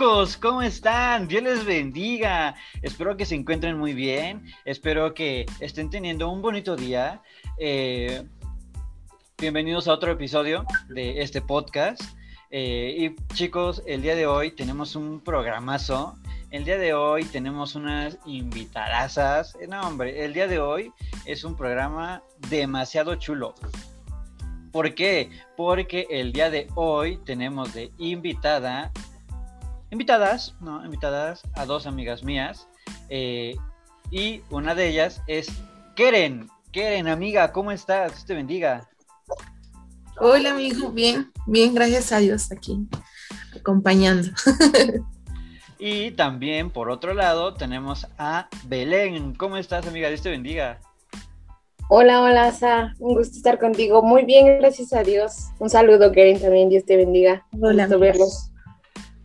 Chicos, 0.00 0.38
¿cómo 0.38 0.62
están? 0.62 1.28
Dios 1.28 1.42
les 1.42 1.66
bendiga. 1.66 2.54
Espero 2.80 3.18
que 3.18 3.26
se 3.26 3.34
encuentren 3.34 3.76
muy 3.76 3.92
bien. 3.92 4.46
Espero 4.64 5.12
que 5.12 5.44
estén 5.60 5.90
teniendo 5.90 6.30
un 6.30 6.40
bonito 6.40 6.74
día. 6.74 7.20
Eh, 7.58 8.26
bienvenidos 9.36 9.88
a 9.88 9.92
otro 9.92 10.10
episodio 10.10 10.64
de 10.88 11.20
este 11.20 11.42
podcast. 11.42 12.00
Eh, 12.50 12.96
y 12.98 13.34
chicos, 13.34 13.82
el 13.84 14.00
día 14.00 14.14
de 14.14 14.26
hoy 14.26 14.52
tenemos 14.52 14.96
un 14.96 15.20
programazo. 15.20 16.14
El 16.50 16.64
día 16.64 16.78
de 16.78 16.94
hoy 16.94 17.26
tenemos 17.26 17.74
unas 17.74 18.16
invitadasas. 18.24 19.54
Eh, 19.60 19.66
no, 19.68 19.82
hombre, 19.82 20.24
el 20.24 20.32
día 20.32 20.46
de 20.46 20.60
hoy 20.60 20.90
es 21.26 21.44
un 21.44 21.58
programa 21.58 22.22
demasiado 22.48 23.16
chulo. 23.16 23.54
¿Por 24.72 24.94
qué? 24.94 25.28
Porque 25.58 26.06
el 26.08 26.32
día 26.32 26.48
de 26.48 26.68
hoy 26.74 27.18
tenemos 27.18 27.74
de 27.74 27.92
invitada, 27.98 28.92
invitadas, 29.90 30.54
no, 30.60 30.84
invitadas 30.84 31.42
a 31.54 31.66
dos 31.66 31.86
amigas 31.86 32.22
mías. 32.22 32.68
eh, 33.08 33.54
y 34.10 34.42
una 34.50 34.74
de 34.74 34.88
ellas 34.88 35.22
es 35.28 35.48
Keren. 35.94 36.48
Keren, 36.72 37.06
amiga, 37.08 37.52
¿cómo 37.52 37.70
estás? 37.70 38.12
Dios 38.12 38.24
te 38.24 38.34
bendiga. 38.34 38.88
Hola 40.18 40.50
amigo, 40.50 40.90
bien, 40.90 41.30
bien, 41.46 41.74
gracias 41.74 42.12
a 42.12 42.18
Dios 42.18 42.50
aquí 42.52 42.88
acompañando. 43.56 44.28
Y 45.82 46.10
también, 46.10 46.70
por 46.70 46.90
otro 46.90 47.14
lado, 47.14 47.54
tenemos 47.54 48.06
a 48.18 48.50
Belén. 48.66 49.34
¿Cómo 49.34 49.56
estás, 49.56 49.86
amiga? 49.86 50.08
Dios 50.08 50.20
te 50.20 50.28
bendiga. 50.28 50.78
Hola, 51.88 52.20
hola, 52.20 52.52
Sa. 52.52 52.94
Un 52.98 53.14
gusto 53.14 53.34
estar 53.38 53.58
contigo. 53.58 54.02
Muy 54.02 54.26
bien, 54.26 54.58
gracias 54.58 54.92
a 54.92 55.02
Dios. 55.02 55.46
Un 55.58 55.70
saludo, 55.70 56.12
Karen, 56.12 56.38
también. 56.38 56.68
Dios 56.68 56.84
te 56.84 56.98
bendiga. 56.98 57.46
Hola, 57.58 57.86
verlos. 57.86 58.49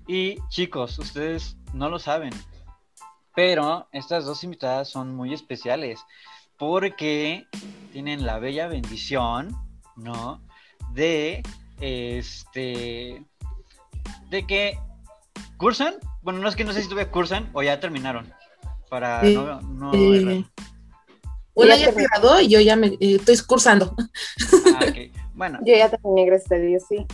Y 0.08 0.38
chicos, 0.50 1.00
ustedes 1.00 1.58
no 1.73 1.89
lo 1.89 2.00
saben, 2.00 2.31
pero 3.36 3.88
estas 3.92 4.25
dos 4.25 4.44
invitadas 4.44 4.89
son 4.89 5.16
muy 5.16 5.34
especiales 5.34 6.00
porque 6.58 7.48
tienen 7.92 8.26
la 8.26 8.39
bella 8.39 8.67
bendición, 8.67 9.56
¿no? 9.95 10.42
De 10.94 11.44
este 11.81 13.26
de 14.30 14.48
que 14.48 14.78
cursan, 15.58 15.95
bueno, 16.22 16.39
no 16.39 16.48
es 16.48 16.56
que 16.56 16.64
no 16.64 16.73
sé 16.73 16.81
si 16.81 16.89
todavía 16.89 17.11
cursan 17.11 17.50
o 17.53 17.64
ya 17.64 17.80
terminaron 17.80 18.31
para 18.89 19.22
Sí, 19.22 19.33
no, 19.33 19.61
no 19.61 19.94
Eh, 19.94 20.17
errar. 20.17 20.44
una 21.56 21.76
Ya 21.76 21.86
ya 21.88 21.94
se 21.94 22.03
graduó 22.03 22.39
y 22.39 22.48
yo 22.48 22.59
ya 22.59 22.76
me 22.76 22.88
eh, 22.88 22.98
estoy 23.00 23.38
cursando. 23.45 23.95
Ah, 24.76 24.86
ok. 24.88 25.11
Bueno, 25.33 25.59
Yo 25.66 25.76
ya 25.76 25.89
terminé, 25.89 26.26
gracias 26.26 26.52
a 26.52 26.56
Dios, 26.56 26.83
sí. 26.88 27.06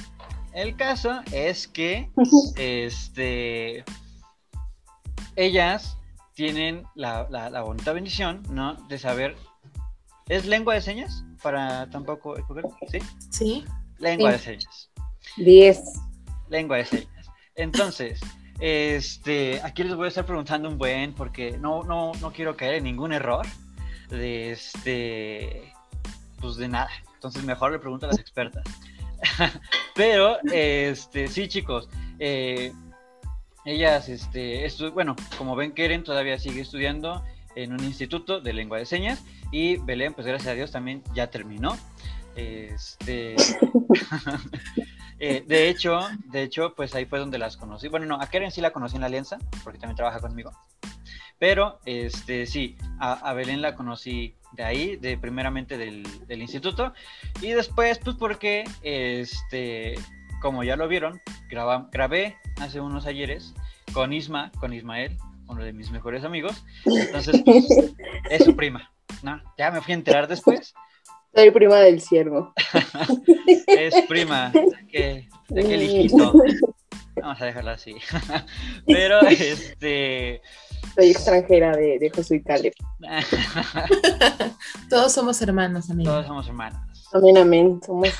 El 0.54 0.76
caso 0.76 1.22
es 1.32 1.68
que 1.68 2.10
este 2.58 3.84
ellas 5.36 5.98
tienen 6.34 6.84
la, 6.96 7.28
la- 7.30 7.50
la 7.50 7.62
bonita 7.62 7.94
bendición, 7.94 8.44
¿no? 8.50 8.74
De 8.88 8.98
saber. 8.98 9.36
¿Es 10.28 10.46
lengua 10.46 10.74
de 10.76 10.82
señas? 10.82 11.24
Para 11.42 11.90
tampoco. 11.90 12.36
¿Sí? 12.90 13.00
Sí. 13.30 13.66
Lengua 13.98 14.32
Sí. 14.32 14.38
de 14.38 14.44
señas. 14.44 14.90
Diez. 15.38 15.82
Lengua 16.50 16.78
de 16.78 16.86
señas. 16.86 17.28
Entonces, 17.56 18.20
este, 18.60 19.62
aquí 19.62 19.84
les 19.84 19.96
voy 19.96 20.06
a 20.06 20.08
estar 20.10 20.26
preguntando 20.26 20.70
un 20.70 20.78
buen, 20.78 21.14
porque 21.14 21.58
no, 21.58 21.84
no, 21.84 22.12
no 22.22 22.32
quiero 22.32 22.56
caer 22.58 22.76
en 22.76 22.84
ningún 22.86 23.14
error. 23.14 23.46
De 24.10 24.52
este. 24.52 25.74
Pues 26.42 26.56
de 26.58 26.68
nada. 26.68 26.90
Entonces, 27.14 27.44
mejor 27.44 27.72
le 27.72 27.80
pregunto 27.80 28.06
a 28.08 28.10
las 28.10 28.20
expertas. 28.20 28.64
Pero, 29.96 30.38
este, 30.52 31.28
sí, 31.28 31.48
chicos. 31.48 31.90
eh, 32.20 32.72
ellas, 33.64 34.10
este, 34.10 34.68
bueno, 34.90 35.16
como 35.38 35.56
ven, 35.56 35.74
Keren 35.74 36.04
todavía 36.04 36.40
sigue 36.40 36.62
estudiando 36.62 37.24
en 37.56 37.74
un 37.74 37.84
instituto 37.84 38.42
de 38.42 38.54
lengua 38.54 38.80
de 38.80 38.86
señas 38.86 39.24
y 39.52 39.78
Belén, 39.78 40.14
pues 40.14 40.26
gracias 40.26 40.52
a 40.52 40.56
Dios 40.56 40.72
también 40.72 41.04
ya 41.14 41.30
terminó. 41.30 41.78
Este, 42.36 43.36
eh, 45.20 45.44
de 45.46 45.70
hecho, 45.70 46.00
de 46.32 46.44
hecho, 46.44 46.74
pues 46.76 46.96
ahí 46.96 47.06
fue 47.06 47.20
donde 47.20 47.38
las 47.38 47.58
conocí. 47.58 47.88
Bueno, 47.88 48.06
no, 48.08 48.16
a 48.20 48.28
Keren 48.28 48.52
sí 48.52 48.62
la 48.62 48.72
conocí 48.72 48.96
en 48.96 49.02
la 49.02 49.08
Alianza, 49.08 49.38
porque 49.64 49.78
también 49.78 49.98
trabaja 49.98 50.20
conmigo. 50.20 50.52
Pero, 51.38 51.80
este, 51.86 52.46
sí, 52.46 52.78
a 53.00 53.34
Belén 53.34 53.62
la 53.62 53.76
conocí 53.76 54.36
de 54.54 54.64
ahí, 54.64 54.96
de 54.98 55.18
primeramente 55.18 55.78
del, 55.78 56.04
del 56.28 56.42
instituto, 56.42 56.94
y 57.42 57.52
después, 57.52 58.00
pues 58.00 58.16
porque, 58.18 58.64
este, 58.82 59.96
como 60.42 60.64
ya 60.64 60.76
lo 60.76 60.88
vieron, 60.88 61.22
graba- 61.50 61.90
grabé 61.92 62.38
hace 62.60 62.80
unos 62.82 63.06
ayeres 63.06 63.54
con 63.94 64.14
Isma, 64.14 64.52
con 64.60 64.74
Ismael, 64.74 65.18
uno 65.48 65.64
de 65.64 65.74
mis 65.74 65.92
mejores 65.92 66.24
amigos. 66.24 66.64
Entonces, 66.86 67.42
pues, 67.44 67.66
es 68.30 68.44
su 68.46 68.56
prima, 68.56 68.92
¿no? 69.24 69.42
Ya 69.58 69.72
me 69.72 69.82
fui 69.82 69.92
a 69.94 69.96
enterar 69.96 70.28
después. 70.28 70.74
Soy 71.34 71.52
prima 71.52 71.78
del 71.78 72.02
ciervo. 72.02 72.54
Es 73.68 73.96
prima 74.08 74.52
de 74.52 74.76
aquel, 74.76 75.30
de 75.50 75.62
aquel 75.62 75.82
hijito. 75.84 76.34
Vamos 77.22 77.42
a 77.42 77.46
dejarla 77.46 77.72
así. 77.74 77.96
Pero, 78.86 79.22
este... 79.22 80.42
Soy 80.96 81.12
extranjera 81.12 81.76
de, 81.76 82.00
de 82.00 82.10
Josué 82.10 82.38
y 82.38 82.42
Caleb. 82.44 82.74
Todos 84.90 85.14
somos 85.14 85.42
hermanos, 85.42 85.90
amigo. 85.90 86.12
Todos 86.12 86.28
somos 86.28 86.48
hermanos. 86.48 86.82
Amén, 87.14 87.38
amén. 87.38 87.82
Somos... 87.86 88.10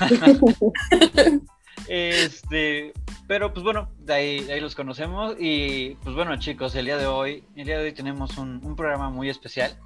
Este, 1.88 2.92
pero 3.26 3.52
pues 3.52 3.64
bueno, 3.64 3.90
de 3.98 4.14
ahí, 4.14 4.40
de 4.44 4.52
ahí 4.52 4.60
los 4.60 4.76
conocemos 4.76 5.34
y 5.38 5.96
pues 5.96 6.14
bueno 6.14 6.34
chicos, 6.38 6.74
el 6.76 6.86
día 6.86 6.96
de 6.96 7.06
hoy, 7.06 7.44
el 7.56 7.66
día 7.66 7.76
de 7.76 7.86
hoy 7.86 7.92
tenemos 7.92 8.38
un, 8.38 8.64
un 8.64 8.76
programa 8.76 9.10
muy 9.10 9.28
especial. 9.28 9.76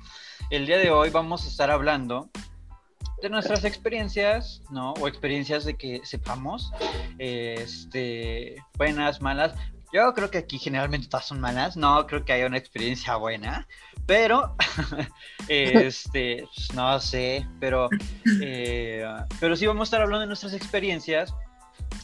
El 0.50 0.66
día 0.66 0.76
de 0.76 0.91
hoy 0.91 1.08
vamos 1.10 1.44
a 1.47 1.48
estar 1.48 1.70
hablando 1.70 2.28
de 3.22 3.30
nuestras 3.30 3.64
experiencias, 3.64 4.62
¿no? 4.70 4.92
O 4.94 5.08
experiencias 5.08 5.64
de 5.64 5.74
que 5.74 6.00
sepamos, 6.04 6.72
este, 7.18 8.56
buenas, 8.76 9.22
malas. 9.22 9.54
Yo 9.96 10.12
creo 10.12 10.30
que 10.30 10.36
aquí 10.36 10.58
generalmente 10.58 11.08
todas 11.08 11.24
son 11.24 11.40
malas, 11.40 11.74
no 11.74 12.06
creo 12.06 12.22
que 12.22 12.34
haya 12.34 12.46
una 12.46 12.58
experiencia 12.58 13.16
buena, 13.16 13.66
pero, 14.04 14.54
este, 15.48 16.46
pues, 16.54 16.74
no 16.74 17.00
sé, 17.00 17.46
pero, 17.60 17.88
eh, 18.42 19.06
pero 19.40 19.56
sí 19.56 19.66
vamos 19.66 19.80
a 19.80 19.84
estar 19.84 20.02
hablando 20.02 20.20
de 20.20 20.26
nuestras 20.26 20.52
experiencias 20.52 21.34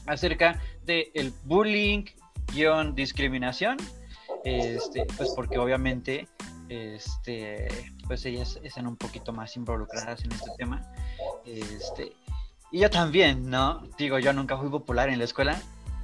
acerca 0.06 0.58
del 0.86 1.34
bullying 1.44 2.06
guion 2.54 2.94
discriminación 2.94 3.76
este 4.44 5.04
pues 5.16 5.30
porque 5.36 5.58
obviamente 5.58 6.28
este 6.70 7.68
pues 8.06 8.24
ellas 8.24 8.58
están 8.62 8.86
un 8.86 8.96
poquito 8.96 9.32
más 9.32 9.54
involucradas 9.56 10.24
en 10.24 10.32
este 10.32 10.50
tema 10.56 10.82
este 11.44 12.12
y 12.70 12.80
yo 12.80 12.90
también 12.90 13.48
no 13.48 13.82
digo 13.98 14.18
yo 14.18 14.32
nunca 14.32 14.56
fui 14.56 14.70
popular 14.70 15.08
en 15.08 15.18
la 15.18 15.24
escuela 15.24 15.60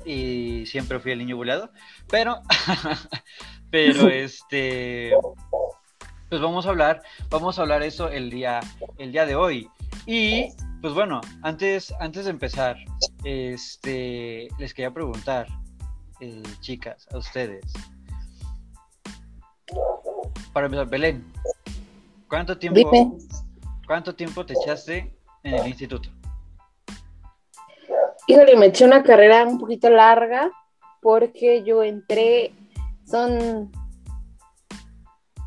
y 0.08 0.66
siempre 0.66 0.98
fui 1.00 1.12
el 1.12 1.18
niño 1.18 1.36
buleado 1.36 1.70
pero 2.10 2.40
pero 3.70 4.08
este 4.08 5.12
pues 6.28 6.40
vamos 6.40 6.66
a 6.66 6.70
hablar 6.70 7.02
vamos 7.30 7.58
a 7.58 7.62
hablar 7.62 7.82
eso 7.82 8.08
el 8.08 8.30
día 8.30 8.60
el 8.98 9.12
día 9.12 9.26
de 9.26 9.34
hoy 9.34 9.68
y 10.06 10.48
pues 10.80 10.94
bueno 10.94 11.20
antes 11.42 11.92
antes 12.00 12.24
de 12.24 12.30
empezar 12.30 12.76
este, 13.24 14.48
les 14.58 14.74
quería 14.74 14.92
preguntar, 14.92 15.46
eh, 16.20 16.42
chicas, 16.60 17.06
a 17.12 17.18
ustedes. 17.18 17.64
Para 20.52 20.66
empezar, 20.66 20.88
Belén, 20.88 21.24
¿cuánto 22.28 22.56
tiempo, 22.58 23.18
cuánto 23.86 24.14
tiempo 24.14 24.46
te 24.46 24.54
echaste 24.54 25.14
en 25.42 25.54
el 25.54 25.66
instituto? 25.66 26.10
Híjole, 28.30 28.56
me 28.56 28.66
eché 28.66 28.84
una 28.84 29.02
carrera 29.02 29.46
un 29.46 29.58
poquito 29.58 29.88
larga 29.88 30.50
porque 31.00 31.62
yo 31.62 31.82
entré, 31.82 32.52
son 33.06 33.72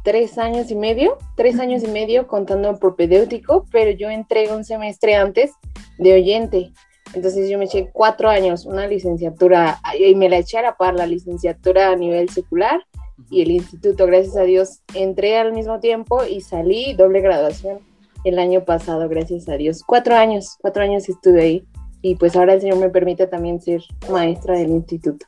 tres 0.04 0.40
años 0.40 0.72
y 0.72 0.76
medio, 0.76 1.20
tres 1.38 1.60
años 1.60 1.84
y 1.84 1.88
medio 1.88 2.26
contando 2.26 2.80
propedéutico, 2.80 3.68
pero 3.72 3.92
yo 3.92 4.10
entré 4.10 4.52
un 4.52 4.64
semestre 4.64 5.14
antes 5.14 5.52
de 6.00 6.14
oyente. 6.16 6.72
Entonces 7.14 7.52
yo 7.52 7.60
me 7.60 7.66
eché 7.66 7.92
cuatro 7.94 8.30
años, 8.30 8.66
una 8.66 8.88
licenciatura, 8.88 9.80
y 10.00 10.16
me 10.16 10.28
la 10.28 10.38
eché 10.38 10.58
a 10.58 10.64
la 10.64 10.76
par, 10.76 10.96
la 10.96 11.06
licenciatura 11.06 11.92
a 11.92 11.96
nivel 11.96 12.30
secular 12.30 12.84
y 13.30 13.44
el 13.44 13.52
instituto, 13.52 14.08
gracias 14.08 14.38
a 14.38 14.42
Dios, 14.42 14.82
entré 14.96 15.38
al 15.38 15.54
mismo 15.54 15.80
tiempo 15.80 16.26
y 16.26 16.42
salí 16.42 16.94
doble 16.94 17.22
graduación 17.22 17.78
el 18.24 18.40
año 18.40 18.66
pasado, 18.66 19.08
gracias 19.08 19.48
a 19.50 19.54
Dios. 19.54 19.84
Cuatro 19.86 20.16
años, 20.16 20.58
cuatro 20.60 20.82
años 20.82 21.08
estuve 21.10 21.44
ahí 21.44 21.68
y 22.02 22.16
pues 22.16 22.36
ahora 22.36 22.54
el 22.54 22.62
Señor 22.62 22.78
me 22.78 22.90
permite 22.90 23.28
también 23.28 23.62
ser 23.62 23.84
maestra 24.10 24.58
del 24.58 24.70
instituto. 24.70 25.26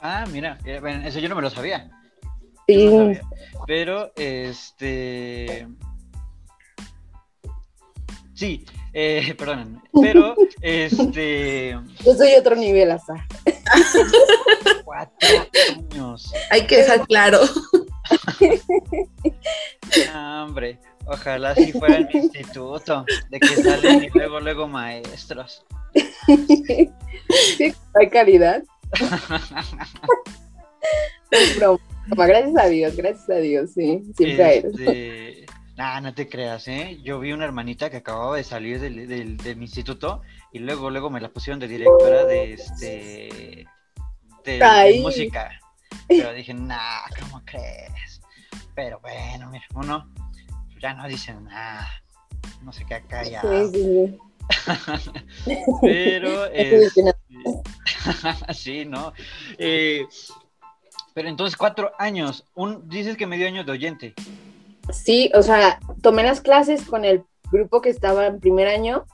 Ah, 0.00 0.24
mira, 0.30 0.58
eh, 0.64 0.80
bueno, 0.80 1.06
eso 1.06 1.18
yo 1.18 1.28
no 1.28 1.34
me 1.34 1.42
lo 1.42 1.50
sabía. 1.50 1.90
Sí, 2.66 2.84
yo 2.84 2.90
no 2.90 2.98
sabía. 2.98 3.22
Pero, 3.66 4.12
este... 4.16 5.66
Sí, 8.34 8.66
eh, 8.92 9.34
perdónenme, 9.38 9.80
pero, 9.92 10.34
este... 10.60 11.70
yo 12.04 12.14
soy 12.14 12.34
otro 12.34 12.56
nivel, 12.56 12.90
hasta. 12.90 13.26
Cuatro 14.84 15.28
años. 15.92 16.32
Hay 16.50 16.66
que 16.66 16.76
dejar 16.78 17.06
claro. 17.06 17.40
No, 20.12 20.44
hombre, 20.44 20.78
ojalá 21.06 21.54
si 21.54 21.72
fuera 21.72 21.96
en 21.98 22.08
mi 22.12 22.20
instituto, 22.20 23.04
de 23.30 23.40
que 23.40 23.56
salen 23.62 24.04
y 24.04 24.10
luego, 24.10 24.40
luego 24.40 24.68
maestros. 24.68 25.64
Hay 27.94 28.10
calidad. 28.10 28.62
Broma. 31.58 31.80
Gracias 32.26 32.56
a 32.58 32.66
Dios, 32.68 32.96
gracias 32.96 33.30
a 33.30 33.36
Dios, 33.36 33.70
sí, 33.72 34.02
siempre. 34.16 34.58
Este, 34.58 35.46
Nah, 35.76 36.00
no 36.00 36.14
te 36.14 36.28
creas, 36.28 36.68
¿eh? 36.68 37.00
Yo 37.02 37.18
vi 37.18 37.32
una 37.32 37.46
hermanita 37.46 37.90
que 37.90 37.96
acababa 37.96 38.36
de 38.36 38.44
salir 38.44 38.78
del, 38.80 39.08
del- 39.08 39.36
de 39.36 39.56
mi 39.56 39.64
instituto 39.64 40.22
y 40.52 40.60
luego, 40.60 40.88
luego 40.88 41.10
me 41.10 41.20
la 41.20 41.30
pusieron 41.30 41.58
de 41.58 41.66
directora 41.66 42.24
de 42.26 42.52
este 42.52 43.66
de, 44.44 45.00
música. 45.02 45.50
Pero 46.06 46.32
dije, 46.32 46.54
nah, 46.54 47.00
¿cómo 47.18 47.42
crees? 47.44 48.20
Pero 48.76 49.00
bueno, 49.00 49.50
mira, 49.50 49.64
uno 49.74 50.08
ya 50.84 50.92
no 50.92 51.08
dice 51.08 51.32
nada. 51.32 51.88
No 52.62 52.70
se 52.70 52.84
queda 52.84 53.00
callado. 53.08 53.72
Sí, 53.72 53.78
sí, 53.78 53.82
sí. 53.82 54.18
Pero 55.80 56.44
este, 56.44 57.14
sí, 58.52 58.84
¿no? 58.84 59.14
Eh, 59.56 60.04
pero 61.14 61.30
entonces 61.30 61.56
cuatro 61.56 61.92
años. 61.98 62.44
Un, 62.54 62.86
dices 62.86 63.16
que 63.16 63.26
medio 63.26 63.46
año 63.46 63.64
de 63.64 63.72
oyente. 63.72 64.14
Sí, 64.92 65.30
o 65.34 65.40
sea, 65.40 65.80
tomé 66.02 66.22
las 66.22 66.42
clases 66.42 66.82
con 66.82 67.06
el 67.06 67.24
grupo 67.50 67.80
que 67.80 67.88
estaba 67.88 68.26
en 68.26 68.40
primer 68.40 68.68
año 68.68 69.06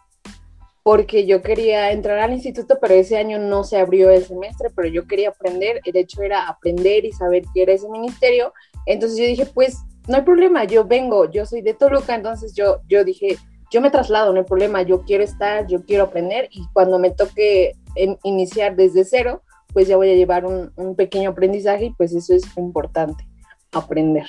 porque 0.83 1.25
yo 1.25 1.41
quería 1.41 1.93
entrar 1.93 2.19
al 2.19 2.33
instituto, 2.33 2.79
pero 2.81 2.95
ese 2.95 3.17
año 3.17 3.39
no 3.39 3.63
se 3.63 3.79
abrió 3.79 4.11
el 4.11 4.25
semestre, 4.25 4.71
pero 4.75 4.89
yo 4.89 5.07
quería 5.07 5.29
aprender, 5.29 5.81
el 5.85 5.97
hecho 5.97 6.23
era 6.23 6.49
aprender 6.49 7.05
y 7.05 7.13
saber 7.13 7.45
qué 7.55 7.63
era 7.63 7.75
ese 7.75 7.89
ministerio. 7.89 8.53
Entonces 8.87 9.19
yo 9.19 9.27
dije, 9.27 9.47
pues 9.47 9.77
no 10.11 10.17
hay 10.17 10.23
problema, 10.23 10.65
yo 10.65 10.85
vengo, 10.85 11.31
yo 11.31 11.47
soy 11.47 11.63
de 11.63 11.73
Toluca, 11.73 12.17
entonces 12.17 12.53
yo, 12.55 12.81
yo 12.89 13.05
dije, 13.05 13.39
yo 13.71 13.81
me 13.81 13.91
traslado, 13.91 14.33
no 14.33 14.41
hay 14.41 14.45
problema, 14.45 14.83
yo 14.83 15.03
quiero 15.05 15.23
estar, 15.23 15.69
yo 15.69 15.85
quiero 15.85 16.05
aprender 16.05 16.49
y 16.51 16.67
cuando 16.73 16.99
me 16.99 17.11
toque 17.13 17.77
en- 17.95 18.19
iniciar 18.25 18.75
desde 18.75 19.05
cero, 19.05 19.43
pues 19.73 19.87
ya 19.87 19.97
voy 19.97 20.11
a 20.11 20.15
llevar 20.17 20.45
un, 20.45 20.73
un 20.75 20.97
pequeño 20.97 21.31
aprendizaje 21.31 21.87
y 21.87 21.91
pues 21.93 22.13
eso 22.13 22.35
es 22.35 22.43
importante, 22.57 23.25
aprender. 23.71 24.27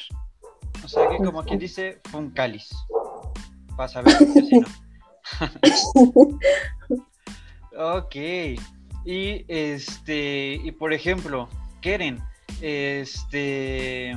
O 0.86 0.88
sea 0.88 1.10
que 1.10 1.18
como 1.18 1.44
quien 1.44 1.58
dice, 1.58 2.00
fue 2.12 2.20
un 2.20 2.30
cáliz. 2.30 2.70
Para 3.76 3.88
saber 3.88 4.14
si 4.14 4.60
no. 4.60 4.68
ok. 7.98 8.16
Y 9.04 9.46
este, 9.48 10.60
y 10.64 10.72
por 10.74 10.94
ejemplo, 10.94 11.50
Keren, 11.82 12.20
este, 12.62 14.16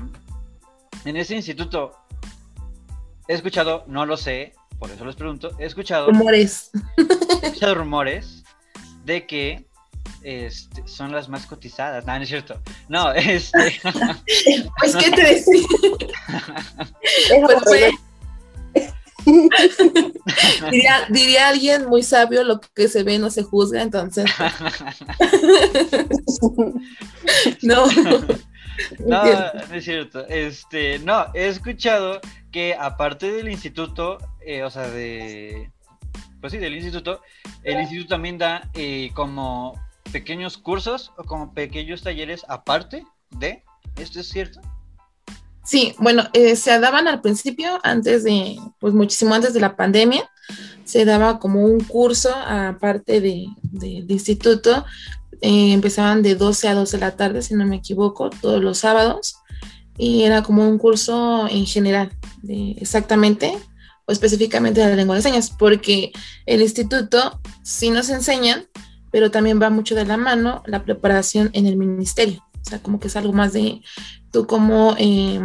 en 1.05 1.17
ese 1.17 1.35
instituto, 1.35 1.93
he 3.29 3.35
escuchado, 3.35 3.85
no 3.87 4.07
lo 4.07 4.17
sé, 4.17 4.53
por 4.79 4.91
eso 4.91 5.05
les 5.05 5.17
pregunto, 5.17 5.51
he 5.59 5.67
escuchado, 5.67 6.07
Rumores. 6.11 6.71
he 7.43 7.47
escuchado 7.47 7.75
rumores 7.75 8.43
de 9.05 9.27
que 9.27 9.67
este, 10.23 10.87
son 10.89 11.13
las 11.13 11.29
más 11.29 11.47
cotizadas. 11.47 12.07
No, 12.07 12.17
no 12.17 12.23
es 12.23 12.29
cierto. 12.29 12.61
No, 12.89 13.13
este, 13.15 13.81
Pues, 14.81 14.97
¿qué 14.97 15.11
te 15.11 15.23
decía? 15.23 15.63
Pues, 17.45 17.59
fue- 17.65 17.91
diría, 20.71 21.07
diría 21.09 21.49
alguien 21.49 21.87
muy 21.89 22.03
sabio, 22.03 22.45
lo 22.45 22.61
que 22.61 22.89
se 22.89 23.03
ve 23.05 23.19
no 23.19 23.31
se 23.31 23.43
juzga, 23.43 23.81
entonces, 23.83 24.27
no. 27.63 27.85
No, 28.99 29.23
no 29.25 29.75
es 29.75 29.85
cierto. 29.85 30.27
Este, 30.27 30.99
no, 31.01 31.27
he 31.35 31.47
escuchado 31.49 32.21
que 32.51 32.75
aparte 32.79 33.31
del 33.33 33.49
instituto, 33.49 34.19
eh, 34.45 34.63
o 34.63 34.71
sea, 34.71 34.89
de, 34.89 35.71
pues 36.41 36.53
sí, 36.53 36.59
del 36.59 36.75
instituto, 36.75 37.21
el 37.63 37.81
instituto 37.81 38.11
también 38.11 38.39
da 38.39 38.69
eh, 38.75 39.11
como 39.15 39.81
pequeños 40.13 40.59
cursos 40.59 41.13
o 41.17 41.25
como 41.25 41.53
pequeños 41.55 42.03
talleres 42.03 42.45
aparte 42.49 43.05
de, 43.31 43.65
¿esto 43.97 44.21
es 44.21 44.29
cierto? 44.29 44.61
Sí, 45.65 45.95
bueno, 45.99 46.25
eh, 46.35 46.57
se 46.57 46.79
daban 46.79 47.09
al 47.09 47.23
principio, 47.23 47.81
antes 47.83 48.23
de, 48.23 48.57
pues 48.81 48.93
muchísimo 48.93 49.35
antes 49.35 49.55
de 49.55 49.61
la 49.61 49.77
pandemia, 49.77 50.31
se 50.85 51.07
daba 51.07 51.39
como 51.39 51.65
un 51.65 51.81
curso 51.81 52.35
aparte 52.35 53.21
de, 53.23 53.47
de- 53.63 54.03
del 54.03 54.11
instituto, 54.11 54.85
eh, 55.41 55.73
empezaban 55.73 56.23
de 56.23 56.35
12 56.35 56.69
a 56.69 56.75
12 56.75 56.97
de 56.97 57.01
la 57.01 57.17
tarde, 57.17 57.43
si 57.43 57.55
no 57.55 57.67
me 57.67 57.77
equivoco, 57.77 58.31
todos 58.31 58.63
los 58.63 58.79
sábados, 58.79 59.37
y 59.97 60.23
era 60.23 60.43
como 60.43 60.69
un 60.69 60.79
curso 60.79 61.49
en 61.49 61.67
general, 61.67 62.11
de 62.43 62.73
exactamente 62.73 63.57
o 64.07 64.13
específicamente 64.13 64.81
de 64.81 64.89
la 64.89 64.97
lengua 64.97 65.17
de 65.17 65.23
señas, 65.23 65.51
porque 65.51 66.13
el 66.47 66.61
instituto 66.61 67.41
sí 67.63 67.91
nos 67.91 68.11
enseñan, 68.11 68.67
pero 69.11 69.31
también 69.31 69.61
va 69.61 69.71
mucho 69.71 69.95
de 69.95 70.05
la 70.05 70.17
mano 70.17 70.63
la 70.67 70.85
preparación 70.85 71.51
en 71.53 71.67
el 71.67 71.77
ministerio, 71.77 72.45
o 72.61 72.69
sea, 72.69 72.81
como 72.81 73.01
que 73.01 73.09
es 73.09 73.17
algo 73.17 73.33
más 73.33 73.53
de 73.53 73.81
tú 74.31 74.47
como 74.47 74.95
eh, 74.99 75.41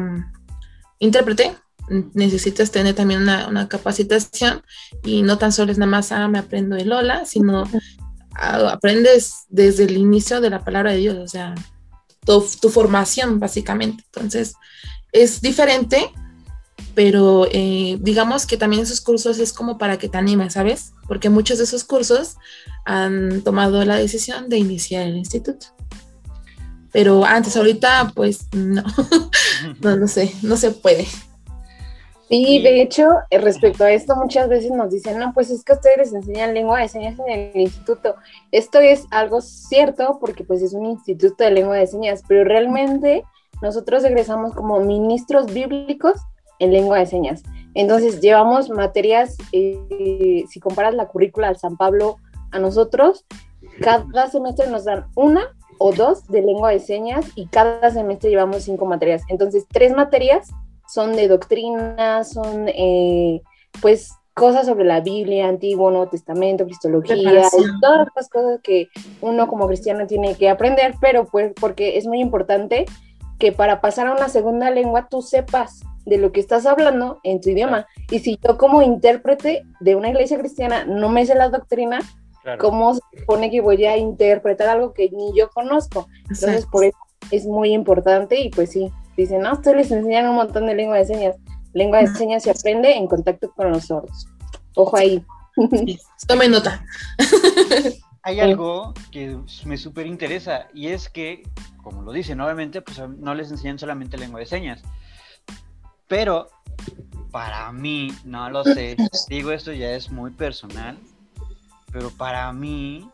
intérprete 0.99 1.55
necesitas 1.89 2.71
tener 2.71 2.95
también 2.95 3.21
una, 3.21 3.47
una 3.47 3.67
capacitación 3.67 4.63
y 5.03 5.21
no 5.21 5.37
tan 5.37 5.51
solo 5.51 5.71
es 5.71 5.77
nada 5.77 5.91
más, 5.91 6.11
ah, 6.11 6.27
me 6.27 6.39
aprendo 6.39 6.75
el 6.75 6.91
hola, 6.91 7.25
sino 7.25 7.63
aprendes 8.39 9.45
desde 9.49 9.83
el 9.83 9.97
inicio 9.97 10.41
de 10.41 10.49
la 10.49 10.63
palabra 10.63 10.91
de 10.91 10.97
Dios, 10.97 11.17
o 11.17 11.27
sea, 11.27 11.55
tu, 12.25 12.69
formación 12.69 13.39
básicamente. 13.39 14.03
Entonces, 14.05 14.53
es 15.11 15.41
diferente, 15.41 16.11
pero 16.95 17.47
eh, 17.51 17.97
digamos 17.99 18.45
que 18.45 18.57
también 18.57 18.83
esos 18.83 19.01
cursos 19.01 19.39
es 19.39 19.53
como 19.53 19.77
para 19.77 19.97
que 19.97 20.09
te 20.09 20.17
animes, 20.17 20.53
¿sabes? 20.53 20.93
Porque 21.07 21.29
muchos 21.29 21.57
de 21.57 21.63
esos 21.65 21.83
cursos 21.83 22.37
han 22.85 23.41
tomado 23.41 23.83
la 23.85 23.95
decisión 23.95 24.49
de 24.49 24.57
iniciar 24.57 25.07
el 25.07 25.17
instituto. 25.17 25.67
Pero 26.91 27.23
antes, 27.23 27.55
ahorita, 27.55 28.13
pues 28.15 28.47
no, 28.51 28.83
no 29.81 29.95
lo 29.95 30.07
sé, 30.07 30.33
no 30.41 30.57
se 30.57 30.71
puede. 30.71 31.07
Sí, 32.29 32.61
de 32.61 32.83
hecho, 32.83 33.09
eh, 33.31 33.39
respecto 33.39 33.83
a 33.83 33.91
esto, 33.91 34.15
muchas 34.15 34.47
veces 34.47 34.69
nos 34.69 34.91
dicen, 34.91 35.17
no, 35.17 35.33
pues 35.33 35.49
es 35.49 35.63
que 35.63 35.73
ustedes 35.73 35.97
les 35.97 36.13
enseñan 36.13 36.53
lengua 36.53 36.79
de 36.79 36.87
señas 36.87 37.17
en 37.25 37.51
el 37.55 37.61
instituto. 37.61 38.15
Esto 38.51 38.79
es 38.79 39.07
algo 39.09 39.41
cierto 39.41 40.19
porque 40.21 40.43
pues 40.43 40.61
es 40.61 40.73
un 40.73 40.85
instituto 40.85 41.43
de 41.43 41.49
lengua 41.49 41.77
de 41.77 41.87
señas, 41.87 42.21
pero 42.27 42.43
realmente 42.43 43.23
nosotros 43.63 44.03
egresamos 44.03 44.53
como 44.53 44.79
ministros 44.79 45.51
bíblicos 45.51 46.21
en 46.59 46.71
lengua 46.71 46.99
de 46.99 47.07
señas. 47.07 47.41
Entonces 47.73 48.21
llevamos 48.21 48.69
materias, 48.69 49.35
eh, 49.51 50.45
si 50.47 50.59
comparas 50.59 50.93
la 50.93 51.07
currícula 51.07 51.47
al 51.47 51.57
San 51.57 51.77
Pablo 51.77 52.17
a 52.51 52.59
nosotros, 52.59 53.25
cada 53.81 54.29
semestre 54.29 54.67
nos 54.67 54.85
dan 54.85 55.07
una 55.15 55.47
o 55.79 55.93
dos 55.93 56.27
de 56.27 56.43
lengua 56.43 56.69
de 56.69 56.79
señas 56.79 57.25
y 57.33 57.47
cada 57.47 57.89
semestre 57.89 58.29
llevamos 58.29 58.63
cinco 58.63 58.85
materias. 58.85 59.23
Entonces, 59.29 59.65
tres 59.67 59.93
materias 59.93 60.49
son 60.91 61.15
de 61.15 61.27
doctrina, 61.27 62.23
son 62.23 62.67
eh, 62.67 63.41
pues 63.81 64.11
cosas 64.33 64.65
sobre 64.67 64.85
la 64.85 65.01
Biblia, 65.01 65.47
Antiguo, 65.47 65.91
Nuevo 65.91 66.07
Testamento, 66.07 66.65
Cristología, 66.65 67.15
y 67.17 67.79
todas 67.81 68.07
las 68.15 68.29
cosas 68.29 68.59
que 68.63 68.87
uno 69.21 69.47
como 69.47 69.67
cristiano 69.67 70.07
tiene 70.07 70.35
que 70.35 70.49
aprender, 70.49 70.95
pero 71.01 71.25
pues 71.25 71.51
porque 71.59 71.97
es 71.97 72.07
muy 72.07 72.21
importante 72.21 72.85
que 73.37 73.51
para 73.51 73.81
pasar 73.81 74.07
a 74.07 74.13
una 74.13 74.29
segunda 74.29 74.69
lengua 74.69 75.07
tú 75.09 75.21
sepas 75.21 75.81
de 76.05 76.17
lo 76.17 76.31
que 76.31 76.39
estás 76.39 76.65
hablando 76.65 77.19
en 77.23 77.41
tu 77.41 77.49
idioma. 77.49 77.85
Y 78.09 78.19
si 78.19 78.39
yo 78.41 78.57
como 78.57 78.81
intérprete 78.81 79.63
de 79.79 79.95
una 79.95 80.09
iglesia 80.09 80.39
cristiana 80.39 80.85
no 80.85 81.09
me 81.09 81.25
sé 81.25 81.35
la 81.35 81.49
doctrina, 81.49 81.99
Claro. 82.41 82.57
¿cómo 82.59 82.93
se 82.93 83.01
supone 83.17 83.51
que 83.51 83.59
voy 83.59 83.83
a 83.85 83.97
interpretar 83.97 84.69
algo 84.69 84.93
que 84.93 85.09
ni 85.09 85.37
yo 85.37 85.49
conozco? 85.49 86.07
Entonces, 86.21 86.49
Exacto. 86.49 86.71
por 86.71 86.85
eso 86.85 86.97
es 87.31 87.45
muy 87.45 87.73
importante 87.73 88.39
y 88.39 88.49
pues 88.49 88.71
sí, 88.71 88.91
dicen, 89.21 89.41
no, 89.41 89.53
ustedes 89.53 89.77
les 89.77 89.91
enseñan 89.91 90.29
un 90.29 90.35
montón 90.35 90.67
de 90.67 90.75
lengua 90.75 90.97
de 90.97 91.05
señas. 91.05 91.35
Lengua 91.73 91.99
de 91.99 92.07
señas 92.07 92.43
se 92.43 92.51
aprende 92.51 92.95
en 92.95 93.07
contacto 93.07 93.51
con 93.51 93.71
los 93.71 93.85
sordos. 93.85 94.27
Ojo 94.75 94.97
ahí. 94.97 95.23
Sí, 95.69 95.99
Tome 96.27 96.47
nota. 96.47 96.85
Hay 98.23 98.39
algo 98.39 98.93
que 99.11 99.37
me 99.65 99.77
súper 99.77 100.05
interesa 100.05 100.67
y 100.73 100.87
es 100.87 101.09
que, 101.09 101.43
como 101.81 102.01
lo 102.01 102.11
dicen, 102.11 102.39
obviamente, 102.41 102.81
pues 102.81 102.99
no 102.99 103.33
les 103.33 103.49
enseñan 103.49 103.79
solamente 103.79 104.17
lengua 104.17 104.39
de 104.39 104.45
señas. 104.45 104.81
Pero 106.07 106.49
para 107.31 107.71
mí, 107.71 108.11
no 108.25 108.49
lo 108.49 108.63
sé, 108.63 108.97
digo 109.29 109.51
esto 109.51 109.71
ya 109.71 109.91
es 109.91 110.09
muy 110.11 110.31
personal, 110.31 110.97
pero 111.91 112.09
para 112.09 112.51
mí, 112.51 113.09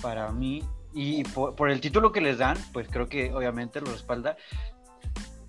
para 0.00 0.30
mí, 0.30 0.62
y 0.94 1.24
por, 1.24 1.54
por 1.54 1.70
el 1.70 1.80
título 1.80 2.12
que 2.12 2.20
les 2.20 2.38
dan, 2.38 2.56
pues 2.72 2.88
creo 2.90 3.08
que 3.08 3.32
obviamente 3.32 3.80
lo 3.80 3.90
respalda, 3.92 4.36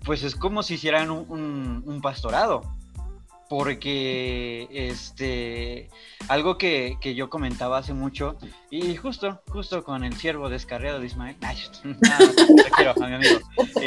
pues 0.04 0.22
es 0.22 0.34
como 0.34 0.62
si 0.62 0.74
hicieran 0.74 1.10
un, 1.10 1.26
un- 1.30 1.82
un 1.86 2.00
pastorado. 2.00 2.62
porque 3.48 4.66
este 4.72 5.88
algo 6.28 6.56
que, 6.56 6.96
que, 7.00 7.14
yo 7.14 7.28
comentaba 7.28 7.76
hace 7.78 7.92
mucho 7.92 8.36
y 8.70 8.96
justo 8.96 9.42
justo 9.48 9.84
con 9.84 10.02
el 10.02 10.14
ciervo 10.14 10.48
descarriado 10.48 10.98
de 10.98 11.06
Ismael 11.06 11.36
ay, 11.42 11.58
no, 11.84 11.92
te 12.64 12.70
quiero 12.74 12.92
a 12.98 13.06
mi 13.06 13.14
amigo 13.14 13.38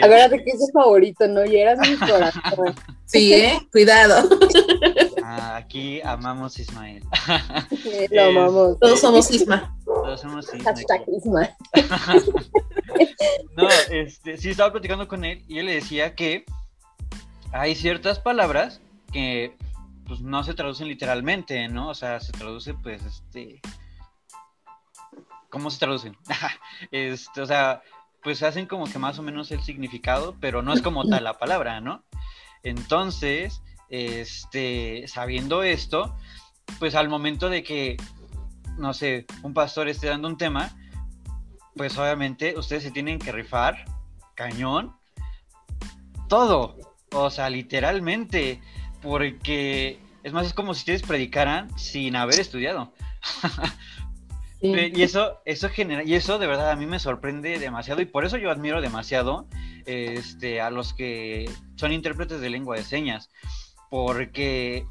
acuérdate 0.02 0.44
que 0.44 0.52
es 0.52 0.60
su 0.60 0.68
favorito 0.72 1.28
no 1.28 1.44
y 1.44 1.58
eras 1.58 1.80
mi 1.80 1.96
corazón 1.98 2.76
sí 3.06 3.34
eh 3.34 3.60
cuidado 3.72 4.30
ah, 5.28 5.56
aquí 5.58 6.02
amamos 6.02 6.60
Ismael 6.60 7.04
lo 8.12 8.24
amamos 8.24 8.80
todos 8.80 9.00
somos 9.00 9.32
Isma 9.32 9.78
todos 9.86 10.22
somos 10.22 10.54
Isma, 10.54 10.64
hashtag 10.64 11.04
Isma 11.08 11.50
no 13.58 13.68
este 13.90 14.38
sí 14.38 14.50
estaba 14.50 14.72
platicando 14.72 15.08
con 15.08 15.26
él 15.26 15.44
y 15.48 15.60
él 15.60 15.66
le 15.66 15.76
decía 15.76 16.16
que 16.16 16.46
hay 17.52 17.76
ciertas 17.76 18.20
palabras 18.20 18.82
que 19.12 19.56
pues 20.08 20.22
no 20.22 20.44
se 20.44 20.54
traducen 20.54 20.88
literalmente, 20.88 21.68
¿no? 21.68 21.90
O 21.90 21.94
sea, 21.94 22.20
se 22.20 22.32
traduce 22.32 22.74
pues 22.74 23.04
este 23.04 23.62
¿Cómo 25.50 25.70
se 25.70 25.80
traducen? 25.80 26.18
este, 26.92 27.42
o 27.42 27.46
sea, 27.46 27.82
pues 28.22 28.44
hacen 28.44 28.66
como 28.66 28.86
que 28.86 29.00
más 29.00 29.18
o 29.18 29.24
menos 29.24 29.52
el 29.52 29.62
significado, 29.62 30.36
pero 30.40 30.62
no 30.62 30.74
es 30.74 30.82
como 30.82 31.08
tal 31.08 31.24
la 31.24 31.38
palabra, 31.38 31.80
¿no? 31.80 32.04
Entonces, 32.64 33.62
este, 33.90 35.08
sabiendo 35.08 35.64
esto, 35.64 36.16
pues 36.80 36.96
al 36.96 37.10
momento 37.10 37.50
de 37.50 37.64
que, 37.64 37.98
no 38.78 38.94
sé, 38.94 39.26
un 39.44 39.54
pastor 39.54 39.88
esté 39.88 40.08
dando 40.08 40.28
un 40.28 40.38
tema, 40.38 40.76
pues 41.76 41.98
obviamente 41.98 42.58
ustedes 42.58 42.84
se 42.84 42.92
tienen 42.92 43.20
que 43.20 43.32
rifar, 43.32 43.86
cañón, 44.36 44.96
todo, 46.28 46.78
o 47.12 47.30
sea, 47.30 47.50
literalmente, 47.50 48.62
porque 49.02 50.00
es 50.24 50.34
más, 50.34 50.48
es 50.48 50.54
como 50.54 50.74
si 50.74 50.80
ustedes 50.80 51.04
predicaran 51.04 51.78
sin 51.78 52.16
haber 52.16 52.40
estudiado. 52.40 52.94
Y 54.60 55.04
eso, 55.04 55.40
eso 55.46 55.70
genera, 55.70 56.04
y 56.04 56.16
eso 56.16 56.40
de 56.40 56.48
verdad 56.48 56.72
a 56.72 56.76
mí 56.76 56.88
me 56.88 57.00
sorprende 57.00 57.60
demasiado, 57.60 58.02
y 58.02 58.06
por 58.06 58.26
eso 58.26 58.38
yo 58.38 58.50
admiro 58.50 58.82
demasiado 58.82 59.48
este, 59.86 60.62
a 60.62 60.72
los 60.72 60.94
que 60.94 61.50
son 61.76 61.92
intérpretes 61.92 62.42
de 62.42 62.50
lengua 62.50 62.76
de 62.76 62.84
señas, 62.84 63.30
porque 63.90 64.86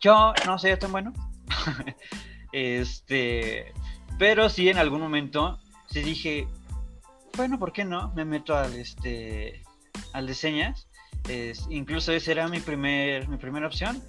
yo 0.00 0.32
no 0.46 0.58
soy 0.58 0.76
tan 0.76 0.92
bueno, 0.92 1.12
este, 2.52 3.72
pero 4.18 4.48
sí 4.48 4.68
en 4.68 4.78
algún 4.78 5.00
momento 5.00 5.58
sí 5.90 6.00
dije, 6.00 6.48
bueno, 7.36 7.58
¿por 7.58 7.72
qué 7.72 7.84
no? 7.84 8.12
Me 8.14 8.24
meto 8.24 8.56
al 8.56 8.74
este 8.74 9.62
al 10.12 10.26
de 10.26 10.34
señas 10.34 10.88
incluso 11.68 12.12
esa 12.12 12.30
era 12.30 12.48
mi, 12.48 12.60
primer, 12.60 13.28
mi 13.28 13.36
primera 13.36 13.66
opción, 13.66 14.02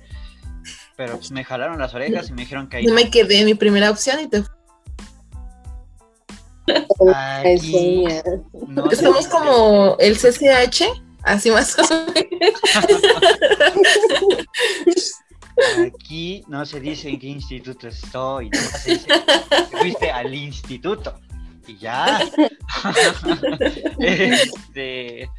pero 0.96 1.18
pues, 1.18 1.32
me 1.32 1.44
jalaron 1.44 1.80
las 1.80 1.94
orejas 1.94 2.30
y 2.30 2.34
me 2.34 2.44
dijeron 2.44 2.70
que 2.70 2.78
ahí... 2.78 2.86
Yo 2.86 2.94
me 2.94 3.10
quedé 3.10 3.44
mi 3.46 3.54
primera 3.54 3.90
opción 3.90 4.20
y 4.20 4.28
te... 4.28 4.44
Aquí, 7.14 8.06
no 8.68 8.90
Somos 8.92 9.28
como 9.28 9.98
el 10.00 10.16
CCH, 10.18 10.84
así 11.24 11.52
más 11.52 11.78
o 11.78 11.84
menos. 12.14 12.62
Aquí 15.86 16.44
no 16.48 16.66
se 16.66 16.80
dice 16.80 17.10
en 17.10 17.20
qué 17.20 17.28
instituto 17.28 17.88
estoy, 17.88 18.50
no 18.50 18.60
se 18.60 18.92
dice 18.94 19.10
fuiste 19.72 20.12
al 20.12 20.34
instituto 20.34 21.20
y 21.68 21.78
ya. 21.78 22.20
este, 24.00 25.30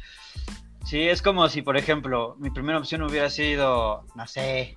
Sí, 0.85 1.09
es 1.09 1.21
como 1.21 1.47
si, 1.47 1.61
por 1.61 1.77
ejemplo, 1.77 2.35
mi 2.39 2.49
primera 2.49 2.77
opción 2.77 3.01
hubiera 3.03 3.29
sido, 3.29 4.05
no 4.15 4.27
sé, 4.27 4.75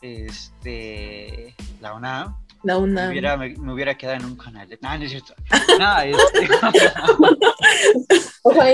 este, 0.00 1.54
la 1.80 1.94
UNAM. 1.94 2.41
La 2.64 2.78
UNAM. 2.78 3.06
Me 3.06 3.10
hubiera, 3.10 3.36
me, 3.36 3.72
hubiera 3.72 3.96
quedado 3.96 4.18
en 4.18 4.24
un 4.24 4.36
canal. 4.36 4.68
De... 4.68 4.78
No, 4.80 4.96
no 4.96 5.04
es 5.04 5.10
cierto. 5.10 5.34
No, 5.78 6.00
este... 6.00 6.48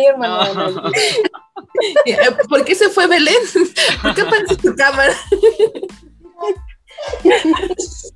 hermano. 0.08 0.90
¿Por 2.48 2.64
qué 2.64 2.74
se 2.74 2.88
fue 2.88 3.06
Belén? 3.06 3.34
¿Por 4.02 4.14
qué 4.14 4.22
aparece 4.22 4.56
tu 4.56 4.74
cámara? 4.74 5.14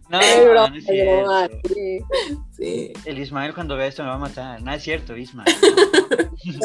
No, 0.09 0.21
no, 0.55 0.69
no 0.69 0.77
es. 0.77 1.51
Sí. 2.57 2.93
El 3.05 3.19
Ismael 3.19 3.55
cuando 3.55 3.77
vea 3.77 3.87
esto 3.87 4.03
me 4.03 4.11
va 4.11 4.17
a 4.17 4.19
matar. 4.19 4.63
No 4.63 4.73
es 4.73 4.83
cierto, 4.83 5.17
Ismael. 5.17 5.55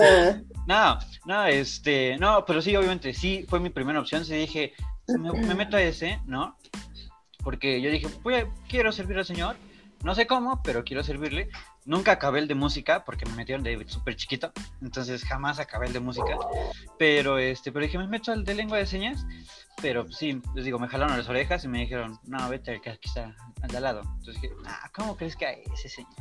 Ah. 0.02 0.42
No, 0.66 0.98
no, 1.26 1.46
este, 1.46 2.18
no, 2.18 2.44
pero 2.46 2.64
sí, 2.64 2.76
obviamente, 2.76 3.14
sí, 3.14 3.46
fue 3.48 3.60
mi 3.60 3.70
primera 3.70 4.00
opción. 4.00 4.26
Sí 4.26 4.34
dije, 4.34 4.74
me, 5.08 5.54
meto 5.54 5.78
a 5.78 5.82
ese, 5.82 6.20
¿no? 6.26 6.58
Porque 7.48 7.80
yo 7.80 7.90
dije, 7.90 8.08
voy 8.24 8.46
quiero 8.68 8.92
servir 8.92 9.18
al 9.18 9.26
Señor. 9.26 9.56
No 10.04 10.14
sé 10.16 10.28
cómo, 10.28 10.62
pero 10.64 10.84
quiero 10.84 11.02
servirle. 11.02 11.48
Nunca 11.86 12.12
acabé 12.12 12.46
de 12.46 12.56
música 12.56 13.06
porque 13.06 13.26
me 13.26 13.36
metieron 13.36 13.64
de 13.64 13.86
súper 13.88 14.18
chiquito. 14.18 14.52
Entonces 14.82 15.24
jamás 15.24 15.58
acabé 15.58 15.90
de 15.90 16.02
música. 16.02 16.38
Pero 17.00 17.38
este, 17.38 17.72
pero 17.72 17.86
dije, 17.86 17.98
me 17.98 18.08
meto 18.10 18.34
al 18.34 18.44
de 18.44 18.54
lengua 18.54 18.80
de 18.80 18.86
señas. 18.86 19.26
Pero 19.82 20.12
sí, 20.12 20.42
les 20.56 20.66
digo, 20.66 20.78
me 20.78 20.90
jalaron 20.90 21.18
las 21.18 21.30
orejas 21.30 21.64
y 21.64 21.70
me 21.70 21.80
dijeron, 21.80 22.20
no, 22.26 22.50
vete, 22.50 22.82
que 22.82 22.90
aquí 22.90 23.08
está 23.08 23.34
al 23.62 23.82
lado. 23.82 24.02
Entonces 24.18 24.42
dije, 24.42 24.54
ah, 24.66 24.92
¿cómo 24.94 25.16
crees 25.16 25.38
que 25.38 25.46
hay 25.46 25.62
ese 25.74 25.88
señor? 25.88 26.12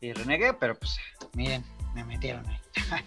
Y 0.00 0.12
renegué, 0.14 0.52
pero 0.54 0.76
pues, 0.76 0.98
miren, 1.34 1.64
me 1.94 2.02
metieron 2.02 2.44
ahí. 2.48 2.58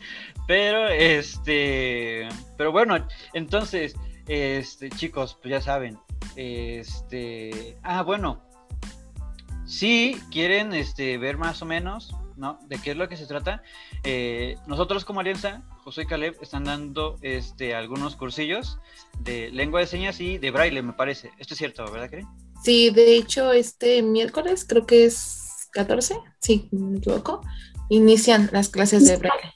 pero, 0.48 0.88
este, 0.88 2.30
pero 2.58 2.72
bueno, 2.72 3.06
entonces, 3.34 3.98
este, 4.30 4.90
chicos, 4.92 5.38
pues 5.42 5.52
ya 5.52 5.60
saben, 5.60 6.00
este, 6.36 7.78
ah, 7.84 8.04
bueno, 8.04 8.42
si 9.66 10.20
quieren, 10.32 10.74
este, 10.74 11.18
ver 11.18 11.38
más 11.38 11.62
o 11.62 11.66
menos, 11.66 12.14
¿no? 12.38 12.60
De 12.68 12.78
qué 12.78 12.92
es 12.92 12.98
lo 12.98 13.10
que 13.10 13.18
se 13.18 13.26
trata, 13.26 13.64
eh, 14.04 14.58
nosotros 14.68 15.06
como 15.06 15.22
Alianza, 15.22 15.64
José 15.84 16.04
y 16.04 16.06
Caleb, 16.06 16.38
están 16.42 16.66
dando, 16.66 17.18
este, 17.22 17.76
algunos 17.76 18.16
cursillos 18.16 18.80
de 19.20 19.50
lengua 19.52 19.80
de 19.80 19.88
señas 19.88 20.20
y 20.20 20.38
de 20.38 20.52
braille, 20.52 20.82
me 20.82 20.94
parece. 20.94 21.32
Esto 21.40 21.54
es 21.54 21.58
cierto, 21.58 21.84
¿verdad, 21.92 22.10
Karen? 22.10 22.28
Sí, 22.64 22.90
de 22.90 23.16
hecho, 23.16 23.52
este 23.52 24.02
miércoles, 24.02 24.66
creo 24.68 24.86
que 24.86 25.06
es 25.06 25.70
14, 25.72 26.16
sí, 26.40 26.70
me 26.72 26.98
equivoco, 26.98 27.42
inician 27.90 28.50
las 28.52 28.70
clases 28.70 29.08
de 29.08 29.18
braille. 29.18 29.54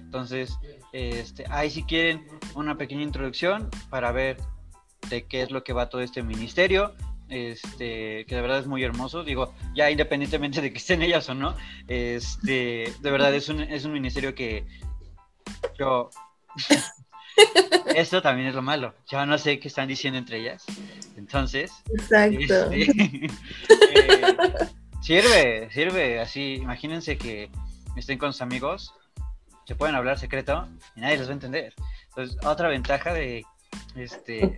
entonces, 0.00 0.56
este, 0.92 1.44
ahí 1.50 1.70
si 1.70 1.82
quieren 1.82 2.26
una 2.54 2.78
pequeña 2.78 3.02
introducción 3.02 3.68
para 3.90 4.12
ver 4.12 4.38
de 5.08 5.24
qué 5.24 5.42
es 5.42 5.50
lo 5.50 5.64
que 5.64 5.72
va 5.72 5.88
todo 5.88 6.00
este 6.00 6.22
ministerio, 6.22 6.94
este, 7.28 8.24
que 8.26 8.34
de 8.34 8.40
verdad 8.40 8.58
es 8.58 8.66
muy 8.66 8.82
hermoso, 8.82 9.24
digo, 9.24 9.52
ya 9.74 9.90
independientemente 9.90 10.60
de 10.60 10.72
que 10.72 10.78
estén 10.78 11.02
ellas 11.02 11.28
o 11.28 11.34
no, 11.34 11.56
este, 11.88 12.92
de 13.00 13.10
verdad 13.10 13.34
es 13.34 13.48
un, 13.48 13.60
es 13.60 13.84
un 13.84 13.92
ministerio 13.92 14.34
que 14.34 14.64
yo, 15.78 16.10
esto 17.94 18.22
también 18.22 18.48
es 18.48 18.54
lo 18.54 18.62
malo, 18.62 18.94
yo 19.10 19.24
no 19.26 19.38
sé 19.38 19.58
qué 19.58 19.68
están 19.68 19.88
diciendo 19.88 20.18
entre 20.18 20.40
ellas, 20.40 20.64
entonces, 21.16 21.72
Exacto. 21.92 22.70
Este, 22.70 23.26
eh, 23.94 24.36
Sirve, 25.06 25.70
sirve, 25.70 26.18
así, 26.18 26.54
imagínense 26.54 27.16
que 27.16 27.48
estén 27.94 28.18
con 28.18 28.32
sus 28.32 28.42
amigos, 28.42 28.92
se 29.64 29.76
pueden 29.76 29.94
hablar 29.94 30.18
secreto 30.18 30.66
y 30.96 31.00
nadie 31.00 31.16
los 31.16 31.28
va 31.28 31.30
a 31.30 31.34
entender. 31.34 31.74
Entonces, 32.08 32.36
otra 32.44 32.68
ventaja 32.68 33.14
de 33.14 33.44
este, 33.94 34.56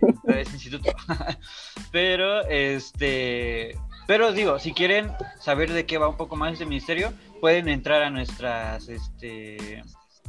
instituto. 0.51 0.91
pero, 1.91 2.41
este, 2.47 3.77
pero 4.07 4.31
digo, 4.31 4.59
si 4.59 4.73
quieren 4.73 5.11
saber 5.39 5.71
de 5.71 5.85
qué 5.85 5.97
va 5.97 6.07
un 6.07 6.17
poco 6.17 6.35
más 6.35 6.53
este 6.53 6.65
ministerio, 6.65 7.13
pueden 7.41 7.69
entrar 7.69 8.01
a 8.01 8.09
nuestras, 8.09 8.89
este, 8.89 9.83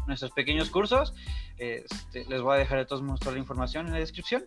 nuestros 0.06 0.32
pequeños 0.32 0.70
cursos. 0.70 1.14
Este, 1.58 2.24
les 2.26 2.40
voy 2.40 2.56
a 2.56 2.58
dejar 2.58 2.78
de 2.78 2.86
todos 2.86 3.02
modos 3.02 3.20
toda 3.20 3.32
la 3.32 3.38
información 3.38 3.86
en 3.86 3.92
la 3.92 3.98
descripción. 3.98 4.44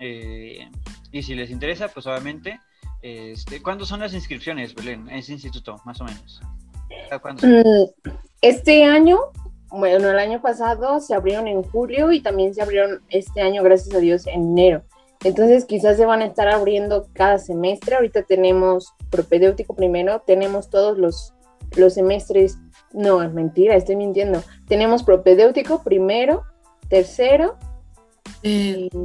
Eh, 0.00 0.68
y 1.12 1.22
si 1.22 1.34
les 1.34 1.50
interesa, 1.50 1.88
pues 1.88 2.06
obviamente 2.06 2.58
este, 3.04 3.60
¿Cuándo 3.60 3.84
son 3.84 4.00
las 4.00 4.14
inscripciones, 4.14 4.74
Belén, 4.74 5.06
en 5.10 5.16
ese 5.18 5.34
instituto, 5.34 5.78
más 5.84 6.00
o 6.00 6.04
menos? 6.04 6.40
Mm, 7.42 8.08
este 8.40 8.82
año, 8.82 9.18
bueno, 9.74 10.10
el 10.10 10.18
año 10.18 10.40
pasado 10.40 11.00
se 11.00 11.14
abrieron 11.14 11.48
en 11.48 11.62
julio 11.62 12.12
y 12.12 12.20
también 12.20 12.54
se 12.54 12.62
abrieron 12.62 13.02
este 13.10 13.42
año, 13.42 13.62
gracias 13.62 13.94
a 13.94 13.98
Dios, 13.98 14.26
en 14.26 14.42
enero. 14.42 14.82
Entonces 15.24 15.64
quizás 15.64 15.96
se 15.96 16.06
van 16.06 16.20
a 16.20 16.26
estar 16.26 16.48
abriendo 16.48 17.08
cada 17.14 17.38
semestre. 17.38 17.96
Ahorita 17.96 18.22
tenemos 18.22 18.92
propedéutico 19.10 19.74
primero, 19.74 20.22
tenemos 20.26 20.68
todos 20.68 20.98
los, 20.98 21.32
los 21.76 21.94
semestres. 21.94 22.58
No, 22.92 23.22
es 23.22 23.32
mentira, 23.32 23.74
estoy 23.74 23.96
mintiendo. 23.96 24.42
Tenemos 24.68 25.02
propedéutico 25.02 25.82
primero, 25.82 26.42
tercero. 26.88 27.56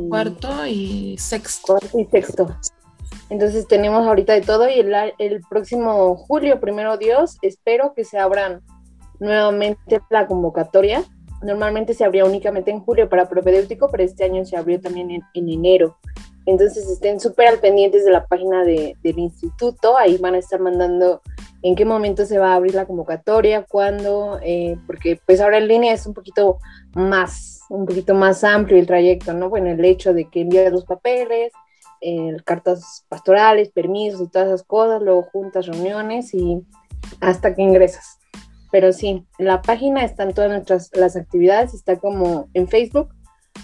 cuarto 0.10 0.66
y 0.68 1.16
sexto. 1.18 1.78
Cuarto 1.78 2.00
y 2.00 2.06
sexto. 2.06 2.48
Entonces 3.30 3.68
tenemos 3.68 4.06
ahorita 4.08 4.34
de 4.34 4.42
todo 4.42 4.68
y 4.68 4.80
el, 4.80 5.42
próximo 5.50 6.16
julio, 6.16 6.60
primero 6.60 6.98
Dios, 6.98 7.38
espero 7.42 7.94
que 7.94 8.04
se 8.04 8.18
abran 8.18 8.62
nuevamente 9.20 10.02
la 10.10 10.28
convocatoria 10.28 11.04
normalmente 11.42 11.94
se 11.94 12.04
abría 12.04 12.26
únicamente 12.26 12.72
en 12.72 12.82
julio 12.82 13.10
para 13.10 13.30
propedéutico, 13.30 13.90
pero 13.90 14.04
este 14.04 14.26
año 14.26 14.46
se 14.46 14.58
abrió 14.58 14.80
también 14.80 15.10
en, 15.12 15.50
enero. 15.50 15.98
Entonces 16.46 16.90
estén 16.90 17.20
súper 17.20 17.48
al 17.48 17.60
pendientes 17.60 18.06
de 18.06 18.12
la 18.12 18.26
página 18.26 18.64
de, 18.64 18.96
del 19.04 19.20
instituto, 19.20 19.98
ahí 19.98 20.18
van 20.18 20.36
a 20.36 20.40
estar 20.40 20.60
mandando 20.60 21.22
en 21.62 21.76
qué 21.76 21.86
momento 21.86 22.26
se 22.26 22.40
va 22.40 22.54
a 22.54 22.56
abrir 22.56 22.74
la 22.74 22.86
convocatoria, 22.86 23.64
cuándo, 23.64 24.40
eh, 24.42 24.78
porque 24.88 25.20
pues 25.26 25.42
ahora 25.42 25.58
en 25.58 25.68
línea 25.68 25.94
es 25.94 26.08
un 26.08 26.14
poquito 26.14 26.58
más, 26.96 27.62
un 27.70 27.86
poquito 27.86 28.16
más 28.16 28.44
amplio 28.44 28.80
el 28.80 28.88
trayecto, 28.88 29.34
¿no? 29.34 29.50
Bueno, 29.50 29.70
el 29.70 29.84
hecho 29.84 30.14
de 30.14 30.30
que 30.30 30.42
envías 30.42 30.72
los 30.72 30.86
papeles, 30.86 31.52
eh, 32.02 32.38
cartas 32.46 33.06
pastorales, 33.10 33.70
permisos 33.70 34.22
y 34.22 34.30
todas 34.30 34.48
esas 34.48 34.64
cosas, 34.64 35.02
luego 35.02 35.24
juntas, 35.24 35.68
reuniones 35.68 36.34
y 36.34 36.64
hasta 37.20 37.54
que 37.54 37.62
ingresas. 37.62 38.19
Pero 38.72 38.94
sí, 38.94 39.26
la 39.38 39.62
página 39.62 40.04
están 40.04 40.34
todas 40.34 40.52
nuestras 40.52 40.92
las 40.94 41.16
actividades, 41.16 41.74
está 41.74 41.98
como 41.98 42.50
en 42.54 42.68
Facebook, 42.68 43.10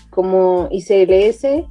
como 0.09 0.67
ICLS 0.71 1.65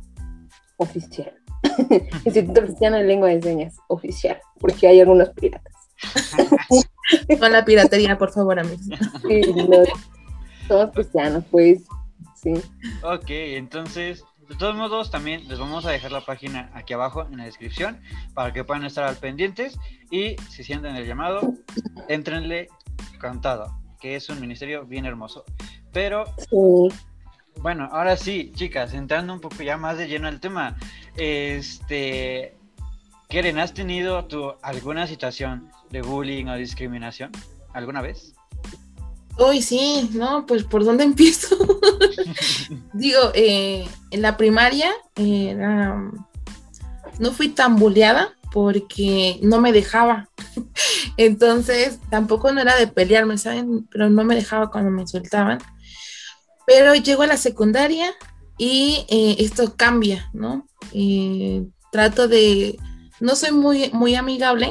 oficial. 0.76 1.32
Instituto 2.24 2.62
Cristiano 2.62 2.96
de 2.96 3.04
Lengua 3.04 3.28
de 3.28 3.42
Señas 3.42 3.76
oficial, 3.88 4.38
porque 4.60 4.86
hay 4.86 5.00
algunos 5.00 5.30
piratas. 5.30 5.72
Con 7.40 7.52
la 7.52 7.64
piratería, 7.64 8.16
por 8.16 8.32
favor, 8.32 8.58
amigos. 8.58 8.86
Sí, 9.26 9.42
somos 10.68 10.90
cristianos, 10.92 11.44
pues, 11.50 11.84
sí. 12.34 12.54
Ok, 13.02 13.28
entonces, 13.28 14.24
de 14.48 14.54
todos 14.56 14.74
modos, 14.74 15.10
también 15.10 15.46
les 15.48 15.58
vamos 15.58 15.84
a 15.84 15.90
dejar 15.90 16.12
la 16.12 16.24
página 16.24 16.70
aquí 16.74 16.94
abajo 16.94 17.26
en 17.30 17.38
la 17.38 17.44
descripción 17.44 18.00
para 18.34 18.52
que 18.52 18.64
puedan 18.64 18.84
estar 18.84 19.04
al 19.04 19.16
pendientes 19.16 19.78
y 20.10 20.36
si 20.50 20.64
sienten 20.64 20.96
el 20.96 21.06
llamado, 21.06 21.40
entrenle 22.08 22.68
cantado, 23.18 23.76
que 24.00 24.16
es 24.16 24.28
un 24.28 24.40
ministerio 24.40 24.84
bien 24.84 25.06
hermoso. 25.06 25.44
Pero, 25.92 26.24
bueno, 27.60 27.88
ahora 27.92 28.16
sí, 28.16 28.52
chicas, 28.54 28.94
entrando 28.94 29.32
un 29.32 29.40
poco 29.40 29.62
ya 29.62 29.76
más 29.76 29.98
de 29.98 30.08
lleno 30.08 30.28
al 30.28 30.40
tema, 30.40 30.76
este, 31.16 32.56
Keren, 33.28 33.58
¿has 33.58 33.74
tenido 33.74 34.24
tú 34.26 34.54
alguna 34.62 35.06
situación 35.06 35.70
de 35.90 36.02
bullying 36.02 36.46
o 36.46 36.56
discriminación 36.56 37.30
alguna 37.72 38.02
vez? 38.02 38.34
Uy, 39.38 39.62
sí, 39.62 40.10
no, 40.12 40.46
pues 40.46 40.62
por 40.62 40.84
dónde 40.84 41.04
empiezo. 41.04 41.56
Digo, 42.92 43.18
eh, 43.34 43.86
en 44.10 44.22
la 44.22 44.36
primaria 44.36 44.90
no 47.18 47.32
fui 47.32 47.48
tan 47.48 47.76
bulleada 47.76 48.34
porque 48.54 49.40
no 49.42 49.60
me 49.60 49.72
dejaba. 49.72 50.28
Entonces, 51.16 51.98
tampoco 52.08 52.52
no 52.52 52.60
era 52.60 52.76
de 52.76 52.86
pelearme, 52.86 53.36
¿saben? 53.36 53.88
Pero 53.90 54.08
no 54.08 54.22
me 54.22 54.36
dejaba 54.36 54.70
cuando 54.70 54.92
me 54.92 55.02
insultaban. 55.02 55.58
Pero 56.64 56.94
llego 56.94 57.22
a 57.22 57.26
la 57.26 57.36
secundaria 57.36 58.14
y 58.56 59.06
eh, 59.08 59.34
esto 59.40 59.74
cambia, 59.76 60.30
¿no? 60.32 60.68
Eh, 60.92 61.66
trato 61.90 62.28
de, 62.28 62.78
no 63.18 63.34
soy 63.34 63.50
muy, 63.50 63.90
muy 63.92 64.14
amigable, 64.14 64.70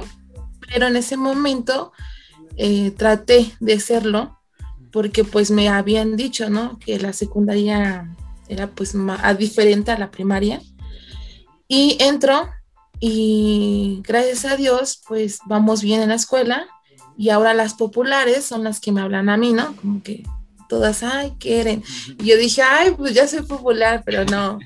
pero 0.72 0.88
en 0.88 0.96
ese 0.96 1.18
momento 1.18 1.92
eh, 2.56 2.92
traté 2.92 3.52
de 3.60 3.82
serlo 3.82 4.40
porque 4.94 5.26
pues 5.26 5.52
me 5.52 5.68
habían 5.68 6.16
dicho, 6.16 6.50
¿no? 6.50 6.80
Que 6.80 7.00
la 7.00 7.12
secundaria 7.12 8.16
era 8.48 8.68
pues 8.68 8.96
más, 8.96 9.38
diferente 9.38 9.92
a 9.92 10.00
la 10.00 10.10
primaria. 10.10 10.62
Y 11.68 11.98
entro 12.00 12.48
y 13.06 14.02
gracias 14.08 14.46
a 14.46 14.56
Dios, 14.56 15.02
pues 15.06 15.40
vamos 15.46 15.82
bien 15.82 16.02
en 16.02 16.08
la 16.08 16.16
escuela 16.16 16.68
y 17.18 17.32
ahora 17.32 17.54
las 17.54 17.74
populares 17.74 18.46
son 18.46 18.64
las 18.64 18.80
que 18.80 18.94
me 18.94 19.02
hablan 19.02 19.28
a 19.28 19.36
mí, 19.36 19.52
¿no? 19.52 19.76
Como 19.76 20.02
que 20.02 20.24
todas, 20.70 21.04
ay, 21.04 21.34
quieren. 21.38 21.84
Y 22.18 22.28
yo 22.28 22.38
dije, 22.38 22.62
ay, 22.62 22.92
pues 22.92 23.14
ya 23.14 23.28
soy 23.28 23.42
popular, 23.42 24.04
pero 24.06 24.24
no, 24.24 24.58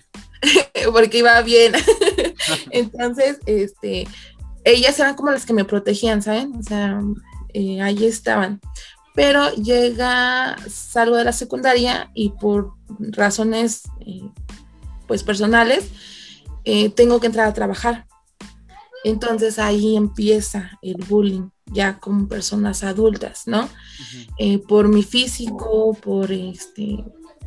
porque 0.93 1.17
iba 1.17 1.41
bien. 1.41 1.73
Entonces, 2.69 3.39
este, 3.47 4.07
ellas 4.63 4.99
eran 4.99 5.15
como 5.15 5.31
las 5.31 5.43
que 5.43 5.53
me 5.53 5.65
protegían, 5.65 6.21
¿saben? 6.21 6.57
O 6.57 6.61
sea, 6.61 7.01
eh, 7.55 7.81
ahí 7.81 8.05
estaban. 8.05 8.61
Pero 9.15 9.51
llega, 9.55 10.57
salgo 10.69 11.15
de 11.15 11.23
la 11.23 11.33
secundaria 11.33 12.11
y 12.13 12.29
por 12.29 12.73
razones, 12.99 13.85
eh, 14.05 14.29
pues 15.07 15.23
personales, 15.23 15.89
eh, 16.65 16.89
tengo 16.91 17.19
que 17.19 17.25
entrar 17.25 17.47
a 17.47 17.53
trabajar. 17.55 18.05
Entonces 19.07 19.57
ahí 19.57 19.95
empieza 19.95 20.77
el 20.81 20.97
bullying 21.07 21.49
ya 21.71 21.97
con 21.97 22.27
personas 22.27 22.83
adultas, 22.83 23.43
¿no? 23.47 23.69
Eh, 24.37 24.57
por 24.57 24.89
mi 24.89 25.01
físico, 25.01 25.93
por 25.93 26.29
este, 26.31 27.05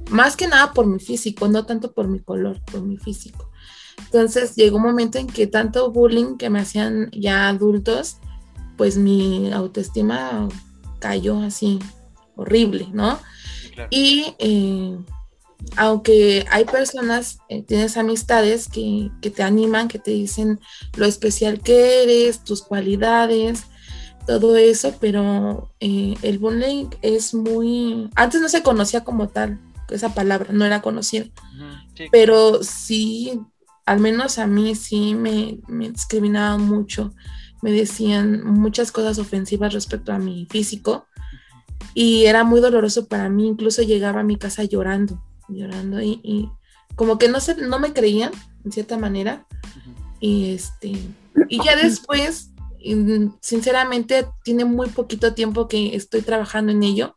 más 0.09 0.37
que 0.37 0.47
nada 0.47 0.73
por 0.73 0.87
mi 0.87 0.99
físico, 0.99 1.49
no 1.49 1.67
tanto 1.67 1.93
por 1.93 2.09
mi 2.09 2.21
color, 2.21 2.63
por 2.65 2.81
mi 2.81 2.97
físico. 2.97 3.51
Entonces 3.99 4.57
llegó 4.57 4.79
un 4.79 4.85
momento 4.85 5.19
en 5.19 5.27
que 5.27 5.47
tanto 5.47 5.93
bullying 5.93 6.39
que 6.39 6.49
me 6.49 6.61
hacían 6.61 7.11
ya 7.13 7.49
adultos, 7.49 8.17
pues 8.79 8.97
mi 8.97 9.53
autoestima 9.53 10.49
cayó 10.99 11.41
así 11.41 11.79
horrible, 12.37 12.89
¿no? 12.91 13.19
Y 13.91 14.35
eh, 14.39 14.99
aunque 15.77 16.47
hay 16.51 16.65
personas, 16.65 17.39
eh, 17.49 17.63
tienes 17.63 17.97
amistades 17.97 18.69
que, 18.69 19.11
te 19.21 19.43
animan, 19.43 19.89
que 19.89 19.99
te 19.99 20.11
dicen 20.11 20.61
lo 20.97 21.07
especial 21.07 21.61
que 21.61 22.03
eres, 22.03 22.45
tus 22.45 22.63
cualidades, 22.63 23.65
todo 24.27 24.57
eso, 24.57 24.95
pero 25.01 25.73
eh, 25.81 26.15
el 26.23 26.39
bullying 26.39 26.87
es 27.03 27.35
muy... 27.35 28.11
Antes 28.15 28.41
no 28.41 28.49
se 28.49 28.63
conocía 28.63 29.05
como 29.05 29.29
tal, 29.29 29.61
esa 29.91 30.15
palabra, 30.15 30.53
no 30.53 30.65
era 30.65 30.83
conocida, 30.83 31.27
pero 32.13 32.63
sí, 32.63 33.41
al 33.87 33.99
menos 33.99 34.39
a 34.39 34.47
mí 34.47 34.75
sí 34.75 35.15
me, 35.15 35.59
me 35.67 35.91
discriminaban 35.91 36.63
mucho, 36.63 37.13
me 37.61 37.73
decían 37.73 38.45
muchas 38.45 38.93
cosas 38.93 39.19
ofensivas 39.19 39.73
respecto 39.73 40.13
a 40.13 40.19
mi 40.19 40.47
físico 40.49 41.07
y 41.93 42.27
era 42.27 42.45
muy 42.45 42.61
doloroso 42.61 43.09
para 43.09 43.29
mí, 43.29 43.49
incluso 43.49 43.83
llegaba 43.83 44.21
a 44.21 44.25
mi 44.25 44.37
casa 44.37 44.63
llorando 44.65 45.21
llorando 45.55 46.01
y, 46.01 46.51
como 46.97 47.19
que 47.19 47.29
no, 47.29 47.41
se, 47.41 47.55
no 47.55 47.79
me 47.79 47.93
creían, 47.93 48.33
en 48.65 48.73
cierta 48.73 48.99
manera. 48.99 49.47
Y, 50.19 50.53
este, 50.53 50.93
y 51.49 51.65
ya 51.65 51.77
después, 51.77 52.51
sinceramente, 53.41 54.27
tiene 54.45 54.65
muy 54.65 54.89
poquito 54.89 55.35
tiempo 55.35 55.69
que 55.69 55.95
estoy 55.95 56.23
trabajando 56.23 56.73
en 56.73 56.83
ello 56.83 57.15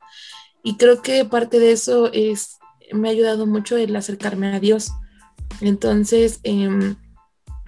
y 0.63 0.78
creo 0.78 1.02
que 1.02 1.26
parte 1.26 1.60
de 1.60 1.74
eso 1.74 2.12
es, 2.13 2.58
me 2.93 3.10
ha 3.10 3.12
ayudado 3.12 3.46
mucho 3.46 3.76
el 3.76 3.96
acercarme 3.96 4.56
a 4.56 4.60
Dios. 4.62 4.91
Entonces, 5.60 6.39
em, 6.43 6.96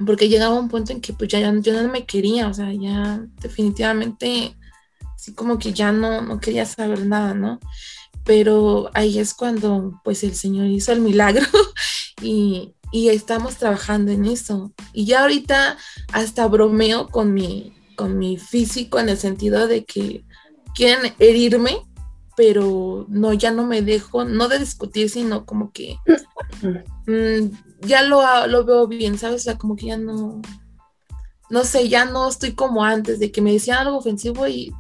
porque 0.06 0.30
llegaba 0.30 0.58
un 0.58 0.70
punto 0.70 0.94
en 0.94 1.02
que 1.02 1.14
pues 1.14 1.30
ya 1.30 1.40
yo 1.40 1.74
no 1.74 1.90
me 1.90 2.06
quería, 2.06 2.48
o 2.48 2.54
sea, 2.54 2.72
ya 2.74 3.22
definitivamente, 3.42 4.56
así 5.14 5.34
como 5.34 5.60
que 5.60 5.74
ya 5.74 5.92
no, 5.92 6.22
no 6.22 6.40
quería 6.40 6.66
saber 6.66 7.06
nada, 7.06 7.34
¿no? 7.34 7.60
Pero 8.26 8.90
ahí 8.94 9.20
es 9.20 9.34
cuando 9.34 10.02
pues 10.04 10.24
el 10.24 10.36
Señor 10.36 10.66
hizo 10.66 10.92
el 10.92 11.00
milagro 11.00 11.46
y, 12.22 12.74
estamos 12.92 13.58
trabajando 13.58 14.14
en 14.14 14.24
eso. 14.24 14.72
Y 14.94 15.06
ya 15.06 15.22
ahorita 15.24 15.78
hasta 16.14 16.48
bromeo 16.48 17.10
con 17.10 17.34
mi, 17.34 17.74
con 17.98 18.18
mi 18.18 18.38
físico 18.38 19.00
en 19.00 19.10
el 19.10 19.18
sentido 19.18 19.68
de 19.68 19.84
que 19.84 20.24
quieren 20.74 21.14
herirme, 21.20 21.86
pero 22.38 23.06
no, 23.10 23.34
ya 23.34 23.52
no 23.52 23.66
me 23.66 23.82
dejo, 23.82 24.24
no 24.24 24.48
de 24.48 24.60
discutir, 24.60 25.10
sino 25.10 25.46
como 25.46 25.74
que 25.74 25.98
mm, 27.06 27.86
ya 27.86 28.02
lo, 28.04 28.48
lo, 28.48 28.64
veo 28.64 28.88
bien, 28.88 29.18
¿sabes? 29.18 29.42
O 29.42 29.44
sea, 29.44 29.58
como 29.58 29.76
que 29.76 29.88
ya 29.88 29.98
no, 29.98 30.42
no 31.50 31.64
sé, 31.66 31.90
ya 31.90 32.06
no 32.06 32.30
estoy 32.30 32.54
como 32.54 32.86
antes, 32.86 33.20
de 33.20 33.30
que 33.30 33.42
me 33.42 33.52
decían 33.52 33.80
algo 33.80 33.98
ofensivo 33.98 34.48
y 34.48 34.74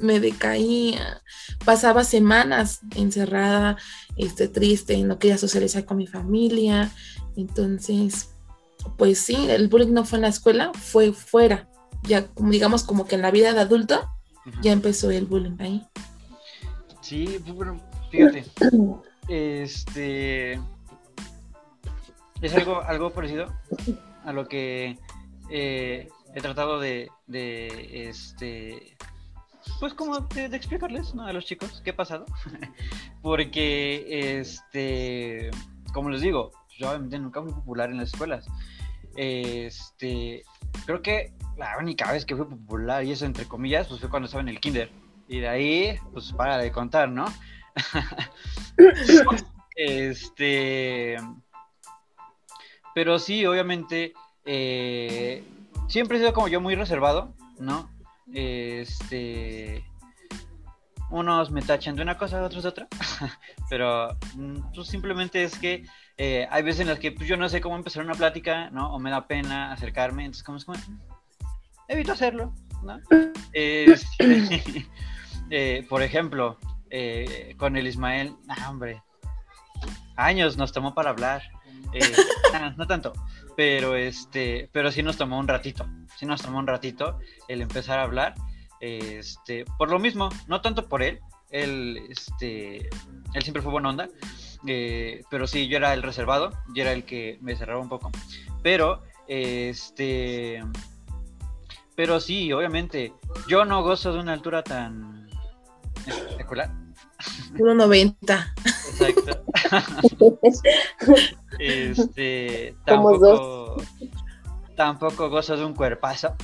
me 0.00 0.20
decaía, 0.20 1.22
pasaba 1.64 2.04
semanas 2.04 2.80
encerrada, 2.96 3.76
este, 4.16 4.48
triste, 4.48 4.96
no 5.02 5.18
quería 5.18 5.38
socializar 5.38 5.84
con 5.84 5.98
mi 5.98 6.06
familia, 6.06 6.90
entonces, 7.36 8.30
pues 8.96 9.18
sí, 9.18 9.48
el 9.50 9.68
bullying 9.68 9.92
no 9.92 10.04
fue 10.04 10.18
en 10.18 10.22
la 10.22 10.28
escuela, 10.28 10.72
fue 10.74 11.12
fuera, 11.12 11.68
ya 12.02 12.28
digamos 12.36 12.82
como 12.82 13.06
que 13.06 13.14
en 13.14 13.22
la 13.22 13.30
vida 13.30 13.52
de 13.52 13.60
adulto 13.60 14.08
ya 14.62 14.72
empezó 14.72 15.10
el 15.10 15.26
bullying 15.26 15.56
ahí. 15.60 15.86
Sí, 17.00 17.38
pues, 17.44 17.54
bueno, 17.54 17.80
fíjate, 18.10 18.44
este, 19.28 20.60
es 22.40 22.54
algo, 22.54 22.80
algo 22.82 23.10
parecido 23.12 23.52
a 24.24 24.32
lo 24.32 24.48
que 24.48 24.98
eh, 25.50 26.08
he 26.34 26.40
tratado 26.40 26.80
de, 26.80 27.10
de 27.26 28.08
este 28.08 28.96
pues 29.78 29.94
como 29.94 30.20
de, 30.20 30.46
explicarles 30.46 31.14
a 31.14 31.32
los 31.32 31.44
chicos 31.44 31.80
qué 31.84 31.90
ha 31.90 31.96
pasado. 31.96 32.26
Porque, 33.22 34.40
este, 34.40 35.50
como 35.92 36.10
les 36.10 36.20
digo, 36.20 36.52
yo 36.78 36.98
nunca 36.98 37.42
fui 37.42 37.52
popular 37.52 37.90
en 37.90 37.98
las 37.98 38.12
escuelas. 38.12 38.46
Este, 39.16 40.44
creo 40.86 41.02
que 41.02 41.32
la 41.56 41.76
única 41.78 42.10
vez 42.10 42.24
que 42.24 42.36
fui 42.36 42.46
popular, 42.46 43.04
y 43.04 43.12
eso 43.12 43.26
entre 43.26 43.46
comillas, 43.46 43.88
pues 43.88 44.00
fue 44.00 44.08
cuando 44.08 44.26
estaba 44.26 44.42
en 44.42 44.48
el 44.48 44.60
kinder. 44.60 44.90
Y 45.28 45.40
de 45.40 45.48
ahí, 45.48 45.98
pues 46.12 46.32
para 46.32 46.58
de 46.58 46.72
contar, 46.72 47.08
¿no? 47.08 47.26
este. 49.76 51.16
Pero 52.94 53.18
sí, 53.18 53.46
obviamente, 53.46 54.14
eh, 54.44 55.44
siempre 55.88 56.16
he 56.16 56.20
sido 56.20 56.32
como 56.32 56.48
yo 56.48 56.60
muy 56.60 56.74
reservado, 56.74 57.34
¿no? 57.58 57.88
Este. 58.34 59.84
Unos 61.10 61.50
me 61.50 61.62
tachan 61.62 61.96
de 61.96 62.02
una 62.02 62.16
cosa, 62.16 62.42
otros 62.42 62.62
de 62.62 62.68
otra. 62.68 62.88
Pero 63.70 64.16
mm, 64.36 64.72
pues, 64.74 64.86
simplemente 64.86 65.42
es 65.42 65.58
que 65.58 65.84
eh, 66.22 66.46
hay 66.50 66.62
veces 66.62 66.82
en 66.82 66.88
las 66.88 66.98
que 66.98 67.12
pues, 67.12 67.26
yo 67.26 67.38
no 67.38 67.48
sé 67.48 67.62
cómo 67.62 67.76
empezar 67.76 68.04
una 68.04 68.14
plática, 68.14 68.68
¿no? 68.68 68.94
O 68.94 68.98
me 68.98 69.10
da 69.10 69.26
pena 69.26 69.72
acercarme, 69.72 70.24
entonces 70.24 70.44
como 70.44 70.58
es 70.58 70.66
como, 70.66 70.78
evito 71.88 72.12
hacerlo, 72.12 72.54
¿no? 72.82 73.00
Este, 73.54 74.86
eh, 75.50 75.86
por 75.88 76.02
ejemplo, 76.02 76.58
eh, 76.90 77.54
con 77.56 77.74
el 77.78 77.86
Ismael, 77.86 78.36
ah, 78.48 78.68
hombre, 78.68 79.02
años 80.16 80.58
nos 80.58 80.72
tomó 80.72 80.94
para 80.94 81.08
hablar, 81.08 81.42
no 82.76 82.86
tanto, 82.86 83.14
pero 83.56 83.96
este, 83.96 84.68
pero 84.72 84.92
sí 84.92 85.02
nos 85.02 85.16
tomó 85.16 85.38
un 85.38 85.48
ratito, 85.48 85.88
sí 86.20 86.26
nos 86.26 86.42
tomó 86.42 86.58
un 86.58 86.66
ratito 86.66 87.18
el 87.48 87.62
empezar 87.62 87.98
a 87.98 88.02
hablar, 88.02 88.34
este, 88.78 89.64
por 89.78 89.88
lo 89.88 89.98
mismo, 89.98 90.28
no 90.48 90.60
tanto 90.60 90.86
por 90.86 91.02
él, 91.02 91.20
él, 91.50 91.98
este, 92.10 92.90
él 93.32 93.42
siempre 93.42 93.62
fue 93.62 93.72
buena 93.72 93.88
onda, 93.88 94.08
eh, 94.66 95.22
pero 95.30 95.46
sí, 95.46 95.66
yo 95.66 95.78
era 95.78 95.94
el 95.94 96.02
reservado, 96.02 96.52
yo 96.74 96.82
era 96.82 96.92
el 96.92 97.04
que 97.04 97.38
me 97.40 97.56
cerraba 97.56 97.80
un 97.80 97.88
poco. 97.88 98.10
Pero, 98.62 99.02
este, 99.28 100.62
pero 101.96 102.20
sí, 102.20 102.52
obviamente, 102.52 103.14
yo 103.48 103.64
no 103.64 103.82
gozo 103.82 104.12
de 104.12 104.18
una 104.18 104.34
altura 104.34 104.62
tan 104.62 105.26
espectacular. 106.06 106.70
1.90. 107.54 108.52
Exacto. 108.90 109.44
este, 111.58 112.74
tampoco, 112.84 113.82
tampoco 114.80 115.28
gozo 115.28 115.58
de 115.58 115.64
un 115.66 115.74
cuerpazo. 115.74 116.34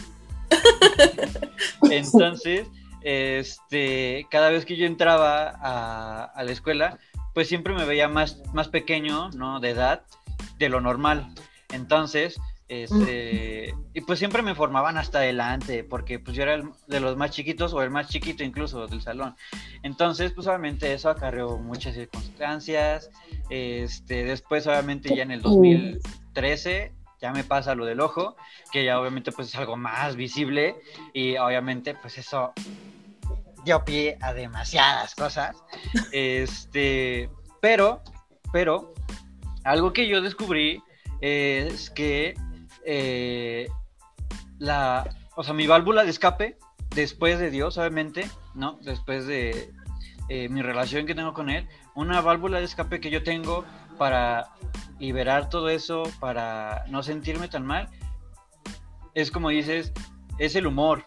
Entonces, 1.91 2.69
este, 3.01 4.27
cada 4.31 4.51
vez 4.51 4.67
que 4.67 4.77
yo 4.77 4.85
entraba 4.85 5.55
a, 5.59 6.25
a 6.25 6.45
la 6.45 6.53
escuela, 6.53 6.99
pues 7.33 7.49
siempre 7.49 7.73
me 7.73 7.87
veía 7.87 8.09
más, 8.09 8.43
más 8.53 8.69
pequeño, 8.69 9.31
¿no? 9.31 9.59
De 9.59 9.71
edad, 9.71 10.03
de 10.59 10.69
lo 10.69 10.83
normal. 10.83 11.33
Entonces, 11.73 12.39
este, 12.69 13.75
y 13.95 14.03
pues 14.03 14.19
siempre 14.19 14.43
me 14.43 14.55
formaban 14.55 14.99
hasta 14.99 15.21
adelante, 15.21 15.83
porque 15.83 16.19
pues 16.19 16.37
yo 16.37 16.43
era 16.43 16.57
el, 16.57 16.65
de 16.89 17.01
los 17.01 17.17
más 17.17 17.31
chiquitos 17.31 17.73
o 17.73 17.81
el 17.81 17.89
más 17.91 18.11
chiquito 18.11 18.45
incluso 18.45 18.87
del 18.87 19.01
salón. 19.01 19.35
Entonces, 19.83 20.33
pues 20.33 20.47
obviamente 20.47 20.93
eso 20.93 21.09
acarreó 21.09 21.57
muchas 21.57 21.95
circunstancias. 21.95 23.09
Este, 23.49 24.25
después, 24.25 24.67
obviamente, 24.67 25.17
ya 25.17 25.23
en 25.23 25.31
el 25.31 25.41
2013 25.41 26.93
ya 27.21 27.33
me 27.33 27.45
pasa 27.45 27.75
lo 27.75 27.85
del 27.85 28.01
ojo, 28.01 28.37
que 28.73 28.85
ya 28.85 29.01
obviamente 29.01 29.33
pues 29.33 29.49
es 29.49 29.55
algo 29.57 29.77
más 29.77 30.17
visible 30.17 30.77
y 31.13 31.37
obviamente 31.37 31.95
pues 31.95 32.19
eso 32.19 32.53
dio 33.65 33.85
pie 33.85 34.17
a 34.21 34.33
demasiadas 34.33 35.15
cosas. 35.15 35.57
Este, 36.13 37.29
pero, 37.61 38.03
pero, 38.53 38.95
algo 39.65 39.93
que 39.93 40.09
yo 40.09 40.23
descubrí 40.23 40.83
es 41.21 41.91
que 41.91 42.35
eh, 42.85 43.69
la, 44.59 45.09
o 45.35 45.43
sea, 45.43 45.55
mi 45.55 45.67
válvula 45.67 46.05
de 46.05 46.11
escape, 46.11 46.57
después 46.95 47.39
de 47.39 47.51
Dios, 47.51 47.77
obviamente, 47.77 48.31
¿no? 48.55 48.79
Después 48.83 49.27
de 49.27 49.71
eh, 50.29 50.49
mi 50.49 50.63
relación 50.63 51.07
que 51.07 51.15
tengo 51.15 51.35
con 51.35 51.51
Él, 51.51 51.69
una 51.95 52.21
válvula 52.21 52.59
de 52.59 52.65
escape 52.65 53.01
que 53.01 53.11
yo 53.11 53.23
tengo 53.23 53.65
para 53.99 54.53
liberar 54.99 55.49
todo 55.49 55.69
eso, 55.69 56.05
para 56.21 56.85
no 56.89 57.03
sentirme 57.03 57.49
tan 57.49 57.67
mal, 57.67 57.89
es 59.15 59.31
como 59.31 59.51
dices, 59.51 59.93
es 60.39 60.57
el 60.57 60.67
humor. 60.67 61.07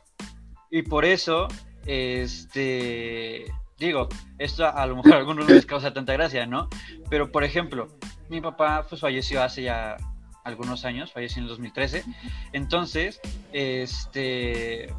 Y 0.71 0.83
por 0.83 1.05
eso 1.05 1.47
este, 1.85 3.45
digo, 3.79 4.09
esto 4.37 4.67
a 4.67 4.85
lo 4.85 4.97
mejor 4.97 5.13
a 5.13 5.17
algunos 5.17 5.47
no 5.47 5.55
les 5.55 5.65
causa 5.67 5.93
tanta 5.93 6.13
gracia, 6.13 6.45
¿no? 6.45 6.69
Pero, 7.09 7.31
por 7.31 7.43
ejemplo, 7.43 7.87
mi 8.29 8.41
papá 8.41 8.85
pues 8.87 9.01
falleció 9.01 9.41
hace 9.41 9.63
ya 9.63 9.97
algunos 10.43 10.85
años, 10.85 11.11
falleció 11.11 11.39
en 11.39 11.45
el 11.45 11.49
2013. 11.49 12.03
Entonces, 12.53 13.19
este, 13.53 14.93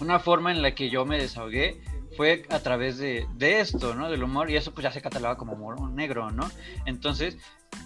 una 0.00 0.18
forma 0.18 0.50
en 0.50 0.62
la 0.62 0.74
que 0.74 0.90
yo 0.90 1.04
me 1.04 1.18
desahogué 1.18 1.80
fue 2.16 2.44
a 2.50 2.60
través 2.60 2.98
de, 2.98 3.26
de, 3.34 3.60
esto, 3.60 3.94
¿no? 3.94 4.10
Del 4.10 4.22
humor, 4.22 4.50
y 4.50 4.56
eso 4.56 4.72
pues 4.72 4.84
ya 4.84 4.92
se 4.92 5.02
catalogaba 5.02 5.36
como 5.36 5.52
humor 5.52 5.80
negro, 5.90 6.30
¿no? 6.30 6.50
Entonces, 6.86 7.36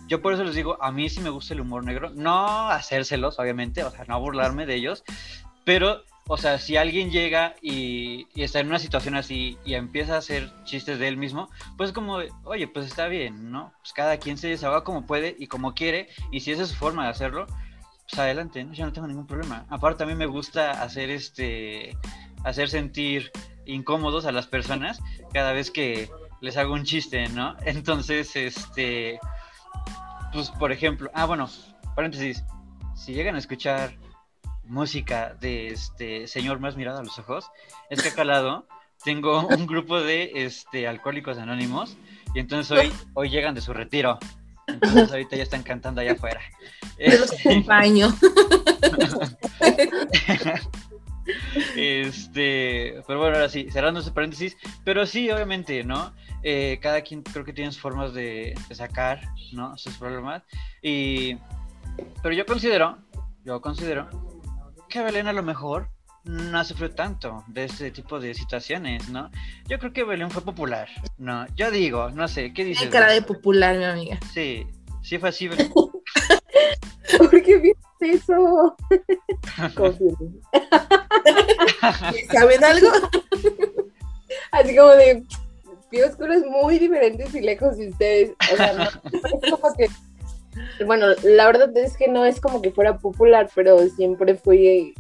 yo 0.07 0.23
por 0.23 0.33
eso 0.33 0.45
les 0.45 0.55
digo, 0.55 0.79
a 0.83 0.93
mí 0.93 1.09
sí 1.09 1.21
me 1.21 1.31
gusta 1.31 1.55
el 1.55 1.61
humor 1.61 1.85
negro, 1.85 2.11
no 2.11 2.71
hacérselos, 2.71 3.38
obviamente, 3.38 3.85
o 3.85 3.91
sea, 3.91 4.05
no 4.07 4.21
burlarme 4.21 4.67
de 4.67 4.75
ellos, 4.75 5.05
pero 5.64 6.03
o 6.31 6.37
sea, 6.37 6.59
si 6.59 6.77
alguien 6.77 7.11
llega 7.11 7.57
y, 7.62 8.27
está 8.35 8.61
en 8.61 8.67
una 8.67 8.79
situación 8.79 9.14
así 9.14 9.57
y 9.64 9.75
empieza 9.75 10.14
a 10.14 10.19
hacer 10.19 10.53
chistes 10.64 10.99
de 10.99 11.09
él 11.09 11.17
mismo, 11.17 11.49
pues 11.79 11.93
como, 11.93 12.19
oye, 12.45 12.69
pues 12.69 12.87
está 12.87 13.09
bien, 13.09 13.51
¿no? 13.51 13.73
Pues 13.79 13.95
cada 13.95 14.19
quien 14.19 14.37
se 14.37 14.49
desahoga 14.49 14.85
como 14.85 15.07
puede 15.07 15.35
y 15.38 15.47
como 15.47 15.75
quiere, 15.75 16.09
y 16.31 16.41
si 16.41 16.53
esa 16.53 16.64
es 16.64 16.69
su 16.69 16.77
forma 16.77 17.05
de 17.05 17.11
hacerlo, 17.11 17.47
pues 18.09 18.19
adelante, 18.19 18.62
¿no? 18.62 18.75
yo 18.75 18.85
no 18.85 18.93
tengo 18.93 19.09
ningún 19.09 19.27
problema. 19.27 19.64
Aparte 19.71 20.03
a 20.03 20.07
mí 20.07 20.14
me 20.14 20.27
gusta 20.27 20.83
hacer 20.83 21.09
este, 21.09 21.97
hacer 22.45 22.69
sentir 22.69 23.33
incómodos 23.69 24.27
a 24.27 24.33
las 24.33 24.47
personas 24.47 25.01
cada 25.33 25.53
vez 25.53 25.71
que 25.71 26.11
les 26.41 26.57
hago 26.57 26.75
un 26.75 26.85
chiste, 26.85 27.29
¿no? 27.29 27.57
Entonces, 27.65 28.35
este, 28.35 29.21
pues 30.33 30.51
por 30.51 30.73
ejemplo, 30.73 31.11
ah, 31.15 31.27
bueno, 31.27 31.49
paréntesis, 31.95 32.43
si 32.97 33.13
llegan 33.15 33.37
a 33.37 33.39
escuchar 33.39 33.97
música 34.65 35.37
de 35.41 35.69
este 35.69 36.27
señor 36.27 36.61
más 36.61 36.77
mirado 36.77 36.99
a 36.99 37.05
los 37.05 37.19
ojos, 37.19 37.47
es 37.91 38.03
que 38.03 38.09
acá 38.09 38.23
al 38.23 38.29
lado 38.29 38.67
tengo 39.05 39.47
un 39.49 39.67
grupo 39.67 40.01
de 40.01 40.33
este 40.35 40.89
alcohólicos 40.89 41.39
anónimos 41.39 41.97
y 42.35 42.41
entonces 42.41 42.77
hoy, 42.77 42.93
hoy 43.15 43.31
llegan 43.31 43.55
de 43.55 43.61
su 43.61 43.73
retiro. 43.73 44.19
Entonces 44.67 45.11
ahorita 45.11 45.35
ya 45.35 45.43
están 45.45 45.63
cantando 45.63 46.03
allá 46.03 46.13
afuera. 46.13 46.41
Yo 46.99 47.19
los 47.19 47.33
acompaño. 47.33 48.15
Este, 51.77 53.03
pero 53.07 53.19
bueno, 53.19 53.37
ahora 53.37 53.49
sí, 53.49 53.69
cerrando 53.71 54.01
ese 54.01 54.11
paréntesis, 54.12 54.57
pero 54.85 55.07
sí, 55.07 55.31
obviamente, 55.31 55.85
¿no? 55.85 56.12
Eh, 56.43 56.79
cada 56.81 57.03
quien 57.03 57.23
creo 57.23 57.45
que 57.45 57.53
tiene 57.53 57.73
sus 57.73 57.81
formas 57.81 58.14
de, 58.14 58.55
de, 58.69 58.75
sacar, 58.75 59.21
¿no? 59.53 59.77
Sus 59.77 59.97
problemas. 59.97 60.43
Y, 60.83 61.37
pero 62.23 62.35
yo 62.35 62.47
considero, 62.47 62.99
yo 63.45 63.61
considero 63.61 64.09
que 64.88 65.03
Belén 65.03 65.27
a 65.27 65.33
lo 65.33 65.43
mejor 65.43 65.91
no 66.25 66.64
sufrió 66.64 66.91
tanto 66.91 67.45
de 67.49 67.64
este 67.64 67.91
tipo 67.91 68.21
de 68.21 68.35
situaciones, 68.35 69.09
¿no? 69.09 69.31
Yo 69.67 69.79
creo 69.79 69.93
que 69.93 70.05
Belén 70.05 70.31
fue 70.31 70.43
popular, 70.43 70.88
¿no? 71.17 71.47
Yo 71.57 71.71
digo, 71.71 72.11
no 72.11 72.29
sé, 72.29 72.53
¿qué 72.53 72.64
dices? 72.64 72.88
cara 72.88 73.12
de 73.12 73.23
popular, 73.23 73.77
mi 73.77 73.85
amiga. 73.85 74.19
Sí, 74.33 74.67
sí 75.03 75.19
fue 75.19 75.31
así, 75.31 75.49
Belén. 75.49 75.73
¿Por 77.19 77.43
qué 77.43 77.59
viste 77.59 77.88
eso? 78.01 78.77
¿Saben 82.33 82.65
algo? 82.65 82.89
Así 84.53 84.77
como 84.77 84.91
de 84.91 85.25
es 85.91 86.19
muy 86.51 86.79
diferentes 86.79 87.35
y 87.35 87.41
lejos 87.41 87.79
de 87.79 87.89
ustedes. 87.89 88.33
O 88.53 88.57
sea, 88.57 88.75
no, 88.75 88.85
es 88.85 88.93
como 89.51 89.75
que 89.75 89.89
bueno, 90.87 91.07
la 91.23 91.47
verdad 91.47 91.77
es 91.77 91.97
que 91.97 92.09
no 92.09 92.25
es 92.25 92.41
como 92.41 92.63
que 92.63 92.71
fuera 92.71 92.99
popular, 92.99 93.51
pero 93.55 93.79
siempre 93.89 94.35
fui, 94.35 94.95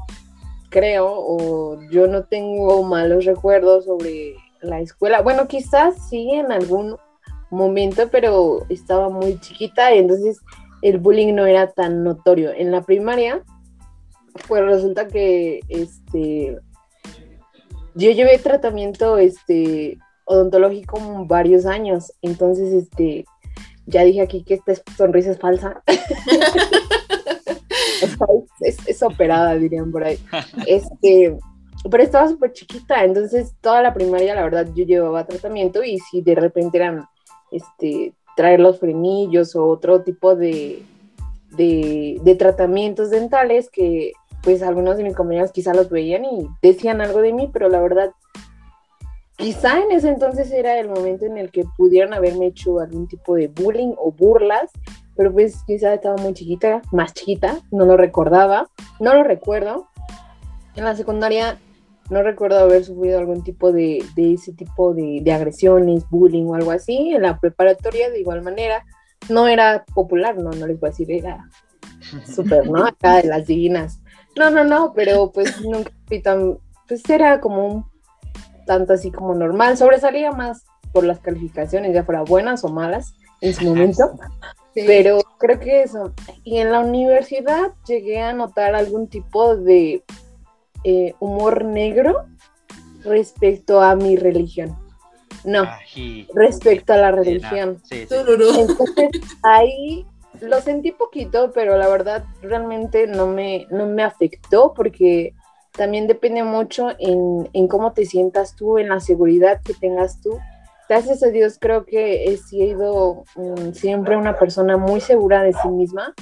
creo, 0.70 1.10
o 1.10 1.80
yo 1.90 2.06
no 2.06 2.24
tengo 2.24 2.82
malos 2.82 3.24
recuerdos 3.24 3.84
sobre 3.84 4.34
la 4.60 4.80
escuela. 4.80 5.22
Bueno, 5.22 5.48
quizás 5.48 6.08
sí 6.08 6.30
en 6.32 6.52
algún 6.52 6.96
momento, 7.50 8.08
pero 8.10 8.66
estaba 8.68 9.08
muy 9.08 9.38
chiquita 9.40 9.94
y 9.94 9.98
entonces 9.98 10.40
el 10.82 10.98
bullying 10.98 11.34
no 11.34 11.46
era 11.46 11.70
tan 11.70 12.04
notorio. 12.04 12.52
En 12.52 12.70
la 12.70 12.82
primaria, 12.82 13.42
pues 14.46 14.64
resulta 14.64 15.08
que 15.08 15.60
este 15.68 16.58
yo 17.94 18.10
llevé 18.12 18.38
tratamiento 18.38 19.18
este 19.18 19.98
odontológico 20.24 21.00
varios 21.26 21.66
años, 21.66 22.12
entonces 22.22 22.72
este 22.72 23.24
ya 23.86 24.04
dije 24.04 24.20
aquí 24.20 24.44
que 24.44 24.54
esta 24.54 24.74
sonrisa 24.96 25.30
es 25.30 25.38
falsa. 25.38 25.82
es, 28.60 29.02
operada, 29.02 29.54
dirían 29.54 29.90
por 29.90 30.04
ahí. 30.04 30.18
Este, 30.66 31.36
pero 31.90 32.02
estaba 32.02 32.28
súper 32.28 32.52
chiquita, 32.52 33.04
entonces 33.04 33.54
toda 33.60 33.82
la 33.82 33.94
primaria, 33.94 34.34
la 34.34 34.42
verdad, 34.42 34.66
yo 34.74 34.84
llevaba 34.84 35.26
tratamiento 35.26 35.82
y 35.82 35.98
si 35.98 36.22
de 36.22 36.34
repente 36.34 36.78
eran, 36.78 37.06
este, 37.50 38.14
traer 38.38 38.60
los 38.60 38.78
frenillos 38.78 39.56
o 39.56 39.66
otro 39.66 40.02
tipo 40.02 40.36
de, 40.36 40.84
de, 41.56 42.20
de 42.22 42.34
tratamientos 42.36 43.10
dentales 43.10 43.68
que 43.68 44.12
pues 44.44 44.62
algunos 44.62 44.96
de 44.96 45.02
mis 45.02 45.16
compañeros 45.16 45.50
quizá 45.50 45.74
los 45.74 45.90
veían 45.90 46.24
y 46.24 46.46
decían 46.62 47.00
algo 47.00 47.20
de 47.20 47.32
mí, 47.32 47.50
pero 47.52 47.68
la 47.68 47.80
verdad 47.80 48.12
quizá 49.34 49.80
en 49.80 49.90
ese 49.90 50.10
entonces 50.10 50.52
era 50.52 50.78
el 50.78 50.88
momento 50.88 51.24
en 51.26 51.36
el 51.36 51.50
que 51.50 51.64
pudieran 51.76 52.14
haberme 52.14 52.46
hecho 52.46 52.78
algún 52.78 53.08
tipo 53.08 53.34
de 53.34 53.48
bullying 53.48 53.94
o 53.96 54.12
burlas, 54.12 54.70
pero 55.16 55.32
pues 55.32 55.56
quizá 55.66 55.92
estaba 55.94 56.16
muy 56.18 56.32
chiquita, 56.32 56.80
más 56.92 57.14
chiquita, 57.14 57.58
no 57.72 57.86
lo 57.86 57.96
recordaba, 57.96 58.68
no 59.00 59.14
lo 59.14 59.24
recuerdo. 59.24 59.88
En 60.76 60.84
la 60.84 60.94
secundaria 60.94 61.58
no 62.10 62.22
recuerdo 62.22 62.58
haber 62.58 62.84
sufrido 62.84 63.18
algún 63.18 63.42
tipo 63.42 63.72
de, 63.72 64.04
de 64.14 64.34
ese 64.34 64.52
tipo 64.52 64.94
de, 64.94 65.20
de, 65.22 65.32
agresiones, 65.32 66.08
bullying 66.08 66.46
o 66.46 66.54
algo 66.54 66.70
así. 66.70 67.12
En 67.12 67.22
la 67.22 67.38
preparatoria, 67.38 68.10
de 68.10 68.20
igual 68.20 68.42
manera, 68.42 68.84
no 69.28 69.46
era 69.46 69.84
popular, 69.94 70.36
no, 70.36 70.50
no 70.50 70.66
les 70.66 70.80
voy 70.80 70.88
a 70.88 70.90
decir, 70.90 71.10
era 71.10 71.48
súper, 72.34 72.68
¿no? 72.68 72.86
Acá 72.86 73.16
de 73.16 73.28
las 73.28 73.46
divinas. 73.46 74.00
No, 74.36 74.50
no, 74.50 74.64
no, 74.64 74.92
pero 74.94 75.32
pues 75.32 75.60
nunca 75.62 75.90
fui 76.06 76.22
tan, 76.22 76.58
pues 76.86 77.08
era 77.10 77.40
como 77.40 77.66
un 77.66 77.84
tanto 78.66 78.92
así 78.92 79.10
como 79.10 79.34
normal. 79.34 79.76
Sobresalía 79.76 80.32
más 80.32 80.64
por 80.92 81.04
las 81.04 81.20
calificaciones, 81.20 81.94
ya 81.94 82.04
fuera 82.04 82.22
buenas 82.22 82.64
o 82.64 82.68
malas 82.68 83.14
en 83.40 83.54
su 83.54 83.64
momento. 83.64 84.12
Pero 84.74 85.18
creo 85.38 85.58
que 85.58 85.82
eso. 85.82 86.12
Y 86.44 86.58
en 86.58 86.70
la 86.70 86.80
universidad 86.80 87.72
llegué 87.86 88.20
a 88.20 88.32
notar 88.32 88.76
algún 88.76 89.08
tipo 89.08 89.56
de 89.56 90.04
eh, 90.84 91.14
humor 91.20 91.64
negro 91.64 92.26
respecto 93.04 93.80
a 93.80 93.94
mi 93.94 94.16
religión. 94.16 94.76
No, 95.44 95.64
respecto 96.34 96.92
a 96.92 96.96
la 96.96 97.10
religión. 97.12 97.80
Entonces 97.90 98.76
ahí 99.42 100.04
lo 100.40 100.60
sentí 100.60 100.92
poquito, 100.92 101.52
pero 101.52 101.76
la 101.76 101.88
verdad 101.88 102.24
realmente 102.42 103.06
no 103.06 103.26
me, 103.26 103.66
no 103.70 103.86
me 103.86 104.02
afectó 104.02 104.74
porque 104.74 105.34
también 105.72 106.06
depende 106.06 106.42
mucho 106.42 106.88
en, 106.98 107.48
en 107.52 107.68
cómo 107.68 107.92
te 107.92 108.04
sientas 108.04 108.56
tú, 108.56 108.78
en 108.78 108.88
la 108.88 109.00
seguridad 109.00 109.60
que 109.62 109.74
tengas 109.74 110.20
tú. 110.20 110.38
Gracias 110.88 111.22
a 111.22 111.28
Dios 111.28 111.58
creo 111.60 111.84
que 111.84 112.24
he 112.24 112.36
sido 112.36 113.24
mm, 113.36 113.72
siempre 113.72 114.16
una 114.16 114.38
persona 114.38 114.76
muy 114.76 115.00
segura 115.00 115.42
de 115.42 115.52
sí 115.52 115.68
misma 115.68 116.14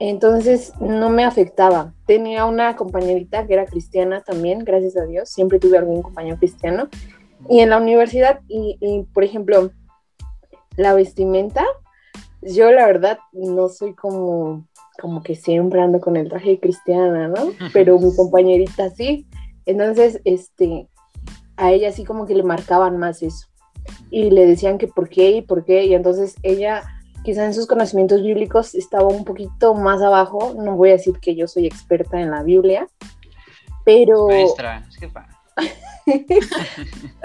entonces 0.00 0.72
no 0.80 1.10
me 1.10 1.24
afectaba. 1.24 1.92
Tenía 2.06 2.46
una 2.46 2.74
compañerita 2.74 3.46
que 3.46 3.52
era 3.52 3.66
cristiana 3.66 4.22
también, 4.22 4.60
gracias 4.60 4.96
a 4.96 5.04
Dios. 5.04 5.28
Siempre 5.28 5.58
tuve 5.58 5.76
algún 5.76 6.00
compañero 6.00 6.38
cristiano. 6.38 6.88
Y 7.50 7.60
en 7.60 7.68
la 7.68 7.76
universidad, 7.76 8.40
y, 8.48 9.06
por 9.12 9.24
ejemplo, 9.24 9.70
la 10.76 10.94
vestimenta, 10.94 11.64
yo 12.40 12.72
la 12.72 12.86
verdad 12.86 13.18
no 13.32 13.68
soy 13.68 13.94
como, 13.94 14.66
como 14.98 15.22
que 15.22 15.34
siempre 15.34 15.82
ando 15.82 16.00
con 16.00 16.16
el 16.16 16.30
traje 16.30 16.58
cristiana, 16.58 17.28
¿no? 17.28 17.52
Pero 17.74 17.98
mi 17.98 18.16
compañerita 18.16 18.88
sí. 18.88 19.26
Entonces, 19.66 20.22
este, 20.24 20.88
a 21.58 21.72
ella 21.72 21.92
sí 21.92 22.04
como 22.04 22.24
que 22.24 22.34
le 22.34 22.42
marcaban 22.42 22.96
más 22.96 23.22
eso. 23.22 23.48
Y 24.10 24.30
le 24.30 24.46
decían 24.46 24.78
que 24.78 24.88
por 24.88 25.10
qué 25.10 25.30
y 25.32 25.42
por 25.42 25.66
qué. 25.66 25.84
Y 25.84 25.94
entonces 25.94 26.36
ella 26.42 26.84
quizá 27.24 27.44
en 27.44 27.54
sus 27.54 27.66
conocimientos 27.66 28.22
bíblicos 28.22 28.74
estaba 28.74 29.08
un 29.08 29.24
poquito 29.24 29.74
más 29.74 30.02
abajo. 30.02 30.54
No 30.56 30.76
voy 30.76 30.90
a 30.90 30.92
decir 30.92 31.18
que 31.20 31.34
yo 31.34 31.46
soy 31.46 31.66
experta 31.66 32.20
en 32.20 32.30
la 32.30 32.42
Biblia, 32.42 32.88
pero... 33.84 34.28
Maestra, 34.28 34.84
es 34.88 34.96
que 34.96 35.10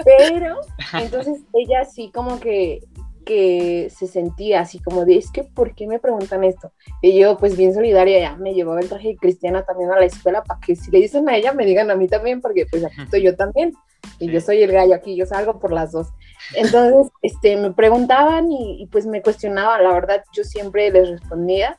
pero 0.04 0.60
entonces 0.92 1.40
ella 1.54 1.84
sí 1.86 2.10
como 2.12 2.38
que 2.38 2.82
que 3.26 3.90
se 3.90 4.06
sentía 4.06 4.60
así 4.60 4.78
como 4.78 5.04
de, 5.04 5.16
es 5.16 5.32
que, 5.32 5.42
¿por 5.42 5.74
qué 5.74 5.88
me 5.88 5.98
preguntan 5.98 6.44
esto? 6.44 6.72
Y 7.02 7.18
yo, 7.18 7.36
pues 7.36 7.56
bien 7.56 7.74
solidaria, 7.74 8.20
ya 8.20 8.36
me 8.36 8.54
llevaba 8.54 8.80
el 8.80 8.88
traje 8.88 9.08
de 9.08 9.16
cristiana 9.16 9.64
también 9.64 9.90
a 9.90 9.98
la 9.98 10.06
escuela 10.06 10.44
para 10.44 10.60
que 10.60 10.76
si 10.76 10.92
le 10.92 11.00
dicen 11.00 11.28
a 11.28 11.36
ella, 11.36 11.52
me 11.52 11.66
digan 11.66 11.90
a 11.90 11.96
mí 11.96 12.06
también, 12.06 12.40
porque 12.40 12.66
pues 12.70 12.84
aquí 12.84 13.02
estoy 13.02 13.22
yo 13.22 13.34
también, 13.34 13.74
y 14.20 14.30
yo 14.30 14.40
soy 14.40 14.62
el 14.62 14.70
gallo 14.70 14.94
aquí, 14.94 15.16
yo 15.16 15.26
salgo 15.26 15.58
por 15.58 15.72
las 15.72 15.90
dos. 15.90 16.08
Entonces, 16.54 17.12
este, 17.22 17.56
me 17.56 17.72
preguntaban 17.72 18.50
y, 18.50 18.88
pues 18.90 19.06
me 19.06 19.22
cuestionaban, 19.22 19.82
la 19.82 19.92
verdad, 19.92 20.24
yo 20.32 20.44
siempre 20.44 20.90
les 20.90 21.08
respondía. 21.08 21.78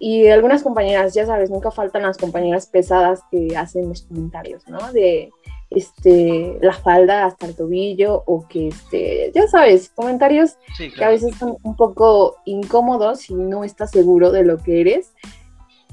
Y 0.00 0.28
algunas 0.28 0.62
compañeras, 0.62 1.14
ya 1.14 1.26
sabes, 1.26 1.50
nunca 1.50 1.70
faltan 1.70 2.02
las 2.02 2.18
compañeras 2.18 2.66
pesadas 2.66 3.20
que 3.30 3.56
hacen 3.56 3.88
los 3.88 4.02
comentarios, 4.02 4.66
¿no? 4.68 4.92
De 4.92 5.30
este, 5.70 6.58
la 6.62 6.72
falda 6.72 7.26
hasta 7.26 7.46
el 7.46 7.56
tobillo 7.56 8.22
o 8.26 8.46
que, 8.48 8.68
este, 8.68 9.32
ya 9.34 9.46
sabes, 9.48 9.90
comentarios 9.90 10.56
que 10.76 11.04
a 11.04 11.10
veces 11.10 11.36
son 11.36 11.56
un 11.62 11.76
poco 11.76 12.36
incómodos 12.44 13.20
si 13.20 13.34
no 13.34 13.64
estás 13.64 13.90
seguro 13.90 14.30
de 14.30 14.44
lo 14.44 14.58
que 14.58 14.80
eres. 14.80 15.12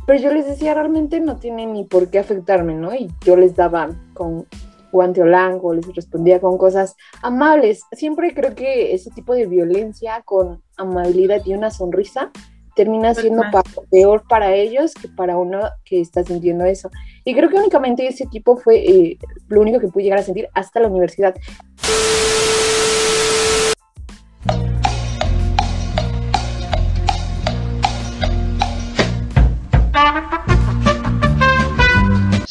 Pero 0.06 0.20
yo 0.20 0.32
les 0.32 0.46
decía, 0.46 0.76
realmente 0.76 1.20
no 1.20 1.38
tiene 1.38 1.66
ni 1.66 1.84
por 1.84 2.10
qué 2.10 2.20
afectarme, 2.20 2.76
¿no? 2.76 2.94
Y 2.94 3.10
yo 3.26 3.36
les 3.36 3.56
daba 3.56 3.90
con 4.14 4.46
guante 4.96 5.22
blanco, 5.22 5.74
les 5.74 5.86
respondía 5.94 6.40
con 6.40 6.58
cosas 6.58 6.96
amables. 7.22 7.84
Siempre 7.92 8.34
creo 8.34 8.56
que 8.56 8.94
ese 8.94 9.12
tipo 9.12 9.34
de 9.36 9.46
violencia 9.46 10.22
con 10.24 10.62
amabilidad 10.78 11.42
y 11.46 11.54
una 11.54 11.70
sonrisa 11.70 12.32
termina 12.76 13.14
siendo 13.14 13.44
peor 13.90 14.24
para 14.28 14.54
ellos 14.54 14.94
que 14.94 15.08
para 15.08 15.38
uno 15.38 15.62
que 15.84 16.02
está 16.02 16.24
sintiendo 16.24 16.66
eso. 16.66 16.90
Y 17.24 17.34
creo 17.34 17.50
que 17.50 17.58
únicamente 17.58 18.08
ese 18.08 18.26
tipo 18.28 18.58
fue 18.58 18.78
eh, 18.78 19.18
lo 19.48 19.62
único 19.62 19.80
que 19.80 19.88
pude 19.88 20.04
llegar 20.04 20.20
a 20.20 20.24
sentir 20.24 20.50
hasta 20.54 20.80
la 20.80 20.88
universidad. 20.88 21.36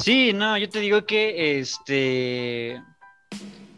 Sí, 0.04 0.34
no, 0.34 0.58
yo 0.58 0.68
te 0.68 0.80
digo 0.80 1.06
que 1.06 1.58
este. 1.58 2.78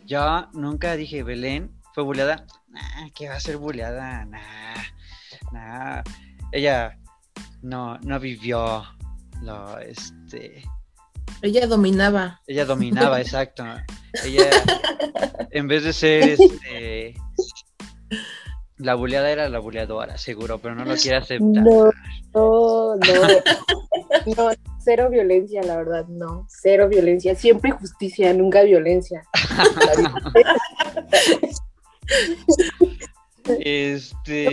Yo 0.07 0.49
nunca 0.55 0.97
dije 0.97 1.23
Belén 1.23 1.71
fue 1.95 2.03
buleada. 2.03 2.45
Nah, 2.67 3.09
¿qué 3.15 3.29
va 3.29 3.37
a 3.37 3.41
ser 3.41 3.59
buleada? 3.59 4.25
Nah, 4.25 4.83
nah. 5.53 6.03
Ella 6.51 6.99
no, 7.63 7.97
no 7.99 8.19
vivió 8.19 8.83
lo, 9.41 9.79
este. 9.79 10.65
Ella 11.43 11.69
dominaba. 11.69 12.41
Ella 12.49 12.65
dominaba, 12.65 13.21
exacto. 13.21 13.65
Ella, 14.25 14.51
en 15.53 15.69
vez 15.69 15.85
de 15.85 15.93
ser 15.93 16.23
este. 16.41 17.15
La 18.79 18.95
buleada 18.95 19.31
era 19.31 19.49
la 19.49 19.59
buleadora, 19.59 20.19
seguro, 20.19 20.59
pero 20.59 20.75
no 20.75 20.85
lo 20.85 20.97
quiere 20.97 21.17
aceptar. 21.17 21.63
No, 21.63 21.91
no, 22.35 22.97
no. 22.97 22.97
no 24.37 24.51
cero 24.87 25.11
violencia, 25.11 25.63
la 25.65 25.77
verdad, 25.79 26.07
no, 26.07 26.47
cero 26.49 26.89
violencia, 26.89 27.35
siempre 27.35 27.73
justicia, 27.73 28.33
nunca 28.33 28.63
violencia. 28.63 29.25
este... 33.59 34.45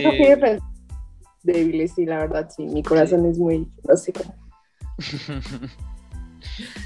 débiles, 1.44 1.92
sí, 1.94 2.04
la 2.04 2.18
verdad, 2.18 2.50
sí, 2.54 2.64
mi 2.64 2.82
corazón 2.82 3.26
es 3.26 3.38
muy, 3.38 3.68
cómo. 3.84 4.34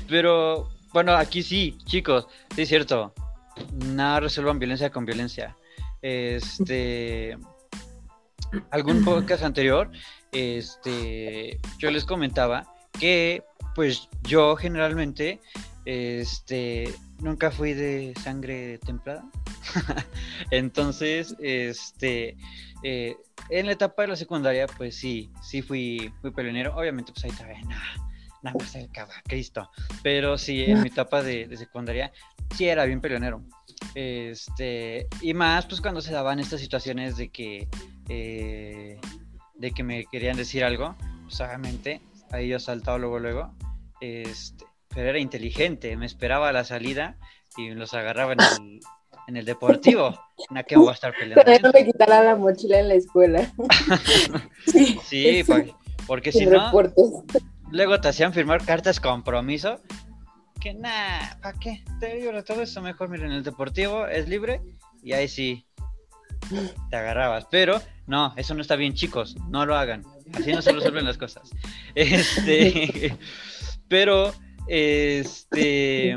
Pero, 0.09 0.69
bueno, 0.93 1.15
aquí 1.15 1.43
sí, 1.43 1.79
chicos, 1.87 2.27
sí 2.55 2.63
es 2.63 2.69
cierto, 2.69 3.15
nada 3.87 4.21
resuelvan 4.21 4.59
violencia 4.59 4.91
con 4.91 5.07
violencia. 5.07 5.57
Este, 6.03 7.37
algún 8.71 9.05
podcast 9.05 9.43
anterior, 9.43 9.91
este, 10.33 11.59
yo 11.79 11.91
les 11.91 12.05
comentaba 12.05 12.73
que 12.99 13.43
pues 13.75 14.09
yo 14.23 14.57
generalmente 14.57 15.41
este 15.85 16.93
nunca 17.21 17.51
fui 17.51 17.75
de 17.75 18.15
sangre 18.23 18.79
templada. 18.79 19.25
Entonces, 20.51 21.35
este 21.41 22.37
eh, 22.83 23.17
en 23.51 23.67
la 23.67 23.73
etapa 23.73 24.03
de 24.03 24.09
la 24.09 24.17
secundaria, 24.17 24.67
pues 24.67 24.97
sí, 24.97 25.31
sí 25.43 25.63
fui, 25.63 26.13
fui 26.21 26.31
peleonero. 26.31 26.77
Obviamente, 26.77 27.13
pues 27.13 27.25
ahí 27.25 27.31
todavía 27.31 27.63
nada, 27.63 28.11
nada 28.43 28.57
más 28.59 28.71
cerca, 28.71 29.09
Cristo. 29.25 29.71
Pero 30.03 30.39
sí, 30.39 30.65
en 30.65 30.83
mi 30.83 30.89
etapa 30.89 31.23
de, 31.23 31.55
secundaria, 31.57 32.13
sí 32.55 32.69
era 32.69 32.85
bien 32.85 33.01
peleonero. 33.01 33.43
Este, 33.95 35.09
y 35.21 35.35
más, 35.35 35.67
pues 35.67 35.81
cuando 35.81 36.01
se 36.01 36.13
daban 36.13 36.39
estas 36.39 36.61
situaciones 36.61 37.17
de 37.17 37.31
que, 37.31 37.69
eh, 38.09 39.01
de 39.55 39.71
que 39.73 39.83
me 39.83 40.05
querían 40.07 40.37
decir 40.37 40.65
algo, 40.65 40.97
pues 41.25 41.41
obviamente 41.41 42.01
ahí 42.31 42.49
yo 42.49 42.59
saltaba 42.59 42.99
luego, 42.99 43.19
luego. 43.19 43.55
Este, 44.01 44.65
pero 44.95 45.11
era 45.11 45.19
inteligente, 45.19 45.97
me 45.97 46.07
esperaba 46.07 46.49
a 46.49 46.53
la 46.53 46.65
salida 46.65 47.17
y 47.57 47.71
los 47.71 47.95
agarraba 47.95 48.33
en 48.33 48.41
el, 48.41 48.81
en 49.29 49.37
el 49.37 49.45
deportivo. 49.45 50.19
¿No 50.51 50.65
que 50.65 50.77
voy 50.77 50.89
a 50.89 50.93
estar 50.93 51.13
peleando? 51.13 51.43
Pero 51.45 51.59
no 51.63 51.73
me 51.73 51.85
quitara 51.85 52.23
la 52.23 52.37
mochila 52.37 52.81
en 52.81 52.89
la 52.89 52.95
escuela. 52.95 53.53
sí, 55.05 55.45
porque, 56.07 56.33
si 56.33 56.47
no, 56.47 56.73
luego 57.71 58.01
te 58.01 58.09
hacían 58.09 58.33
firmar 58.33 58.65
cartas 58.65 59.01
compromiso. 59.01 59.81
Que 60.61 60.75
nada, 60.75 61.39
¿para 61.41 61.59
qué? 61.59 61.85
Te 62.01 62.17
digo 62.17 62.43
todo 62.43 62.63
eso 62.63 62.83
mejor, 62.83 63.09
miren, 63.09 63.31
el 63.31 63.45
deportivo 63.45 64.07
es 64.07 64.29
libre 64.29 64.61
y 65.03 65.13
ahí 65.13 65.29
sí 65.29 65.65
te 66.91 66.97
agarrabas. 66.97 67.47
Pero 67.51 67.81
no, 68.07 68.33
eso 68.37 68.55
no 68.55 68.63
está 68.63 68.77
bien, 68.77 68.95
chicos, 68.95 69.37
no 69.49 69.67
lo 69.67 69.77
hagan. 69.77 70.05
Así 70.35 70.53
no 70.53 70.63
se 70.63 70.73
resuelven 70.73 71.05
las 71.05 71.19
cosas. 71.19 71.51
Este, 71.95 73.17
pero, 73.89 74.33
este, 74.67 76.17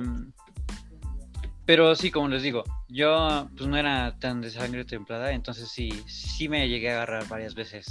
pero 1.65 1.95
sí, 1.95 2.11
como 2.11 2.27
les 2.27 2.43
digo, 2.43 2.63
yo 2.87 3.49
pues 3.57 3.67
no 3.67 3.77
era 3.77 4.17
tan 4.19 4.41
de 4.41 4.51
sangre 4.51 4.85
templada, 4.85 5.31
entonces 5.31 5.69
sí, 5.69 6.03
sí 6.07 6.49
me 6.49 6.67
llegué 6.67 6.91
a 6.91 6.93
agarrar 6.93 7.27
varias 7.27 7.55
veces, 7.55 7.87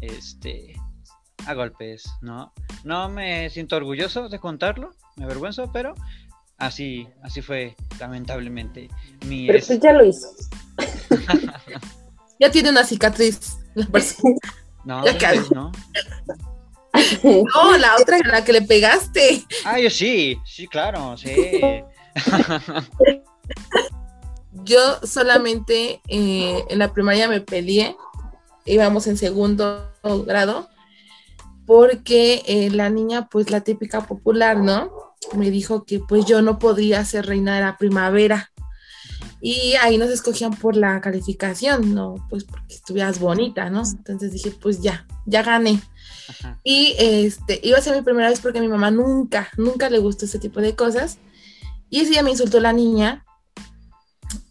este, 0.00 0.74
a 1.46 1.54
golpes, 1.54 2.04
¿no? 2.20 2.52
No 2.84 3.08
me 3.08 3.48
siento 3.50 3.76
orgulloso 3.76 4.28
de 4.28 4.38
contarlo, 4.38 4.90
me 5.16 5.24
avergüenzo, 5.24 5.70
pero 5.72 5.94
así, 6.58 7.08
así 7.22 7.42
fue, 7.42 7.76
lamentablemente. 7.98 8.88
Mi 9.26 9.46
pero 9.46 9.64
pues 9.64 9.80
ya 9.80 9.92
lo 9.92 10.04
hizo. 10.04 10.28
ya 12.40 12.50
tiene 12.50 12.70
una 12.70 12.84
cicatriz 12.84 13.58
la 13.74 13.86
persona. 13.92 14.36
No, 14.84 15.02
no. 15.54 15.72
No, 17.22 17.76
la 17.76 17.96
otra 17.96 18.18
en 18.18 18.28
la 18.28 18.44
que 18.44 18.52
le 18.52 18.62
pegaste. 18.62 19.44
Ah, 19.64 19.78
yo 19.78 19.90
sí, 19.90 20.38
sí, 20.44 20.66
claro, 20.66 21.16
sí. 21.16 21.50
Yo 24.64 24.98
solamente 25.02 26.00
eh, 26.08 26.64
en 26.68 26.78
la 26.78 26.92
primaria 26.92 27.28
me 27.28 27.40
peleé, 27.40 27.96
íbamos 28.66 29.06
en 29.06 29.16
segundo 29.16 29.94
grado, 30.26 30.68
porque 31.68 32.42
eh, 32.46 32.70
la 32.70 32.88
niña, 32.88 33.28
pues 33.28 33.50
la 33.50 33.60
típica 33.60 34.00
popular, 34.06 34.56
¿no? 34.56 34.90
Me 35.36 35.50
dijo 35.50 35.84
que 35.84 36.00
pues 36.00 36.24
yo 36.24 36.40
no 36.40 36.58
podría 36.58 37.04
ser 37.04 37.26
reina 37.26 37.56
de 37.56 37.60
la 37.60 37.76
primavera. 37.76 38.50
Y 39.42 39.74
ahí 39.82 39.98
nos 39.98 40.08
escogían 40.08 40.54
por 40.54 40.76
la 40.76 40.98
calificación, 41.02 41.94
no, 41.94 42.26
pues 42.30 42.44
porque 42.44 42.74
estuvieras 42.74 43.20
bonita, 43.20 43.68
¿no? 43.68 43.82
Entonces 43.82 44.32
dije, 44.32 44.50
pues 44.50 44.80
ya, 44.80 45.06
ya 45.26 45.42
gané. 45.42 45.78
Y 46.64 46.94
este, 46.98 47.60
iba 47.62 47.76
a 47.76 47.82
ser 47.82 47.94
mi 47.94 48.02
primera 48.02 48.30
vez 48.30 48.40
porque 48.40 48.60
a 48.60 48.62
mi 48.62 48.68
mamá 48.68 48.90
nunca, 48.90 49.50
nunca 49.58 49.90
le 49.90 49.98
gustó 49.98 50.24
ese 50.24 50.38
tipo 50.38 50.62
de 50.62 50.74
cosas. 50.74 51.18
Y 51.90 52.00
ese 52.00 52.12
día 52.12 52.22
me 52.22 52.30
insultó 52.30 52.60
la 52.60 52.72
niña 52.72 53.26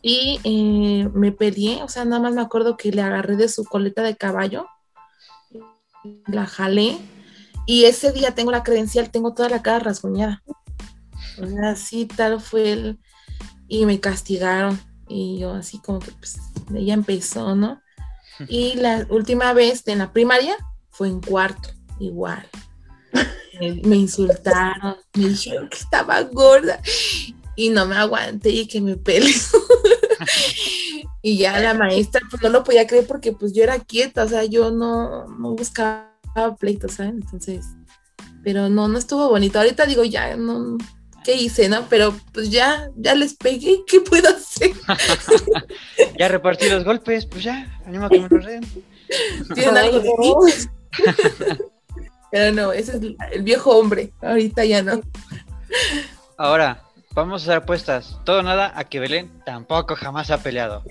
y 0.04 0.40
eh, 0.44 1.10
me 1.16 1.32
peleé, 1.32 1.82
o 1.82 1.88
sea, 1.88 2.06
nada 2.06 2.22
más 2.22 2.36
me 2.36 2.42
acuerdo 2.42 2.78
que 2.78 2.92
le 2.92 3.02
agarré 3.02 3.38
de 3.38 3.50
su 3.50 3.66
coleta 3.66 4.04
de 4.04 4.16
caballo, 4.16 4.68
la 6.28 6.46
jalé 6.46 6.98
y 7.66 7.84
ese 7.84 8.14
día 8.14 8.34
tengo 8.34 8.52
la 8.52 8.64
credencial, 8.64 9.12
tengo 9.12 9.34
toda 9.34 9.50
la 9.50 9.62
cara 9.62 9.80
rasguñada. 9.80 10.42
Así 11.64 12.06
tal 12.06 12.40
fue 12.40 12.72
el... 12.72 13.00
Y 13.68 13.86
me 13.86 14.00
castigaron. 14.00 14.80
Y 15.10 15.40
yo 15.40 15.54
así 15.54 15.80
como 15.80 16.00
que 16.00 16.12
pues 16.12 16.38
ella 16.74 16.94
empezó, 16.94 17.56
¿no? 17.56 17.82
Y 18.48 18.76
la 18.76 19.06
última 19.10 19.52
vez 19.54 19.84
en 19.88 19.98
la 19.98 20.14
primaria 20.14 20.56
fue 20.92 21.08
en 21.08 21.20
cuarto, 21.22 21.70
igual. 22.00 22.48
Me, 23.60 23.96
insultaron, 23.96 24.98
me 25.16 25.30
dijeron 25.30 25.68
que 25.70 25.78
estaba 25.78 26.22
gorda 26.22 26.80
y 27.56 27.70
no 27.70 27.88
me 27.88 27.96
aguanté 27.96 28.50
y 28.52 28.68
que 28.68 28.80
me 28.80 28.96
pele. 28.96 29.34
y 31.22 31.38
ya 31.38 31.60
la 31.60 31.74
maestra 31.74 32.22
pues 32.30 32.42
no 32.42 32.50
lo 32.50 32.64
podía 32.64 32.88
creer 32.88 33.06
porque 33.08 33.32
pues 33.32 33.54
yo 33.54 33.64
era 33.64 33.80
quieta, 33.80 34.24
o 34.24 34.28
sea, 34.28 34.44
yo 34.46 34.72
no, 34.72 35.28
no 35.28 35.56
buscaba 35.56 36.12
pleitos, 36.60 36.94
¿sabes? 36.94 37.14
Entonces, 37.14 37.66
pero 38.44 38.70
no, 38.70 38.88
no 38.88 38.98
estuvo 38.98 39.30
bonito. 39.30 39.60
Ahorita 39.60 39.86
digo, 39.86 40.04
ya, 40.04 40.36
no, 40.38 40.78
¿qué 41.24 41.36
hice, 41.36 41.68
no? 41.68 41.86
Pero 41.90 42.16
pues 42.32 42.50
ya, 42.50 42.90
ya 42.96 43.16
les 43.16 43.34
pegué, 43.34 43.84
¿qué 43.88 44.00
puedo 44.02 44.30
hacer? 44.30 44.72
ya 46.20 46.28
repartí 46.28 46.70
los 46.70 46.84
golpes, 46.84 47.26
pues 47.26 47.44
ya, 47.44 47.80
anima 47.86 48.10
que 48.10 48.20
me 48.22 48.30
los 48.30 48.46
den. 48.46 48.66
¿Tienen 49.54 49.78
algo 49.78 50.00
de 50.00 50.12
mí? 50.18 50.34
Pero 52.32 52.52
no, 52.54 52.72
ese 52.72 52.98
es 52.98 53.04
el 53.32 53.44
viejo 53.44 53.72
hombre. 53.78 54.12
Ahorita 54.22 54.66
ya 54.66 54.84
no. 54.84 55.02
Ahora, 56.38 56.84
vamos 57.18 57.42
a 57.42 57.46
hacer 57.46 57.64
apuestas. 57.64 58.20
Todo 58.26 58.44
nada 58.44 58.72
a 58.76 58.84
que 58.84 59.00
Belén 59.00 59.32
tampoco 59.44 59.96
jamás 59.96 60.30
ha 60.30 60.38
peleado. 60.38 60.84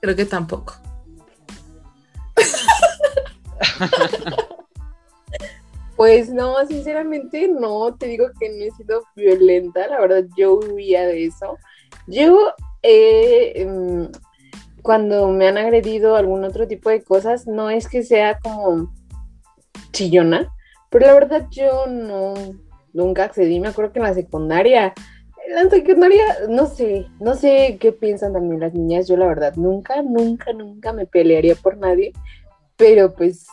Creo 0.00 0.14
que 0.14 0.24
tampoco. 0.24 0.74
Pues 5.96 6.30
no, 6.30 6.64
sinceramente 6.68 7.48
no, 7.48 7.96
te 7.96 8.06
digo 8.06 8.26
que 8.38 8.48
no 8.50 8.64
he 8.64 8.70
sido 8.70 9.02
violenta, 9.16 9.88
la 9.88 9.98
verdad 9.98 10.22
yo 10.36 10.54
huía 10.54 11.04
de 11.04 11.24
eso. 11.24 11.58
Yo, 12.06 12.54
eh, 12.84 13.66
cuando 14.82 15.26
me 15.30 15.48
han 15.48 15.58
agredido 15.58 16.14
algún 16.14 16.44
otro 16.44 16.68
tipo 16.68 16.88
de 16.88 17.02
cosas, 17.02 17.48
no 17.48 17.68
es 17.68 17.88
que 17.88 18.04
sea 18.04 18.38
como 18.38 18.94
chillona, 19.90 20.54
pero 20.88 21.06
la 21.06 21.14
verdad 21.14 21.48
yo 21.50 21.86
no, 21.88 22.34
nunca 22.98 23.24
accedí, 23.24 23.60
me 23.60 23.68
acuerdo 23.68 23.92
que 23.92 24.00
en 24.00 24.04
la 24.04 24.14
secundaria, 24.14 24.92
en 25.46 25.54
la 25.54 25.70
secundaria, 25.70 26.24
no 26.48 26.66
sé, 26.66 27.06
no 27.20 27.34
sé 27.34 27.78
qué 27.80 27.92
piensan 27.92 28.32
también 28.32 28.60
las 28.60 28.74
niñas, 28.74 29.06
yo 29.06 29.16
la 29.16 29.26
verdad 29.26 29.54
nunca, 29.56 30.02
nunca, 30.02 30.52
nunca 30.52 30.92
me 30.92 31.06
pelearía 31.06 31.54
por 31.54 31.78
nadie, 31.78 32.12
pero 32.76 33.14
pues 33.14 33.46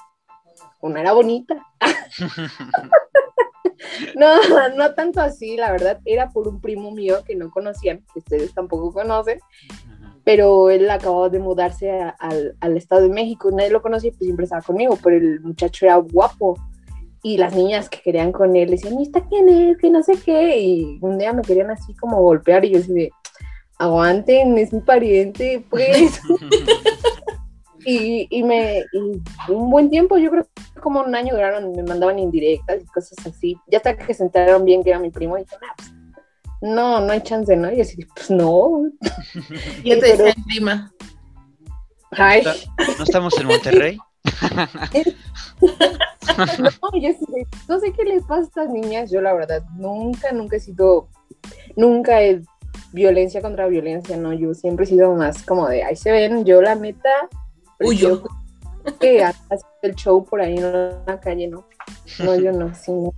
una 0.81 1.01
era 1.01 1.13
bonita. 1.13 1.63
no, 4.17 4.69
no 4.75 4.93
tanto 4.95 5.21
así, 5.21 5.58
la 5.58 5.71
verdad, 5.71 5.99
era 6.05 6.29
por 6.29 6.47
un 6.47 6.60
primo 6.60 6.91
mío 6.91 7.23
que 7.25 7.36
no 7.36 7.51
conocían, 7.51 8.03
que 8.13 8.19
ustedes 8.19 8.53
tampoco 8.53 8.91
conocen, 8.91 9.39
pero 10.23 10.71
él 10.71 10.89
acababa 10.89 11.29
de 11.29 11.39
mudarse 11.39 11.91
al, 12.17 12.55
al, 12.60 12.77
Estado 12.77 13.03
de 13.03 13.10
México, 13.10 13.51
nadie 13.51 13.69
lo 13.69 13.84
conocía, 13.84 14.12
pues 14.12 14.25
siempre 14.25 14.45
estaba 14.45 14.63
conmigo, 14.63 14.97
pero 15.03 15.17
el 15.17 15.39
muchacho 15.41 15.86
era 15.86 15.97
guapo. 15.97 16.58
Y 17.25 17.38
las 17.38 17.55
niñas 17.55 17.89
que 17.89 18.01
querían 18.01 18.31
con 18.31 18.55
él 18.55 18.69
decían, 18.69 18.99
¿y 18.99 19.01
esta 19.01 19.25
quién 19.27 19.49
es? 19.49 19.79
Que 19.79 19.89
no 19.89 20.03
sé 20.03 20.13
qué. 20.23 20.59
Y 20.59 20.99
un 21.01 21.17
día 21.17 21.33
me 21.33 21.41
querían 21.41 21.71
así 21.71 21.95
como 21.95 22.21
golpear 22.21 22.63
y 22.63 22.69
yo 22.69 22.77
así 22.77 22.93
de, 22.93 23.11
aguanten, 23.79 24.55
es 24.59 24.71
mi 24.71 24.81
pariente, 24.81 25.65
pues. 25.67 26.21
y, 27.83 28.27
y, 28.29 28.43
me, 28.43 28.85
y 28.93 29.51
un 29.51 29.71
buen 29.71 29.89
tiempo, 29.89 30.19
yo 30.19 30.29
creo 30.29 30.43
que 30.43 30.79
como 30.79 31.01
un 31.01 31.15
año 31.15 31.33
duraron, 31.33 31.71
me 31.71 31.81
mandaban 31.81 32.19
indirectas 32.19 32.83
y 32.83 32.85
cosas 32.85 33.17
así. 33.25 33.57
Ya 33.71 33.79
hasta 33.79 33.97
que 33.97 34.13
se 34.13 34.21
enteraron 34.21 34.63
bien 34.63 34.83
que 34.83 34.91
era 34.91 34.99
mi 34.99 35.09
primo, 35.09 35.35
y 35.35 35.41
dije, 35.41 35.55
pues, 35.75 35.93
no, 36.61 37.01
no 37.01 37.11
hay 37.11 37.21
chance, 37.21 37.55
¿no? 37.55 37.73
Y 37.73 37.81
así, 37.81 38.05
pues 38.05 38.29
no. 38.29 38.83
y 39.83 39.89
te 39.89 39.99
pero... 39.99 40.25
prima. 40.45 40.93
Ay. 42.11 42.43
¿No 42.99 43.03
estamos 43.03 43.35
en 43.39 43.47
Monterrey? 43.47 43.97
no, 46.60 46.99
yo 46.99 47.10
sé, 47.12 47.47
no 47.67 47.80
sé 47.80 47.93
qué 47.93 48.04
les 48.04 48.23
pasa 48.23 48.41
a 48.41 48.43
estas 48.43 48.69
niñas. 48.69 49.12
Yo, 49.12 49.21
la 49.21 49.34
verdad, 49.34 49.63
nunca, 49.75 50.32
nunca 50.32 50.58
he 50.58 50.60
sido, 50.60 51.08
nunca 51.75 52.21
he 52.21 52.41
violencia 52.91 53.41
contra 53.41 53.67
violencia, 53.67 54.17
¿no? 54.17 54.34
Yo 54.34 54.54
siempre 54.54 54.86
he 54.86 54.88
sido 54.88 55.13
más 55.15 55.43
como 55.43 55.67
de, 55.67 55.84
ahí 55.84 55.95
se 55.95 56.12
ven, 56.12 56.45
yo 56.45 56.62
la 56.62 56.75
meta, 56.75 57.10
Uy, 57.80 57.97
yo. 57.97 58.23
Que 58.99 59.25
el 59.82 59.95
show 59.95 60.23
por 60.23 60.41
ahí 60.41 60.58
en 60.58 60.71
la 61.06 61.19
calle, 61.19 61.47
¿no? 61.47 61.65
No, 62.19 62.36
yo 62.36 62.51
no, 62.51 62.73
sí, 62.75 62.91
no. 62.91 63.13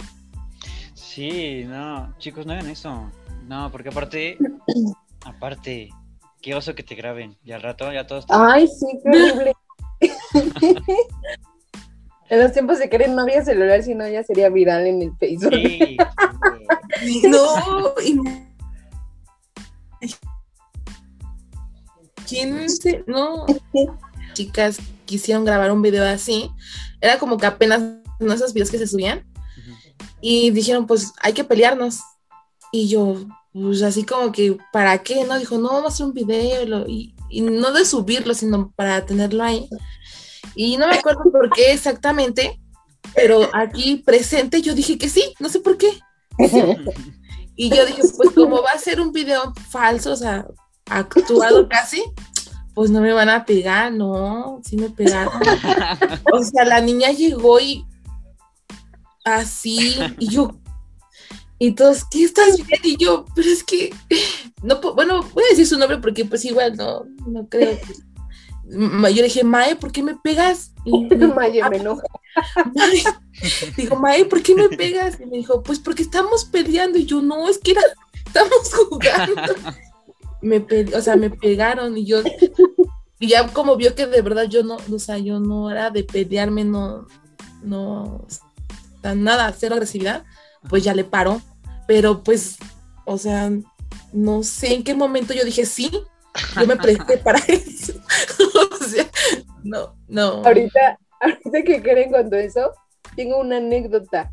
Sí, 0.93 1.65
no, 1.65 2.13
chicos, 2.19 2.45
no 2.45 2.53
hagan 2.53 2.69
eso. 2.69 3.11
No, 3.47 3.69
porque 3.71 3.89
aparte, 3.89 4.37
aparte, 5.25 5.89
qué 6.41 6.55
oso 6.55 6.73
que 6.73 6.83
te 6.83 6.95
graben. 6.95 7.37
Y 7.43 7.51
al 7.51 7.61
rato 7.61 7.91
ya 7.91 8.07
todos. 8.07 8.25
Ay, 8.29 8.67
sí, 8.67 8.87
qué 9.03 9.09
horrible. 9.09 9.53
en 12.29 12.39
los 12.39 12.51
tiempos 12.51 12.79
de 12.79 12.89
querer 12.89 13.09
no 13.09 13.21
había 13.21 13.43
celular, 13.43 13.83
si 13.83 13.95
no 13.95 14.07
ya 14.07 14.23
sería 14.23 14.49
viral 14.49 14.87
en 14.87 15.01
el 15.01 15.11
Facebook. 15.17 15.53
Sí, 16.99 17.21
no, 17.27 17.93
¿Quién 22.27 22.69
se.? 22.69 23.03
No. 23.07 23.45
Chicas 24.33 24.77
quisieron 25.05 25.45
grabar 25.45 25.71
un 25.71 25.81
video 25.81 26.05
así. 26.05 26.51
Era 27.01 27.17
como 27.17 27.37
que 27.37 27.45
apenas 27.45 27.81
no 28.19 28.33
esos 28.33 28.53
videos 28.53 28.69
que 28.69 28.77
se 28.77 28.87
subían. 28.87 29.25
Y 30.21 30.51
dijeron, 30.51 30.85
pues 30.85 31.13
hay 31.21 31.33
que 31.33 31.43
pelearnos. 31.43 32.01
Y 32.71 32.89
yo, 32.89 33.15
pues 33.53 33.81
así 33.81 34.03
como 34.03 34.31
que, 34.31 34.57
¿para 34.73 34.97
qué? 34.99 35.23
No, 35.23 35.39
dijo, 35.39 35.57
no, 35.57 35.69
vamos 35.69 35.85
a 35.85 35.87
hacer 35.93 36.05
un 36.05 36.13
video 36.13 36.85
y, 36.87 37.15
no 37.41 37.71
de 37.71 37.85
subirlo, 37.85 38.33
sino 38.33 38.71
para 38.75 39.05
tenerlo 39.05 39.43
ahí. 39.43 39.69
Y 40.59 40.75
no 40.75 40.87
me 40.87 40.95
acuerdo 40.95 41.21
por 41.31 41.51
qué 41.51 41.71
exactamente, 41.71 42.59
pero 43.13 43.47
aquí 43.53 43.97
presente 43.97 44.59
yo 44.59 44.73
dije 44.73 44.97
que 44.97 45.07
sí, 45.07 45.35
no 45.39 45.49
sé 45.49 45.59
por 45.59 45.77
qué. 45.77 45.99
Y 47.55 47.69
yo 47.69 47.85
dije, 47.85 48.01
pues 48.17 48.31
como 48.33 48.63
va 48.63 48.71
a 48.71 48.79
ser 48.79 48.99
un 48.99 49.11
video 49.11 49.53
falso, 49.69 50.13
o 50.13 50.15
sea, 50.15 50.47
actuado 50.87 51.69
casi, 51.69 52.03
pues 52.73 52.89
no 52.89 53.01
me 53.01 53.13
van 53.13 53.29
a 53.29 53.45
pegar, 53.45 53.93
no, 53.93 54.59
sí 54.63 54.77
me 54.77 54.89
pegaron. 54.89 55.39
O 56.33 56.43
sea, 56.43 56.65
la 56.65 56.81
niña 56.81 57.11
llegó 57.11 57.59
y 57.59 57.85
así, 59.25 59.95
y 60.17 60.27
yo, 60.27 60.59
y 61.59 61.73
todos, 61.73 62.03
¿qué 62.09 62.23
estás 62.23 62.57
bien? 62.57 62.81
Y 62.83 62.97
yo, 62.97 63.25
pero 63.35 63.47
es 63.47 63.63
que, 63.63 63.93
no, 64.63 64.81
bueno, 64.95 65.21
voy 65.35 65.43
a 65.43 65.49
decir 65.49 65.67
su 65.67 65.77
nombre 65.77 65.99
porque 65.99 66.25
pues 66.25 66.45
igual 66.45 66.75
no, 66.77 67.05
no 67.27 67.47
creo 67.47 67.79
que... 67.79 68.06
Yo 68.69 69.15
le 69.15 69.23
dije, 69.23 69.43
Mae, 69.43 69.75
¿por 69.75 69.91
qué 69.91 70.03
me 70.03 70.15
pegas? 70.15 70.71
Y 70.83 71.05
me, 71.05 71.27
Mae, 71.27 71.69
me 71.69 71.77
enoja. 71.77 72.03
digo, 73.77 73.95
Mae, 73.97 74.25
¿por 74.25 74.41
qué 74.41 74.55
me 74.55 74.69
pegas? 74.69 75.19
Y 75.19 75.25
me 75.25 75.37
dijo, 75.37 75.63
pues 75.63 75.79
porque 75.79 76.03
estamos 76.03 76.45
peleando. 76.45 76.97
Y 76.97 77.05
yo, 77.05 77.21
no, 77.21 77.47
es 77.47 77.57
que 77.57 77.71
era, 77.71 77.81
estamos 78.25 78.73
jugando. 78.73 79.41
me 80.41 80.65
o 80.95 81.01
sea, 81.01 81.15
me 81.15 81.29
pegaron 81.29 81.97
y 81.97 82.05
yo, 82.05 82.21
y 83.19 83.27
ya 83.27 83.47
como 83.47 83.75
vio 83.75 83.95
que 83.95 84.05
de 84.05 84.21
verdad 84.21 84.43
yo 84.43 84.63
no, 84.63 84.77
o 84.91 84.99
sea, 84.99 85.17
yo 85.17 85.39
no 85.39 85.71
era 85.71 85.89
de 85.89 86.03
pelearme, 86.03 86.63
no, 86.63 87.07
no, 87.63 88.25
nada, 89.15 89.53
cero 89.57 89.75
agresividad, 89.75 90.25
pues 90.69 90.83
ya 90.83 90.93
le 90.93 91.03
paró. 91.03 91.41
Pero 91.87 92.23
pues, 92.23 92.57
o 93.05 93.17
sea, 93.17 93.49
no 94.11 94.43
sé 94.43 94.73
en 94.73 94.83
qué 94.83 94.93
momento 94.93 95.33
yo 95.33 95.45
dije 95.45 95.65
sí, 95.65 95.89
yo 96.59 96.67
me 96.67 96.75
presté 96.75 97.17
para 97.17 97.39
eso. 97.47 97.93
o 98.71 98.83
sea, 98.85 99.05
no, 99.63 99.95
no. 100.07 100.43
Ahorita, 100.43 100.99
ahorita 101.21 101.63
que 101.63 101.81
quieren 101.81 102.09
cuando 102.09 102.37
eso, 102.37 102.73
tengo 103.15 103.39
una 103.39 103.57
anécdota. 103.57 104.31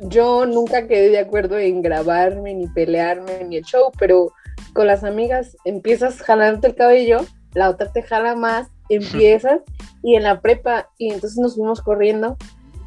Yo 0.00 0.46
nunca 0.46 0.86
quedé 0.86 1.10
de 1.10 1.18
acuerdo 1.18 1.58
en 1.58 1.82
grabarme, 1.82 2.54
ni 2.54 2.68
pelearme, 2.68 3.44
ni 3.44 3.58
el 3.58 3.64
show, 3.64 3.92
pero 3.98 4.32
con 4.72 4.86
las 4.86 5.04
amigas 5.04 5.56
empiezas 5.64 6.22
jalándote 6.22 6.68
el 6.68 6.74
cabello, 6.74 7.20
la 7.52 7.68
otra 7.68 7.92
te 7.92 8.02
jala 8.02 8.34
más, 8.34 8.68
empiezas, 8.88 9.60
y 10.02 10.16
en 10.16 10.22
la 10.22 10.40
prepa, 10.40 10.88
y 10.96 11.12
entonces 11.12 11.38
nos 11.38 11.54
fuimos 11.54 11.82
corriendo 11.82 12.36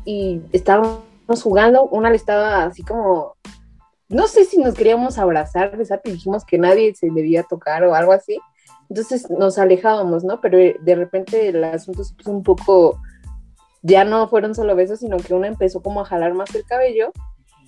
y 0.06 0.42
estábamos 0.52 1.04
jugando, 1.44 1.84
una 1.84 2.10
le 2.10 2.16
estaba 2.16 2.64
así 2.64 2.82
como, 2.84 3.36
no 4.12 4.28
sé 4.28 4.46
si 4.46 4.58
nos 4.58 4.76
queríamos 4.76 5.18
abrazar, 5.18 5.78
y 6.04 6.12
dijimos 6.12 6.46
que 6.46 6.58
nadie 6.58 6.94
se 6.96 7.10
debía 7.10 7.44
tocar 7.44 7.84
o 7.84 7.96
algo 7.96 8.12
así, 8.12 8.40
entonces 8.90 9.30
nos 9.30 9.58
alejábamos, 9.58 10.24
¿no? 10.24 10.42
Pero 10.42 10.58
de 10.58 10.96
repente 10.96 11.50
el 11.50 11.64
asunto 11.64 12.04
se 12.04 12.14
puso 12.14 12.32
un 12.32 12.44
poco 12.44 13.00
ya 13.82 14.04
no 14.04 14.28
fueron 14.28 14.54
solo 14.54 14.76
besos, 14.76 15.00
sino 15.00 15.18
que 15.18 15.34
una 15.34 15.48
empezó 15.48 15.82
como 15.82 16.02
a 16.02 16.06
jalar 16.06 16.34
más 16.34 16.54
el 16.56 16.66
cabello. 16.66 17.12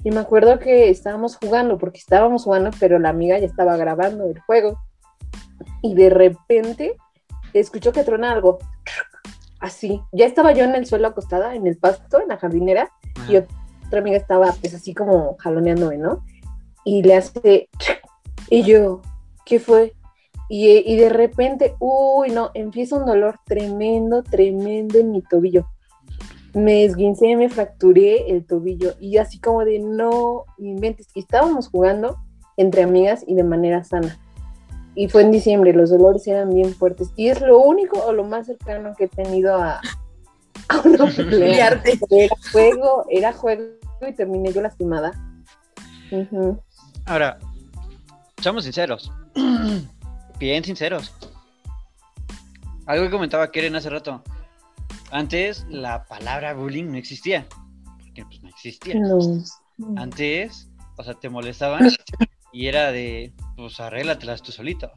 Y 0.04 0.12
me 0.12 0.20
acuerdo 0.20 0.60
que 0.60 0.90
estábamos 0.90 1.38
jugando, 1.38 1.78
porque 1.78 1.98
estábamos 1.98 2.44
jugando, 2.44 2.72
pero 2.80 3.00
la 3.00 3.10
amiga 3.10 3.40
ya 3.40 3.46
estaba 3.46 3.78
grabando 3.78 4.26
el 4.26 4.40
juego. 4.40 4.80
Y 5.82 5.96
de 5.96 6.10
repente 6.10 6.98
escuchó 7.54 7.92
que 7.92 8.04
trona 8.04 8.32
algo. 8.32 8.60
Así. 9.60 10.02
Ya 10.12 10.26
estaba 10.26 10.52
yo 10.52 10.66
en 10.66 10.76
el 10.76 10.86
suelo 10.86 11.08
acostada, 11.08 11.56
en 11.56 11.68
el 11.68 11.78
pasto, 11.78 12.22
en 12.22 12.28
la 12.28 12.38
jardinera, 12.38 12.92
y 13.30 13.38
otra 13.38 14.00
amiga 14.00 14.18
estaba 14.18 14.54
pues 14.60 14.74
así 14.74 14.94
como 14.94 15.38
jaloneándome, 15.38 15.98
¿no? 15.98 16.24
Y 16.84 17.04
le 17.04 17.16
hace... 17.16 17.70
Y 18.50 18.64
yo, 18.64 19.02
¿qué 19.46 19.60
fue? 19.60 19.94
Y, 20.50 20.70
y 20.70 20.98
de 20.98 21.10
repente, 21.10 21.76
uy, 21.80 22.30
no, 22.30 22.52
empieza 22.54 22.98
un 22.98 23.06
dolor 23.06 23.40
tremendo, 23.46 24.24
tremendo 24.24 25.00
en 25.00 25.12
mi 25.12 25.22
tobillo 25.22 25.66
me 26.54 26.86
esguincé, 26.86 27.36
me 27.36 27.50
fracturé 27.50 28.30
el 28.30 28.46
tobillo 28.46 28.94
y 29.00 29.18
así 29.18 29.40
como 29.40 29.66
de 29.66 29.80
no 29.80 30.46
inventes. 30.58 31.08
Y 31.14 31.22
estábamos 31.22 31.68
jugando 31.68 32.18
entre 32.58 32.84
amigas 32.84 33.24
y 33.28 33.36
de 33.36 33.44
manera 33.44 33.84
sana. 33.84 34.20
Y 34.96 35.10
fue 35.10 35.24
en 35.24 35.32
diciembre, 35.32 35.74
los 35.74 35.90
dolores 35.90 36.28
eran 36.28 36.54
bien 36.54 36.74
fuertes. 36.76 37.10
Y 37.16 37.30
es 37.30 37.42
lo 37.42 37.60
único 37.60 38.00
o 38.06 38.14
lo 38.14 38.24
más 38.24 38.46
cercano 38.46 38.94
que 38.96 39.06
he 39.06 39.08
tenido 39.08 39.56
a, 39.56 39.82
a 40.70 40.82
una 40.86 41.08
pelea. 41.16 41.82
Era 42.12 42.36
juego, 42.52 43.06
era 43.10 43.34
juego 43.34 43.64
y 44.08 44.14
terminé 44.14 44.54
yo 44.54 44.62
lastimada. 44.62 45.12
Ahora, 47.06 47.38
seamos 48.42 48.64
sinceros. 48.64 49.12
bien 50.40 50.64
sinceros. 50.64 51.14
Algo 52.86 53.06
que 53.06 53.12
comentaba 53.12 53.52
Keren 53.52 53.76
hace 53.76 53.90
rato. 53.90 54.24
Antes 55.12 55.66
la 55.70 56.06
palabra 56.06 56.54
bullying 56.54 56.86
no 56.86 56.98
existía. 56.98 57.46
Porque 58.00 58.26
pues 58.26 58.42
no 58.42 58.50
existía. 58.50 58.96
Antes, 59.96 60.70
o 60.98 61.04
sea, 61.04 61.14
te 61.14 61.30
molestaban 61.30 61.90
y 62.52 62.68
era 62.68 62.92
de, 62.92 63.34
pues 63.56 63.80
arréglatelas 63.80 64.42
tú 64.42 64.52
solito, 64.52 64.92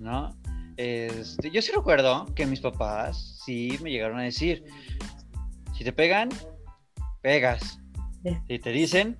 ¿no? 0.00 0.36
Este, 0.76 1.50
yo 1.50 1.62
sí 1.62 1.72
recuerdo 1.72 2.26
que 2.34 2.46
mis 2.46 2.60
papás 2.60 3.40
sí 3.44 3.78
me 3.82 3.90
llegaron 3.90 4.18
a 4.18 4.22
decir, 4.22 4.64
si 5.76 5.84
te 5.84 5.92
pegan, 5.92 6.28
pegas. 7.20 7.80
Si 8.48 8.58
te 8.58 8.70
dicen, 8.70 9.16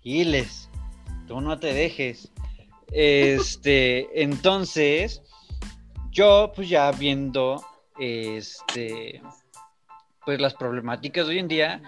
giles, 0.00 0.68
tú 1.26 1.40
no 1.40 1.58
te 1.58 1.72
dejes. 1.72 2.30
Este, 2.92 4.08
entonces, 4.22 5.22
yo 6.10 6.52
pues 6.54 6.68
ya 6.68 6.90
viendo, 6.92 7.64
este, 7.98 9.22
pues 10.24 10.40
las 10.40 10.54
problemáticas 10.54 11.26
de 11.26 11.32
hoy 11.32 11.38
en 11.38 11.48
día, 11.48 11.82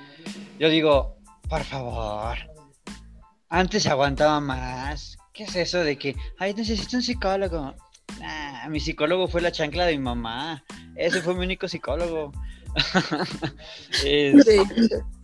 yo 0.59 0.68
digo, 0.68 1.16
por 1.49 1.64
favor, 1.64 2.36
antes 3.49 3.86
aguantaba 3.86 4.41
más. 4.41 5.16
¿Qué 5.32 5.45
es 5.45 5.57
eso 5.57 5.78
de 5.78 5.97
que, 5.97 6.16
ay, 6.39 6.55
necesito 6.55 6.97
un 6.97 7.03
psicólogo? 7.03 7.74
mi 8.68 8.80
psicólogo 8.80 9.28
fue 9.28 9.41
la 9.41 9.53
chancla 9.53 9.86
de 9.86 9.97
mi 9.97 10.03
mamá. 10.03 10.64
Ese 10.97 11.22
fue 11.22 11.34
mi 11.34 11.45
único 11.45 11.68
psicólogo. 11.68 12.32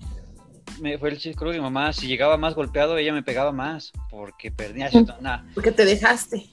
me 0.81 0.99
fue 0.99 1.11
el 1.11 1.21
psicólogo 1.21 1.53
de 1.53 1.59
mi 1.59 1.65
mamá. 1.65 1.93
Si 1.93 2.07
llegaba 2.07 2.37
más 2.37 2.55
golpeado, 2.55 2.97
ella 2.97 3.13
me 3.13 3.23
pegaba 3.23 3.53
más. 3.53 3.93
Porque 4.11 4.51
perdía. 4.51 4.91
Nada. 5.21 5.45
Porque 5.55 5.73
te 5.73 5.85
dejaste. 5.85 6.51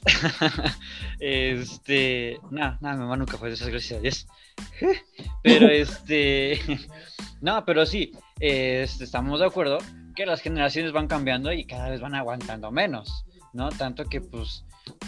este. 1.19 2.39
Nada, 2.49 2.77
nada, 2.81 2.95
mi 2.95 3.01
mamá 3.01 3.17
nunca 3.17 3.37
fue 3.37 3.49
de 3.49 3.55
esas, 3.55 3.69
gracias 3.69 3.99
a 3.99 4.01
Dios. 4.01 4.27
Pero 5.43 5.69
este, 5.69 6.59
no, 7.41 7.65
pero 7.65 7.85
sí, 7.85 8.11
este, 8.39 9.03
estamos 9.03 9.39
de 9.39 9.47
acuerdo 9.47 9.79
que 10.15 10.25
las 10.25 10.41
generaciones 10.41 10.91
van 10.91 11.07
cambiando 11.07 11.51
y 11.51 11.65
cada 11.65 11.89
vez 11.89 11.99
van 11.99 12.13
aguantando 12.13 12.71
menos, 12.71 13.25
¿no? 13.53 13.69
Tanto 13.69 14.05
que 14.05 14.21
pues 14.21 14.63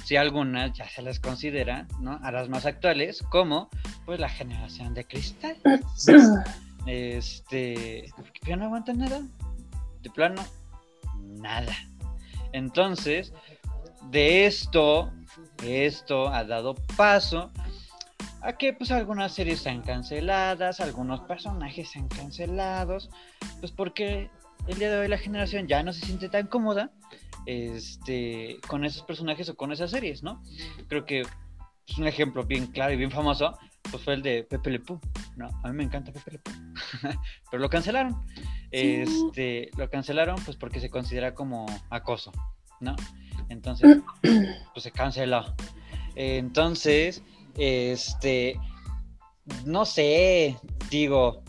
si 0.05 0.15
algunas 0.15 0.73
ya 0.73 0.89
se 0.89 1.01
les 1.01 1.19
considera, 1.19 1.87
¿no? 1.99 2.19
A 2.23 2.31
las 2.31 2.49
más 2.49 2.65
actuales 2.65 3.23
como 3.29 3.69
pues 4.05 4.19
la 4.19 4.29
generación 4.29 4.93
de 4.93 5.05
cristal. 5.05 5.57
Este, 6.85 8.11
ya 8.45 8.55
no 8.55 8.65
aguantan 8.65 8.97
nada, 8.97 9.21
de 10.01 10.09
plano, 10.09 10.43
nada. 11.21 11.73
Entonces, 12.51 13.33
de 14.09 14.45
esto, 14.45 15.11
esto 15.63 16.27
ha 16.27 16.43
dado 16.43 16.75
paso 16.97 17.51
a 18.41 18.53
que 18.53 18.73
pues 18.73 18.91
algunas 18.91 19.31
series 19.31 19.61
sean 19.61 19.81
canceladas, 19.81 20.81
algunos 20.81 21.21
personajes 21.21 21.89
sean 21.89 22.09
cancelados, 22.09 23.09
pues 23.61 23.71
porque 23.71 24.29
el 24.67 24.77
día 24.77 24.91
de 24.91 24.97
hoy 24.97 25.07
la 25.07 25.17
generación 25.17 25.67
ya 25.67 25.81
no 25.83 25.93
se 25.93 26.05
siente 26.05 26.27
tan 26.27 26.47
cómoda 26.47 26.91
este, 27.45 28.59
con 28.67 28.83
esos 28.85 29.03
personajes 29.03 29.49
o 29.49 29.55
con 29.55 29.71
esas 29.71 29.91
series, 29.91 30.23
¿no? 30.23 30.41
Creo 30.87 31.05
que 31.05 31.21
es 31.87 31.97
un 31.97 32.07
ejemplo 32.07 32.43
bien 32.43 32.67
claro 32.67 32.93
y 32.93 32.97
bien 32.97 33.11
famoso, 33.11 33.57
pues 33.89 34.03
fue 34.03 34.13
el 34.13 34.21
de 34.21 34.43
Pepe 34.43 34.71
Le 34.71 34.79
Pú, 34.79 34.99
¿no? 35.35 35.47
A 35.63 35.69
mí 35.69 35.75
me 35.75 35.83
encanta 35.83 36.11
Pepe 36.11 36.31
Le 36.31 36.39
Pú, 36.39 36.51
pero 37.51 37.61
lo 37.61 37.69
cancelaron. 37.69 38.25
Este, 38.71 39.69
lo 39.77 39.89
cancelaron 39.89 40.35
pues 40.43 40.57
porque 40.57 40.79
se 40.79 40.89
considera 40.89 41.33
como 41.33 41.65
acoso, 41.89 42.31
¿no? 42.79 42.95
Entonces, 43.49 43.97
pues 44.21 44.83
se 44.83 44.91
canceló. 44.91 45.45
Entonces, 46.15 47.23
este, 47.57 48.59
no 49.65 49.85
sé, 49.85 50.57
digo, 50.89 51.43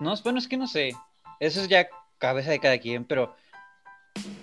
no, 0.00 0.14
bueno, 0.22 0.38
es 0.38 0.48
que 0.48 0.56
no 0.56 0.66
sé, 0.66 0.92
eso 1.40 1.60
es 1.62 1.68
ya 1.68 1.88
cabeza 2.18 2.50
de 2.50 2.60
cada 2.60 2.78
quien, 2.78 3.04
pero 3.04 3.34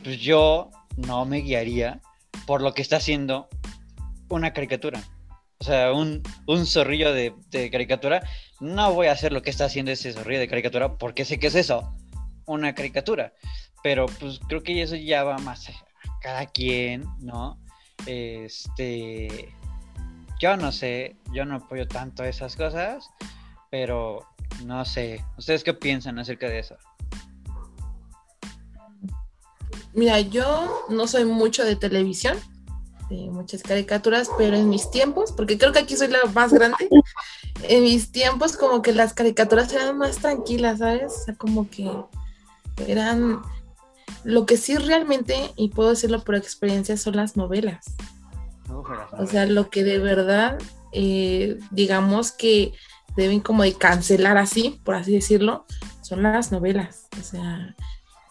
pues 0.03 0.19
yo 0.19 0.69
no 0.97 1.25
me 1.25 1.37
guiaría 1.37 2.01
por 2.45 2.61
lo 2.61 2.73
que 2.73 2.81
está 2.81 2.97
haciendo 2.97 3.47
una 4.29 4.53
caricatura. 4.53 5.01
O 5.63 5.65
sea, 5.65 5.93
un, 5.93 6.21
un 6.45 6.65
zorrillo 6.65 7.13
de, 7.13 7.33
caricatura, 7.71 8.21
no 8.59 8.93
voy 8.93 9.07
a 9.07 9.13
hacer 9.13 9.31
lo 9.31 9.41
que 9.41 9.49
está 9.49 9.63
haciendo 9.63 9.91
ese 9.91 10.11
zorrillo 10.11 10.41
de 10.41 10.49
caricatura 10.49 10.97
porque 10.97 11.23
sé 11.23 11.39
que 11.39 11.47
es 11.47 11.55
eso, 11.55 11.95
una 12.45 12.75
caricatura. 12.75 13.31
Pero 13.81 14.07
pues 14.19 14.41
creo 14.49 14.61
que 14.61 14.81
eso 14.81 14.97
ya 14.97 15.23
va 15.23 15.37
más 15.37 15.69
a 15.69 15.73
cada 16.21 16.47
quien, 16.47 17.05
¿no? 17.21 17.57
Este, 18.05 19.53
yo 20.37 20.57
no 20.57 20.73
sé, 20.73 21.15
yo 21.31 21.45
no 21.45 21.55
apoyo 21.55 21.87
tanto 21.87 22.25
esas 22.25 22.57
cosas, 22.57 23.09
pero 23.71 24.19
no 24.65 24.83
sé. 24.83 25.23
¿Ustedes 25.37 25.63
qué 25.63 25.73
piensan 25.73 26.19
acerca 26.19 26.49
de 26.49 26.59
eso? 26.59 26.75
Mira, 29.93 30.19
yo 30.19 30.87
no 30.89 31.07
soy 31.07 31.23
mucho 31.23 31.63
de 31.63 31.77
televisión, 31.77 32.37
de 33.17 33.29
muchas 33.29 33.63
caricaturas, 33.63 34.29
pero 34.37 34.55
en 34.55 34.69
mis 34.69 34.89
tiempos, 34.89 35.31
porque 35.31 35.57
creo 35.57 35.71
que 35.71 35.79
aquí 35.79 35.95
soy 35.95 36.07
la 36.07 36.19
más 36.33 36.51
grande, 36.51 36.89
en 37.63 37.83
mis 37.83 38.11
tiempos 38.11 38.57
como 38.57 38.81
que 38.81 38.93
las 38.93 39.13
caricaturas 39.13 39.71
eran 39.73 39.97
más 39.97 40.17
tranquilas, 40.17 40.79
¿sabes? 40.79 41.13
O 41.13 41.25
sea, 41.25 41.35
como 41.35 41.69
que 41.69 41.89
eran... 42.87 43.41
Lo 44.23 44.45
que 44.45 44.55
sí 44.55 44.77
realmente, 44.77 45.51
y 45.57 45.69
puedo 45.69 45.89
decirlo 45.89 46.23
por 46.23 46.35
experiencia, 46.35 46.95
son 46.95 47.17
las 47.17 47.35
novelas. 47.35 47.85
O 49.17 49.25
sea, 49.27 49.45
lo 49.45 49.69
que 49.69 49.83
de 49.83 49.99
verdad, 49.99 50.57
eh, 50.93 51.59
digamos 51.71 52.31
que 52.31 52.73
deben 53.17 53.41
como 53.41 53.63
de 53.63 53.73
cancelar 53.73 54.37
así, 54.37 54.79
por 54.83 54.95
así 54.95 55.13
decirlo, 55.13 55.65
son 56.01 56.23
las 56.23 56.51
novelas. 56.51 57.07
O 57.19 57.23
sea, 57.23 57.75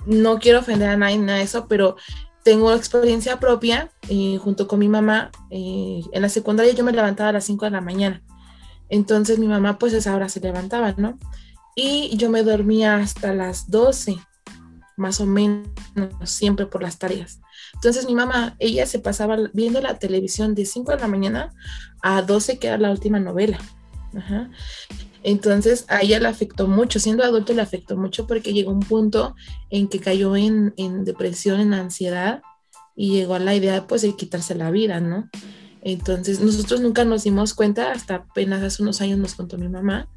no 0.06 0.38
quiero 0.38 0.60
ofender 0.60 0.88
a 0.88 0.96
nadie 0.96 1.20
de 1.20 1.42
eso, 1.42 1.68
pero 1.68 1.96
tengo 2.42 2.72
experiencia 2.72 3.38
propia 3.38 3.90
eh, 4.08 4.38
junto 4.38 4.66
con 4.66 4.78
mi 4.78 4.88
mamá. 4.88 5.30
Eh, 5.50 6.02
en 6.12 6.22
la 6.22 6.28
secundaria 6.28 6.72
yo 6.72 6.84
me 6.84 6.92
levantaba 6.92 7.30
a 7.30 7.32
las 7.32 7.44
5 7.44 7.64
de 7.64 7.70
la 7.70 7.80
mañana. 7.80 8.22
Entonces 8.88 9.38
mi 9.38 9.46
mamá 9.46 9.78
pues 9.78 9.94
a 9.94 9.98
esa 9.98 10.14
hora 10.14 10.28
se 10.28 10.40
levantaba, 10.40 10.94
¿no? 10.96 11.18
Y 11.74 12.14
yo 12.16 12.28
me 12.28 12.42
dormía 12.42 12.96
hasta 12.96 13.32
las 13.32 13.70
12, 13.70 14.18
más 14.96 15.20
o 15.20 15.26
menos, 15.26 15.68
siempre 16.24 16.66
por 16.66 16.82
las 16.82 16.98
tareas. 16.98 17.40
Entonces 17.74 18.06
mi 18.06 18.14
mamá, 18.14 18.56
ella 18.58 18.86
se 18.86 18.98
pasaba 18.98 19.36
viendo 19.54 19.80
la 19.80 19.98
televisión 19.98 20.54
de 20.54 20.66
5 20.66 20.92
de 20.92 20.98
la 20.98 21.08
mañana 21.08 21.54
a 22.02 22.20
12, 22.22 22.58
que 22.58 22.66
era 22.66 22.76
la 22.76 22.90
última 22.90 23.18
novela. 23.18 23.58
Entonces 25.22 25.84
a 25.88 26.00
ella 26.02 26.18
le 26.18 26.28
afectó 26.28 26.66
mucho, 26.66 26.98
siendo 26.98 27.22
adulto 27.22 27.52
le 27.52 27.62
afectó 27.62 27.96
mucho 27.96 28.26
porque 28.26 28.52
llegó 28.52 28.72
un 28.72 28.80
punto 28.80 29.34
en 29.70 29.88
que 29.88 30.00
cayó 30.00 30.36
en, 30.36 30.74
depresión, 31.04 31.60
en 31.60 31.74
ansiedad 31.74 32.42
y 32.96 33.12
llegó 33.12 33.34
a 33.34 33.38
la 33.38 33.54
idea 33.54 33.86
pues 33.86 34.02
de 34.02 34.16
quitarse 34.16 34.54
la 34.54 34.70
vida, 34.70 35.00
¿no? 35.00 35.28
Entonces 35.80 36.40
nosotros 36.40 36.80
nunca 36.80 37.04
nos 37.04 37.24
dimos 37.24 37.54
cuenta, 37.54 37.92
hasta 37.92 38.16
apenas 38.16 38.62
hace 38.62 38.82
unos 38.82 39.00
años 39.00 39.18
nos 39.18 39.34
contó 39.34 39.58
mi 39.58 39.68
mamá. 39.68 40.08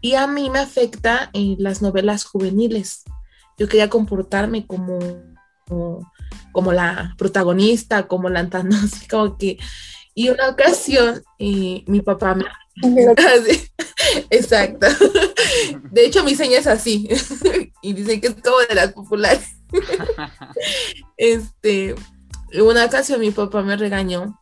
Y 0.00 0.14
a 0.14 0.26
mí 0.26 0.50
me 0.50 0.58
afecta 0.58 1.30
en 1.32 1.56
las 1.58 1.82
novelas 1.82 2.24
juveniles. 2.24 3.04
Yo 3.58 3.68
quería 3.68 3.88
comportarme 3.88 4.66
como, 4.66 4.98
como, 6.52 6.72
la 6.72 7.14
protagonista, 7.18 8.06
como 8.06 8.28
la 8.28 8.40
así 8.84 9.08
como 9.08 9.36
que... 9.36 9.58
Y 10.18 10.30
una 10.30 10.48
ocasión 10.48 11.22
eh, 11.38 11.84
mi 11.86 12.00
papá 12.00 12.34
me 12.34 12.44
Exacto. 14.30 14.86
De 15.90 16.06
hecho, 16.06 16.24
mi 16.24 16.34
seña 16.34 16.58
es 16.58 16.66
así. 16.66 17.06
y 17.82 17.92
dicen 17.92 18.22
que 18.22 18.28
es 18.28 18.34
como 18.42 18.58
de 18.66 18.74
las 18.74 18.92
populares. 18.94 19.56
este, 21.18 21.94
una 22.54 22.86
ocasión 22.86 23.20
mi 23.20 23.30
papá 23.30 23.62
me 23.62 23.76
regañó. 23.76 24.40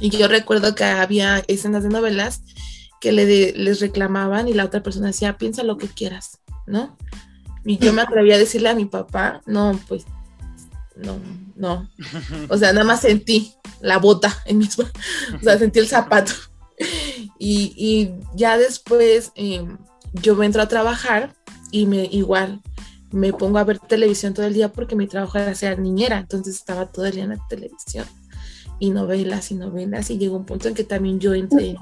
Y 0.00 0.08
yo 0.08 0.26
recuerdo 0.26 0.74
que 0.74 0.84
había 0.84 1.44
escenas 1.48 1.82
de 1.82 1.90
novelas 1.90 2.42
que 2.98 3.12
le 3.12 3.52
les 3.52 3.80
reclamaban 3.80 4.48
y 4.48 4.54
la 4.54 4.64
otra 4.64 4.82
persona 4.82 5.08
decía, 5.08 5.36
piensa 5.36 5.64
lo 5.64 5.76
que 5.76 5.88
quieras, 5.88 6.40
¿no? 6.66 6.96
Y 7.62 7.76
yo 7.76 7.92
me 7.92 8.00
atreví 8.00 8.32
a 8.32 8.38
decirle 8.38 8.70
a 8.70 8.74
mi 8.74 8.86
papá, 8.86 9.42
no, 9.44 9.78
pues, 9.86 10.06
no, 10.98 11.18
no. 11.56 11.88
O 12.48 12.56
sea, 12.56 12.72
nada 12.72 12.84
más 12.84 13.00
sentí 13.00 13.54
la 13.80 13.98
bota 13.98 14.36
en 14.46 14.58
mi, 14.58 14.66
o 14.66 15.42
sea, 15.42 15.58
sentí 15.58 15.78
el 15.78 15.88
zapato. 15.88 16.32
Y, 17.38 18.10
ya 18.34 18.56
después 18.56 19.32
em, 19.34 19.78
yo 20.12 20.40
entro 20.42 20.62
a 20.62 20.68
trabajar 20.68 21.34
y 21.72 21.86
me 21.86 22.04
igual 22.04 22.60
me 23.10 23.32
pongo 23.32 23.58
a 23.58 23.64
ver 23.64 23.78
televisión 23.78 24.34
todo 24.34 24.46
el 24.46 24.54
día 24.54 24.72
porque 24.72 24.94
mi 24.94 25.06
trabajo 25.06 25.38
era 25.38 25.54
ser 25.54 25.78
niñera, 25.78 26.18
entonces 26.18 26.56
estaba 26.56 26.86
todo 26.86 27.06
el 27.06 27.12
día 27.12 27.24
en 27.24 27.30
la 27.30 27.46
televisión 27.48 28.04
y 28.78 28.90
novelas 28.90 29.50
y 29.50 29.54
novelas 29.54 30.10
y 30.10 30.18
llegó 30.18 30.36
un 30.36 30.44
punto 30.44 30.68
en 30.68 30.74
que 30.74 30.84
también 30.84 31.18
yo 31.18 31.34
entré 31.34 31.76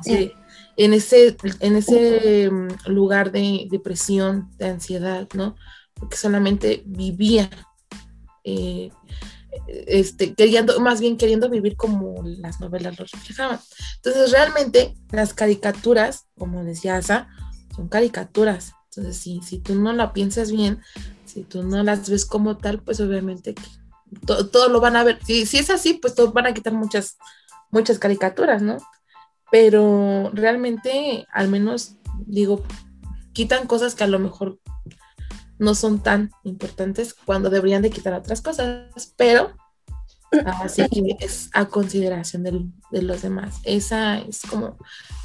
en 0.77 0.95
ese, 0.95 1.37
en 1.61 1.77
ese, 1.77 2.45
em, 2.45 2.69
lugar 2.87 3.33
de 3.33 3.67
depresión, 3.71 4.51
de 4.59 4.69
ansiedad, 4.69 5.27
¿no? 5.35 5.57
Porque 5.95 6.17
solamente 6.17 6.83
vivía 6.87 7.51
eh, 8.47 8.91
este, 9.89 10.35
queriendo, 10.35 10.79
más 10.81 11.01
bien 11.01 11.17
queriendo 11.17 11.51
vivir 11.51 11.77
como 11.77 12.23
las 12.25 12.61
novelas 12.61 12.99
lo 12.99 13.05
reflejaban. 13.05 13.59
Entonces, 13.97 14.31
realmente 14.31 14.95
las 15.11 15.35
caricaturas, 15.35 16.27
como 16.39 16.65
decía 16.65 16.97
Asa, 16.97 17.29
son 17.75 17.89
caricaturas. 17.89 18.73
Entonces, 18.91 19.17
si, 19.17 19.41
si 19.43 19.59
tú 19.59 19.75
no 19.75 19.93
la 19.93 20.13
piensas 20.13 20.53
bien, 20.53 20.81
si 21.25 21.43
tú 21.43 21.65
no 21.65 21.83
las 21.83 22.09
ves 22.09 22.25
como 22.25 22.57
tal, 22.57 22.81
pues 22.83 23.01
obviamente 23.01 23.55
todo, 24.25 24.69
lo 24.69 24.81
van 24.81 24.97
a 24.97 25.03
ver. 25.03 25.19
Si, 25.25 25.45
si 25.45 25.59
es 25.59 25.71
así, 25.71 25.95
pues 25.95 26.15
todos 26.15 26.33
van 26.33 26.47
a 26.47 26.55
quitar 26.55 26.73
muchas, 26.73 27.17
muchas 27.71 27.99
caricaturas, 27.99 28.63
¿no? 28.63 28.79
Pero 29.51 30.31
realmente, 30.33 31.27
al 31.33 31.49
menos, 31.49 31.97
digo, 32.27 32.63
quitan 33.33 33.67
cosas 33.67 33.95
que 33.97 34.05
a 34.05 34.09
lo 34.09 34.19
mejor 34.19 34.61
no 35.59 35.75
son 35.75 36.01
tan 36.03 36.31
importantes 36.45 37.15
cuando 37.15 37.51
deberían 37.51 37.83
de 37.83 37.91
quitar 37.91 38.15
otras 38.15 38.43
cosas, 38.43 39.15
pero 39.17 39.53
así 40.45 40.87
que 40.89 41.17
es 41.21 41.51
a 41.55 41.67
consideración 41.67 42.43
de 42.91 43.03
los 43.03 43.23
demás. 43.23 43.61
Esa 43.65 44.19
es 44.19 44.43
como 44.43 44.77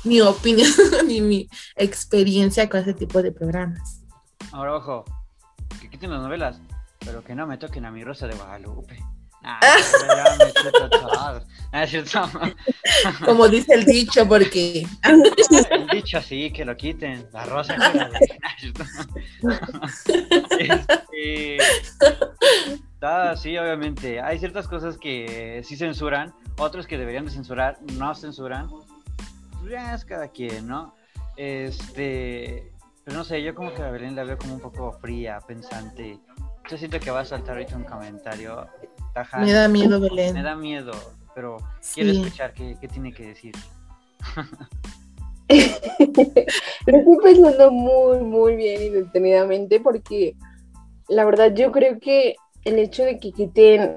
mi 0.03 0.21
opinión 0.21 0.69
y 1.09 1.21
mi 1.21 1.49
experiencia 1.75 2.69
con 2.69 2.81
ese 2.81 2.93
tipo 2.93 3.21
de 3.21 3.31
programas. 3.31 4.01
Ahora, 4.51 4.75
ojo, 4.75 5.05
que 5.79 5.89
quiten 5.89 6.11
las 6.11 6.21
novelas, 6.21 6.59
pero 6.99 7.23
que 7.23 7.35
no 7.35 7.47
me 7.47 7.57
toquen 7.57 7.85
a 7.85 7.91
mi 7.91 8.03
Rosa 8.03 8.27
de 8.27 8.35
Guadalupe. 8.35 8.99
Ah, 9.43 9.59
Como 13.25 13.47
dice 13.47 13.73
el 13.75 13.85
dicho, 13.85 14.27
porque. 14.27 14.85
El 15.71 15.87
dicho 15.87 16.21
sí, 16.21 16.51
que 16.51 16.65
lo 16.65 16.75
quiten. 16.75 17.27
La 17.31 17.45
rosa 17.45 17.75
este... 20.59 21.57
sí, 23.37 23.57
obviamente. 23.57 24.19
Hay 24.21 24.37
ciertas 24.39 24.67
cosas 24.67 24.97
que 24.97 25.61
sí 25.65 25.77
censuran, 25.77 26.33
otros 26.57 26.87
que 26.87 26.97
deberían 26.97 27.25
de 27.25 27.31
censurar, 27.31 27.77
no 27.93 28.13
censuran. 28.15 28.67
Pues 28.67 29.71
ya 29.71 29.95
es 29.95 30.03
cada 30.05 30.27
quien, 30.27 30.67
¿no? 30.67 30.93
Este. 31.37 32.71
Pero 33.03 33.17
no 33.17 33.23
sé, 33.23 33.41
yo 33.41 33.55
como 33.55 33.73
que 33.73 33.81
a 33.81 33.89
Belén 33.89 34.15
la 34.15 34.23
veo 34.23 34.37
como 34.37 34.55
un 34.55 34.61
poco 34.61 34.91
fría, 34.99 35.39
pensante. 35.47 36.19
Yo 36.69 36.77
siento 36.77 36.99
que 36.99 37.09
va 37.11 37.21
a 37.21 37.25
saltar 37.25 37.55
ahorita 37.55 37.75
un 37.75 37.83
comentario 37.83 38.67
me 39.39 39.51
da 39.51 39.67
miedo, 39.67 39.99
Belén. 39.99 40.33
Me 40.33 40.43
da 40.43 40.55
miedo, 40.55 40.93
pero 41.35 41.57
quiero 41.93 42.11
escuchar 42.11 42.53
qué, 42.53 42.75
tiene 42.91 43.13
que 43.13 43.27
decir. 43.27 43.55
Lo 46.85 46.97
estoy 46.97 47.17
pensando 47.21 47.71
muy, 47.71 48.19
muy 48.19 48.55
bien 48.55 48.81
y 48.81 48.89
detenidamente 48.89 49.79
porque 49.81 50.35
la 51.09 51.25
verdad 51.25 51.53
yo 51.53 51.71
creo 51.71 51.99
que 51.99 52.35
el 52.63 52.79
hecho 52.79 53.03
de 53.03 53.19
que 53.19 53.31
quiten 53.31 53.95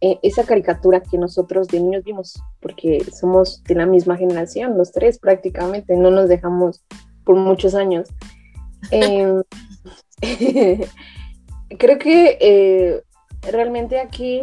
eh, 0.00 0.18
esa 0.22 0.44
caricatura 0.44 1.02
que 1.02 1.18
nosotros 1.18 1.66
de 1.68 1.80
niños 1.80 2.04
vimos, 2.04 2.40
porque 2.60 3.04
somos 3.12 3.62
de 3.64 3.74
la 3.74 3.86
misma 3.86 4.16
generación, 4.16 4.78
los 4.78 4.92
tres 4.92 5.18
prácticamente, 5.18 5.96
no 5.96 6.10
nos 6.10 6.28
dejamos 6.28 6.84
por 7.24 7.36
muchos 7.36 7.74
años. 7.74 8.08
Em, 8.90 9.42
creo 11.78 11.98
que 11.98 12.36
eh, 12.40 13.02
realmente 13.50 13.98
aquí 13.98 14.42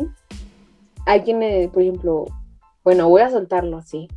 hay 1.06 1.22
quienes, 1.22 1.70
por 1.70 1.82
ejemplo, 1.82 2.26
bueno, 2.84 3.08
voy 3.10 3.22
a 3.22 3.30
soltarlo 3.30 3.78
así. 3.78 4.08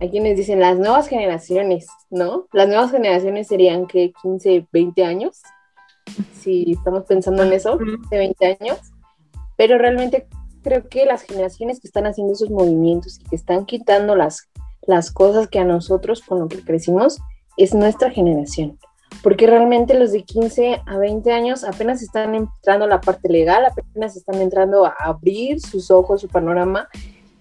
Hay 0.00 0.10
quienes 0.10 0.36
dicen 0.36 0.60
las 0.60 0.78
nuevas 0.78 1.06
generaciones, 1.06 1.86
¿no? 2.10 2.46
Las 2.52 2.68
nuevas 2.68 2.90
generaciones 2.90 3.48
serían 3.48 3.86
que 3.86 4.12
15, 4.22 4.66
20 4.72 5.04
años, 5.04 5.42
si 6.32 6.72
estamos 6.72 7.04
pensando 7.04 7.42
en 7.44 7.52
eso, 7.52 7.78
de 8.10 8.18
20 8.18 8.58
años. 8.60 8.78
Pero 9.56 9.78
realmente 9.78 10.26
creo 10.62 10.88
que 10.88 11.06
las 11.06 11.22
generaciones 11.22 11.78
que 11.78 11.86
están 11.86 12.06
haciendo 12.06 12.32
esos 12.32 12.50
movimientos 12.50 13.20
y 13.20 13.24
que 13.28 13.36
están 13.36 13.66
quitando 13.66 14.16
las, 14.16 14.48
las 14.82 15.12
cosas 15.12 15.48
que 15.48 15.60
a 15.60 15.64
nosotros 15.64 16.22
con 16.22 16.40
lo 16.40 16.48
que 16.48 16.64
crecimos 16.64 17.18
es 17.56 17.74
nuestra 17.74 18.10
generación 18.10 18.78
porque 19.22 19.46
realmente 19.46 19.94
los 19.94 20.12
de 20.12 20.22
15 20.22 20.82
a 20.86 20.98
20 20.98 21.32
años 21.32 21.64
apenas 21.64 22.02
están 22.02 22.34
entrando 22.34 22.86
a 22.86 22.88
la 22.88 23.00
parte 23.00 23.28
legal, 23.28 23.64
apenas 23.64 24.16
están 24.16 24.40
entrando 24.40 24.86
a 24.86 24.94
abrir 24.98 25.60
sus 25.60 25.90
ojos, 25.90 26.20
su 26.20 26.28
panorama, 26.28 26.88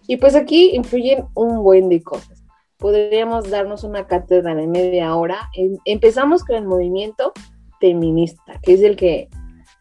y 0.07 0.17
pues 0.17 0.35
aquí 0.35 0.71
influyen 0.75 1.25
un 1.33 1.63
buen 1.63 1.89
de 1.89 2.01
cosas. 2.01 2.43
Podríamos 2.77 3.49
darnos 3.49 3.83
una 3.83 4.07
cátedra 4.07 4.55
de 4.55 4.67
media 4.67 5.15
hora. 5.15 5.49
empezamos 5.85 6.43
con 6.43 6.55
el 6.55 6.65
movimiento 6.65 7.31
feminista, 7.79 8.59
que 8.61 8.73
es 8.73 8.81
el 8.81 8.95
que 8.95 9.29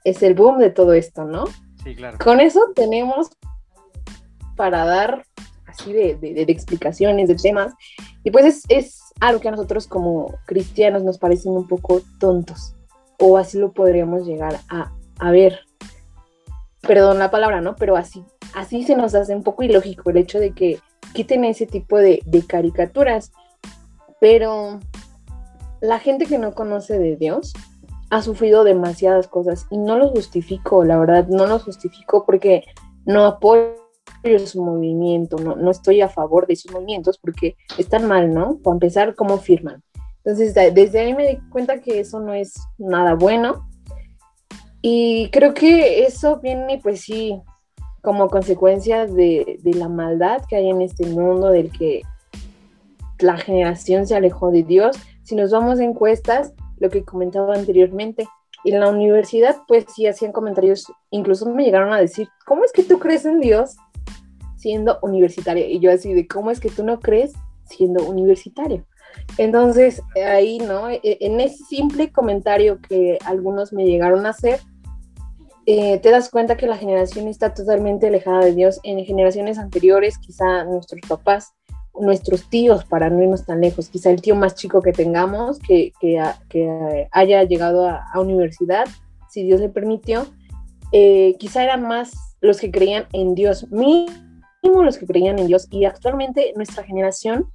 es 0.04 0.22
el 0.22 0.34
boom 0.34 0.58
de 0.58 0.70
todo 0.70 0.92
esto, 0.92 1.24
¿no? 1.24 1.44
Sí, 1.82 1.94
claro. 1.94 2.18
Con 2.22 2.40
eso 2.40 2.60
tenemos 2.74 3.30
para 4.56 4.84
dar 4.84 5.24
así 5.66 5.92
de, 5.92 6.16
de, 6.16 6.42
explicaciones, 6.42 7.28
de 7.28 7.36
temas, 7.36 7.72
y 8.24 8.30
pues 8.30 8.44
es, 8.44 8.62
es 8.68 8.99
algo 9.20 9.40
que 9.40 9.48
a 9.48 9.52
nosotros 9.52 9.86
como 9.86 10.34
cristianos 10.46 11.02
nos 11.02 11.18
parecen 11.18 11.52
un 11.52 11.68
poco 11.68 12.00
tontos, 12.18 12.74
o 13.18 13.36
así 13.36 13.58
lo 13.58 13.72
podríamos 13.72 14.26
llegar 14.26 14.58
a, 14.68 14.92
a 15.18 15.30
ver. 15.30 15.60
Perdón 16.80 17.18
la 17.18 17.30
palabra, 17.30 17.60
¿no? 17.60 17.76
Pero 17.76 17.96
así, 17.96 18.24
así 18.54 18.84
se 18.84 18.96
nos 18.96 19.14
hace 19.14 19.36
un 19.36 19.42
poco 19.42 19.62
ilógico 19.62 20.10
el 20.10 20.16
hecho 20.16 20.40
de 20.40 20.52
que 20.52 20.78
quiten 21.12 21.44
ese 21.44 21.66
tipo 21.66 21.98
de, 21.98 22.20
de 22.24 22.46
caricaturas. 22.46 23.32
Pero 24.18 24.80
la 25.80 25.98
gente 25.98 26.26
que 26.26 26.38
no 26.38 26.54
conoce 26.54 26.98
de 26.98 27.16
Dios 27.16 27.52
ha 28.10 28.22
sufrido 28.22 28.64
demasiadas 28.64 29.28
cosas 29.28 29.66
y 29.70 29.78
no 29.78 29.98
lo 29.98 30.08
justifico, 30.08 30.84
la 30.84 30.98
verdad, 30.98 31.28
no 31.28 31.46
lo 31.46 31.58
justifico 31.58 32.24
porque 32.24 32.64
no 33.04 33.24
apoyo 33.24 33.76
su 34.46 34.62
movimiento, 34.62 35.38
no, 35.38 35.56
no 35.56 35.70
estoy 35.70 36.00
a 36.00 36.08
favor 36.08 36.46
de 36.46 36.56
sus 36.56 36.72
movimientos 36.72 37.18
porque 37.18 37.56
están 37.78 38.06
mal, 38.06 38.32
¿no? 38.32 38.58
Para 38.58 38.74
empezar, 38.74 39.14
¿cómo 39.14 39.38
firman? 39.38 39.82
Entonces, 40.24 40.54
desde 40.74 41.00
ahí 41.00 41.14
me 41.14 41.26
di 41.26 41.38
cuenta 41.50 41.80
que 41.80 42.00
eso 42.00 42.20
no 42.20 42.34
es 42.34 42.54
nada 42.78 43.14
bueno. 43.14 43.66
Y 44.82 45.30
creo 45.30 45.54
que 45.54 46.04
eso 46.04 46.40
viene, 46.40 46.78
pues 46.82 47.00
sí, 47.00 47.40
como 48.02 48.28
consecuencia 48.28 49.06
de, 49.06 49.58
de, 49.62 49.74
la 49.74 49.88
maldad 49.88 50.42
que 50.48 50.56
hay 50.56 50.70
en 50.70 50.82
este 50.82 51.06
mundo, 51.06 51.48
del 51.48 51.70
que 51.70 52.02
la 53.18 53.36
generación 53.36 54.06
se 54.06 54.14
alejó 54.14 54.50
de 54.50 54.62
Dios. 54.62 54.96
Si 55.22 55.34
nos 55.34 55.50
vamos 55.50 55.80
a 55.80 55.84
encuestas, 55.84 56.52
lo 56.78 56.90
que 56.90 57.04
comentaba 57.04 57.54
anteriormente, 57.54 58.26
y 58.64 58.72
en 58.72 58.80
la 58.80 58.88
universidad, 58.88 59.56
pues 59.66 59.86
sí 59.94 60.06
hacían 60.06 60.32
comentarios, 60.32 60.86
incluso 61.10 61.46
me 61.46 61.64
llegaron 61.64 61.92
a 61.92 61.98
decir, 61.98 62.28
¿cómo 62.46 62.64
es 62.64 62.72
que 62.72 62.82
tú 62.82 62.98
crees 62.98 63.24
en 63.24 63.40
Dios 63.40 63.76
siendo 64.60 64.98
universitaria? 65.02 65.66
Y 65.66 65.80
yo 65.80 65.90
así 65.90 66.12
de, 66.12 66.26
¿cómo 66.26 66.50
es 66.50 66.60
que 66.60 66.70
tú 66.70 66.84
no 66.84 67.00
crees 67.00 67.32
siendo 67.64 68.04
universitario? 68.08 68.84
Entonces, 69.38 70.02
ahí, 70.24 70.58
¿no? 70.58 70.88
E, 70.90 71.00
en 71.02 71.40
ese 71.40 71.64
simple 71.64 72.12
comentario 72.12 72.80
que 72.80 73.18
algunos 73.24 73.72
me 73.72 73.86
llegaron 73.86 74.26
a 74.26 74.30
hacer, 74.30 74.60
eh, 75.66 75.98
te 75.98 76.10
das 76.10 76.30
cuenta 76.30 76.56
que 76.56 76.66
la 76.66 76.76
generación 76.76 77.28
está 77.28 77.54
totalmente 77.54 78.08
alejada 78.08 78.44
de 78.44 78.54
Dios. 78.54 78.80
En 78.82 79.04
generaciones 79.04 79.58
anteriores, 79.58 80.18
quizá 80.18 80.64
nuestros 80.64 81.00
papás, 81.08 81.54
nuestros 81.98 82.48
tíos, 82.48 82.84
para 82.84 83.10
no 83.10 83.22
irnos 83.22 83.44
tan 83.44 83.60
lejos, 83.60 83.88
quizá 83.88 84.10
el 84.10 84.22
tío 84.22 84.34
más 84.34 84.54
chico 84.54 84.80
que 84.82 84.92
tengamos, 84.92 85.58
que, 85.58 85.92
que, 86.00 86.22
que 86.48 87.08
haya 87.12 87.44
llegado 87.44 87.86
a, 87.86 88.04
a, 88.12 88.20
universidad, 88.20 88.86
si 89.28 89.42
Dios 89.42 89.60
le 89.60 89.68
permitió, 89.68 90.26
eh, 90.92 91.36
quizá 91.38 91.62
eran 91.62 91.82
más 91.82 92.12
los 92.40 92.58
que 92.58 92.70
creían 92.70 93.06
en 93.12 93.34
Dios, 93.34 93.70
mínimo 93.70 94.29
los 94.62 94.98
que 94.98 95.06
creían 95.06 95.38
en 95.38 95.46
Dios. 95.46 95.66
Y 95.70 95.84
actualmente 95.84 96.52
nuestra 96.56 96.84
generación 96.84 97.46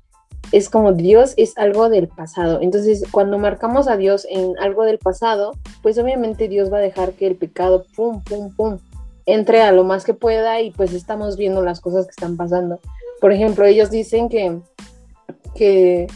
es 0.52 0.70
como 0.70 0.94
Dios 0.94 1.34
es 1.38 1.58
algo 1.58 1.90
del 1.90 2.08
pasado. 2.08 2.60
Entonces, 2.62 3.04
cuando 3.12 3.38
marcamos 3.38 3.88
a 3.88 3.98
Dios 3.98 4.28
en 4.30 4.58
algo 4.60 4.84
del 4.84 5.00
pasado, 5.00 5.54
pues 5.82 5.98
obviamente 5.98 6.48
Dios 6.48 6.72
va 6.72 6.78
a 6.78 6.82
dejar 6.82 7.14
que 7.14 7.28
el 7.28 7.36
pecado, 7.36 7.86
pum, 7.96 8.24
pum, 8.24 8.54
pum, 8.56 8.78
entre 9.26 9.62
a 9.62 9.72
lo 9.72 9.84
más 9.84 10.04
que 10.04 10.14
pueda 10.14 10.62
y 10.62 10.72
pues 10.72 10.94
estamos 10.94 11.36
viendo 11.36 11.64
las 11.64 11.80
cosas 11.80 12.06
que 12.06 12.12
están 12.12 12.38
pasando. 12.38 12.80
Por 13.22 13.32
ejemplo, 13.32 13.66
ellos 13.66 13.90
dicen 13.90 14.30
que, 14.30 14.60
que 15.56 16.08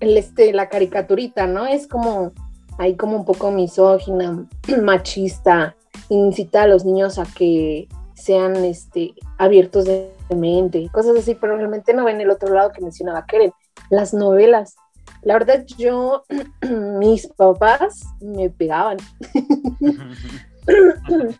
el, 0.00 0.16
este, 0.16 0.52
la 0.52 0.68
caricaturita, 0.68 1.46
¿no? 1.46 1.66
Es 1.66 1.86
como, 1.86 2.32
ahí 2.78 2.96
como 2.96 3.16
un 3.16 3.24
poco 3.24 3.52
misógina, 3.52 4.44
machista, 4.82 5.76
incita 6.08 6.62
a 6.62 6.66
los 6.66 6.84
niños 6.84 7.18
a 7.18 7.24
que 7.24 7.88
sean 8.18 8.56
este, 8.64 9.14
abiertos 9.38 9.84
de 9.84 10.10
mente, 10.36 10.88
cosas 10.92 11.16
así, 11.16 11.34
pero 11.34 11.56
realmente 11.56 11.94
no 11.94 12.04
ven 12.04 12.20
el 12.20 12.30
otro 12.30 12.52
lado 12.52 12.72
que 12.72 12.82
mencionaba 12.82 13.26
Keren, 13.26 13.52
las 13.90 14.12
novelas. 14.12 14.76
La 15.22 15.34
verdad, 15.34 15.64
yo, 15.78 16.24
mis 16.98 17.26
papás 17.28 18.04
me 18.20 18.50
pegaban. 18.50 18.98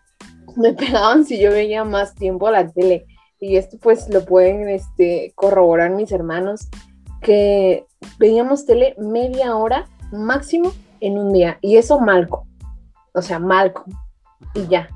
me 0.55 0.73
pegaban 0.73 1.25
si 1.25 1.39
yo 1.39 1.51
veía 1.51 1.83
más 1.83 2.15
tiempo 2.15 2.47
a 2.47 2.51
la 2.51 2.67
tele. 2.67 3.05
Y 3.39 3.55
esto 3.55 3.77
pues 3.77 4.09
lo 4.09 4.25
pueden 4.25 4.67
este, 4.67 5.31
corroborar 5.35 5.91
mis 5.91 6.11
hermanos, 6.11 6.67
que 7.21 7.85
veíamos 8.17 8.65
tele 8.65 8.95
media 8.97 9.55
hora 9.55 9.87
máximo 10.11 10.73
en 10.99 11.17
un 11.17 11.31
día. 11.31 11.57
Y 11.61 11.77
eso 11.77 11.99
malco. 11.99 12.47
O 13.13 13.21
sea, 13.21 13.39
malco. 13.39 13.85
Y 14.53 14.67
ya. 14.67 14.89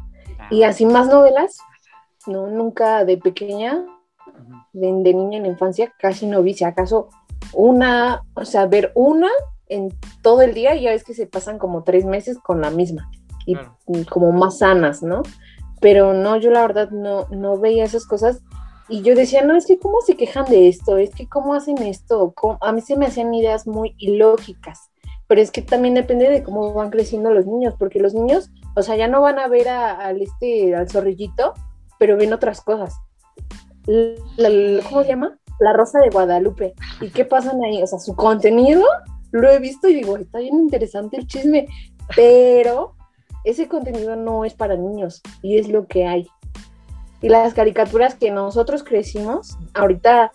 Y 0.50 0.64
así 0.64 0.86
más 0.86 1.08
novelas. 1.08 1.58
No, 2.28 2.48
nunca 2.48 3.06
de 3.06 3.18
pequeña, 3.18 3.86
de, 4.74 4.88
de 4.88 5.14
niña 5.14 5.38
en 5.38 5.46
infancia, 5.46 5.94
casi 6.00 6.26
no 6.26 6.42
vi. 6.42 6.54
Si 6.54 6.64
acaso 6.64 7.10
una, 7.54 8.24
o 8.36 8.46
sea, 8.46 8.66
ver 8.66 8.92
una 8.96 9.30
en 9.68 9.94
todo 10.22 10.42
el 10.42 10.54
día, 10.54 10.76
ya 10.76 10.92
ves 10.92 11.04
que 11.04 11.14
se 11.14 11.28
pasan 11.28 11.58
como 11.58 11.84
tres 11.84 12.06
meses 12.06 12.38
con 12.38 12.62
la 12.62 12.70
misma 12.70 13.10
y, 13.46 13.56
como 14.06 14.32
más 14.32 14.60
sanas, 14.60 15.04
¿no? 15.04 15.24
Pero 15.82 16.14
no, 16.14 16.38
yo 16.38 16.52
la 16.52 16.62
verdad 16.62 16.90
no, 16.92 17.28
no 17.30 17.58
veía 17.58 17.84
esas 17.84 18.06
cosas 18.06 18.42
y 18.90 19.02
yo 19.02 19.16
decía, 19.16 19.44
no, 19.44 19.56
es 19.56 19.66
que 19.66 19.80
cómo 19.80 20.02
se 20.02 20.16
quejan 20.16 20.46
de 20.46 20.68
esto, 20.68 20.98
es 20.98 21.14
que 21.16 21.28
cómo 21.28 21.54
hacen 21.54 21.78
esto, 21.80 22.34
a 22.62 22.72
mí 22.72 22.82
se 22.82 22.98
me 22.98 23.06
hacían 23.06 23.34
ideas 23.34 23.66
muy 23.66 23.96
ilógicas, 23.98 24.92
pero 25.28 25.42
es 25.42 25.52
que 25.52 25.62
también 25.62 25.94
depende 25.94 26.30
de 26.30 26.44
cómo 26.44 26.74
van 26.74 26.90
creciendo 26.90 27.32
los 27.32 27.46
niños, 27.46 27.76
porque 27.80 28.00
los 28.00 28.14
niños, 28.14 28.52
o 28.76 28.82
sea, 28.82 28.96
ya 28.96 29.08
no 29.08 29.22
van 29.22 29.40
a 29.40 29.48
ver 29.48 29.70
al 29.70 30.22
este, 30.22 30.76
al 30.76 30.90
zorrillito, 30.90 31.54
pero 32.04 32.18
ven 32.18 32.34
otras 32.34 32.60
cosas. 32.60 33.00
¿Cómo 33.86 35.04
se 35.04 35.08
llama? 35.08 35.40
La 35.62 35.72
Rosa 35.72 36.02
de 36.02 36.10
Guadalupe. 36.10 36.74
¿Y 37.00 37.12
qué 37.12 37.24
pasan 37.24 37.64
ahí? 37.64 37.82
O 37.82 37.88
sea, 37.88 37.98
su 37.98 38.14
contenido 38.14 38.84
lo 39.32 39.50
he 39.50 39.58
visto 39.60 39.88
y 39.88 39.94
digo, 39.94 40.18
está 40.18 40.40
bien 40.40 40.56
interesante 40.56 41.16
el 41.16 41.28
chisme, 41.28 41.66
pero 42.14 42.98
ese 43.46 43.70
contenido 43.70 44.18
no 44.18 44.44
es 44.44 44.54
para 44.54 44.76
niños 44.76 45.22
y 45.42 45.58
es 45.58 45.70
lo 45.70 45.88
que 45.88 46.06
hay. 46.06 46.28
Y 47.22 47.30
las 47.30 47.54
caricaturas 47.54 48.16
que 48.16 48.32
nosotros 48.32 48.84
crecimos, 48.84 49.58
ahorita, 49.74 50.34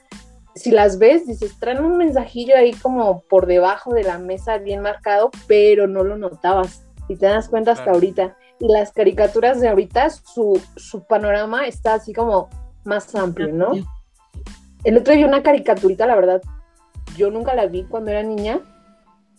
si 0.54 0.70
las 0.70 0.98
ves, 0.98 1.26
dices, 1.26 1.60
traen 1.60 1.84
un 1.84 1.98
mensajillo 1.98 2.56
ahí 2.56 2.72
como 2.72 3.20
por 3.28 3.44
debajo 3.44 3.92
de 3.92 4.04
la 4.04 4.16
mesa 4.16 4.56
bien 4.56 4.80
marcado, 4.80 5.30
pero 5.46 5.86
no 5.86 6.02
lo 6.02 6.16
notabas 6.16 6.88
y 7.10 7.16
te 7.16 7.26
das 7.26 7.50
cuenta 7.50 7.72
hasta 7.72 7.90
ahorita. 7.90 8.38
Y 8.60 8.68
las 8.72 8.92
caricaturas 8.92 9.60
de 9.60 9.68
ahorita, 9.68 10.10
su, 10.10 10.60
su 10.76 11.04
panorama 11.04 11.66
está 11.66 11.94
así 11.94 12.12
como 12.12 12.48
más 12.84 13.14
amplio, 13.14 13.52
¿no? 13.52 13.72
El 14.84 14.96
otro 14.96 15.14
día 15.14 15.26
una 15.26 15.42
caricaturita, 15.42 16.06
la 16.06 16.16
verdad, 16.16 16.42
yo 17.16 17.30
nunca 17.30 17.54
la 17.54 17.66
vi 17.66 17.84
cuando 17.84 18.10
era 18.10 18.22
niña 18.22 18.60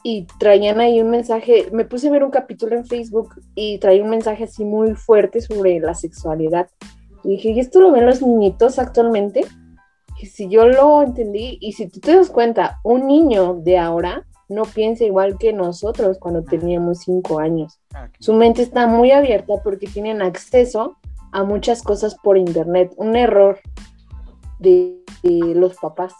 y 0.03 0.25
traían 0.39 0.79
ahí 0.79 1.01
un 1.01 1.09
mensaje, 1.09 1.69
me 1.71 1.85
puse 1.85 2.07
a 2.07 2.11
ver 2.11 2.23
un 2.23 2.31
capítulo 2.31 2.75
en 2.75 2.85
Facebook 2.85 3.35
y 3.55 3.77
traía 3.79 4.03
un 4.03 4.09
mensaje 4.09 4.45
así 4.45 4.63
muy 4.63 4.95
fuerte 4.95 5.41
sobre 5.41 5.79
la 5.79 5.93
sexualidad. 5.93 6.69
Y 7.23 7.31
dije, 7.31 7.49
¿y 7.49 7.59
esto 7.59 7.81
lo 7.81 7.91
ven 7.91 8.05
los 8.05 8.21
niñitos 8.21 8.79
actualmente? 8.79 9.45
Y 10.21 10.27
si 10.27 10.49
yo 10.49 10.67
lo 10.67 11.01
entendí, 11.01 11.57
y 11.61 11.73
si 11.73 11.87
tú 11.87 11.99
te 11.99 12.15
das 12.15 12.29
cuenta, 12.29 12.79
un 12.83 13.07
niño 13.07 13.55
de 13.55 13.77
ahora 13.77 14.25
no 14.49 14.63
piensa 14.63 15.05
igual 15.05 15.37
que 15.37 15.53
nosotros 15.53 16.17
cuando 16.19 16.43
teníamos 16.43 16.99
cinco 16.99 17.39
años. 17.39 17.79
Ah, 17.93 18.09
Su 18.19 18.33
mente 18.33 18.63
está 18.63 18.87
muy 18.87 19.11
abierta 19.11 19.53
porque 19.63 19.87
tienen 19.87 20.21
acceso 20.21 20.97
a 21.31 21.43
muchas 21.43 21.83
cosas 21.83 22.15
por 22.15 22.37
internet. 22.37 22.91
Un 22.97 23.15
error 23.15 23.59
de, 24.59 25.03
los 25.23 25.75
papás, 25.75 26.13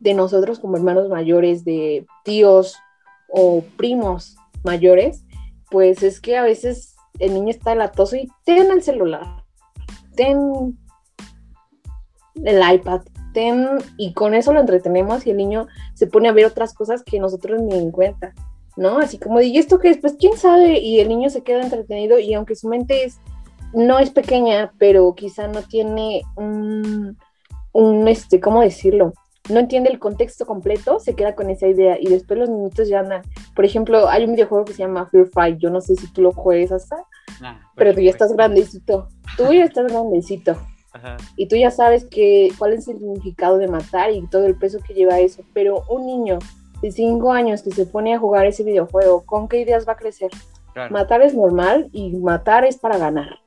de 0.00 0.14
nosotros 0.14 0.58
como 0.58 0.76
hermanos 0.76 1.08
mayores, 1.08 1.64
de 1.64 2.06
tíos 2.24 2.76
o 3.28 3.64
primos 3.76 4.36
mayores, 4.62 5.24
pues 5.70 6.02
es 6.02 6.20
que 6.20 6.36
a 6.36 6.42
veces 6.42 6.94
el 7.18 7.34
niño 7.34 7.50
está 7.50 7.74
latoso 7.74 8.16
y 8.16 8.28
ten 8.44 8.70
el 8.70 8.82
celular, 8.82 9.44
ten 10.14 10.78
el 12.44 12.74
iPad, 12.74 13.02
ten 13.36 13.68
y 13.98 14.14
con 14.14 14.32
eso 14.32 14.54
lo 14.54 14.60
entretenemos 14.60 15.26
y 15.26 15.30
el 15.30 15.36
niño 15.36 15.66
se 15.92 16.06
pone 16.06 16.30
a 16.30 16.32
ver 16.32 16.46
otras 16.46 16.72
cosas 16.72 17.02
que 17.02 17.20
nosotros 17.20 17.60
ni 17.60 17.76
en 17.76 17.90
cuenta, 17.90 18.32
¿no? 18.78 18.96
Así 18.96 19.18
como 19.18 19.42
¿y 19.42 19.58
esto 19.58 19.78
qué 19.78 19.90
es? 19.90 19.98
Pues 19.98 20.14
quién 20.18 20.38
sabe, 20.38 20.78
y 20.78 21.00
el 21.00 21.10
niño 21.10 21.28
se 21.28 21.42
queda 21.42 21.62
entretenido 21.62 22.18
y 22.18 22.32
aunque 22.32 22.56
su 22.56 22.66
mente 22.66 23.04
es, 23.04 23.18
no 23.74 23.98
es 23.98 24.08
pequeña, 24.08 24.72
pero 24.78 25.14
quizá 25.14 25.48
no 25.48 25.60
tiene 25.60 26.22
un 26.36 27.18
un, 27.76 28.08
este, 28.08 28.40
¿cómo 28.40 28.62
decirlo? 28.62 29.12
No 29.50 29.60
entiende 29.60 29.90
el 29.90 29.98
contexto 29.98 30.46
completo, 30.46 30.98
se 30.98 31.14
queda 31.14 31.34
con 31.34 31.50
esa 31.50 31.68
idea 31.68 31.98
y 32.00 32.06
después 32.06 32.38
los 32.40 32.48
niñitos 32.48 32.88
ya 32.88 33.00
andan. 33.00 33.20
Por 33.54 33.66
ejemplo, 33.66 34.08
hay 34.08 34.24
un 34.24 34.32
videojuego 34.32 34.64
que 34.64 34.72
se 34.72 34.78
llama 34.78 35.10
Fear 35.10 35.26
Fight, 35.26 35.58
yo 35.58 35.68
no 35.68 35.82
sé 35.82 35.94
si 35.94 36.10
tú 36.10 36.22
lo 36.22 36.32
juegues 36.32 36.72
hasta, 36.72 36.96
ah, 37.42 37.60
pero 37.76 37.92
tú 37.92 38.00
ya 38.00 38.10
estás 38.10 38.32
grandecito, 38.32 39.08
tú 39.36 39.52
ya 39.52 39.64
estás 39.64 39.92
grandecito. 39.92 40.56
Y 41.36 41.48
tú 41.48 41.56
ya 41.56 41.70
sabes 41.70 42.04
que, 42.04 42.50
cuál 42.58 42.72
es 42.72 42.88
el 42.88 42.98
significado 42.98 43.58
de 43.58 43.68
matar 43.68 44.10
y 44.10 44.26
todo 44.26 44.46
el 44.46 44.56
peso 44.56 44.78
que 44.86 44.94
lleva 44.94 45.18
eso. 45.20 45.42
Pero 45.52 45.84
un 45.88 46.06
niño 46.06 46.38
de 46.82 46.92
5 46.92 47.32
años 47.32 47.62
que 47.62 47.70
se 47.70 47.86
pone 47.86 48.14
a 48.14 48.18
jugar 48.18 48.46
ese 48.46 48.64
videojuego, 48.64 49.24
¿con 49.24 49.48
qué 49.48 49.60
ideas 49.60 49.86
va 49.88 49.92
a 49.92 49.96
crecer? 49.96 50.30
Matar 50.90 51.22
es 51.22 51.34
normal 51.34 51.88
y 51.92 52.10
matar 52.16 52.66
es 52.66 52.76
para 52.76 52.98
ganar 52.98 53.38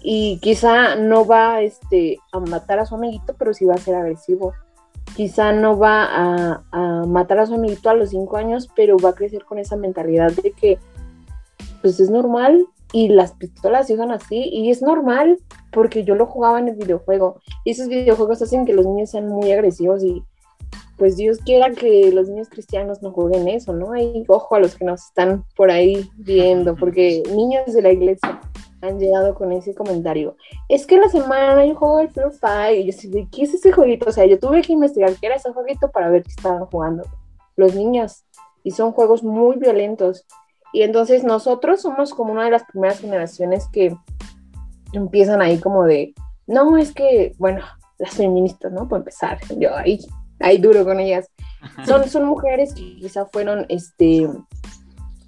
y 0.00 0.38
quizá 0.38 0.96
no 0.96 1.26
va 1.26 1.60
este, 1.62 2.18
a 2.32 2.40
matar 2.40 2.78
a 2.78 2.86
su 2.86 2.94
amiguito, 2.94 3.34
pero 3.38 3.52
sí 3.52 3.64
va 3.64 3.74
a 3.74 3.78
ser 3.78 3.94
agresivo. 3.94 4.54
Quizá 5.16 5.52
no 5.52 5.78
va 5.78 6.04
a, 6.04 6.62
a, 6.70 7.06
matar 7.06 7.38
a 7.40 7.46
su 7.46 7.54
amiguito 7.54 7.90
a 7.90 7.94
los 7.94 8.10
cinco 8.10 8.36
años, 8.36 8.68
pero 8.76 8.96
va 8.98 9.10
a 9.10 9.14
crecer 9.14 9.44
con 9.44 9.58
esa 9.58 9.76
mentalidad 9.76 10.32
de 10.32 10.52
que 10.52 10.78
pues 11.80 11.98
es 12.00 12.10
normal 12.10 12.66
y 12.92 13.08
las 13.08 13.32
pistolas 13.32 13.86
se 13.86 13.94
usan 13.94 14.10
así 14.10 14.48
y 14.52 14.70
es 14.70 14.82
normal 14.82 15.38
porque 15.72 16.04
yo 16.04 16.14
lo 16.14 16.26
jugaba 16.26 16.58
en 16.58 16.68
el 16.68 16.76
videojuego 16.76 17.40
y 17.64 17.72
esos 17.72 17.88
videojuegos 17.88 18.40
hacen 18.42 18.64
que 18.64 18.72
los 18.72 18.86
niños 18.86 19.10
sean 19.10 19.28
muy 19.28 19.52
agresivos 19.52 20.02
y 20.02 20.22
pues 20.96 21.16
Dios 21.16 21.38
quiera 21.38 21.70
que 21.70 22.10
los 22.12 22.28
niños 22.28 22.48
cristianos 22.48 23.02
no 23.02 23.12
jueguen 23.12 23.46
eso, 23.46 23.72
¿no? 23.72 23.96
Y 23.96 24.24
ojo 24.26 24.56
a 24.56 24.58
los 24.58 24.74
que 24.74 24.84
nos 24.84 25.04
están 25.04 25.44
por 25.54 25.70
ahí 25.70 26.10
viendo, 26.16 26.74
porque 26.74 27.22
niños 27.32 27.72
de 27.72 27.82
la 27.82 27.92
iglesia, 27.92 28.40
han 28.80 28.98
llegado 28.98 29.34
con 29.34 29.52
ese 29.52 29.74
comentario. 29.74 30.36
Es 30.68 30.86
que 30.86 30.98
la 30.98 31.08
semana 31.08 31.64
yo 31.66 31.74
juego 31.74 32.00
el 32.00 32.10
Free 32.10 32.30
Fire 32.30 32.78
y 32.78 32.86
yo 32.86 32.92
sé, 32.92 33.28
¿qué 33.32 33.42
es 33.42 33.54
ese 33.54 33.72
jueguito? 33.72 34.08
O 34.08 34.12
sea, 34.12 34.26
yo 34.26 34.38
tuve 34.38 34.62
que 34.62 34.72
investigar 34.72 35.14
qué 35.20 35.26
era 35.26 35.36
ese 35.36 35.52
jueguito 35.52 35.90
para 35.90 36.10
ver 36.10 36.22
qué 36.22 36.30
estaban 36.30 36.66
jugando 36.66 37.04
los 37.56 37.74
niños. 37.74 38.24
Y 38.62 38.72
son 38.72 38.92
juegos 38.92 39.22
muy 39.22 39.56
violentos. 39.56 40.26
Y 40.72 40.82
entonces 40.82 41.24
nosotros 41.24 41.82
somos 41.82 42.12
como 42.12 42.32
una 42.32 42.44
de 42.44 42.50
las 42.50 42.64
primeras 42.64 43.00
generaciones 43.00 43.66
que 43.72 43.96
empiezan 44.92 45.42
ahí 45.42 45.58
como 45.58 45.84
de, 45.84 46.14
no, 46.46 46.76
es 46.76 46.92
que, 46.92 47.34
bueno, 47.38 47.62
las 47.98 48.14
feministas, 48.14 48.72
¿no? 48.72 48.88
Por 48.88 48.98
empezar, 48.98 49.38
yo 49.56 49.74
ahí, 49.76 49.98
ahí 50.40 50.58
duro 50.58 50.84
con 50.84 51.00
ellas. 51.00 51.28
Son, 51.86 52.08
son 52.08 52.26
mujeres 52.26 52.74
que 52.74 52.96
quizá 52.96 53.26
fueron, 53.26 53.66
este, 53.68 54.28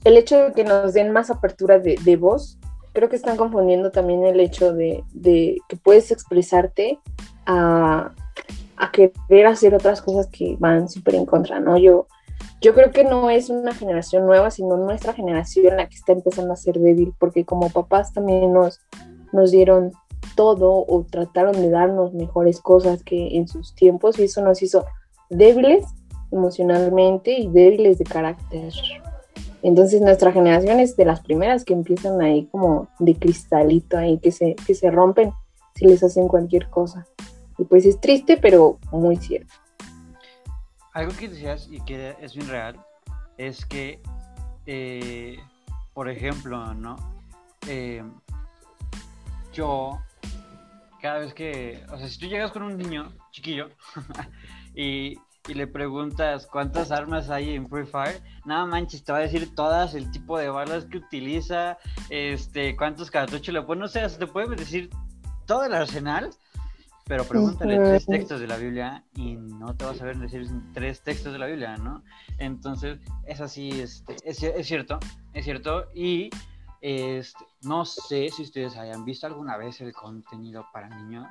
el 0.04 0.16
hecho 0.16 0.44
de 0.44 0.52
que 0.52 0.64
nos 0.64 0.94
den 0.94 1.12
más 1.12 1.30
apertura 1.30 1.78
de, 1.78 1.98
de 2.02 2.16
voz, 2.16 2.58
creo 2.92 3.08
que 3.08 3.16
están 3.16 3.36
confundiendo 3.36 3.90
también 3.90 4.24
el 4.24 4.40
hecho 4.40 4.72
de, 4.72 5.04
de 5.12 5.58
que 5.68 5.76
puedes 5.76 6.10
expresarte 6.10 6.98
a, 7.46 8.12
a, 8.76 8.92
querer 8.92 9.46
hacer 9.46 9.74
otras 9.74 10.02
cosas 10.02 10.26
que 10.28 10.56
van 10.58 10.88
súper 10.88 11.14
en 11.14 11.26
contra, 11.26 11.60
¿no? 11.60 11.76
Yo, 11.78 12.06
yo 12.60 12.74
creo 12.74 12.90
que 12.90 13.04
no 13.04 13.30
es 13.30 13.48
una 13.48 13.74
generación 13.74 14.26
nueva, 14.26 14.50
sino 14.50 14.76
nuestra 14.76 15.12
generación 15.12 15.76
la 15.76 15.88
que 15.88 15.96
está 15.96 16.12
empezando 16.12 16.52
a 16.52 16.56
ser 16.56 16.78
débil, 16.78 17.14
porque 17.18 17.44
como 17.44 17.70
papás 17.70 18.12
también 18.12 18.52
nos, 18.52 18.80
nos 19.32 19.50
dieron 19.50 19.92
todo 20.36 20.84
o 20.86 21.06
trataron 21.10 21.54
de 21.54 21.70
darnos 21.70 22.12
mejores 22.12 22.60
cosas 22.60 23.02
que 23.02 23.36
en 23.36 23.48
sus 23.48 23.74
tiempos 23.74 24.18
y 24.18 24.24
eso 24.24 24.42
nos 24.42 24.62
hizo 24.62 24.84
débiles 25.30 25.84
emocionalmente 26.30 27.32
y 27.32 27.48
débiles 27.48 27.98
de 27.98 28.04
carácter. 28.04 28.72
Entonces 29.62 30.00
nuestra 30.00 30.32
generación 30.32 30.80
es 30.80 30.96
de 30.96 31.04
las 31.04 31.20
primeras 31.20 31.64
que 31.64 31.72
empiezan 31.72 32.20
ahí 32.20 32.46
como 32.46 32.88
de 32.98 33.14
cristalito 33.14 33.96
ahí, 33.96 34.18
que 34.18 34.32
se, 34.32 34.54
que 34.54 34.74
se 34.74 34.90
rompen 34.90 35.32
si 35.74 35.86
les 35.86 36.02
hacen 36.02 36.28
cualquier 36.28 36.68
cosa. 36.68 37.06
Y 37.58 37.64
pues 37.64 37.84
es 37.84 38.00
triste, 38.00 38.38
pero 38.38 38.78
muy 38.92 39.16
cierto. 39.16 39.52
Algo 40.92 41.12
que 41.16 41.28
decías 41.28 41.68
y 41.70 41.80
que 41.84 42.16
es 42.20 42.34
bien 42.34 42.48
real 42.48 42.80
es 43.36 43.64
que, 43.64 44.02
eh, 44.66 45.38
por 45.94 46.08
ejemplo, 46.08 46.74
¿no? 46.74 46.96
Eh, 47.66 48.02
yo, 49.52 50.00
cada 51.00 51.18
vez 51.20 51.34
que, 51.34 51.84
o 51.90 51.98
sea, 51.98 52.08
si 52.08 52.18
tú 52.18 52.26
llegas 52.26 52.52
con 52.52 52.62
un 52.62 52.76
niño 52.76 53.12
chiquillo 53.30 53.68
y 54.74 55.16
y 55.48 55.54
le 55.54 55.66
preguntas 55.66 56.46
cuántas 56.46 56.90
armas 56.92 57.30
hay 57.30 57.54
en 57.54 57.68
Free 57.68 57.86
Fire, 57.86 58.22
nada 58.44 58.66
manches, 58.66 59.02
te 59.02 59.12
va 59.12 59.18
a 59.18 59.22
decir 59.22 59.54
todas, 59.54 59.94
el 59.94 60.10
tipo 60.10 60.38
de 60.38 60.48
balas 60.48 60.84
que 60.84 60.98
utiliza, 60.98 61.78
este, 62.08 62.76
cuántos 62.76 63.10
cartuchos 63.10 63.52
le 63.52 63.62
pone, 63.62 63.84
o 63.84 63.88
sea, 63.88 64.08
te 64.08 64.26
puede 64.26 64.54
decir 64.54 64.90
todo 65.46 65.64
el 65.64 65.74
arsenal, 65.74 66.30
pero 67.10 67.24
pregúntale 67.24 67.76
tres 67.76 68.06
textos 68.06 68.38
de 68.38 68.46
la 68.46 68.56
Biblia 68.56 69.04
y 69.16 69.34
no 69.34 69.74
te 69.74 69.84
vas 69.84 70.00
a 70.00 70.04
ver 70.04 70.16
decir 70.16 70.46
tres 70.72 71.02
textos 71.02 71.32
de 71.32 71.40
la 71.40 71.46
Biblia, 71.46 71.76
¿no? 71.76 72.04
Entonces, 72.38 73.00
es 73.26 73.40
así, 73.40 73.68
este, 73.80 74.14
es, 74.22 74.40
es 74.40 74.64
cierto, 74.64 75.00
es 75.32 75.44
cierto, 75.44 75.86
y 75.92 76.30
este, 76.80 77.44
no 77.62 77.84
sé 77.84 78.28
si 78.28 78.42
ustedes 78.42 78.76
hayan 78.76 79.04
visto 79.04 79.26
alguna 79.26 79.56
vez 79.56 79.80
el 79.80 79.92
contenido 79.92 80.64
para 80.72 80.88
niños, 80.88 81.26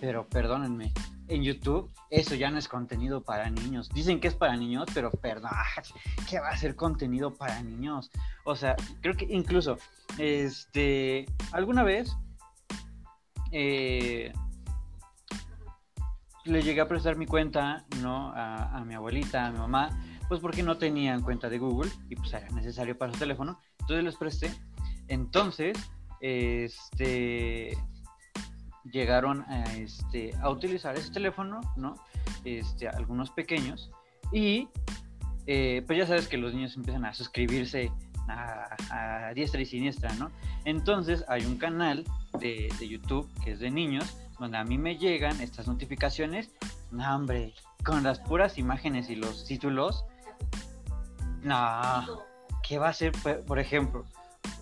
pero 0.00 0.26
perdónenme, 0.28 0.92
en 1.28 1.44
YouTube 1.44 1.88
eso 2.10 2.34
ya 2.34 2.50
no 2.50 2.58
es 2.58 2.66
contenido 2.66 3.22
para 3.22 3.48
niños. 3.48 3.90
Dicen 3.90 4.18
que 4.18 4.26
es 4.26 4.34
para 4.34 4.56
niños, 4.56 4.88
pero 4.92 5.12
perdón, 5.12 5.52
¿qué 6.28 6.40
va 6.40 6.48
a 6.48 6.56
ser 6.56 6.74
contenido 6.74 7.32
para 7.32 7.62
niños? 7.62 8.10
O 8.44 8.56
sea, 8.56 8.74
creo 9.00 9.14
que 9.14 9.28
incluso, 9.30 9.78
este, 10.18 11.26
alguna 11.52 11.84
vez 11.84 12.12
eh, 13.52 14.32
le 16.44 16.62
llegué 16.62 16.80
a 16.80 16.88
prestar 16.88 17.16
mi 17.16 17.26
cuenta, 17.26 17.84
¿no? 18.00 18.32
A, 18.34 18.78
a 18.78 18.84
mi 18.84 18.94
abuelita, 18.94 19.46
a 19.46 19.50
mi 19.50 19.58
mamá, 19.58 19.90
pues 20.28 20.40
porque 20.40 20.62
no 20.62 20.78
tenían 20.78 21.22
cuenta 21.22 21.48
de 21.48 21.58
Google 21.58 21.90
y 22.08 22.16
pues 22.16 22.32
era 22.32 22.48
necesario 22.50 22.96
para 22.96 23.12
su 23.12 23.18
teléfono. 23.18 23.60
Entonces 23.80 24.04
les 24.04 24.16
presté 24.16 24.50
entonces, 25.12 25.76
este, 26.20 27.76
llegaron 28.90 29.42
a, 29.42 29.64
este, 29.74 30.34
a 30.40 30.48
utilizar 30.48 30.96
ese 30.96 31.10
teléfono, 31.10 31.60
¿no? 31.76 31.96
Este, 32.44 32.88
algunos 32.88 33.30
pequeños, 33.30 33.90
y 34.32 34.68
eh, 35.46 35.82
pues 35.86 35.98
ya 35.98 36.06
sabes 36.06 36.28
que 36.28 36.38
los 36.38 36.54
niños 36.54 36.76
empiezan 36.76 37.04
a 37.04 37.12
suscribirse 37.12 37.92
a, 38.28 39.32
diestra 39.34 39.60
y 39.60 39.66
siniestra, 39.66 40.14
¿no? 40.14 40.30
Entonces 40.64 41.24
hay 41.28 41.44
un 41.44 41.58
canal 41.58 42.04
de, 42.38 42.72
de, 42.78 42.88
YouTube 42.88 43.28
que 43.44 43.52
es 43.52 43.60
de 43.60 43.70
niños, 43.70 44.16
donde 44.38 44.58
a 44.58 44.64
mí 44.64 44.78
me 44.78 44.96
llegan 44.96 45.40
estas 45.40 45.66
notificaciones, 45.66 46.50
no, 46.90 47.14
hombre, 47.14 47.54
con 47.84 48.02
las 48.02 48.18
puras 48.18 48.58
imágenes 48.58 49.10
y 49.10 49.16
los 49.16 49.44
títulos, 49.44 50.04
no, 51.42 52.22
¿qué 52.62 52.78
va 52.78 52.88
a 52.88 52.92
ser, 52.92 53.12
por 53.46 53.58
ejemplo? 53.58 54.04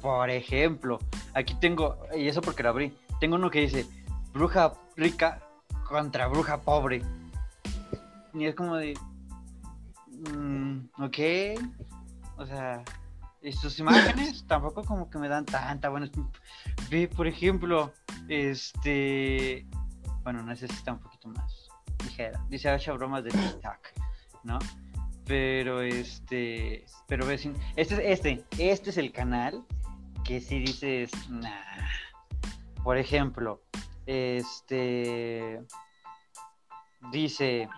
Por 0.00 0.30
ejemplo, 0.30 0.98
aquí 1.34 1.54
tengo, 1.54 1.98
y 2.16 2.28
eso 2.28 2.40
porque 2.40 2.62
lo 2.62 2.70
abrí, 2.70 2.96
tengo 3.20 3.36
uno 3.36 3.50
que 3.50 3.60
dice, 3.60 3.86
bruja 4.32 4.72
rica 4.96 5.42
contra 5.88 6.28
bruja 6.28 6.60
pobre. 6.60 7.02
Y 8.32 8.44
es 8.44 8.54
como 8.54 8.76
de, 8.76 8.94
mm, 10.32 11.02
ok, 11.02 11.18
o 12.38 12.46
sea, 12.46 12.82
y 13.42 13.52
imágenes 13.78 14.44
tampoco 14.48 14.84
como 14.84 15.08
que 15.08 15.18
me 15.18 15.28
dan 15.28 15.46
tanta 15.46 15.88
buena. 15.88 16.10
Ve, 16.90 17.08
por 17.08 17.26
ejemplo, 17.26 17.92
este, 18.28 19.66
bueno, 20.22 20.42
necesita 20.42 20.92
un 20.92 21.00
poquito 21.00 21.28
más 21.28 21.68
ligera. 22.04 22.44
Dice 22.48 22.68
Asha 22.68 22.92
bromas 22.92 23.24
de 23.24 23.30
TikTok, 23.30 23.78
¿no? 24.44 24.58
Pero 25.26 25.80
este, 25.80 26.84
pero 27.06 27.26
ves, 27.26 27.48
este, 27.76 28.12
este, 28.12 28.44
este 28.58 28.90
es 28.90 28.96
el 28.98 29.12
canal 29.12 29.64
que 30.24 30.40
si 30.40 30.58
dices. 30.58 31.10
Por 32.82 32.96
ejemplo, 32.96 33.62
este 34.06 35.62
dice, 37.12 37.68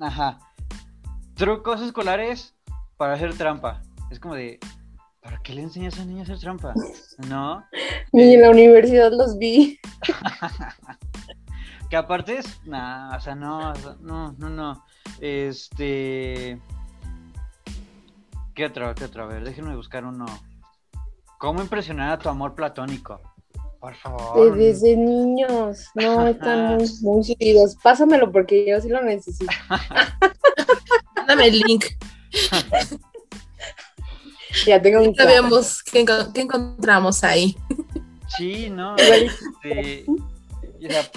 ajá, 0.00 0.38
trucos 1.34 1.80
escolares 1.82 2.54
para 2.96 3.14
hacer 3.14 3.36
trampa. 3.36 3.82
Es 4.10 4.20
como 4.20 4.34
de, 4.34 4.58
¿para 5.20 5.38
qué 5.42 5.52
le 5.52 5.62
enseñas 5.62 5.98
a 5.98 6.02
un 6.02 6.08
niño 6.08 6.20
a 6.20 6.22
hacer 6.24 6.38
trampa? 6.38 6.74
¿No? 7.28 7.64
Ni 8.12 8.34
en 8.34 8.42
la 8.42 8.50
universidad 8.50 9.12
los 9.12 9.38
vi. 9.38 9.78
que 11.90 11.96
aparte 11.96 12.38
es, 12.38 12.60
nah, 12.64 13.16
o 13.16 13.20
sea, 13.20 13.34
no, 13.34 13.72
no, 14.00 14.32
no, 14.32 14.48
no. 14.48 14.84
Este, 15.20 16.60
¿Qué 18.54 18.66
otro? 18.66 18.94
¿Qué 18.94 19.04
otro? 19.04 19.24
A 19.24 19.26
ver, 19.26 19.44
déjenme 19.44 19.74
buscar 19.74 20.04
uno. 20.04 20.26
¿Cómo 21.38 21.60
impresionar 21.60 22.12
a 22.12 22.18
tu 22.18 22.28
amor 22.28 22.54
platónico? 22.54 23.20
Por 23.80 23.94
favor. 23.96 24.56
Desde 24.56 24.96
niños. 24.96 25.88
No, 25.94 26.26
están 26.28 26.76
muy, 26.76 26.88
muy 27.02 27.24
seguidos. 27.24 27.76
Pásamelo 27.82 28.30
porque 28.30 28.64
yo 28.66 28.80
sí 28.80 28.88
lo 28.88 29.02
necesito. 29.02 29.52
Dame 31.26 31.46
el 31.48 31.60
link. 31.60 31.84
ya 34.66 34.80
tengo 34.80 35.02
un. 35.02 35.14
Ya 35.14 35.26
vemos 35.26 35.82
qué, 35.82 36.04
encontramos 36.34 37.24
ahí. 37.24 37.56
Sí, 38.36 38.70
no. 38.70 38.96
Este, 39.62 40.04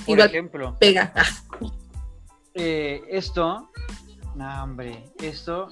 por 0.05 0.19
ejemplo. 0.21 0.77
Pega. 0.79 1.13
Eh, 2.53 3.01
esto. 3.09 3.69
No, 4.35 4.63
hombre. 4.63 5.03
Esto 5.21 5.67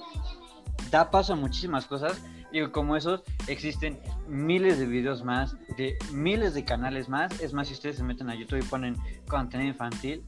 da 0.90 1.10
paso 1.10 1.32
a 1.32 1.36
muchísimas 1.36 1.86
cosas. 1.86 2.20
Y 2.52 2.64
como 2.68 2.96
esos, 2.96 3.22
existen 3.48 3.98
miles 4.28 4.78
de 4.78 4.86
videos 4.86 5.24
más, 5.24 5.56
de 5.76 5.98
miles 6.12 6.54
de 6.54 6.64
canales 6.64 7.08
más. 7.08 7.40
Es 7.40 7.52
más, 7.52 7.68
si 7.68 7.74
ustedes 7.74 7.96
se 7.96 8.04
meten 8.04 8.30
a 8.30 8.34
YouTube 8.34 8.60
y 8.60 8.62
ponen 8.62 8.96
contenido 9.28 9.70
infantil, 9.70 10.24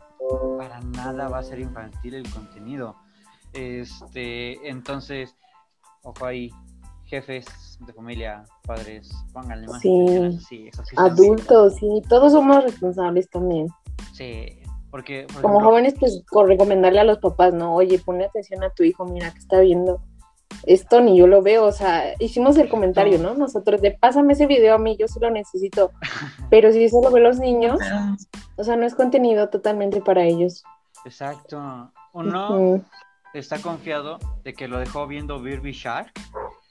para 0.59 0.80
nada 0.80 1.28
va 1.28 1.38
a 1.38 1.42
ser 1.42 1.61
infantil 1.61 2.14
el 2.14 2.30
contenido. 2.30 2.96
Este, 3.53 4.68
entonces, 4.68 5.36
ojo 6.03 6.26
ahí, 6.26 6.51
jefes 7.05 7.46
de 7.86 7.92
familia, 7.92 8.44
padres, 8.64 9.11
pónganle 9.32 9.66
más. 9.66 9.80
Sí, 9.80 10.70
adultos, 10.96 11.76
sí, 11.76 12.03
todos 12.09 12.32
somos 12.32 12.62
responsables 12.62 13.28
también. 13.30 13.68
Sí, 14.12 14.61
porque... 14.90 15.26
Como 15.40 15.61
jóvenes, 15.61 15.94
pues 15.99 16.22
recomendarle 16.46 17.01
a 17.01 17.05
los 17.05 17.18
papás, 17.18 17.55
¿no? 17.55 17.74
Oye, 17.74 17.99
pone 17.99 18.24
atención 18.24 18.62
a 18.62 18.70
tu 18.70 18.82
hijo, 18.82 19.05
mira 19.07 19.32
que 19.32 19.38
está 19.38 19.61
viendo 19.61 20.01
esto 20.64 21.01
ni 21.01 21.16
yo 21.16 21.26
lo 21.26 21.42
veo, 21.42 21.64
o 21.64 21.72
sea, 21.72 22.14
hicimos 22.18 22.57
el 22.57 22.68
comentario, 22.68 23.18
¿no? 23.18 23.34
Nosotros 23.34 23.80
de 23.80 23.92
pásame 23.92 24.32
ese 24.32 24.46
video 24.46 24.74
a 24.74 24.78
mí, 24.78 24.96
yo 24.99 25.09
sí 25.09 25.18
lo 25.20 25.30
necesito, 25.30 25.92
pero 26.51 26.72
si 26.72 26.84
eso 26.84 27.01
lo 27.03 27.11
ven 27.11 27.22
los 27.22 27.38
niños, 27.38 27.78
o 28.57 28.64
sea, 28.64 28.76
no 28.76 28.86
es 28.86 28.94
contenido 28.94 29.49
totalmente 29.49 30.01
para 30.01 30.24
ellos. 30.24 30.64
Exacto. 31.05 31.92
Uno 32.12 32.82
está 33.39 33.61
confiado 33.61 34.18
de 34.45 34.55
que 34.55 34.68
lo 34.68 34.78
dejó 34.78 35.07
viendo 35.07 35.41
Birby 35.41 35.72
Shark 35.72 36.12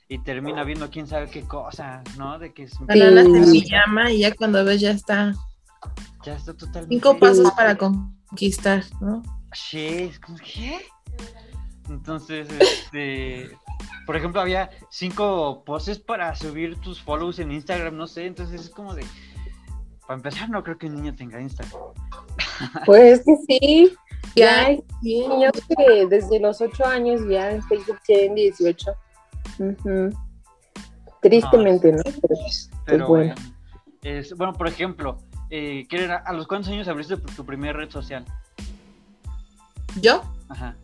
y 0.09 0.19
termina 0.19 0.63
viendo 0.63 0.89
quién 0.89 1.07
sabe 1.07 1.29
qué 1.29 1.43
cosa, 1.43 2.03
¿no? 2.17 2.39
De 2.39 2.53
que 2.53 2.63
es... 2.63 2.79
Bananas 2.79 3.25
en 3.25 3.51
pijama 3.51 4.11
y 4.11 4.19
ya 4.19 4.33
cuando 4.33 4.63
ves 4.63 4.81
ya 4.81 4.91
está... 4.91 5.33
Ya 6.23 6.35
está 6.35 6.53
totalmente... 6.53 6.95
Cinco 6.95 7.17
pasos 7.17 7.51
para 7.51 7.77
conquistar, 7.77 8.83
¿no? 9.01 9.21
Sí, 9.53 10.09
es 10.11 10.19
como, 10.19 10.37
¿qué? 10.37 10.79
Entonces, 11.89 12.47
este, 12.59 13.49
por 14.05 14.15
ejemplo, 14.15 14.41
había 14.41 14.69
cinco 14.89 15.63
poses 15.65 15.99
para 15.99 16.35
subir 16.35 16.75
tus 16.81 17.01
follows 17.01 17.39
en 17.39 17.51
Instagram, 17.51 17.95
no 17.95 18.07
sé, 18.07 18.25
entonces 18.25 18.61
es 18.61 18.69
como 18.69 18.93
de, 18.93 19.05
para 20.01 20.17
empezar, 20.17 20.49
no 20.49 20.63
creo 20.63 20.77
que 20.77 20.87
un 20.87 20.95
niño 20.95 21.15
tenga 21.15 21.41
Instagram. 21.41 21.81
Pues 22.85 23.23
que 23.23 23.35
sí, 23.47 23.93
ya 24.37 24.65
hay 24.65 24.83
niños 25.01 25.51
que 25.75 26.05
desde 26.07 26.39
los 26.39 26.61
8 26.61 26.85
años 26.85 27.21
ya 27.29 27.51
en 27.51 27.63
Facebook 27.63 27.99
tienen 28.05 28.35
18. 28.35 28.91
Tristemente, 31.21 31.91
¿no? 31.91 32.03
Pero, 32.85 33.07
bueno. 33.07 33.35
bueno, 34.37 34.53
por 34.53 34.67
ejemplo, 34.67 35.17
eh, 35.49 35.87
¿a 36.25 36.33
los 36.33 36.47
cuántos 36.47 36.71
años 36.71 36.87
abriste 36.87 37.17
tu 37.17 37.45
primera 37.45 37.73
red 37.73 37.89
social? 37.89 38.25
¿Yo? 40.01 40.21
Ajá. 40.49 40.75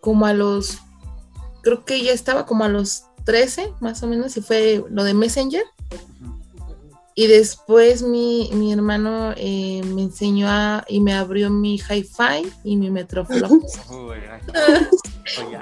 como 0.00 0.26
a 0.26 0.32
los, 0.32 0.78
creo 1.62 1.84
que 1.84 2.02
ya 2.02 2.12
estaba 2.12 2.46
como 2.46 2.64
a 2.64 2.68
los 2.68 3.06
13, 3.24 3.72
más 3.80 4.02
o 4.02 4.06
menos, 4.06 4.36
y 4.36 4.40
fue 4.40 4.84
lo 4.90 5.02
de 5.02 5.14
Messenger. 5.14 5.64
Y 7.18 7.28
después 7.28 8.02
mi, 8.02 8.50
mi 8.52 8.74
hermano 8.74 9.32
eh, 9.38 9.80
me 9.86 10.02
enseñó 10.02 10.48
a, 10.50 10.84
y 10.86 11.00
me 11.00 11.14
abrió 11.14 11.48
mi 11.48 11.76
hi-fi 11.76 12.46
y 12.62 12.76
mi 12.76 12.90
Metroflow. 12.90 13.48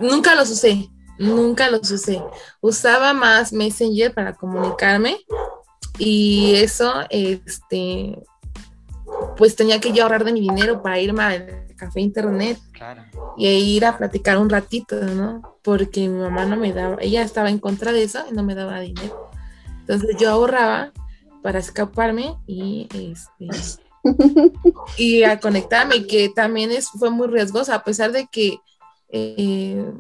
nunca 0.01 0.35
los 0.35 0.51
usé, 0.51 0.91
nunca 1.17 1.71
los 1.71 1.89
usé. 1.93 2.21
Usaba 2.61 3.15
más 3.15 3.53
Messenger 3.53 4.13
para 4.13 4.35
comunicarme 4.35 5.17
y 5.97 6.57
eso, 6.57 6.93
este, 7.09 8.21
pues 9.37 9.55
tenía 9.55 9.81
que 9.81 9.93
yo 9.93 10.03
ahorrar 10.03 10.25
de 10.25 10.33
mi 10.33 10.41
dinero 10.41 10.83
para 10.83 10.99
irme 10.99 11.23
al 11.23 11.67
café 11.77 12.01
internet 12.01 12.59
y 13.37 13.47
ir 13.47 13.85
a 13.85 13.97
platicar 13.97 14.39
un 14.39 14.51
ratito, 14.51 14.97
¿no? 14.97 15.57
Porque 15.63 16.09
mi 16.09 16.19
mamá 16.19 16.47
no 16.47 16.57
me 16.57 16.73
daba, 16.73 16.97
ella 17.01 17.23
estaba 17.23 17.49
en 17.49 17.61
contra 17.61 17.93
de 17.93 18.03
eso 18.03 18.25
y 18.29 18.35
no 18.35 18.43
me 18.43 18.57
daba 18.57 18.81
dinero. 18.81 19.31
Entonces 19.83 20.17
yo 20.19 20.31
ahorraba 20.31 20.91
para 21.45 21.59
escaparme 21.59 22.39
y 22.47 22.89
este 22.91 23.49
y 24.97 25.25
a 25.25 25.39
conectarme, 25.39 26.07
que 26.07 26.31
también 26.31 26.71
es, 26.73 26.89
fue 26.89 27.11
muy 27.11 27.27
riesgosa, 27.27 27.75
a 27.75 27.85
pesar 27.85 28.13
de 28.13 28.27
que 28.29 28.59
eh, 29.11 29.93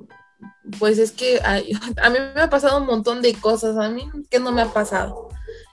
pues 0.79 0.97
es 0.97 1.13
que 1.13 1.41
a, 1.41 1.57
a, 2.03 2.11
mí 2.11 2.17
me 2.35 2.41
ha 2.41 2.49
pasado 2.49 2.81
un 2.81 2.87
montón 2.87 3.21
de 3.21 3.35
cosas, 3.35 3.77
a 3.77 3.91
mí 3.91 4.09
que 4.31 4.41
no 4.41 4.53
me 4.53 4.63
ha 4.63 4.73
pasado. 4.73 5.29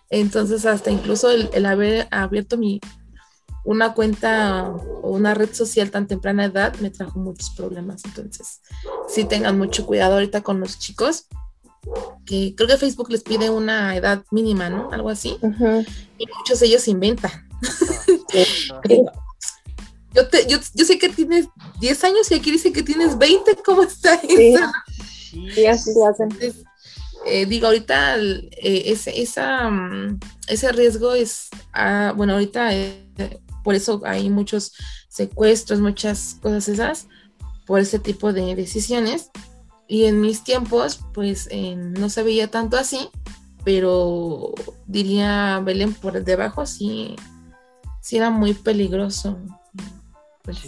Entonces, 0.10 0.66
hasta 0.66 0.92
incluso 0.92 1.32
el, 1.32 1.50
el 1.54 1.66
haber 1.66 2.10
abierto 2.12 2.58
mi, 2.58 2.82
una 3.64 3.94
cuenta 3.94 4.68
o 4.72 5.10
una 5.10 5.34
red 5.34 5.54
social 5.54 5.90
tan 5.90 6.06
temprana 6.06 6.46
edad 6.46 6.76
me 6.82 6.90
trajo 6.90 7.18
muchos 7.18 7.52
problemas. 7.52 8.04
Entonces, 8.04 8.60
sí 9.08 9.24
tengan 9.24 9.58
mucho 9.58 9.86
cuidado 9.86 10.16
ahorita 10.16 10.42
con 10.42 10.60
los 10.60 10.80
chicos 10.80 11.28
que 12.26 12.54
creo 12.56 12.68
que 12.68 12.78
Facebook 12.78 13.10
les 13.10 13.24
pide 13.24 13.50
una 13.50 13.96
edad 13.96 14.24
mínima, 14.32 14.70
¿no? 14.70 14.92
Algo 14.92 15.10
así. 15.10 15.38
Y 16.18 16.28
muchos 16.38 16.60
de 16.60 16.68
ellos 16.68 16.88
inventan. 16.88 17.32
yo, 20.14 20.28
te, 20.28 20.48
yo, 20.48 20.58
yo, 20.74 20.86
sé 20.86 20.98
que 20.98 21.10
tienes 21.10 21.48
10 21.80 22.04
años 22.04 22.32
y 22.32 22.36
aquí 22.36 22.52
dice 22.52 22.72
que 22.72 22.84
tienes 22.84 23.18
20, 23.18 23.58
¿cómo 23.66 23.84
está 23.84 24.16
eso? 24.16 24.72
Sí, 25.54 25.66
así 25.66 25.94
se 25.94 26.06
hacen. 26.06 26.30
Eh, 27.26 27.46
digo, 27.46 27.68
ahorita 27.68 28.18
eh, 28.18 28.84
ese, 28.88 29.22
esa, 29.22 29.70
mm, 29.70 30.20
ese 30.48 30.72
riesgo 30.72 31.14
es, 31.14 31.50
ah, 31.72 32.14
bueno, 32.16 32.34
ahorita 32.34 32.74
eh, 32.76 33.40
por 33.64 33.76
eso 33.76 34.02
hay 34.06 34.30
muchos 34.30 34.74
secuestros, 35.08 35.80
muchas 35.82 36.38
cosas 36.42 36.68
esas, 36.68 37.08
por 37.68 37.80
ese 37.80 38.00
tipo 38.00 38.34
de 38.34 38.56
decisiones 38.56 39.30
y 39.92 40.06
en 40.06 40.22
mis 40.22 40.42
tiempos, 40.42 41.02
pues 41.14 41.50
no 41.52 42.08
se 42.08 42.24
veía 42.24 42.48
tanto 42.48 42.78
así, 42.78 43.10
pero 43.66 44.54
diría 44.88 45.60
Belén 45.66 45.94
por 45.94 46.24
debajo, 46.24 46.66
sí, 46.66 47.18
sí 48.00 48.16
era 48.16 48.30
muy 48.30 48.54
peligroso. 48.54 49.38
Pues, 50.44 50.62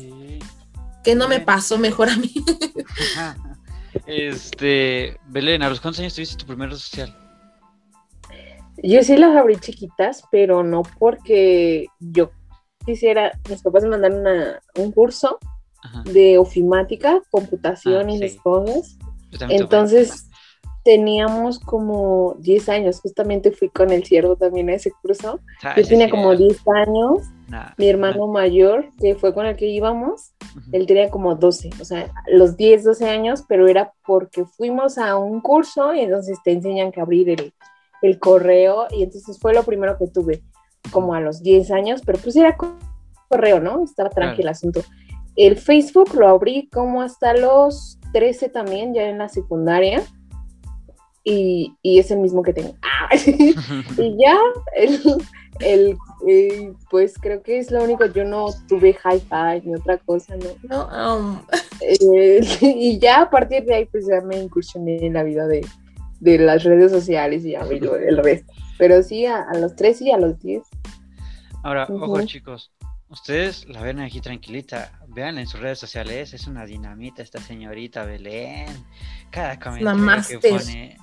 Que 1.05 1.15
no 1.15 1.29
me 1.29 1.39
pasó 1.39 1.77
mejor 1.77 2.09
a 2.09 2.17
mí. 2.17 2.33
este, 4.07 5.17
Belén, 5.29 5.63
¿a 5.63 5.69
los 5.69 5.79
cuántos 5.79 6.01
años 6.01 6.15
tuviste 6.15 6.35
tu 6.35 6.45
primer 6.45 6.71
red 6.71 6.75
social? 6.75 7.17
Yo 8.83 9.03
sí 9.03 9.15
las 9.15 9.37
abrí 9.37 9.55
chiquitas, 9.55 10.25
pero 10.31 10.63
no 10.65 10.81
porque 10.99 11.85
yo 12.01 12.31
quisiera, 12.85 13.39
mis 13.49 13.61
papás 13.61 13.83
me 13.83 13.97
mandaron 13.97 14.59
un 14.75 14.91
curso 14.91 15.39
de 16.03 16.37
ofimática, 16.37 17.21
computación 17.31 18.09
ah, 18.09 18.11
y 18.11 18.21
esas 18.21 18.41
cosas. 18.41 18.97
Entonces 19.49 20.29
teníamos 20.83 21.59
como 21.59 22.35
10 22.39 22.69
años, 22.69 22.99
justamente 22.99 23.51
fui 23.51 23.69
con 23.69 23.91
el 23.91 24.03
ciervo 24.03 24.35
también 24.35 24.69
a 24.69 24.73
ese 24.73 24.91
curso. 25.01 25.39
Ah, 25.63 25.75
Yo 25.77 25.87
tenía 25.87 26.09
como 26.09 26.35
10 26.35 26.61
años, 26.67 27.21
mi 27.77 27.87
hermano 27.87 28.27
mayor, 28.27 28.89
que 28.99 29.15
fue 29.15 29.33
con 29.33 29.45
el 29.45 29.55
que 29.55 29.67
íbamos, 29.67 30.33
él 30.73 30.85
tenía 30.85 31.09
como 31.09 31.35
12, 31.35 31.69
o 31.79 31.85
sea, 31.85 32.11
los 32.27 32.57
10, 32.57 32.83
12 32.83 33.09
años, 33.09 33.43
pero 33.47 33.67
era 33.67 33.93
porque 34.05 34.45
fuimos 34.45 34.97
a 34.97 35.15
un 35.15 35.39
curso 35.39 35.93
y 35.93 36.01
entonces 36.01 36.37
te 36.43 36.51
enseñan 36.51 36.91
que 36.91 36.99
abrir 36.99 37.29
el, 37.29 37.53
el 38.01 38.19
correo 38.19 38.87
y 38.91 39.03
entonces 39.03 39.39
fue 39.39 39.53
lo 39.53 39.63
primero 39.63 39.97
que 39.97 40.07
tuve, 40.07 40.43
como 40.91 41.13
a 41.13 41.21
los 41.21 41.41
10 41.41 41.71
años, 41.71 42.01
pero 42.05 42.19
pues 42.19 42.35
era 42.35 42.57
correo, 43.29 43.61
¿no? 43.61 43.83
Estaba 43.83 44.09
tranquilo 44.09 44.49
el 44.49 44.51
asunto. 44.51 44.81
El 45.35 45.57
Facebook 45.57 46.13
lo 46.15 46.27
abrí 46.27 46.69
como 46.71 47.01
hasta 47.01 47.33
los 47.33 47.99
13 48.13 48.49
también, 48.49 48.93
ya 48.93 49.03
en 49.03 49.17
la 49.17 49.29
secundaria. 49.29 50.03
Y, 51.23 51.73
y 51.81 51.99
es 51.99 52.11
el 52.11 52.19
mismo 52.19 52.43
que 52.43 52.53
tengo. 52.53 52.75
y 53.97 54.17
ya, 54.17 54.37
el, 55.59 55.97
eh, 56.27 56.73
pues 56.89 57.15
creo 57.19 57.41
que 57.41 57.59
es 57.59 57.71
lo 57.71 57.83
único. 57.83 58.05
Yo 58.05 58.25
no 58.25 58.47
tuve 58.67 58.91
hi-fi 58.91 59.65
ni 59.65 59.75
otra 59.75 59.97
cosa, 59.97 60.35
¿no? 60.35 60.49
No, 60.63 61.17
um. 61.17 61.41
eh, 61.81 62.41
y 62.61 62.99
ya 62.99 63.21
a 63.21 63.29
partir 63.29 63.63
de 63.65 63.75
ahí, 63.75 63.85
pues 63.85 64.07
ya 64.07 64.21
me 64.21 64.37
incursioné 64.37 65.05
en 65.05 65.13
la 65.13 65.23
vida 65.23 65.47
de, 65.47 65.65
de 66.19 66.37
las 66.37 66.63
redes 66.63 66.91
sociales 66.91 67.45
y 67.45 67.51
ya 67.51 67.61
el 67.61 68.17
resto. 68.17 68.53
Pero 68.77 69.01
sí, 69.03 69.25
a, 69.25 69.45
los 69.53 69.75
13 69.75 70.05
y 70.05 70.11
a 70.11 70.17
los 70.17 70.39
10. 70.39 70.63
Ahora, 71.63 71.87
ojo 71.89 72.21
chicos, 72.23 72.72
Ustedes 73.13 73.69
la 73.69 73.79
ven 73.83 73.99
aquí 73.99 74.21
tranquilita, 74.21 74.91
vean 75.09 75.37
en 75.37 75.45
sus 75.45 75.59
redes 75.59 75.77
sociales, 75.77 76.33
es 76.33 76.47
una 76.47 76.65
dinamita 76.65 77.21
esta 77.21 77.39
señorita 77.39 78.05
Belén. 78.05 78.65
Cada 79.29 79.59
comentario 79.59 80.39
que 80.41 80.49
pone. 80.49 80.97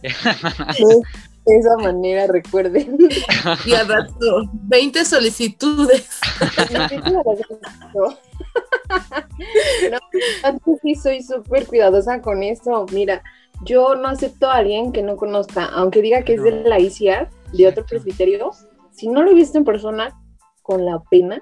de 0.00 0.08
esa 1.58 1.76
manera, 1.78 2.28
recuerden. 2.28 2.96
Y 3.66 3.72
al 3.74 3.88
rato, 3.88 4.48
20 4.52 5.04
solicitudes. 5.04 6.08
no, 9.90 9.98
antes 10.44 10.78
sí 10.82 10.94
soy 10.94 11.20
súper 11.20 11.66
cuidadosa 11.66 12.22
con 12.22 12.44
eso. 12.44 12.86
Mira, 12.92 13.24
yo 13.64 13.96
no 13.96 14.06
acepto 14.06 14.48
a 14.48 14.58
alguien 14.58 14.92
que 14.92 15.02
no 15.02 15.16
conozca, 15.16 15.64
aunque 15.64 16.00
diga 16.00 16.22
que 16.22 16.34
es 16.34 16.44
de 16.44 16.52
la 16.62 16.78
ICR, 16.78 17.28
de 17.52 17.66
otro 17.66 17.84
presbiterio. 17.84 18.52
Si 18.92 19.08
no 19.08 19.24
lo 19.24 19.32
he 19.32 19.34
visto 19.34 19.58
en 19.58 19.64
persona, 19.64 20.16
con 20.68 20.84
la 20.84 21.02
pena, 21.10 21.40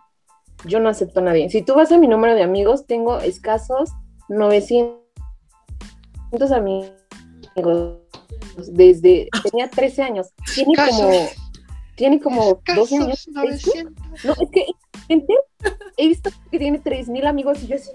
yo 0.65 0.79
no 0.79 0.89
acepto 0.89 1.19
a 1.19 1.25
nadie. 1.25 1.51
Si 1.51 1.63
tú 1.63 1.75
vas 1.75 1.91
a 1.91 1.99
mi 1.99 2.07
número 2.07 2.37
de 2.37 2.45
amigos, 2.45 2.87
tengo 2.87 3.19
escasos 3.19 3.91
900 4.29 5.03
amigos 6.53 6.93
desde 8.69 9.29
tenía 9.43 9.69
13 9.69 10.03
años. 10.03 10.29
Tiene 10.55 10.75
como 10.77 11.27
tiene 11.97 12.21
como 12.21 12.61
12 12.77 12.97
años. 12.99 13.29
No, 14.23 14.33
es 14.33 14.51
que 14.53 14.67
he 15.97 16.09
visto 16.09 16.31
que 16.53 16.59
tiene 16.59 16.79
3000 16.79 17.27
amigos 17.27 17.65
y 17.65 17.67
yo 17.67 17.75
así 17.75 17.91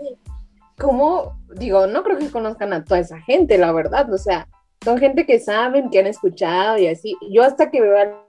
¿cómo? 0.78 1.38
Digo, 1.56 1.88
no 1.88 2.04
creo 2.04 2.18
que 2.18 2.30
conozcan 2.30 2.74
a 2.74 2.84
toda 2.84 3.00
esa 3.00 3.22
gente, 3.22 3.58
la 3.58 3.72
verdad, 3.72 4.12
o 4.12 4.18
sea, 4.18 4.50
son 4.84 4.98
gente 4.98 5.26
que 5.26 5.40
saben, 5.40 5.90
que 5.90 6.00
han 6.00 6.08
escuchado 6.08 6.78
y 6.78 6.88
así. 6.88 7.16
Yo 7.32 7.44
hasta 7.44 7.70
que 7.70 7.80
veo 7.80 7.98
a 7.98 8.26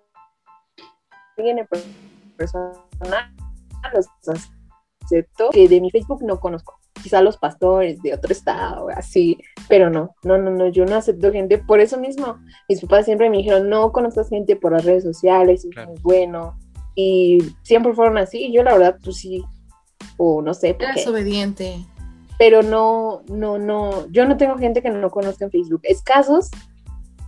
alguien 1.36 1.59
en 1.59 1.66
persona 2.36 2.74
los 3.92 4.07
acepto, 5.03 5.50
que 5.50 5.68
de 5.68 5.80
mi 5.80 5.90
Facebook 5.90 6.22
no 6.22 6.40
conozco. 6.40 6.78
Quizá 7.03 7.20
los 7.20 7.36
pastores 7.36 8.00
de 8.03 8.14
otro 8.14 8.32
estado, 8.32 8.88
así, 8.94 9.38
pero 9.68 9.90
no, 9.90 10.14
no, 10.22 10.38
no, 10.38 10.50
no, 10.50 10.68
yo 10.68 10.84
no 10.84 10.96
acepto 10.96 11.32
gente 11.32 11.59
por 11.59 11.80
eso 11.80 11.98
mismo. 11.98 12.38
Mis 12.68 12.80
papás 12.80 13.07
siempre 13.07 13.28
me 13.28 13.38
dijeron, 13.38 13.68
no 13.68 13.92
conozcas 13.92 14.28
gente 14.28 14.57
por 14.57 14.72
las 14.72 14.84
redes 14.84 15.03
sociales, 15.03 15.64
es 15.64 15.86
muy 15.86 15.98
bueno. 16.03 16.57
Y 16.94 17.38
siempre 17.62 17.94
fueron 17.94 18.18
así, 18.18 18.46
y 18.46 18.53
yo 18.53 18.62
la 18.62 18.74
verdad, 18.74 18.98
pues 19.03 19.16
sí, 19.16 19.42
o 20.16 20.42
no 20.42 20.55
sé. 20.55 20.76
Eres 20.78 21.07
obediente. 21.07 21.84
Pero 22.38 22.62
no, 22.62 23.22
no, 23.28 23.59
no, 23.59 24.07
yo 24.11 24.26
no 24.26 24.36
tengo 24.36 24.59
gente 24.59 24.82
que 24.82 24.90
no 24.90 25.11
conozca 25.11 25.44
en 25.44 25.50
Facebook. 25.50 25.80
Escasos, 25.84 26.50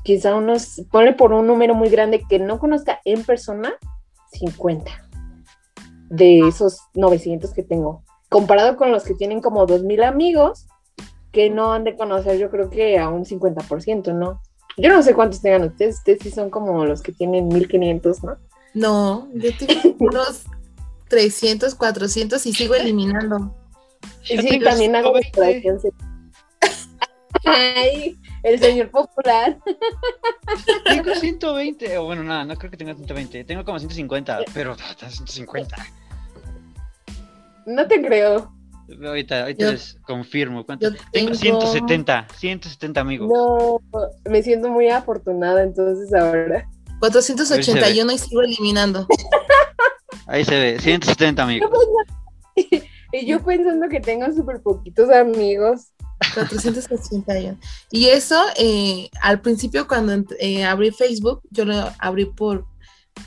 quizá 0.02 0.34
unos, 0.34 0.82
pone 0.90 1.14
por 1.14 1.32
un 1.32 1.46
número 1.46 1.74
muy 1.74 1.88
grande 1.88 2.22
que 2.28 2.38
no 2.38 2.58
conozca 2.58 3.00
en 3.04 3.24
persona, 3.24 3.72
50 4.32 5.03
de 6.14 6.46
esos 6.48 6.80
900 6.94 7.52
que 7.52 7.62
tengo. 7.62 8.02
comparado 8.28 8.76
con 8.76 8.90
los 8.90 9.04
que 9.04 9.14
tienen 9.14 9.40
como 9.40 9.64
2.000 9.66 10.04
amigos, 10.04 10.66
que 11.30 11.50
no 11.50 11.72
han 11.72 11.84
de 11.84 11.96
conocer 11.96 12.38
yo 12.38 12.50
creo 12.50 12.68
que 12.68 12.98
a 12.98 13.08
un 13.08 13.24
50%, 13.24 14.12
¿no? 14.12 14.40
Yo 14.76 14.88
no 14.88 15.02
sé 15.04 15.14
cuántos 15.14 15.40
tengan 15.40 15.62
ustedes, 15.64 15.98
ustedes 15.98 16.18
sí 16.22 16.30
son 16.32 16.50
como 16.50 16.84
los 16.84 17.00
que 17.00 17.12
tienen 17.12 17.48
1.500, 17.48 18.22
¿no? 18.24 18.36
No, 18.74 19.28
yo 19.34 19.50
tengo 19.56 19.96
unos 20.00 20.44
300, 21.08 21.76
400 21.76 22.44
y 22.46 22.52
sigo 22.52 22.74
eliminando. 22.74 23.54
Y 24.28 24.38
sí, 24.38 24.58
también 24.58 24.96
hago 24.96 25.16
extracción. 25.16 25.78
Ay, 27.44 28.18
el 28.42 28.58
señor 28.58 28.90
popular. 28.90 29.58
Tengo 30.84 31.14
120, 31.14 31.98
o 31.98 32.04
bueno, 32.04 32.24
nada, 32.24 32.44
no 32.44 32.56
creo 32.56 32.70
que 32.70 32.76
tenga 32.76 32.94
120. 32.94 33.44
Tengo 33.44 33.64
como 33.64 33.78
150, 33.78 34.40
pero 34.52 34.76
150. 34.76 35.76
No 37.66 37.86
te 37.86 38.02
creo. 38.02 38.52
Ahorita, 39.04 39.42
ahorita 39.42 39.72
les 39.72 39.94
confirmo. 40.06 40.64
¿Cuánto? 40.64 40.92
Tengo... 41.12 41.34
170, 41.34 42.26
170 42.36 43.00
amigos. 43.00 43.30
No, 43.32 43.80
me 44.30 44.42
siento 44.42 44.68
muy 44.68 44.88
afortunada 44.88 45.62
entonces 45.62 46.12
ahora. 46.12 46.68
481 47.00 48.12
y 48.12 48.18
sigo 48.18 48.42
eliminando. 48.42 49.06
Ahí 50.26 50.44
se 50.44 50.58
ve, 50.58 50.78
170 50.80 51.42
amigos. 51.42 51.70
Y 53.16 53.26
yo 53.26 53.44
pensando 53.44 53.88
que 53.88 54.00
tengo 54.00 54.26
súper 54.32 54.60
poquitos 54.60 55.08
amigos. 55.08 55.92
481. 56.34 57.56
Y 57.92 58.06
eso, 58.06 58.42
eh, 58.56 59.08
al 59.22 59.40
principio 59.40 59.86
cuando 59.86 60.24
eh, 60.40 60.64
abrí 60.64 60.90
Facebook, 60.90 61.40
yo 61.50 61.64
lo 61.64 61.92
abrí 62.00 62.24
por, 62.24 62.66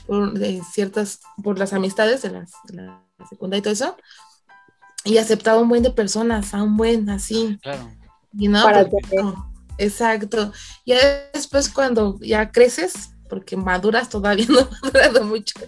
por 0.06 0.38
ciertas, 0.74 1.20
por 1.42 1.58
las 1.58 1.72
amistades 1.72 2.20
de, 2.20 2.30
las, 2.32 2.52
de 2.64 2.82
la 2.82 3.02
secundaria 3.30 3.60
y 3.60 3.62
todo 3.62 3.72
eso, 3.72 3.96
y 5.08 5.18
aceptaba 5.18 5.60
un 5.60 5.68
buen 5.68 5.82
de 5.82 5.90
personas, 5.90 6.52
a 6.54 6.62
un 6.62 6.76
buen, 6.76 7.08
así. 7.08 7.58
Claro. 7.62 7.90
Y 8.36 8.48
no, 8.48 8.62
Para 8.62 8.88
pues, 8.88 9.04
no, 9.12 9.52
exacto. 9.78 10.52
Y 10.84 10.92
después 11.32 11.70
cuando 11.70 12.18
ya 12.20 12.50
creces, 12.50 13.10
porque 13.28 13.56
maduras 13.56 14.08
todavía 14.10 14.46
no 14.48 14.60
he 14.60 14.66
madurado 14.82 15.24
mucho, 15.24 15.58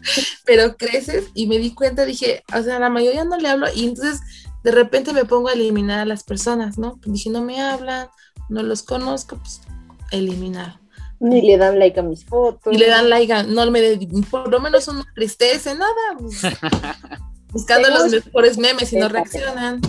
pero 0.45 0.77
creces 0.77 1.29
y 1.35 1.47
me 1.47 1.59
di 1.59 1.75
cuenta, 1.75 2.05
dije, 2.05 2.45
o 2.55 2.63
sea, 2.63 2.77
a 2.77 2.81
la 2.81 2.91
mayoría 2.91 3.25
no 3.25 3.39
le 3.39 3.49
hablo 3.49 3.67
y 3.75 3.89
entonces 3.89 4.21
de 4.63 4.73
repente 4.73 5.15
me 5.15 5.25
pongo 5.25 5.49
a 5.49 5.55
eliminar 5.55 6.01
a 6.01 6.05
las 6.05 6.23
personas, 6.23 6.77
¿no? 6.77 6.99
Pues 6.99 7.15
dije, 7.15 7.31
no 7.31 7.41
me 7.41 7.63
hablan, 7.63 8.09
no 8.51 8.63
los 8.63 8.83
conozco, 8.83 9.39
pues 9.39 9.63
eliminar. 10.11 10.81
Ni 11.19 11.43
le 11.43 11.57
dan 11.59 11.79
like 11.79 11.99
a 12.01 12.03
mis 12.03 12.25
fotos. 12.25 12.73
Ni 12.73 12.79
le 12.79 12.89
dan 12.89 13.09
like 13.09 13.33
a, 13.33 13.43
no 13.43 13.71
me, 13.71 13.99
por 14.31 14.51
lo 14.51 14.61
menos 14.61 14.89
uno 14.89 15.05
tristeza, 15.15 15.75
nada. 15.75 15.95
Pues, 16.19 16.43
buscando 17.53 17.89
los 17.89 18.11
mejores 18.11 18.59
memes 18.59 18.93
y 18.93 18.97
no 18.97 19.09
reaccionan. 19.09 19.81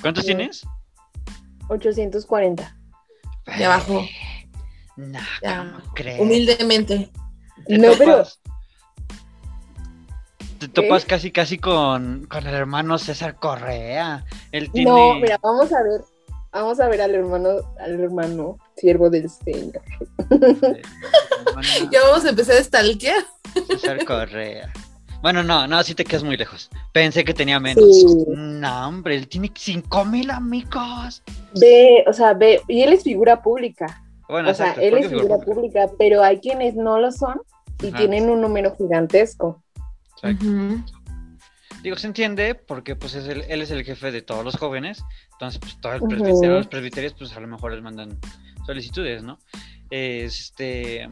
¿Cuántos 0.00 0.24
tienes? 0.24 0.62
840. 1.68 2.76
De 3.58 3.64
abajo. 3.64 4.04
No, 4.96 5.18
¿cómo 5.40 5.94
crees? 5.94 6.20
Humildemente. 6.20 7.10
No, 7.68 7.92
pero 7.96 8.24
te 10.58 10.68
topas 10.68 11.04
casi 11.04 11.32
casi 11.32 11.58
con, 11.58 12.26
con, 12.26 12.46
el 12.46 12.54
hermano 12.54 12.98
César 12.98 13.36
Correa. 13.36 14.24
Él 14.52 14.70
tiene... 14.70 14.90
No, 14.90 15.14
mira, 15.14 15.38
vamos 15.42 15.72
a 15.72 15.82
ver, 15.82 16.02
vamos 16.52 16.78
a 16.78 16.88
ver 16.88 17.02
al 17.02 17.14
hermano, 17.14 17.48
al 17.80 18.00
hermano 18.00 18.58
siervo 18.76 19.10
del 19.10 19.28
Señor. 19.28 19.82
ya 21.90 22.00
vamos 22.02 22.24
a 22.24 22.28
empezar 22.28 22.56
a 22.56 22.62
stalkear. 22.62 23.24
César 23.68 24.04
Correa. 24.04 24.72
Bueno, 25.22 25.44
no, 25.44 25.68
no, 25.68 25.82
sí 25.84 25.94
te 25.94 26.04
quedas 26.04 26.24
muy 26.24 26.36
lejos. 26.36 26.68
Pensé 26.92 27.24
que 27.24 27.32
tenía 27.32 27.60
menos. 27.60 27.84
No, 28.26 28.88
hombre, 28.88 29.14
él 29.14 29.28
tiene 29.28 29.52
cinco 29.54 30.04
mil 30.04 30.30
amigos. 30.30 31.22
Ve, 31.54 32.04
o 32.08 32.12
sea, 32.12 32.34
ve, 32.34 32.60
y 32.66 32.82
él 32.82 32.92
es 32.92 33.04
figura 33.04 33.40
pública. 33.40 34.02
Bueno, 34.28 34.50
o 34.50 34.54
sea, 34.54 34.72
él 34.72 34.98
es 34.98 35.08
figura 35.08 35.38
pública? 35.38 35.88
pero 35.96 36.22
hay 36.22 36.40
quienes 36.40 36.74
no 36.74 36.98
lo 36.98 37.12
son 37.12 37.40
y 37.80 37.92
tienen 37.92 38.28
un 38.30 38.40
número 38.40 38.74
gigantesco. 38.76 39.62
Digo, 41.82 41.96
se 41.96 42.06
entiende 42.06 42.54
porque 42.54 42.96
pues 42.96 43.14
es 43.14 43.26
él 43.26 43.62
es 43.62 43.70
el 43.70 43.84
jefe 43.84 44.10
de 44.12 44.22
todos 44.22 44.44
los 44.44 44.56
jóvenes, 44.56 45.04
entonces 45.32 45.60
pues 45.60 45.80
todos 45.80 46.00
los 46.00 46.66
presbiterios 46.66 47.14
pues 47.14 47.36
a 47.36 47.40
lo 47.40 47.48
mejor 47.48 47.72
les 47.72 47.82
mandan 47.82 48.18
solicitudes, 48.66 49.22
¿no? 49.22 49.38
Este, 49.90 51.08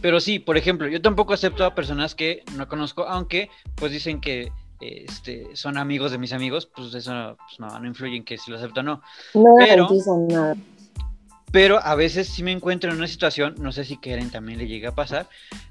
pero 0.00 0.20
sí, 0.20 0.38
por 0.38 0.56
ejemplo, 0.56 0.88
yo 0.88 1.00
tampoco 1.00 1.34
acepto 1.34 1.64
a 1.64 1.74
personas 1.74 2.14
que 2.14 2.42
no 2.56 2.68
conozco, 2.68 3.06
aunque 3.06 3.50
pues 3.74 3.92
dicen 3.92 4.20
que 4.20 4.50
este, 4.80 5.48
son 5.54 5.78
amigos 5.78 6.10
de 6.12 6.18
mis 6.18 6.32
amigos, 6.32 6.66
pues 6.66 6.94
eso 6.94 7.36
pues, 7.38 7.60
no, 7.60 7.78
no, 7.78 7.86
influye 7.86 8.16
en 8.16 8.24
que 8.24 8.38
si 8.38 8.50
lo 8.50 8.56
acepto 8.56 8.80
o 8.80 8.82
no. 8.82 9.02
No 9.34 9.54
pero, 9.58 9.88
nada. 10.28 10.56
Pero 11.52 11.78
a 11.82 11.94
veces 11.94 12.28
sí 12.28 12.42
me 12.42 12.52
encuentro 12.52 12.90
en 12.90 12.98
una 12.98 13.08
situación, 13.08 13.54
no 13.58 13.72
sé 13.72 13.84
si 13.84 13.96
Karen 13.96 14.30
también 14.30 14.58
le 14.58 14.66
llega 14.66 14.90
a 14.90 14.94
pasar, 14.94 15.28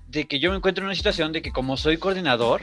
de 0.07 0.25
que 0.25 0.39
yo 0.39 0.51
me 0.51 0.57
encuentro 0.57 0.83
en 0.83 0.87
una 0.87 0.95
situación 0.95 1.31
de 1.31 1.41
que 1.41 1.51
como 1.51 1.75
soy 1.75 1.97
coordinador, 1.97 2.61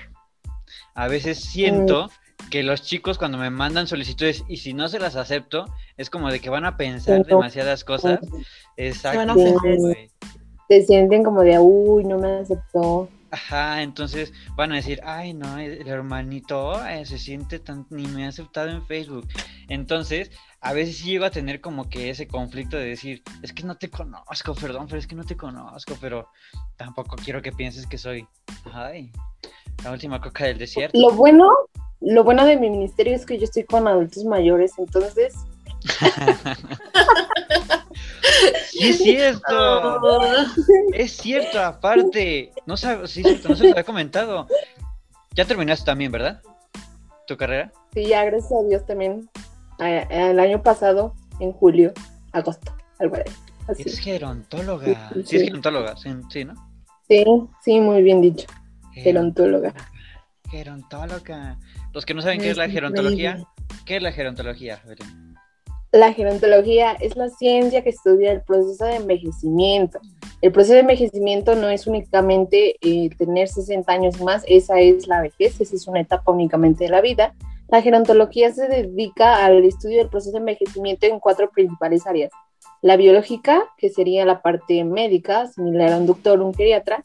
a 0.95 1.09
veces 1.09 1.39
siento 1.41 2.07
mm. 2.07 2.49
que 2.49 2.63
los 2.63 2.83
chicos 2.83 3.19
cuando 3.19 3.39
me 3.39 3.51
mandan 3.51 3.87
solicitudes 3.87 4.45
y 4.49 4.59
si 4.59 4.73
no 4.73 4.89
se 4.89 4.99
las 4.99 5.17
acepto, 5.17 5.67
es 5.97 6.11
como 6.11 6.31
de 6.31 6.41
que 6.41 6.49
van 6.49 6.65
a 6.65 6.77
pensar 6.77 7.27
demasiadas 7.27 7.85
cosas. 7.85 8.21
Exacto 8.77 9.35
se 10.71 10.83
sienten 10.83 11.25
como 11.25 11.43
de, 11.43 11.59
uy, 11.59 12.05
no 12.05 12.17
me 12.19 12.39
aceptó. 12.39 13.09
Ajá, 13.33 13.83
entonces 13.83 14.33
van 14.55 14.71
a 14.71 14.77
decir, 14.77 15.01
ay, 15.05 15.35
no, 15.35 15.59
el 15.59 15.87
hermanito 15.87 16.85
eh, 16.87 17.05
se 17.05 17.19
siente 17.19 17.59
tan, 17.59 17.87
ni 17.91 18.07
me 18.07 18.25
ha 18.25 18.29
aceptado 18.29 18.69
en 18.69 18.87
Facebook. 18.87 19.27
Entonces, 19.69 20.31
a 20.61 20.73
veces 20.73 20.99
sí 20.99 21.11
llego 21.11 21.25
a 21.25 21.31
tener 21.31 21.61
como 21.61 21.89
que 21.89 22.11
ese 22.11 22.29
conflicto 22.29 22.77
de 22.77 22.85
decir, 22.85 23.23
es 23.43 23.53
que 23.53 23.65
no 23.65 23.77
te 23.77 23.91
conozco, 23.91 24.55
perdón, 24.55 24.87
pero 24.87 25.01
es 25.01 25.09
que 25.09 25.17
no 25.17 25.25
te 25.25 25.37
conozco, 25.37 25.95
pero 26.01 26.29
tampoco 26.77 27.17
quiero 27.17 27.43
que 27.43 27.51
pienses 27.51 27.87
que 27.87 27.99
soy, 27.99 28.27
ay, 28.73 29.11
la 29.83 29.91
última 29.91 30.21
coca 30.21 30.45
del 30.45 30.59
desierto. 30.59 30.97
Lo 30.97 31.11
bueno, 31.13 31.49
lo 32.01 32.23
bueno 32.23 32.47
de 32.47 32.57
mi 32.57 32.71
ministerio 32.71 33.17
es 33.17 33.27
que 33.27 33.39
yo 33.39 33.45
estoy 33.45 33.65
con 33.65 33.89
adultos 33.89 34.25
mayores, 34.25 34.73
entonces 34.79 35.35
es 38.81 38.99
cierto. 38.99 40.01
Es 40.93 41.17
cierto, 41.17 41.61
aparte. 41.61 42.53
No 42.67 42.77
sabes, 42.77 43.11
sí, 43.11 43.23
no 43.23 43.57
se 43.57 43.65
lo 43.65 43.71
había 43.71 43.85
comentado. 43.85 44.47
Ya 45.35 45.45
terminaste 45.45 45.87
también, 45.87 46.13
¿verdad? 46.13 46.43
¿Tu 47.27 47.37
carrera? 47.37 47.73
Sí, 47.95 48.07
ya, 48.07 48.25
gracias 48.25 48.53
a 48.53 48.63
Dios 48.69 48.85
también. 48.87 49.29
El 49.79 50.39
año 50.41 50.63
pasado, 50.63 51.15
en 51.39 51.53
julio, 51.53 51.93
agosto, 52.33 52.75
algo 52.99 53.17
así. 53.69 53.83
Es 53.87 53.99
gerontóloga. 53.99 55.11
Sí, 55.25 55.37
es 55.37 55.43
gerontóloga, 55.45 55.97
sí, 55.97 56.45
¿no? 56.45 56.55
Sí, 57.09 57.25
sí, 57.65 57.81
muy 57.81 58.03
bien 58.03 58.21
dicho. 58.21 58.47
Gerontóloga. 58.93 59.73
Gerontóloga. 60.51 61.59
Los 61.93 62.05
que 62.05 62.15
no 62.15 62.23
saben 62.23 62.41
qué 62.41 62.51
es 62.51 62.57
la 62.57 62.69
gerontología, 62.69 63.47
¿qué 63.85 63.97
es 63.97 64.03
la 64.03 64.13
gerontología? 64.13 64.83
La 65.93 66.13
gerontología 66.13 66.93
es 66.93 67.17
la 67.17 67.29
ciencia 67.29 67.83
que 67.83 67.91
estudia 67.91 68.31
el 68.31 68.43
proceso 68.43 68.85
de 68.85 68.97
envejecimiento. 68.97 69.99
El 70.41 70.53
proceso 70.53 70.75
de 70.75 70.81
envejecimiento 70.81 71.57
no 71.57 71.69
es 71.69 71.89
únicamente 71.89 72.77
eh, 72.81 73.11
tener 73.19 73.49
60 73.49 73.93
años 73.93 74.21
más, 74.21 74.45
esa 74.47 74.79
es 74.79 75.09
la 75.09 75.21
vejez, 75.21 75.61
esa 75.61 75.75
es 75.75 75.89
una 75.89 76.01
etapa 76.01 76.31
únicamente 76.31 76.85
de 76.85 76.91
la 76.91 77.01
vida. 77.01 77.35
La 77.67 77.83
gerontología 77.83 78.53
se 78.53 78.69
dedica 78.69 79.45
al 79.45 79.65
estudio 79.65 79.99
del 79.99 80.09
proceso 80.09 80.33
de 80.33 80.39
envejecimiento 80.39 81.07
en 81.07 81.19
cuatro 81.19 81.51
principales 81.51 82.07
áreas. 82.07 82.31
La 82.83 82.97
biológica, 82.97 83.65
que 83.77 83.91
sería 83.91 84.25
la 84.25 84.43
parte 84.43 84.85
médica, 84.85 85.49
similar 85.49 85.93
a 85.93 85.97
un 85.97 86.07
doctor 86.07 86.41
un 86.41 86.55
geriatra. 86.55 87.03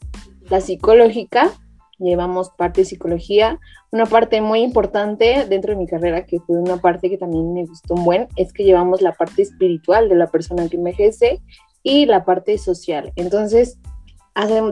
La 0.48 0.60
psicológica, 0.60 1.50
llevamos 1.98 2.50
parte 2.50 2.82
de 2.82 2.86
psicología. 2.86 3.58
Una 3.96 4.04
parte 4.04 4.42
muy 4.42 4.60
importante 4.60 5.46
dentro 5.48 5.72
de 5.72 5.78
mi 5.78 5.86
carrera, 5.86 6.26
que 6.26 6.38
fue 6.40 6.58
una 6.58 6.76
parte 6.76 7.08
que 7.08 7.16
también 7.16 7.54
me 7.54 7.64
gustó 7.64 7.94
un 7.94 8.04
buen, 8.04 8.28
es 8.36 8.52
que 8.52 8.62
llevamos 8.62 9.00
la 9.00 9.12
parte 9.12 9.40
espiritual 9.40 10.10
de 10.10 10.16
la 10.16 10.26
persona 10.26 10.68
que 10.68 10.76
envejece 10.76 11.40
y 11.82 12.04
la 12.04 12.26
parte 12.26 12.58
social. 12.58 13.14
Entonces, 13.16 13.78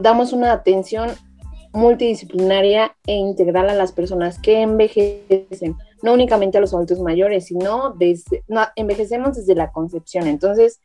damos 0.03 0.31
una 0.31 0.51
atención 0.51 1.09
multidisciplinaria 1.73 2.95
e 3.07 3.15
integral 3.15 3.67
a 3.67 3.73
las 3.73 3.93
personas 3.93 4.37
que 4.37 4.61
envejecen, 4.61 5.75
no 6.03 6.13
únicamente 6.13 6.59
a 6.59 6.61
los 6.61 6.75
adultos 6.75 6.99
mayores, 6.99 7.45
sino 7.47 7.95
desde, 7.97 8.43
envejecemos 8.75 9.37
desde 9.37 9.55
la 9.55 9.71
concepción. 9.71 10.27
Entonces, 10.27 10.81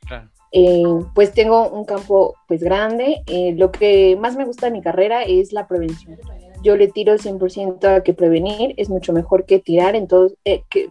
eh, 0.53 0.83
pues 1.15 1.35
tengo 1.35 1.69
un 1.69 1.85
campo 1.85 2.37
pues 2.49 2.63
grande. 2.63 3.23
Eh, 3.27 3.55
lo 3.59 3.71
que 3.71 4.17
más 4.19 4.35
me 4.35 4.47
gusta 4.47 4.65
de 4.65 4.73
mi 4.73 4.81
carrera 4.81 5.25
es 5.25 5.53
la 5.53 5.69
prevención. 5.69 6.19
Yo 6.63 6.77
le 6.77 6.89
tiro 6.89 7.15
100% 7.15 7.85
a 7.85 8.03
que 8.03 8.15
prevenir 8.15 8.75
es 8.77 8.89
mucho 8.89 9.13
mejor 9.13 9.45
que 9.47 9.59
tirar, 9.59 9.95
entonces, 9.97 10.37
eh, 10.45 10.63
que, 10.71 10.91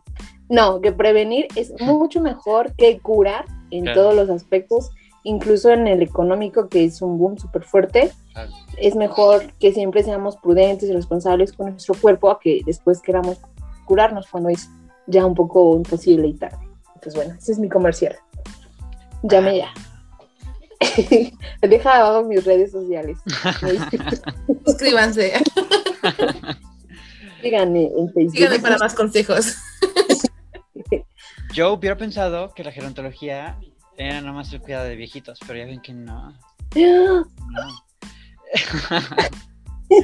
no, 0.50 0.82
que 0.82 0.92
prevenir 0.92 1.48
es 1.56 1.74
mucho 1.80 2.22
mejor 2.22 2.74
que 2.76 3.00
curar 3.00 3.46
en 3.72 3.86
todos 3.94 4.16
los 4.16 4.30
aspectos, 4.30 4.92
incluso 5.24 5.70
en 5.70 5.88
el 5.88 6.02
económico, 6.02 6.70
que 6.70 6.86
es 6.86 7.02
un 7.02 7.18
boom 7.18 7.38
súper 7.38 7.64
fuerte. 7.64 8.12
Es 8.78 8.96
mejor 8.96 9.54
que 9.60 9.74
siempre 9.74 10.04
seamos 10.04 10.38
prudentes 10.38 10.90
y 10.90 10.94
responsables 10.94 11.54
con 11.54 11.72
nuestro 11.72 11.94
cuerpo 11.94 12.32
a 12.32 12.40
que 12.40 12.62
después 12.66 13.02
queramos 13.02 13.38
curarnos 13.86 14.28
cuando 14.28 14.50
es 14.50 14.70
ya 15.08 15.26
un 15.26 15.36
poco 15.36 15.76
imposible 15.76 16.28
y 16.28 16.34
tarde. 16.34 16.58
Entonces, 16.96 17.16
bueno, 17.16 17.36
ese 17.38 17.52
es 17.52 17.60
mi 17.60 17.70
comercial. 17.70 18.16
Llame 19.24 19.58
ya. 19.58 19.74
Deja 21.62 21.98
abajo 21.98 22.24
mis 22.24 22.44
redes 22.46 22.72
sociales. 22.72 23.18
Suscríbanse. 24.66 25.34
Síganme 27.42 27.84
en 27.86 28.14
Facebook. 28.14 28.36
Síganme 28.36 28.60
para 28.60 28.78
más 28.78 28.94
consejos. 28.94 29.56
Yo 31.54 31.74
hubiera 31.74 31.98
pensado 31.98 32.54
que 32.54 32.64
la 32.64 32.72
gerontología 32.72 33.58
era 33.98 34.22
nomás 34.22 34.52
el 34.54 34.62
cuidado 34.62 34.86
de 34.86 34.96
viejitos, 34.96 35.40
pero 35.46 35.60
ya 35.60 35.66
ven 35.66 35.82
que 35.82 35.94
no. 35.94 36.34
no. 36.76 37.28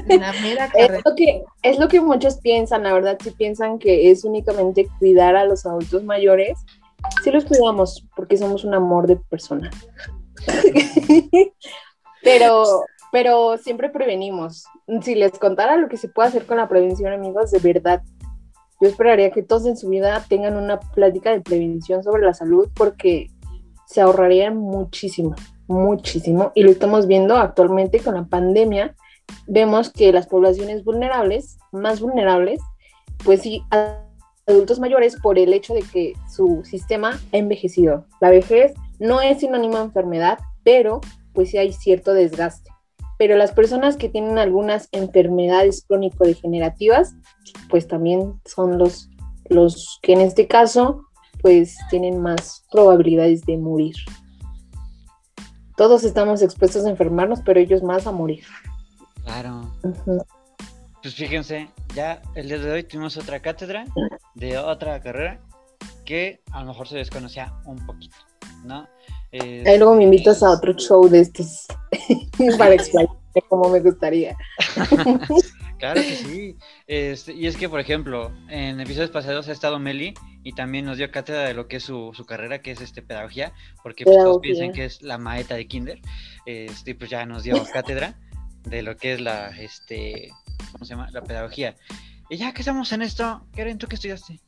La 0.08 0.34
mera 0.42 0.70
Es 0.76 0.92
lo, 1.06 1.16
que, 1.16 1.44
es 1.62 1.80
lo 1.80 1.88
que 1.88 2.02
muchos 2.02 2.40
piensan, 2.40 2.84
la 2.84 2.94
verdad, 2.94 3.18
si 3.24 3.32
piensan 3.32 3.78
que 3.78 4.10
es 4.10 4.24
únicamente 4.24 4.88
cuidar 5.00 5.36
a 5.36 5.46
los 5.46 5.66
adultos 5.66 6.04
mayores, 6.04 6.58
sí 7.24 7.32
los 7.32 7.46
cuidamos 7.46 8.06
porque 8.16 8.38
somos 8.38 8.64
un 8.64 8.74
amor 8.74 9.06
de 9.08 9.18
persona. 9.18 9.70
pero, 12.24 12.64
pero 13.12 13.58
siempre 13.58 13.90
prevenimos. 13.90 14.66
Si 15.02 15.16
les 15.16 15.38
contara 15.40 15.78
lo 15.78 15.88
que 15.88 15.98
se 15.98 16.10
puede 16.10 16.30
hacer 16.30 16.46
con 16.46 16.58
la 16.58 16.68
prevención, 16.68 17.14
amigos, 17.14 17.52
de 17.52 17.60
verdad, 17.60 18.02
yo 18.82 18.90
esperaría 18.90 19.32
que 19.32 19.44
todos 19.44 19.66
en 19.66 19.78
su 19.78 19.90
vida 19.90 20.24
tengan 20.28 20.58
una 20.58 20.80
plática 20.80 21.32
de 21.32 21.42
prevención 21.42 22.04
sobre 22.04 22.24
la 22.24 22.34
salud 22.34 22.70
porque 22.76 23.28
se 23.88 24.02
ahorrarían 24.02 24.58
muchísimo, 24.58 25.36
muchísimo. 25.68 26.52
Y 26.56 26.64
lo 26.64 26.72
estamos 26.72 27.08
viendo 27.08 27.38
actualmente 27.38 28.00
con 28.00 28.16
la 28.16 28.26
pandemia 28.26 28.96
vemos 29.48 29.92
que 29.92 30.12
las 30.12 30.28
poblaciones 30.28 30.84
vulnerables, 30.84 31.58
más 31.72 32.00
vulnerables, 32.00 32.60
pues 33.24 33.42
sí, 33.42 33.64
adultos 34.48 34.80
mayores 34.80 35.16
por 35.22 35.40
el 35.40 35.54
hecho 35.54 35.74
de 35.74 35.82
que 35.82 36.14
su 36.30 36.64
sistema 36.64 37.20
ha 37.32 37.38
envejecido. 37.38 38.06
La 38.22 38.30
vejez 38.30 38.74
no 39.00 39.22
es 39.22 39.40
sinónimo 39.40 39.78
de 39.78 39.84
enfermedad, 39.84 40.40
pero 40.64 41.02
pues 41.34 41.52
sí 41.52 41.58
hay 41.58 41.74
cierto 41.74 42.14
desgaste. 42.14 42.72
Pero 43.18 43.38
las 43.38 43.52
personas 43.52 43.96
que 43.96 44.10
tienen 44.10 44.38
algunas 44.38 44.90
enfermedades 44.92 45.86
crónico-degenerativas, 45.88 47.16
pues 47.70 47.88
también 47.88 48.42
son 48.46 48.78
los, 48.78 49.10
los 49.50 50.00
que 50.02 50.14
en 50.14 50.22
este 50.22 50.48
caso, 50.48 51.06
pues 51.42 51.78
tienen 51.90 52.22
más 52.22 52.66
probabilidades 52.72 53.46
de 53.46 53.58
morir. 53.58 53.96
Todos 55.78 56.04
estamos 56.04 56.42
expuestos 56.42 56.86
a 56.86 56.90
enfermarnos, 56.90 57.42
pero 57.46 57.60
ellos 57.60 57.84
más 57.84 58.08
a 58.08 58.12
morir. 58.12 58.44
Claro. 59.24 59.72
Pues 61.02 61.16
fíjense, 61.16 61.70
ya 61.94 62.22
el 62.34 62.48
día 62.48 62.58
de 62.58 62.72
hoy 62.72 62.84
tuvimos 62.84 63.18
otra 63.18 63.40
cátedra 63.40 63.86
de 64.34 64.58
otra 64.58 65.00
carrera 65.02 65.40
que 66.06 66.42
a 66.52 66.62
lo 66.62 66.68
mejor 66.68 66.88
se 66.88 66.98
desconocía 66.98 67.54
un 67.66 67.86
poquito, 67.86 68.16
¿no? 68.66 68.88
Eh, 69.32 69.64
Ahí 69.66 69.78
luego 69.78 69.96
me 69.96 70.04
invitas 70.04 70.42
a 70.44 70.52
otro 70.52 70.74
show 70.74 71.08
de 71.10 71.22
estos 71.22 71.66
para 72.58 72.74
explicarte 72.74 73.42
cómo 73.50 73.70
me 73.70 73.80
gustaría. 73.80 74.36
Claro 75.78 76.02
que 76.02 76.16
sí. 76.16 76.56
Este, 76.88 77.34
y 77.34 77.48
es 77.48 77.58
que, 77.58 77.68
por 77.68 77.80
ejemplo, 77.80 78.32
en 78.50 78.80
episodios 78.80 79.12
pasados 79.12 79.48
ha 79.50 79.52
estado 79.52 79.78
Meli 79.78 80.14
y 80.44 80.54
también 80.54 80.86
nos 80.86 80.98
dio 80.98 81.12
cátedra 81.12 81.42
de 81.42 81.54
lo 81.54 81.68
que 81.68 81.78
es 81.78 81.84
su, 81.84 82.12
su 82.14 82.26
carrera, 82.26 82.62
que 82.62 82.72
es 82.72 82.82
este 82.82 83.02
pedagogía, 83.02 83.54
porque 83.84 84.06
pues, 84.06 84.16
todos 84.18 84.40
piensan 84.40 84.72
que 84.72 84.86
es 84.86 85.02
la 85.02 85.18
maeta 85.18 85.56
de 85.56 85.68
Kinder. 85.68 86.00
Este, 86.46 86.92
y 86.92 86.94
pues 86.94 87.10
ya 87.10 87.26
nos 87.26 87.44
dio 87.44 87.62
cátedra 87.74 88.18
de 88.64 88.82
lo 88.84 88.96
que 88.96 89.14
es 89.14 89.22
la, 89.22 89.50
este, 89.50 90.30
¿cómo 90.72 90.86
se 90.86 90.92
llama? 90.92 91.10
La 91.12 91.22
pedagogía. 91.22 91.76
Y 92.30 92.38
ya 92.38 92.54
que 92.54 92.62
estamos 92.62 92.92
en 92.92 93.02
esto, 93.02 93.46
Karen, 93.56 93.78
¿tú 93.78 93.88
qué 93.88 93.96
estudiaste? 93.96 94.40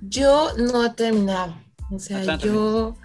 Yo 0.00 0.50
no 0.56 0.84
he 0.84 0.90
terminado. 0.90 1.54
O 1.90 1.98
sea, 1.98 2.36
yo 2.38 2.96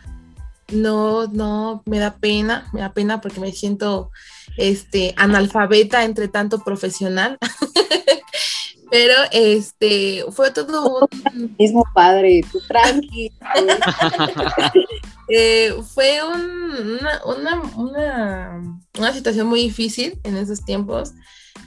no, 0.72 1.28
no, 1.28 1.84
me 1.86 2.00
da 2.00 2.16
pena, 2.16 2.68
me 2.74 2.82
da 2.82 2.94
pena 2.94 3.22
porque 3.22 3.40
me 3.40 3.52
siento 3.52 4.12
este 4.58 5.14
analfabeta 5.18 6.04
entre 6.04 6.28
tanto 6.28 6.60
profesional. 6.64 7.38
Pero 8.92 9.14
este 9.32 10.26
fue 10.32 10.52
todo 10.52 11.00
un, 11.34 11.56
Mismo 11.60 11.86
padre, 11.94 12.42
tú 12.52 12.60
tranqui. 12.68 13.32
eh, 15.30 15.74
fue 15.94 16.20
un- 16.24 16.98
una, 17.00 17.22
una, 17.26 17.62
una, 17.78 18.80
una 19.00 19.14
situación 19.14 19.48
muy 19.48 19.62
difícil 19.62 20.20
en 20.24 20.36
esos 20.36 20.66
tiempos. 20.66 21.14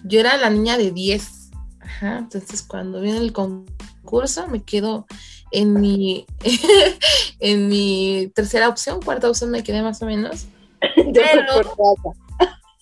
Yo 0.04 0.20
era 0.20 0.36
la 0.36 0.50
niña 0.50 0.76
de 0.76 0.90
10. 0.90 1.50
Ajá, 1.80 2.18
entonces 2.18 2.62
cuando 2.62 3.00
viene 3.00 3.18
el 3.18 3.32
concurso 3.32 4.46
me 4.48 4.62
quedo 4.62 5.06
en 5.54 5.72
mi, 5.80 6.26
en 7.38 7.68
mi 7.68 8.30
tercera 8.34 8.68
opción, 8.68 9.00
cuarta 9.00 9.30
opción 9.30 9.50
me 9.50 9.62
quedé 9.62 9.82
más 9.82 10.02
o 10.02 10.06
menos. 10.06 10.46
Pero-. 11.14 11.74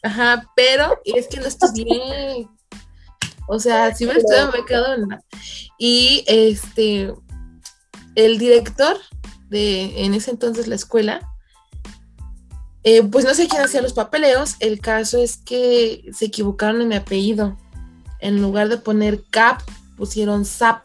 Ajá, 0.02 0.50
pero 0.56 0.98
es 1.04 1.28
que 1.28 1.38
no 1.38 1.46
estudié. 1.46 2.48
O 3.46 3.60
sea, 3.60 3.94
si 3.94 4.04
hubiera 4.04 4.18
estudiado 4.18 4.50
me 4.50 4.58
he 4.58 4.64
quedado 4.64 4.94
en 4.94 5.08
la... 5.08 5.22
Y 5.78 6.24
este, 6.26 7.14
el 8.16 8.38
director 8.38 8.96
de 9.48 10.04
en 10.04 10.14
ese 10.14 10.30
entonces 10.30 10.66
la 10.66 10.74
escuela, 10.74 11.28
eh, 12.82 13.02
pues 13.04 13.24
no 13.24 13.34
sé 13.34 13.46
quién 13.46 13.62
hacía 13.62 13.82
los 13.82 13.92
papeleos. 13.92 14.56
El 14.58 14.80
caso 14.80 15.18
es 15.18 15.36
que 15.36 16.10
se 16.12 16.26
equivocaron 16.26 16.82
en 16.82 16.88
mi 16.88 16.96
apellido. 16.96 17.56
En 18.18 18.40
lugar 18.40 18.68
de 18.68 18.78
poner 18.78 19.22
Cap, 19.30 19.62
pusieron 19.96 20.44
Zap. 20.44 20.84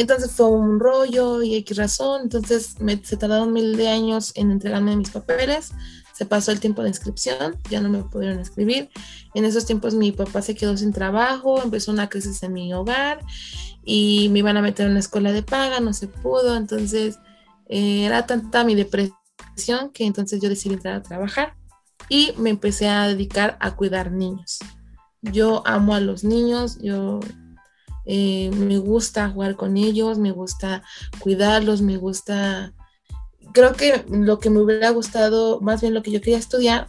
Entonces 0.00 0.30
fue 0.30 0.50
un 0.50 0.78
rollo 0.78 1.42
y 1.42 1.54
X 1.56 1.78
razón. 1.78 2.20
Entonces 2.24 2.78
me, 2.80 3.02
se 3.02 3.16
tardaron 3.16 3.54
mil 3.54 3.78
de 3.78 3.88
años 3.88 4.32
en 4.34 4.50
entregarme 4.50 4.94
mis 4.94 5.08
papeles. 5.08 5.72
Se 6.12 6.26
pasó 6.26 6.52
el 6.52 6.60
tiempo 6.60 6.82
de 6.82 6.88
inscripción, 6.90 7.56
ya 7.70 7.80
no 7.80 7.88
me 7.88 8.02
pudieron 8.02 8.38
escribir. 8.38 8.90
En 9.32 9.46
esos 9.46 9.64
tiempos 9.64 9.94
mi 9.94 10.12
papá 10.12 10.42
se 10.42 10.54
quedó 10.54 10.76
sin 10.76 10.92
trabajo, 10.92 11.62
empezó 11.62 11.92
una 11.92 12.10
crisis 12.10 12.42
en 12.42 12.52
mi 12.52 12.74
hogar 12.74 13.20
y 13.84 14.28
me 14.32 14.40
iban 14.40 14.58
a 14.58 14.62
meter 14.62 14.84
en 14.84 14.92
una 14.92 15.00
escuela 15.00 15.32
de 15.32 15.42
paga, 15.42 15.80
no 15.80 15.94
se 15.94 16.08
pudo. 16.08 16.56
Entonces 16.56 17.18
eh, 17.70 18.04
era 18.04 18.26
tanta 18.26 18.64
mi 18.64 18.74
depresión 18.74 19.90
que 19.94 20.04
entonces 20.04 20.42
yo 20.42 20.50
decidí 20.50 20.74
entrar 20.74 20.96
a 20.96 21.02
trabajar 21.02 21.54
y 22.10 22.34
me 22.36 22.50
empecé 22.50 22.88
a 22.88 23.08
dedicar 23.08 23.56
a 23.60 23.76
cuidar 23.76 24.12
niños. 24.12 24.58
Yo 25.22 25.66
amo 25.66 25.94
a 25.94 26.00
los 26.00 26.22
niños, 26.22 26.78
yo 26.82 27.20
eh, 28.06 28.50
me 28.56 28.78
gusta 28.78 29.28
jugar 29.30 29.56
con 29.56 29.76
ellos, 29.76 30.18
me 30.18 30.30
gusta 30.32 30.82
cuidarlos, 31.18 31.82
me 31.82 31.96
gusta 31.96 32.72
creo 33.52 33.72
que 33.74 34.04
lo 34.10 34.38
que 34.38 34.50
me 34.50 34.60
hubiera 34.60 34.90
gustado, 34.90 35.60
más 35.60 35.80
bien 35.80 35.94
lo 35.94 36.02
que 36.02 36.10
yo 36.10 36.20
quería 36.20 36.38
estudiar 36.38 36.88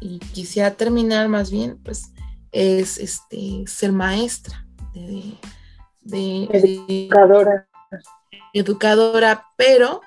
y 0.00 0.18
quisiera 0.18 0.72
terminar 0.72 1.28
más 1.28 1.50
bien, 1.50 1.78
pues 1.84 2.12
es 2.50 2.98
este 2.98 3.64
ser 3.66 3.92
maestra 3.92 4.66
de, 4.94 5.34
de- 6.02 6.48
de 6.50 7.06
Educadora. 7.08 7.66
educadora, 8.52 9.46
pero 9.56 10.00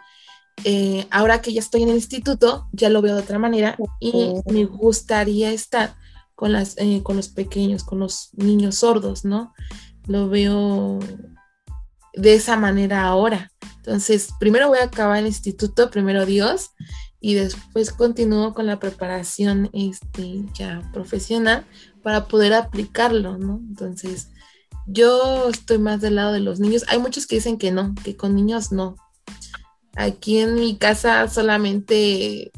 eh, 0.64 1.08
ahora 1.12 1.42
que 1.42 1.54
ya 1.54 1.60
estoy 1.60 1.84
en 1.84 1.90
el 1.90 1.96
instituto, 1.96 2.68
ya 2.72 2.90
lo 2.90 3.02
veo 3.02 3.16
de 3.16 3.22
otra 3.22 3.40
manera 3.40 3.76
y 4.00 4.34
me 4.46 4.66
gustaría 4.66 5.52
estar 5.52 5.96
con, 6.36 6.52
las, 6.54 6.78
eh, 6.78 7.02
con 7.04 7.16
los 7.16 7.30
pequeños, 7.30 7.84
con 7.84 8.00
los 8.00 8.30
niños 8.34 8.76
sordos, 8.76 9.26
¿no? 9.26 9.54
Lo 10.08 10.30
veo 10.30 11.00
de 12.14 12.36
esa 12.36 12.58
manera 12.58 13.04
ahora. 13.04 13.52
Entonces, 13.78 14.30
primero 14.40 14.70
voy 14.70 14.80
a 14.80 14.86
acabar 14.86 15.20
el 15.20 15.28
instituto, 15.28 15.90
primero 15.90 16.26
Dios, 16.26 16.72
y 17.20 17.36
después 17.36 17.92
continúo 17.92 18.54
con 18.54 18.66
la 18.66 18.80
preparación 18.80 19.70
este, 19.74 20.46
ya 20.54 20.82
profesional 20.94 21.66
para 22.04 22.28
poder 22.28 22.54
aplicarlo, 22.54 23.38
¿no? 23.38 23.60
Entonces, 23.68 24.30
yo 24.88 25.50
estoy 25.50 25.80
más 25.80 26.02
del 26.02 26.16
lado 26.16 26.34
de 26.34 26.40
los 26.40 26.60
niños. 26.60 26.84
Hay 26.88 27.00
muchos 27.00 27.26
que 27.26 27.36
dicen 27.36 27.58
que 27.58 27.72
no, 27.72 27.96
que 28.04 28.16
con 28.16 28.36
niños 28.36 28.72
no. 28.72 28.96
Aquí 29.96 30.40
en 30.40 30.56
mi 30.56 30.78
casa 30.78 31.28
solamente 31.28 32.52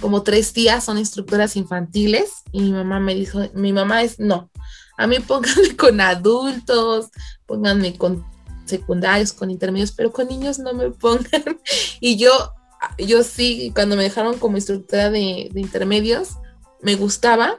como 0.00 0.22
tres 0.22 0.52
tías 0.52 0.84
son 0.84 0.98
instructoras 0.98 1.56
infantiles 1.56 2.42
y 2.52 2.60
mi 2.60 2.72
mamá 2.72 3.00
me 3.00 3.14
dijo, 3.14 3.40
mi 3.54 3.72
mamá 3.72 4.02
es 4.02 4.18
no, 4.18 4.50
a 4.96 5.06
mí 5.06 5.18
pónganme 5.26 5.76
con 5.76 6.00
adultos, 6.00 7.10
pónganme 7.46 7.96
con 7.96 8.24
secundarios, 8.64 9.32
con 9.32 9.50
intermedios, 9.50 9.92
pero 9.92 10.12
con 10.12 10.28
niños 10.28 10.58
no 10.58 10.72
me 10.74 10.90
pongan. 10.90 11.58
Y 12.00 12.16
yo, 12.16 12.52
yo 12.98 13.22
sí, 13.22 13.72
cuando 13.74 13.96
me 13.96 14.02
dejaron 14.02 14.38
como 14.38 14.56
instructora 14.56 15.10
de, 15.10 15.48
de 15.52 15.60
intermedios, 15.60 16.36
me 16.82 16.96
gustaba, 16.96 17.56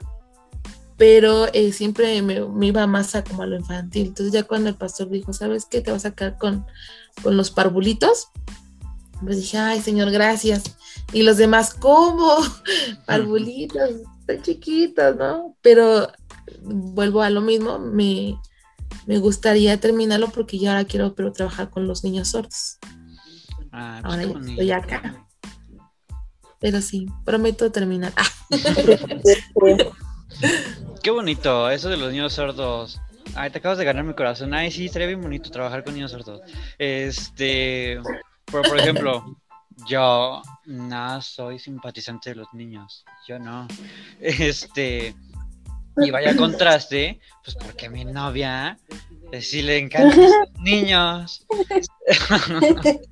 pero 0.97 1.47
eh, 1.53 1.71
siempre 1.73 2.21
me, 2.21 2.41
me 2.41 2.67
iba 2.67 2.85
más 2.87 3.15
a 3.15 3.23
como 3.23 3.43
a 3.43 3.47
lo 3.47 3.57
infantil. 3.57 4.07
Entonces 4.07 4.33
ya 4.33 4.43
cuando 4.43 4.69
el 4.69 4.75
pastor 4.75 5.09
dijo, 5.09 5.33
¿sabes 5.33 5.65
qué? 5.65 5.81
Te 5.81 5.91
vas 5.91 6.05
a 6.05 6.13
quedar 6.13 6.37
con, 6.37 6.65
con 7.23 7.35
los 7.35 7.51
parvulitos. 7.51 8.29
Pues 9.23 9.37
dije, 9.37 9.57
ay, 9.57 9.81
señor, 9.81 10.11
gracias. 10.11 10.75
Y 11.11 11.23
los 11.23 11.37
demás, 11.37 11.73
¿cómo? 11.73 12.37
Parvulitos, 13.05 13.89
están 14.19 14.41
chiquitos, 14.41 15.15
¿no? 15.15 15.55
Pero 15.61 16.11
vuelvo 16.61 17.21
a 17.21 17.29
lo 17.29 17.41
mismo, 17.41 17.79
me, 17.79 18.37
me 19.05 19.17
gustaría 19.19 19.79
terminarlo 19.79 20.29
porque 20.29 20.57
ya 20.59 20.71
ahora 20.71 20.85
quiero 20.85 21.15
pero 21.15 21.31
trabajar 21.31 21.69
con 21.69 21.87
los 21.87 22.03
niños 22.03 22.29
sordos. 22.29 22.77
Ah, 23.71 23.99
pues 24.01 24.13
Ahora 24.13 24.23
ya 24.23 24.39
estoy 24.51 24.71
acá. 24.71 25.27
Pero 26.59 26.81
sí, 26.81 27.07
prometo 27.23 27.71
terminar. 27.71 28.13
Qué 31.03 31.11
bonito, 31.11 31.69
eso 31.69 31.89
de 31.89 31.97
los 31.97 32.11
niños 32.11 32.33
sordos. 32.33 32.99
Ay, 33.35 33.49
te 33.51 33.59
acabas 33.59 33.77
de 33.77 33.85
ganar 33.85 34.03
mi 34.03 34.13
corazón. 34.13 34.53
Ay, 34.53 34.71
sí, 34.71 34.85
estaría 34.85 35.07
bien 35.07 35.21
bonito 35.21 35.51
trabajar 35.51 35.83
con 35.83 35.93
niños 35.93 36.11
sordos. 36.11 36.41
Este, 36.77 37.99
pero 38.45 38.63
por 38.63 38.79
ejemplo, 38.79 39.37
yo 39.87 40.41
no 40.65 41.21
soy 41.21 41.59
simpatizante 41.59 42.29
de 42.29 42.37
los 42.37 42.47
niños. 42.53 43.03
Yo 43.27 43.37
no. 43.37 43.67
Este, 44.19 45.13
y 45.97 46.11
vaya 46.11 46.35
contraste, 46.37 47.19
pues 47.43 47.55
porque 47.55 47.87
a 47.87 47.89
mi 47.89 48.05
novia 48.05 48.77
eh, 49.31 49.41
sí 49.41 49.61
le 49.61 49.77
encantan 49.77 50.21
los 50.21 50.31
niños. 50.61 51.45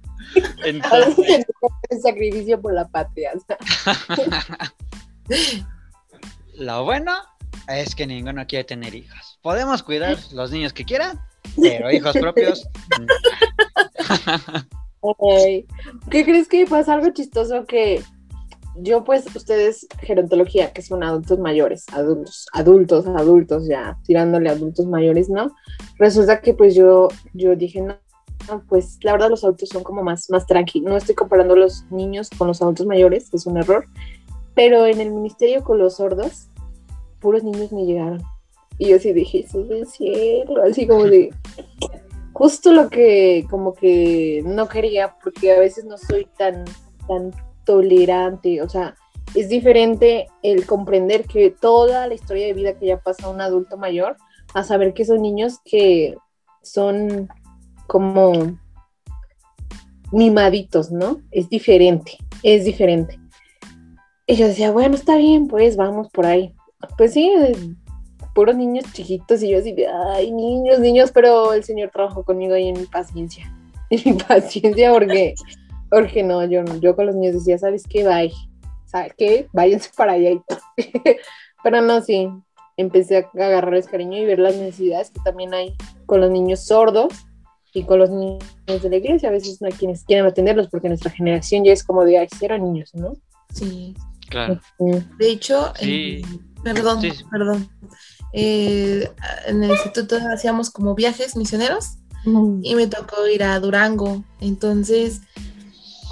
Entonces, 0.65 1.45
El 1.89 2.01
sacrificio 2.01 2.59
por 2.59 2.73
la 2.73 2.87
patria. 2.87 3.33
Lo 6.55 6.83
bueno 6.85 7.13
es 7.67 7.93
que 7.93 8.07
ninguno 8.07 8.47
quiere 8.47 8.63
tener 8.63 8.95
hijos. 8.95 9.37
Podemos 9.41 9.83
cuidar 9.83 10.17
los 10.31 10.51
niños 10.51 10.73
que 10.73 10.85
quieran, 10.85 11.19
pero 11.61 11.91
hijos 11.91 12.13
propios. 12.13 12.67
no. 15.03 15.15
¿Qué 16.09 16.23
crees 16.23 16.47
que 16.47 16.65
pasa 16.65 16.93
algo 16.93 17.11
chistoso 17.11 17.65
que 17.65 18.01
yo 18.75 19.03
pues 19.03 19.25
ustedes 19.35 19.87
gerontología 20.01 20.71
que 20.71 20.81
son 20.81 21.03
adultos 21.03 21.39
mayores, 21.39 21.85
adultos, 21.91 22.47
adultos, 22.53 23.07
adultos 23.07 23.67
ya 23.67 23.97
tirándole 24.05 24.49
adultos 24.49 24.85
mayores, 24.85 25.29
¿no? 25.29 25.55
Resulta 25.97 26.41
que 26.41 26.53
pues 26.53 26.75
yo 26.75 27.09
yo 27.33 27.55
dije 27.55 27.81
no, 27.81 27.95
pues 28.67 28.97
la 29.03 29.13
verdad 29.13 29.29
los 29.29 29.43
adultos 29.43 29.69
son 29.69 29.83
como 29.83 30.03
más 30.03 30.29
más 30.29 30.45
tranqui. 30.45 30.81
No 30.81 30.97
estoy 30.97 31.15
comparando 31.15 31.55
los 31.55 31.85
niños 31.91 32.29
con 32.37 32.47
los 32.47 32.61
adultos 32.61 32.87
mayores, 32.87 33.29
es 33.33 33.45
un 33.45 33.57
error. 33.57 33.85
Pero 34.55 34.85
en 34.85 35.01
el 35.01 35.11
ministerio 35.11 35.63
con 35.63 35.79
los 35.79 35.97
sordos, 35.97 36.49
puros 37.19 37.43
niños 37.43 37.71
me 37.71 37.85
llegaron. 37.85 38.21
Y 38.77 38.89
yo 38.89 38.99
sí 38.99 39.13
dije, 39.13 39.43
Jesús 39.43 39.69
del 39.69 39.87
cielo, 39.87 40.63
así 40.63 40.87
como 40.87 41.03
de 41.05 41.31
justo 42.33 42.73
lo 42.73 42.89
que 42.89 43.45
como 43.49 43.73
que 43.75 44.41
no 44.43 44.67
quería 44.67 45.15
porque 45.23 45.51
a 45.51 45.59
veces 45.59 45.85
no 45.85 45.97
soy 45.97 46.27
tan 46.37 46.65
tan 47.07 47.31
tolerante, 47.65 48.61
o 48.61 48.69
sea, 48.69 48.95
es 49.35 49.49
diferente 49.49 50.27
el 50.41 50.65
comprender 50.65 51.25
que 51.25 51.49
toda 51.49 52.07
la 52.07 52.13
historia 52.13 52.47
de 52.47 52.53
vida 52.53 52.77
que 52.77 52.87
ya 52.87 52.99
pasa 52.99 53.29
un 53.29 53.41
adulto 53.41 53.77
mayor 53.77 54.17
a 54.53 54.63
saber 54.63 54.93
que 54.93 55.05
son 55.05 55.21
niños 55.21 55.59
que 55.65 56.15
son 56.61 57.29
como 57.87 58.57
mimaditos, 60.11 60.91
¿no? 60.91 61.21
Es 61.31 61.49
diferente, 61.49 62.17
es 62.43 62.65
diferente. 62.65 63.19
Y 64.27 64.35
yo 64.35 64.47
decía, 64.47 64.71
bueno, 64.71 64.95
está 64.95 65.17
bien, 65.17 65.47
pues 65.47 65.75
vamos 65.75 66.09
por 66.09 66.25
ahí. 66.25 66.53
Pues 66.97 67.13
sí, 67.13 67.31
puros 68.33 68.55
niños 68.55 68.85
chiquitos 68.93 69.43
y 69.43 69.49
yo 69.49 69.59
así 69.59 69.75
ay, 70.13 70.31
niños, 70.31 70.79
niños, 70.79 71.11
pero 71.11 71.53
el 71.53 71.63
Señor 71.63 71.91
trabajó 71.91 72.23
conmigo 72.23 72.53
ahí 72.53 72.69
en 72.69 72.79
mi 72.79 72.85
paciencia, 72.85 73.53
en 73.89 74.01
mi 74.05 74.13
paciencia 74.13 74.91
porque, 74.91 75.35
porque 76.01 76.23
no, 76.23 76.43
yo, 76.45 76.63
no- 76.63 76.77
yo 76.77 76.95
con 76.95 77.05
los 77.07 77.15
niños 77.15 77.35
decía, 77.35 77.57
¿sabes 77.57 77.83
qué? 77.87 78.03
Bye, 78.07 78.33
¿sabes 78.85 79.13
qué? 79.17 79.47
Váyanse 79.53 79.89
para 79.97 80.13
allá 80.13 80.31
y 80.31 80.41
todo. 80.47 80.59
pero 81.63 81.81
no, 81.81 82.01
sí, 82.01 82.27
empecé 82.77 83.17
a 83.17 83.29
agarrarles 83.45 83.87
cariño 83.87 84.17
y 84.17 84.25
ver 84.25 84.39
las 84.39 84.55
necesidades 84.55 85.11
que 85.11 85.19
también 85.23 85.53
hay 85.53 85.75
con 86.05 86.19
los 86.21 86.31
niños 86.31 86.65
sordos 86.65 87.13
y 87.75 87.83
con 87.83 87.99
los 87.99 88.09
niños 88.09 88.41
de 88.67 88.89
la 88.89 88.95
iglesia. 88.97 89.29
A 89.29 89.31
veces 89.31 89.61
no 89.61 89.67
hay 89.67 89.73
quienes 89.73 90.03
quieren 90.03 90.25
atenderlos 90.25 90.67
porque 90.69 90.87
nuestra 90.89 91.11
generación 91.11 91.63
ya 91.63 91.71
es 91.73 91.83
como 91.83 92.03
de, 92.05 92.17
ay, 92.19 92.27
cero 92.39 92.57
niños, 92.57 92.91
¿no? 92.93 93.13
sí. 93.51 93.93
Claro. 94.29 94.59
De 94.79 95.29
hecho, 95.29 95.73
Sí. 95.79 96.21
eh, 96.23 96.39
perdón, 96.63 97.01
Sí, 97.01 97.11
sí. 97.11 97.23
perdón. 97.29 97.69
Eh, 98.31 99.07
en 99.45 99.63
el 99.63 99.69
instituto 99.69 100.17
hacíamos 100.33 100.71
como 100.71 100.95
viajes 100.95 101.35
misioneros 101.35 101.97
y 102.63 102.73
me 102.73 102.87
tocó 102.87 103.27
ir 103.27 103.43
a 103.43 103.59
Durango. 103.59 104.23
Entonces 104.39 105.21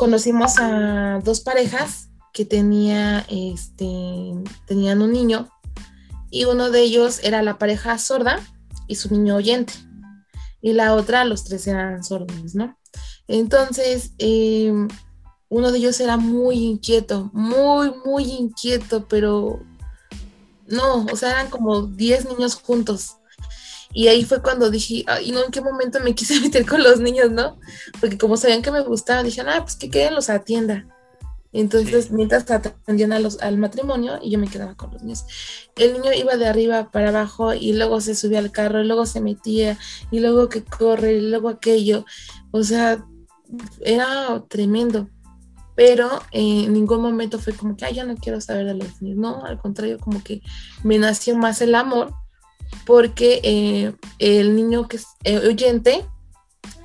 conocimos 0.01 0.57
a 0.57 1.19
dos 1.23 1.41
parejas 1.41 2.09
que 2.33 2.43
tenía, 2.43 3.19
este, 3.29 4.33
tenían 4.65 4.99
un 4.99 5.11
niño 5.11 5.47
y 6.31 6.45
uno 6.45 6.71
de 6.71 6.81
ellos 6.81 7.19
era 7.21 7.43
la 7.43 7.59
pareja 7.59 7.99
sorda 7.99 8.39
y 8.87 8.95
su 8.95 9.13
niño 9.13 9.35
oyente 9.35 9.73
y 10.59 10.73
la 10.73 10.95
otra 10.95 11.23
los 11.23 11.43
tres 11.43 11.67
eran 11.67 12.03
sordos, 12.03 12.55
¿no? 12.55 12.75
Entonces 13.27 14.13
eh, 14.17 14.73
uno 15.49 15.71
de 15.71 15.77
ellos 15.77 15.99
era 15.99 16.17
muy 16.17 16.65
inquieto, 16.65 17.29
muy, 17.31 17.93
muy 18.03 18.23
inquieto, 18.23 19.07
pero 19.07 19.63
no, 20.65 21.05
o 21.05 21.15
sea, 21.15 21.29
eran 21.29 21.51
como 21.51 21.83
10 21.83 22.27
niños 22.27 22.55
juntos. 22.55 23.17
Y 23.93 24.07
ahí 24.07 24.23
fue 24.23 24.41
cuando 24.41 24.69
dije, 24.69 25.03
ay, 25.07 25.31
no, 25.31 25.43
¿en 25.43 25.51
qué 25.51 25.61
momento 25.61 25.99
me 25.99 26.15
quise 26.15 26.39
meter 26.39 26.65
con 26.65 26.84
los 26.84 26.99
niños, 26.99 27.31
no? 27.31 27.59
Porque 27.99 28.18
como 28.18 28.38
sabían 28.38 28.61
que 28.61 28.72
me 28.72 28.81
gustaba, 28.81 29.23
dijeron, 29.23 29.53
ah, 29.53 29.63
pues 29.63 29.76
que 29.76 29.89
queden 29.89 30.15
los 30.15 30.30
atienda. 30.30 30.85
Entonces, 31.53 32.05
Sí. 32.05 32.13
mientras 32.13 32.49
atendían 32.49 33.11
a 33.11 33.19
los, 33.19 33.41
al 33.41 33.57
matrimonio, 33.57 34.19
y 34.22 34.31
yo 34.31 34.39
me 34.39 34.47
quedaba 34.47 34.76
con 34.76 34.91
los 34.93 35.03
niños. 35.03 35.26
El 35.76 35.93
niño 35.93 36.13
iba 36.13 36.38
de 36.38 36.47
arriba 36.47 36.91
para 36.91 37.09
abajo 37.09 37.53
y 37.53 37.73
luego 37.73 37.99
se 37.99 38.15
subía 38.15 38.39
al 38.39 38.51
carro, 38.51 38.81
y 38.81 38.88
luego 38.88 39.05
se 39.05 39.19
metía, 39.19 39.77
y 40.11 40.19
luego 40.19 40.47
que 40.47 40.63
corre, 40.63 41.15
y 41.15 41.22
luego 41.22 41.49
aquello. 41.49 42.05
O 42.51 42.63
sea, 42.63 43.05
era 43.81 44.43
tremendo. 44.47 45.09
Pero 45.76 46.22
eh, 46.31 46.65
en 46.65 46.73
ningún 46.73 47.01
momento 47.01 47.39
fue 47.39 47.53
como 47.53 47.76
que, 47.76 47.85
ay, 47.85 47.95
ya 47.95 48.05
no 48.05 48.15
quiero 48.15 48.39
saber 48.39 48.65
de 48.68 48.76
los 48.76 49.01
niños. 49.01 49.18
No, 49.18 49.45
al 49.45 49.57
contrario, 49.59 49.99
como 49.99 50.23
que 50.23 50.41
me 50.84 50.97
nació 50.99 51.35
más 51.38 51.61
el 51.61 51.76
amor 51.76 52.13
porque 52.85 53.41
eh, 53.43 53.93
el 54.19 54.56
niño 54.56 54.88
que 54.88 54.98
es 54.98 55.07
eh, 55.23 55.38
oyente, 55.38 56.06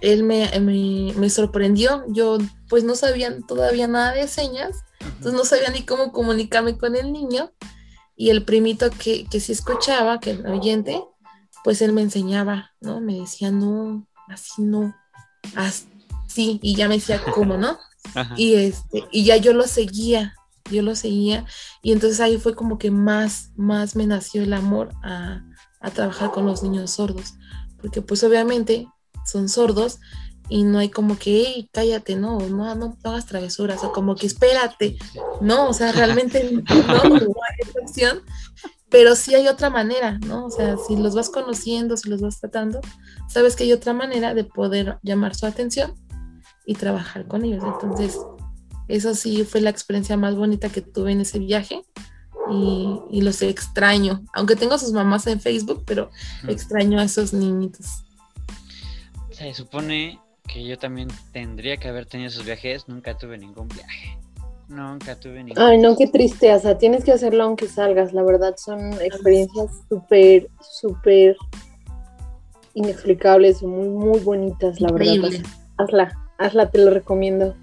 él 0.00 0.22
me, 0.22 0.48
me, 0.60 1.12
me 1.16 1.30
sorprendió. 1.30 2.04
Yo 2.08 2.38
pues 2.68 2.84
no 2.84 2.94
sabía 2.94 3.36
todavía 3.46 3.86
nada 3.86 4.12
de 4.12 4.28
señas, 4.28 4.84
entonces 5.00 5.32
no 5.32 5.44
sabía 5.44 5.70
ni 5.70 5.82
cómo 5.82 6.12
comunicarme 6.12 6.76
con 6.78 6.96
el 6.96 7.12
niño. 7.12 7.52
Y 8.16 8.30
el 8.30 8.44
primito 8.44 8.90
que, 8.90 9.26
que 9.26 9.40
sí 9.40 9.52
escuchaba, 9.52 10.20
que 10.20 10.30
el 10.30 10.46
oyente, 10.46 11.02
pues 11.64 11.82
él 11.82 11.92
me 11.92 12.00
enseñaba, 12.00 12.72
¿no? 12.80 13.00
Me 13.00 13.20
decía, 13.20 13.50
no, 13.50 14.06
así 14.28 14.62
no, 14.62 14.94
así. 15.54 16.58
Y 16.62 16.76
ya 16.76 16.88
me 16.88 16.94
decía, 16.94 17.22
¿cómo, 17.34 17.58
no? 17.58 17.78
Ajá. 18.14 18.34
Y, 18.38 18.54
este, 18.54 19.04
y 19.10 19.24
ya 19.24 19.36
yo 19.36 19.52
lo 19.52 19.64
seguía, 19.64 20.34
yo 20.70 20.80
lo 20.80 20.96
seguía. 20.96 21.44
Y 21.82 21.92
entonces 21.92 22.20
ahí 22.20 22.38
fue 22.38 22.54
como 22.54 22.78
que 22.78 22.90
más, 22.90 23.50
más 23.56 23.96
me 23.96 24.06
nació 24.06 24.42
el 24.42 24.54
amor 24.54 24.94
a, 25.02 25.42
a 25.86 25.90
trabajar 25.92 26.32
con 26.32 26.44
los 26.46 26.62
niños 26.64 26.90
sordos. 26.90 27.34
Porque 27.80 28.02
pues 28.02 28.24
obviamente 28.24 28.88
son 29.24 29.48
sordos 29.48 30.00
y 30.48 30.64
no 30.64 30.78
hay 30.78 30.90
como 30.90 31.16
que, 31.16 31.44
hey, 31.46 31.70
cállate, 31.72 32.16
no, 32.16 32.40
no, 32.40 32.74
no, 32.74 32.98
hagas 33.04 33.26
travesuras, 33.26 33.82
o 33.84 33.92
como 33.92 34.14
que 34.14 34.26
espérate, 34.26 34.96
no, 35.40 35.68
o 35.68 35.72
sea, 35.72 35.92
realmente 35.92 36.50
no, 36.52 37.04
no 37.04 37.14
hay 37.16 37.68
esa 37.68 37.80
opción, 37.82 38.22
pero 38.88 39.16
sí 39.16 39.34
hay 39.34 39.48
otra 39.48 39.70
manera, 39.70 40.18
¿no? 40.26 40.46
O 40.46 40.50
sea, 40.50 40.76
si 40.76 40.96
los 40.96 41.14
vas 41.14 41.30
conociendo, 41.30 41.96
si 41.96 42.08
los 42.08 42.20
vas 42.20 42.38
tratando, 42.40 42.80
sabes 43.28 43.56
que 43.56 43.64
hay 43.64 43.72
otra 43.72 43.92
manera 43.92 44.34
de 44.34 44.44
poder 44.44 44.98
llamar 45.02 45.34
su 45.34 45.46
atención 45.46 45.94
y 46.64 46.74
trabajar 46.74 47.26
con 47.26 47.44
ellos. 47.44 47.64
Entonces, 47.64 48.18
eso 48.88 49.14
sí 49.14 49.44
fue 49.44 49.60
la 49.60 49.70
experiencia 49.70 50.16
más 50.16 50.36
bonita 50.36 50.68
que 50.68 50.80
tuve 50.80 51.12
en 51.12 51.22
ese 51.22 51.40
viaje 51.40 51.82
y, 52.50 53.00
y 53.10 53.22
los 53.22 53.42
extraño, 53.42 54.24
aunque 54.32 54.56
tengo 54.56 54.78
sus 54.78 54.92
mamás 54.92 55.26
en 55.26 55.40
Facebook, 55.40 55.84
pero 55.86 56.10
extraño 56.48 57.00
a 57.00 57.04
esos 57.04 57.32
niñitos. 57.32 58.04
Se 59.30 59.52
supone 59.54 60.18
que 60.46 60.64
yo 60.64 60.78
también 60.78 61.08
tendría 61.32 61.76
que 61.76 61.88
haber 61.88 62.06
tenido 62.06 62.28
esos 62.28 62.44
viajes. 62.44 62.88
Nunca 62.88 63.16
tuve 63.16 63.38
ningún 63.38 63.68
viaje. 63.68 64.18
Nunca 64.68 65.14
tuve 65.18 65.44
ningún 65.44 65.62
Ay, 65.62 65.78
no, 65.78 65.96
qué 65.96 66.08
triste, 66.08 66.52
o 66.52 66.58
sea, 66.58 66.76
tienes 66.76 67.04
que 67.04 67.12
hacerlo 67.12 67.44
aunque 67.44 67.68
salgas, 67.68 68.12
la 68.12 68.24
verdad 68.24 68.56
son 68.56 68.94
experiencias 69.00 69.70
súper, 69.88 70.48
súper 70.60 71.36
inexplicables, 72.74 73.62
muy, 73.62 73.88
muy 73.88 74.18
bonitas, 74.20 74.80
la 74.80 74.90
verdad. 74.90 75.30
Hazla, 75.78 76.18
hazla, 76.38 76.70
te 76.70 76.78
lo 76.78 76.90
recomiendo. 76.90 77.54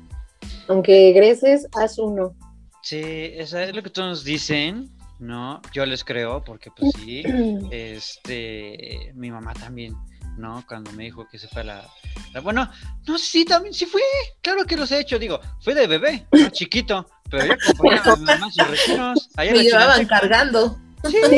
Aunque 0.67 1.09
egreses, 1.09 1.67
haz 1.73 1.99
uno. 1.99 2.35
Sí, 2.83 3.01
eso 3.01 3.57
es 3.59 3.73
lo 3.73 3.81
que 3.81 3.89
todos 3.89 4.23
dicen, 4.25 4.89
¿no? 5.19 5.61
Yo 5.73 5.85
les 5.85 6.03
creo, 6.03 6.43
porque 6.43 6.69
pues 6.69 6.91
sí, 6.95 7.23
este, 7.71 9.11
mi 9.15 9.31
mamá 9.31 9.53
también, 9.53 9.95
¿no? 10.37 10.63
Cuando 10.67 10.91
me 10.91 11.03
dijo 11.05 11.25
que 11.29 11.39
se 11.39 11.47
fue 11.47 11.61
a 11.61 11.65
la, 11.65 11.87
la- 12.33 12.41
Bueno, 12.41 12.69
no, 13.07 13.17
sí, 13.17 13.45
también, 13.45 13.73
sí 13.73 13.85
fui, 13.85 14.01
claro 14.41 14.65
que 14.65 14.75
los 14.75 14.91
he 14.91 14.99
hecho, 14.99 15.17
digo, 15.17 15.39
fui 15.61 15.73
de 15.73 15.87
bebé, 15.87 16.27
¿no? 16.31 16.49
chiquito, 16.51 17.07
pero 17.29 17.45
yo 17.45 17.53
acompañaba 17.53 18.13
a 18.13 18.17
mi 18.17 18.25
mamá 18.25 18.47
a 18.47 18.51
sus 18.51 18.67
retiros, 18.67 19.29
allá 19.37 19.51
Me 19.53 19.63
llevaban 19.63 20.05
cargando. 20.05 20.77
Sí, 21.09 21.17
la 21.21 21.29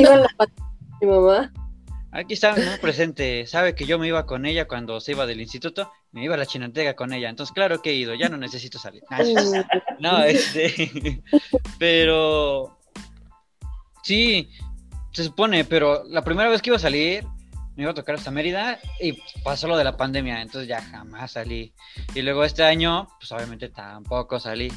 mi 1.02 1.08
mamá. 1.08 1.52
Aquí 2.16 2.34
está, 2.34 2.56
¿no? 2.56 2.78
Presente. 2.80 3.46
Sabe 3.46 3.76
que 3.76 3.86
yo 3.86 4.00
me 4.00 4.08
iba 4.08 4.26
con 4.26 4.46
ella 4.46 4.70
cuando 4.70 5.02
se 5.02 5.12
iba 5.12 5.26
del 5.26 5.42
instituto. 5.42 5.92
Me 6.14 6.24
iba 6.24 6.36
a 6.36 6.38
la 6.38 6.46
chinantega 6.46 6.96
con 6.96 7.12
ella. 7.12 7.30
Entonces, 7.30 7.54
claro 7.54 7.82
que 7.82 7.90
he 7.90 7.96
ido. 7.96 8.14
Ya 8.16 8.30
no 8.30 8.38
necesito 8.38 8.80
salir. 8.80 9.04
No, 10.00 10.24
este. 10.24 11.22
Pero. 11.80 12.80
Sí, 14.02 14.50
se 15.12 15.24
supone, 15.24 15.64
pero 15.66 16.04
la 16.04 16.24
primera 16.24 16.48
vez 16.48 16.62
que 16.62 16.70
iba 16.70 16.78
a 16.78 16.80
salir, 16.80 17.26
me 17.76 17.84
iba 17.84 17.92
a 17.92 17.96
tocar 17.96 18.16
hasta 18.16 18.30
Mérida 18.30 18.78
y 19.02 19.14
pasó 19.44 19.68
lo 19.68 19.78
de 19.78 19.84
la 19.84 19.98
pandemia, 19.98 20.42
entonces 20.42 20.68
ya 20.68 20.80
jamás 20.80 21.32
salí. 21.32 21.74
Y 22.14 22.22
luego 22.22 22.44
este 22.44 22.64
año, 22.64 23.08
pues 23.20 23.32
obviamente 23.32 23.70
tampoco 23.70 24.40
salí. 24.40 24.72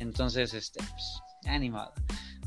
Entonces, 0.00 0.52
este, 0.52 0.80
pues, 0.80 1.22
animado. 1.46 1.94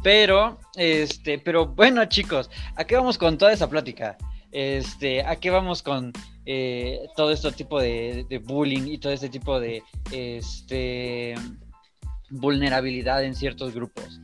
Pero, 0.03 0.59
este, 0.75 1.39
pero 1.39 1.65
bueno, 1.65 2.05
chicos, 2.05 2.51
¿a 2.75 2.83
qué 2.83 2.95
vamos 2.95 3.17
con 3.17 3.37
toda 3.37 3.51
esa 3.51 3.67
plática? 3.67 4.15
Este, 4.51 5.23
¿a 5.23 5.35
qué 5.35 5.49
vamos 5.49 5.83
con 5.83 6.13
eh, 6.45 7.07
todo 7.15 7.31
este 7.31 7.51
tipo 7.51 7.79
de, 7.81 8.41
bullying 8.45 8.87
y 8.87 8.97
todo 8.97 9.11
este 9.13 9.29
tipo 9.29 9.59
de 9.59 9.83
este, 10.11 11.35
vulnerabilidad 12.29 13.23
en 13.23 13.35
ciertos 13.35 13.73
grupos? 13.73 14.19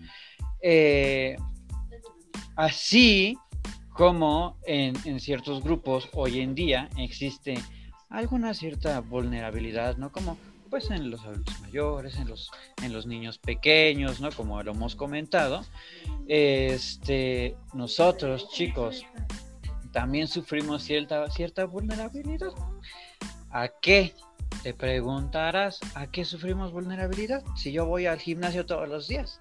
Eh, 0.62 1.36
así 2.56 3.38
como 3.94 4.58
en, 4.66 4.96
ciertos 5.20 5.64
grupos 5.64 6.10
hoy 6.14 6.40
en 6.40 6.56
día 6.56 6.90
existe 6.98 7.56
alguna 8.10 8.54
cierta 8.54 9.00
vulnerabilidad, 9.02 9.98
¿no? 9.98 10.12
Como 10.12 10.38
pues 10.70 10.90
en 10.90 11.12
los 11.12 11.24
adultos 11.24 11.60
mayores, 11.62 12.16
en 12.16 12.28
los, 12.28 12.50
en 12.82 12.94
los 12.94 13.06
niños 13.06 13.38
pequeños, 13.38 14.20
¿no? 14.20 14.32
Como 14.32 14.64
lo 14.64 14.72
hemos 14.72 14.96
comentado. 14.96 15.64
Este, 16.28 17.56
nosotros, 17.76 18.50
chicos, 18.50 19.06
también 19.94 20.28
sufrimos 20.28 20.84
cierta, 20.84 21.30
cierta 21.30 21.66
vulnerabilidad. 21.66 22.52
¿A 23.52 23.70
qué? 23.82 24.14
Te 24.64 24.74
preguntarás, 24.74 25.80
¿a 25.96 26.08
qué 26.08 26.26
sufrimos 26.26 26.72
vulnerabilidad? 26.72 27.44
Si 27.56 27.72
yo 27.72 27.86
voy 27.86 28.08
al 28.08 28.20
gimnasio 28.20 28.66
todos 28.66 28.90
los 28.90 29.08
días, 29.08 29.40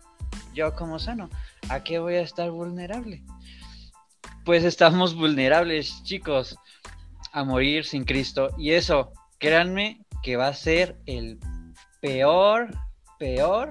yo 0.54 0.74
como 0.74 0.98
sano, 0.98 1.30
¿a 1.68 1.82
qué 1.82 1.98
voy 1.98 2.14
a 2.14 2.20
estar 2.20 2.50
vulnerable? 2.50 3.22
Pues 4.44 4.64
estamos 4.64 5.14
vulnerables, 5.16 6.02
chicos, 6.04 6.56
a 7.32 7.44
morir 7.44 7.84
sin 7.84 8.04
Cristo. 8.04 8.50
Y 8.58 8.72
eso, 8.72 9.12
créanme, 9.38 10.04
que 10.22 10.36
va 10.36 10.48
a 10.48 10.54
ser 10.54 10.98
el 11.06 11.40
peor, 12.00 12.70
peor 13.18 13.70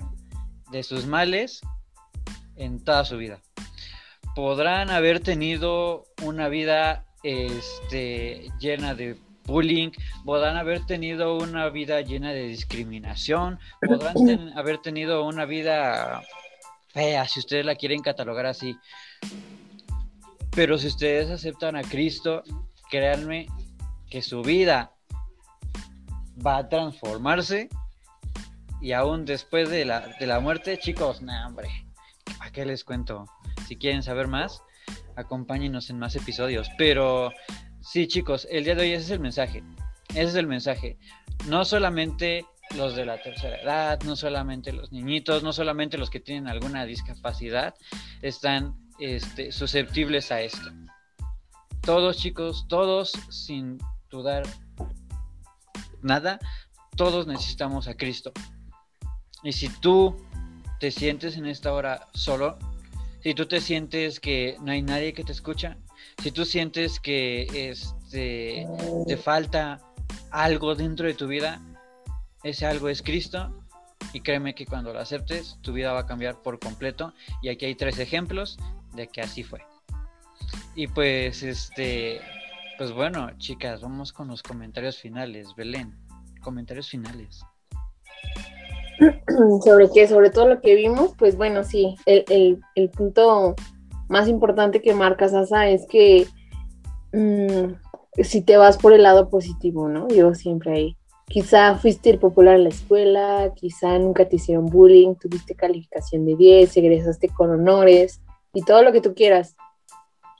de 0.71 0.81
sus 0.81 1.05
males 1.05 1.61
en 2.55 2.83
toda 2.83 3.05
su 3.05 3.17
vida. 3.17 3.39
Podrán 4.35 4.89
haber 4.89 5.19
tenido 5.19 6.05
una 6.23 6.47
vida 6.47 7.05
este, 7.23 8.49
llena 8.59 8.95
de 8.95 9.17
bullying, 9.45 9.91
podrán 10.25 10.57
haber 10.57 10.85
tenido 10.85 11.37
una 11.37 11.69
vida 11.69 12.01
llena 12.01 12.31
de 12.31 12.47
discriminación, 12.47 13.59
podrán 13.81 14.53
haber 14.57 14.77
tenido 14.79 15.25
una 15.25 15.45
vida 15.45 16.23
fea, 16.89 17.27
si 17.27 17.39
ustedes 17.39 17.65
la 17.65 17.75
quieren 17.75 18.01
catalogar 18.01 18.45
así. 18.45 18.77
Pero 20.51 20.77
si 20.77 20.87
ustedes 20.87 21.29
aceptan 21.29 21.75
a 21.75 21.81
Cristo, 21.81 22.43
créanme 22.89 23.47
que 24.09 24.21
su 24.21 24.41
vida 24.41 24.91
va 26.45 26.57
a 26.57 26.69
transformarse 26.69 27.69
y 28.81 28.91
aún 28.93 29.25
después 29.25 29.69
de 29.69 29.85
la, 29.85 30.07
de 30.19 30.27
la 30.27 30.39
muerte, 30.39 30.77
chicos, 30.79 31.21
nah, 31.21 31.47
hombre, 31.47 31.69
¿a 32.39 32.51
qué 32.51 32.65
les 32.65 32.83
cuento? 32.83 33.25
Si 33.71 33.77
quieren 33.77 34.03
saber 34.03 34.27
más, 34.27 34.61
acompáñenos 35.15 35.89
en 35.89 35.97
más 35.97 36.17
episodios. 36.17 36.69
Pero 36.77 37.31
sí, 37.79 38.05
chicos, 38.05 38.45
el 38.51 38.65
día 38.65 38.75
de 38.75 38.81
hoy 38.81 38.91
ese 38.91 39.05
es 39.05 39.11
el 39.11 39.21
mensaje. 39.21 39.63
Ese 40.09 40.23
es 40.23 40.35
el 40.35 40.45
mensaje. 40.45 40.97
No 41.47 41.63
solamente 41.63 42.45
los 42.75 42.97
de 42.97 43.05
la 43.05 43.21
tercera 43.21 43.61
edad, 43.61 44.01
no 44.03 44.17
solamente 44.17 44.73
los 44.73 44.91
niñitos, 44.91 45.41
no 45.41 45.53
solamente 45.53 45.97
los 45.97 46.09
que 46.09 46.19
tienen 46.19 46.49
alguna 46.49 46.83
discapacidad 46.83 47.73
están 48.21 48.75
este, 48.99 49.53
susceptibles 49.53 50.33
a 50.33 50.41
esto. 50.41 50.69
Todos 51.79 52.17
chicos, 52.17 52.65
todos 52.67 53.13
sin 53.29 53.77
dudar 54.09 54.43
nada, 56.01 56.41
todos 56.97 57.25
necesitamos 57.25 57.87
a 57.87 57.95
Cristo. 57.95 58.33
Y 59.43 59.53
si 59.53 59.69
tú 59.69 60.17
te 60.81 60.91
sientes 60.91 61.37
en 61.37 61.45
esta 61.45 61.71
hora 61.71 62.09
solo, 62.13 62.59
si 63.23 63.33
tú 63.33 63.45
te 63.45 63.61
sientes 63.61 64.19
que 64.19 64.57
no 64.61 64.71
hay 64.71 64.81
nadie 64.81 65.13
que 65.13 65.23
te 65.23 65.31
escucha, 65.31 65.77
si 66.21 66.31
tú 66.31 66.45
sientes 66.45 66.99
que 66.99 67.69
este, 67.69 68.67
te 69.07 69.17
falta 69.17 69.79
algo 70.31 70.75
dentro 70.75 71.07
de 71.07 71.13
tu 71.13 71.27
vida, 71.27 71.61
ese 72.43 72.65
algo 72.65 72.89
es 72.89 73.01
Cristo. 73.01 73.57
Y 74.13 74.21
créeme 74.21 74.55
que 74.55 74.65
cuando 74.65 74.91
lo 74.91 74.99
aceptes, 74.99 75.57
tu 75.61 75.73
vida 75.73 75.93
va 75.93 76.01
a 76.01 76.05
cambiar 76.05 76.41
por 76.41 76.59
completo. 76.59 77.13
Y 77.41 77.49
aquí 77.49 77.65
hay 77.65 77.75
tres 77.75 77.99
ejemplos 77.99 78.57
de 78.93 79.07
que 79.07 79.21
así 79.21 79.43
fue. 79.43 79.61
Y 80.75 80.87
pues, 80.87 81.43
este, 81.43 82.19
pues 82.77 82.91
bueno, 82.91 83.29
chicas, 83.37 83.81
vamos 83.81 84.11
con 84.11 84.27
los 84.27 84.43
comentarios 84.43 84.97
finales. 84.97 85.55
Belén, 85.55 85.95
comentarios 86.41 86.89
finales. 86.89 87.41
Sobre 89.63 89.89
qué, 89.93 90.07
sobre 90.07 90.29
todo 90.29 90.47
lo 90.47 90.61
que 90.61 90.75
vimos, 90.75 91.13
pues 91.17 91.35
bueno, 91.35 91.63
sí, 91.63 91.95
el, 92.05 92.61
punto 92.95 93.55
más 94.09 94.27
importante 94.27 94.81
que 94.81 94.93
marca 94.93 95.27
Sasa 95.27 95.67
es 95.69 95.87
que 95.87 96.27
mm, 97.13 97.73
si 98.21 98.41
te 98.41 98.57
vas 98.57 98.77
por 98.77 98.93
el 98.93 99.03
lado 99.03 99.29
positivo, 99.29 99.89
¿no? 99.89 100.07
Yo 100.09 100.33
siempre 100.35 100.73
ahí. 100.73 100.97
Quizá 101.27 101.75
fuiste 101.75 102.09
el 102.09 102.19
popular 102.19 102.55
en 102.55 102.63
la 102.63 102.69
escuela, 102.69 103.53
quizá 103.55 103.97
nunca 103.97 104.27
te 104.27 104.35
hicieron 104.35 104.65
bullying, 104.65 105.15
tuviste 105.15 105.55
calificación 105.55 106.25
de 106.25 106.35
10, 106.35 106.77
egresaste 106.77 107.29
con 107.29 107.49
honores 107.51 108.21
y 108.53 108.63
todo 108.63 108.83
lo 108.83 108.91
que 108.91 109.01
tú 109.01 109.13
quieras 109.13 109.55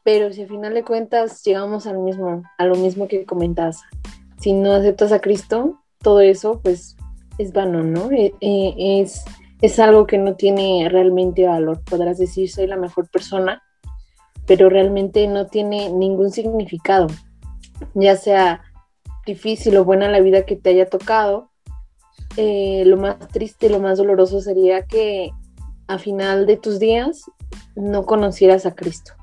pero 0.04 0.32
si 0.32 0.42
al 0.42 0.48
final 0.48 0.74
de 0.74 0.84
cuentas 0.84 1.44
llegamos 1.44 1.86
a 1.88 1.94
lo 1.94 2.02
mismo, 2.02 2.44
a 2.58 2.66
lo 2.66 2.76
mismo 2.76 3.08
que 3.08 3.26
comentas, 3.26 3.82
si 4.40 4.54
no 4.54 4.74
aceptas 4.74 5.12
a 5.12 5.20
Cristo, 5.20 5.80
todo 6.00 6.20
eso 6.22 6.60
pues 6.62 6.96
es 7.42 7.54
vano, 7.54 7.84
¿no? 7.84 8.12
E, 8.12 8.34
e, 8.42 9.02
es, 9.02 9.24
es 9.62 9.80
algo 9.80 10.08
que 10.08 10.18
no 10.18 10.36
tiene 10.36 10.88
realmente 10.90 11.46
valor. 11.46 11.82
Podrás 11.84 12.18
decir 12.18 12.50
soy 12.50 12.68
la 12.68 12.78
mejor 12.78 13.10
persona, 13.10 13.62
pero 14.46 14.70
realmente 14.70 15.28
no 15.28 15.48
tiene 15.48 15.90
ningún 15.92 16.32
significado, 16.32 17.08
ya 17.94 18.16
sea 18.16 18.62
difícil 19.26 19.78
o 19.78 19.86
buena 19.86 20.10
la 20.10 20.20
vida 20.20 20.46
que 20.46 20.56
te 20.56 20.72
haya 20.72 20.86
tocado. 20.88 21.50
Eh, 22.38 22.84
lo 22.86 22.98
más 22.98 23.20
triste, 23.28 23.70
lo 23.70 23.80
más 23.80 23.98
doloroso 23.98 24.42
sería 24.42 24.86
que 24.86 25.32
a 25.88 25.98
final 25.98 26.46
de 26.46 26.58
tus 26.58 26.80
días 26.80 27.24
no 27.76 28.06
conocieras 28.06 28.66
a 28.66 28.74
Cristo 28.74 29.14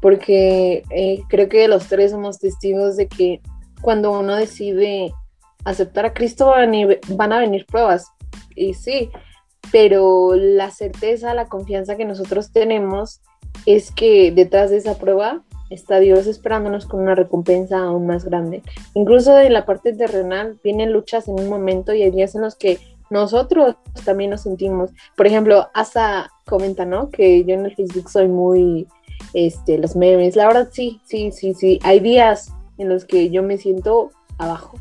porque 0.00 0.84
eh, 0.90 1.22
creo 1.28 1.48
que 1.48 1.68
los 1.68 1.88
tres 1.88 2.12
somos 2.12 2.38
testigos 2.38 2.96
de 2.96 3.08
que 3.08 3.40
cuando 3.80 4.12
uno 4.18 4.36
decide 4.36 5.12
aceptar 5.68 6.06
a 6.06 6.14
Cristo 6.14 6.52
van 7.08 7.32
a, 7.32 7.40
venir 7.40 7.66
pruebas, 7.66 8.06
y 8.54 8.74
sí, 8.74 9.10
pero 9.70 10.34
la 10.34 10.70
certeza, 10.70 11.34
la 11.34 11.48
confianza 11.48 11.96
que 11.96 12.04
nosotros 12.04 12.52
tenemos 12.52 13.20
es 13.66 13.90
que 13.90 14.32
detrás 14.32 14.70
de 14.70 14.78
esa 14.78 14.98
prueba 14.98 15.42
está 15.70 16.00
Dios 16.00 16.26
esperándonos 16.26 16.86
con 16.86 17.00
una 17.00 17.14
recompensa 17.14 17.78
aún 17.78 18.06
más 18.06 18.24
grande. 18.24 18.62
Incluso 18.94 19.34
de 19.34 19.50
la 19.50 19.66
parte 19.66 19.92
terrenal 19.92 20.58
vienen 20.64 20.92
luchas 20.92 21.28
en 21.28 21.34
un 21.34 21.48
momento 21.48 21.92
y 21.92 22.02
hay 22.02 22.10
días 22.10 22.34
en 22.34 22.42
los 22.42 22.56
que 22.56 22.78
nosotros 23.10 23.76
también 24.04 24.30
nos 24.30 24.42
sentimos. 24.42 24.90
Por 25.16 25.26
ejemplo, 25.26 25.68
Asa 25.74 26.30
comenta, 26.46 26.84
¿no? 26.86 27.10
Que 27.10 27.44
yo 27.44 27.54
en 27.54 27.66
el 27.66 27.74
Facebook 27.74 28.08
soy 28.08 28.28
muy 28.28 28.86
este, 29.34 29.78
los 29.78 29.96
memes. 29.96 30.36
La 30.36 30.46
verdad 30.46 30.68
sí, 30.72 31.00
sí, 31.04 31.30
sí, 31.32 31.52
sí. 31.52 31.78
Hay 31.82 32.00
días 32.00 32.52
en 32.78 32.88
los 32.88 33.04
que 33.04 33.28
yo 33.28 33.42
me 33.42 33.58
siento 33.58 34.10
abajo 34.38 34.78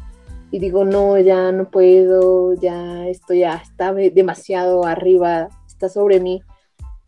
y 0.52 0.60
digo, 0.60 0.86
no, 0.86 1.18
ya 1.18 1.52
no 1.52 1.70
puedo, 1.70 2.54
ya 2.54 3.08
esto 3.08 3.34
ya 3.34 3.56
está 3.56 3.94
demasiado 3.94 4.86
arriba, 4.86 5.50
está 5.68 5.90
sobre 5.90 6.20
mí. 6.20 6.42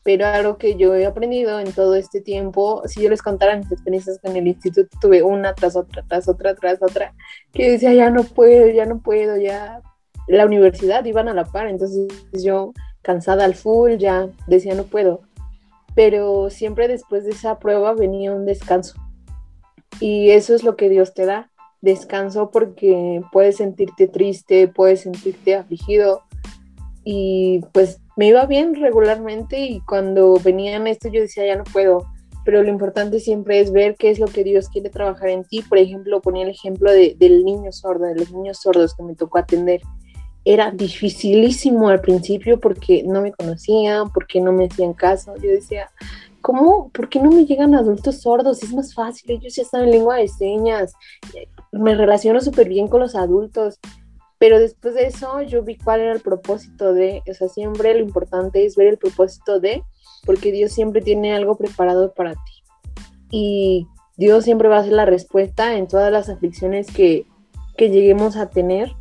Pero 0.04 0.26
algo 0.26 0.58
que 0.58 0.76
yo 0.76 0.96
he 0.96 1.06
aprendido 1.06 1.60
en 1.60 1.72
todo 1.74 1.96
este 1.96 2.22
tiempo, 2.22 2.84
si 2.86 3.02
yo 3.02 3.10
les 3.10 3.22
contara 3.22 3.58
mis 3.58 3.72
experiencias 3.72 4.20
con 4.20 4.36
el 4.36 4.48
instituto, 4.48 4.90
tuve 5.02 5.22
una 5.24 5.54
tras 5.54 5.76
otra, 5.76 6.04
tras 6.08 6.28
otra, 6.28 6.56
tras 6.56 6.82
otra, 6.82 7.14
que 7.54 7.72
decía, 7.72 7.94
ya 7.94 8.10
no 8.10 8.24
puedo, 8.24 8.70
ya 8.70 8.86
no 8.86 9.00
puedo, 9.00 9.38
ya. 9.38 9.82
La 10.28 10.46
universidad 10.46 11.04
iban 11.06 11.28
a 11.28 11.34
la 11.34 11.46
par, 11.46 11.68
entonces 11.68 12.08
yo 12.34 12.74
cansada 13.02 13.46
al 13.46 13.56
full, 13.56 13.98
ya 13.98 14.30
decía, 14.48 14.76
no 14.76 14.84
puedo 14.84 15.22
pero 15.96 16.50
siempre 16.50 16.88
después 16.88 17.26
de 17.26 17.32
esa 17.32 17.60
prueba 17.60 17.94
venía 17.94 18.34
un 18.34 18.46
descanso. 18.46 19.00
Y 20.00 20.30
eso 20.30 20.56
es 20.56 20.64
lo 20.64 20.78
que 20.78 20.88
Dios 20.88 21.14
te 21.14 21.26
da, 21.26 21.52
descanso 21.82 22.52
porque 22.52 23.22
puedes 23.32 23.58
sentirte 23.58 24.08
triste, 24.08 24.68
puedes 24.68 25.02
sentirte 25.02 25.56
afligido. 25.56 26.24
Y 27.04 27.62
pues 27.74 28.00
me 28.18 28.28
iba 28.28 28.46
bien 28.46 28.76
regularmente 28.76 29.60
y 29.60 29.80
cuando 29.82 30.36
venían 30.44 30.88
esto 30.88 31.08
yo 31.10 31.22
decía, 31.22 31.46
ya 31.46 31.56
no 31.56 31.64
puedo. 31.64 32.06
pero 32.46 32.64
lo 32.64 32.70
importante 32.70 33.20
siempre 33.20 33.60
es 33.60 33.72
ver 33.72 33.96
qué 33.96 34.10
es 34.10 34.20
lo 34.20 34.28
que 34.28 34.44
Dios 34.44 34.70
quiere 34.70 34.90
trabajar 34.90 35.30
en 35.30 35.44
ti. 35.44 35.62
Por 35.62 35.78
ejemplo, 35.78 36.20
ponía 36.20 36.44
el 36.44 36.50
ejemplo 36.50 36.92
de, 36.92 37.16
del 37.20 37.46
niño 37.46 37.72
sordo, 37.72 38.06
de 38.06 38.16
los 38.16 38.32
niños 38.32 38.60
sordos 38.60 38.96
que 38.96 39.04
me 39.04 39.16
tocó 39.16 39.38
atender. 39.38 39.82
Era 40.46 40.72
dificilísimo 40.72 41.90
al 41.90 42.02
principio 42.02 42.60
porque 42.60 43.04
no 43.04 43.22
me 43.22 43.32
conocían, 43.32 44.12
porque 44.12 44.42
no 44.42 44.52
me 44.52 44.66
hacían 44.66 44.94
caso. 44.94 45.36
Yo 45.36 45.50
decía, 45.50 45.92
¿cómo? 46.42 46.90
¿Por 46.90 47.08
qué 47.10 47.20
no 47.20 47.30
me 47.30 47.46
llegan 47.46 47.76
adultos 47.76 48.22
sordos? 48.22 48.64
Es 48.64 48.74
más 48.74 48.94
fácil, 48.94 49.32
ellos 49.32 49.56
ya 49.56 49.64
saben 49.64 49.92
lengua 49.92 50.16
de 50.18 50.28
señas. 50.28 50.94
Me 51.72 51.96
relaciono 51.96 52.42
súper 52.42 52.68
bien 52.68 52.88
con 52.88 53.02
los 53.02 53.16
adultos. 53.16 53.80
Pero 54.38 54.60
después 54.60 54.94
de 54.96 55.08
eso 55.08 55.42
yo 55.42 55.64
vi 55.64 55.78
cuál 55.78 56.00
era 56.00 56.14
el 56.14 56.22
propósito 56.22 56.94
de, 56.94 57.22
o 57.30 57.34
sea, 57.34 57.50
siempre 57.50 57.94
lo 57.94 58.00
importante 58.00 58.66
es 58.66 58.78
ver 58.78 58.88
el 58.88 58.98
propósito 58.98 59.60
de 59.60 59.84
porque 60.26 60.52
Dios 60.52 60.72
siempre 60.72 61.02
tiene 61.02 61.36
algo 61.36 61.56
preparado 61.58 62.14
para 62.14 62.34
ti. 62.34 62.64
Y 63.32 63.88
Dios 64.18 64.46
siempre 64.46 64.70
va 64.70 64.78
a 64.80 64.84
ser 64.84 64.94
la 64.94 65.06
respuesta 65.06 65.76
en 65.76 65.88
todas 65.88 66.12
las 66.12 66.30
aflicciones 66.30 66.88
que, 66.88 67.26
que 67.78 67.90
lleguemos 67.90 68.38
a 68.38 68.50
tener. 68.50 68.94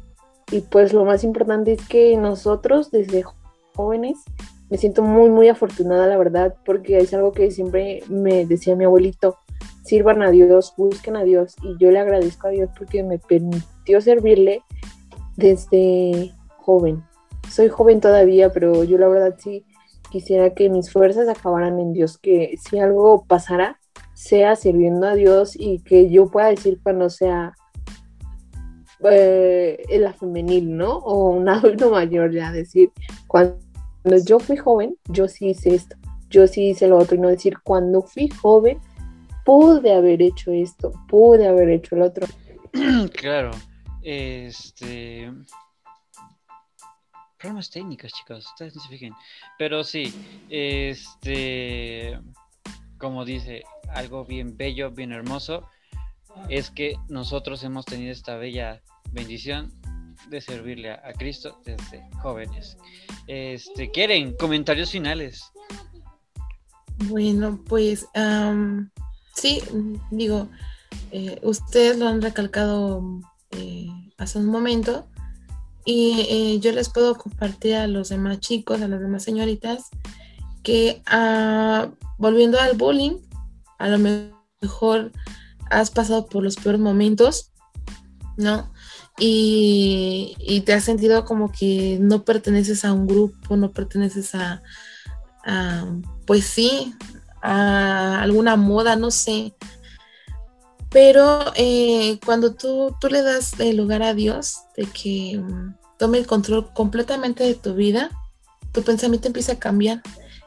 Y 0.50 0.60
pues 0.60 0.92
lo 0.92 1.04
más 1.04 1.24
importante 1.24 1.72
es 1.72 1.86
que 1.88 2.16
nosotros 2.16 2.90
desde 2.90 3.24
jóvenes, 3.74 4.18
me 4.70 4.76
siento 4.76 5.02
muy, 5.02 5.30
muy 5.30 5.48
afortunada, 5.48 6.06
la 6.06 6.18
verdad, 6.18 6.54
porque 6.64 6.98
es 6.98 7.14
algo 7.14 7.32
que 7.32 7.50
siempre 7.50 8.02
me 8.08 8.44
decía 8.44 8.76
mi 8.76 8.84
abuelito, 8.84 9.38
sirvan 9.84 10.22
a 10.22 10.30
Dios, 10.30 10.74
busquen 10.76 11.16
a 11.16 11.24
Dios. 11.24 11.54
Y 11.62 11.76
yo 11.78 11.90
le 11.90 11.98
agradezco 11.98 12.48
a 12.48 12.50
Dios 12.50 12.70
porque 12.76 13.02
me 13.02 13.18
permitió 13.18 14.00
servirle 14.00 14.62
desde 15.36 16.32
joven. 16.58 17.02
Soy 17.50 17.68
joven 17.68 18.00
todavía, 18.00 18.52
pero 18.52 18.84
yo 18.84 18.98
la 18.98 19.08
verdad 19.08 19.36
sí 19.38 19.64
quisiera 20.10 20.54
que 20.54 20.68
mis 20.68 20.92
fuerzas 20.92 21.28
acabaran 21.28 21.78
en 21.80 21.92
Dios, 21.92 22.18
que 22.18 22.54
si 22.62 22.78
algo 22.78 23.24
pasara, 23.26 23.78
sea 24.14 24.56
sirviendo 24.56 25.06
a 25.06 25.14
Dios 25.14 25.54
y 25.54 25.78
que 25.80 26.10
yo 26.10 26.26
pueda 26.26 26.48
decir 26.48 26.80
cuando 26.82 27.08
sea 27.08 27.54
eh, 29.04 29.78
la 30.00 30.12
femenil, 30.12 30.76
¿no? 30.76 30.98
O 30.98 31.30
un 31.30 31.48
adulto 31.48 31.90
mayor, 31.90 32.32
ya 32.32 32.50
decir, 32.50 32.90
cuando 33.26 33.58
yo 34.26 34.40
fui 34.40 34.56
joven, 34.56 34.96
yo 35.08 35.28
sí 35.28 35.50
hice 35.50 35.74
esto, 35.74 35.96
yo 36.30 36.46
sí 36.46 36.70
hice 36.70 36.88
lo 36.88 36.98
otro, 36.98 37.16
y 37.16 37.20
no 37.20 37.28
decir, 37.28 37.58
cuando 37.62 38.02
fui 38.02 38.28
joven, 38.28 38.78
pude 39.48 39.94
haber 39.94 40.20
hecho 40.20 40.52
esto, 40.52 40.92
pude 41.08 41.48
haber 41.48 41.70
hecho 41.70 41.96
el 41.96 42.02
otro. 42.02 42.26
Claro, 43.14 43.50
este 44.02 45.32
problemas 47.38 47.70
técnicos, 47.70 48.12
chicos, 48.12 48.46
ustedes 48.46 48.76
no 48.76 48.82
se 48.82 48.88
fijen. 48.90 49.14
Pero 49.58 49.84
sí, 49.84 50.12
este, 50.50 52.20
como 52.98 53.24
dice, 53.24 53.62
algo 53.94 54.26
bien 54.26 54.54
bello, 54.54 54.90
bien 54.90 55.12
hermoso, 55.12 55.66
es 56.50 56.70
que 56.70 56.96
nosotros 57.08 57.64
hemos 57.64 57.86
tenido 57.86 58.12
esta 58.12 58.36
bella 58.36 58.82
bendición 59.12 59.72
de 60.28 60.42
servirle 60.42 60.90
a, 60.90 61.14
Cristo 61.14 61.58
desde 61.64 62.06
jóvenes. 62.20 62.76
Este, 63.26 63.90
¿quieren 63.90 64.36
comentarios 64.36 64.90
finales? 64.90 65.50
Bueno, 67.06 67.58
pues 67.66 68.06
sí, 69.38 69.62
digo, 70.10 70.48
eh, 71.10 71.40
ustedes 71.42 71.98
lo 71.98 72.08
han 72.08 72.20
recalcado 72.20 73.02
eh, 73.52 73.88
hace 74.18 74.38
un 74.38 74.46
momento 74.46 75.06
y 75.84 76.26
eh, 76.28 76.60
yo 76.60 76.72
les 76.72 76.90
puedo 76.90 77.14
compartir 77.14 77.76
a 77.76 77.86
los 77.86 78.10
demás 78.10 78.40
chicos, 78.40 78.82
a 78.82 78.88
las 78.88 79.00
demás 79.00 79.22
señoritas, 79.22 79.88
que 80.62 81.02
ah, 81.06 81.88
volviendo 82.18 82.60
al 82.60 82.76
bullying, 82.76 83.18
a 83.78 83.88
lo 83.88 83.98
mejor 83.98 85.12
has 85.70 85.90
pasado 85.90 86.26
por 86.26 86.42
los 86.42 86.56
peores 86.56 86.80
momentos, 86.80 87.52
¿no? 88.36 88.70
Y, 89.18 90.36
y, 90.38 90.60
te 90.60 90.74
has 90.74 90.84
sentido 90.84 91.24
como 91.24 91.50
que 91.50 91.98
no 92.00 92.24
perteneces 92.24 92.84
a 92.84 92.92
un 92.92 93.08
grupo, 93.08 93.56
no 93.56 93.72
perteneces 93.72 94.32
a, 94.36 94.62
pues 96.24 96.44
sí, 96.44 96.94
a 97.42 98.20
alguna 98.20 98.56
moda, 98.56 98.96
no 98.96 99.10
sé. 99.10 99.54
Pero 100.90 101.52
eh, 101.56 102.18
cuando 102.24 102.54
tú, 102.54 102.94
tú 103.00 103.08
le 103.08 103.22
das 103.22 103.58
el 103.60 103.76
lugar 103.76 104.02
a 104.02 104.14
Dios 104.14 104.56
de 104.76 104.86
que 104.86 105.42
tome 105.98 106.18
el 106.18 106.26
control 106.26 106.72
completamente 106.72 107.44
de 107.44 107.54
tu 107.54 107.74
vida, 107.74 108.10
tu 108.72 108.82
pensamiento 108.82 109.28
empieza 109.28 109.52
a 109.52 109.58
cambiar 109.58 110.02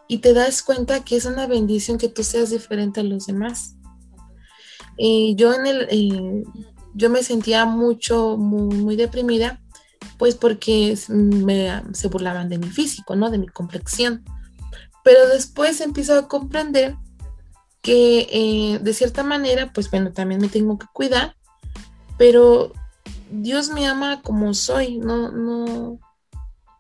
y 0.07 0.17
te 0.17 0.33
das 0.33 0.61
cuenta 0.63 1.03
que 1.03 1.15
es 1.15 1.25
una 1.25 1.47
bendición 1.47 1.97
que 1.97 2.09
tú 2.09 2.23
seas 2.23 2.49
diferente 2.49 2.99
a 2.99 3.03
los 3.03 3.27
demás. 3.27 3.75
Y 4.97 5.35
yo 5.35 5.53
en 5.53 5.65
el, 5.67 6.45
yo 6.93 7.09
me 7.09 7.23
sentía 7.23 7.65
mucho, 7.65 8.37
muy, 8.37 8.95
deprimida, 8.95 9.61
pues 10.17 10.35
porque 10.35 10.95
se 10.95 12.07
burlaban 12.07 12.49
de 12.49 12.57
mi 12.57 12.67
físico, 12.67 13.15
¿no? 13.15 13.29
De 13.29 13.37
mi 13.37 13.47
complexión. 13.47 14.23
Pero 15.03 15.27
después 15.27 15.81
empiezo 15.81 16.17
a 16.17 16.27
comprender 16.27 16.95
que 17.81 18.27
eh, 18.31 18.79
de 18.79 18.93
cierta 18.93 19.23
manera, 19.23 19.73
pues 19.73 19.89
bueno, 19.89 20.13
también 20.13 20.41
me 20.41 20.49
tengo 20.49 20.77
que 20.77 20.87
cuidar, 20.93 21.35
pero 22.17 22.71
Dios 23.31 23.69
me 23.69 23.87
ama 23.87 24.21
como 24.21 24.53
soy, 24.53 24.99
no, 24.99 25.31
no, 25.31 25.99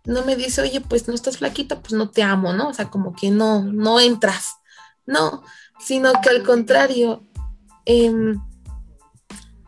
no 0.05 0.25
me 0.25 0.35
dice, 0.35 0.61
oye, 0.61 0.81
pues 0.81 1.07
no 1.07 1.13
estás 1.13 1.37
flaquita, 1.37 1.81
pues 1.81 1.93
no 1.93 2.09
te 2.09 2.21
amo, 2.21 2.53
¿no? 2.53 2.69
O 2.69 2.73
sea, 2.73 2.89
como 2.89 3.13
que 3.13 3.31
no, 3.31 3.63
no 3.63 3.99
entras, 3.99 4.57
no, 5.05 5.43
sino 5.79 6.11
que 6.21 6.29
al 6.29 6.43
contrario, 6.43 7.23
em, 7.85 8.39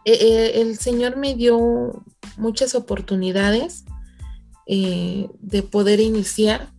e, 0.05 0.13
e, 0.13 0.61
el 0.61 0.77
Señor 0.77 1.17
me 1.17 1.33
dio 1.33 2.03
muchas 2.37 2.75
oportunidades 2.75 3.85
eh, 4.65 5.29
de 5.39 5.63
poder 5.63 5.99
iniciar. 5.99 6.72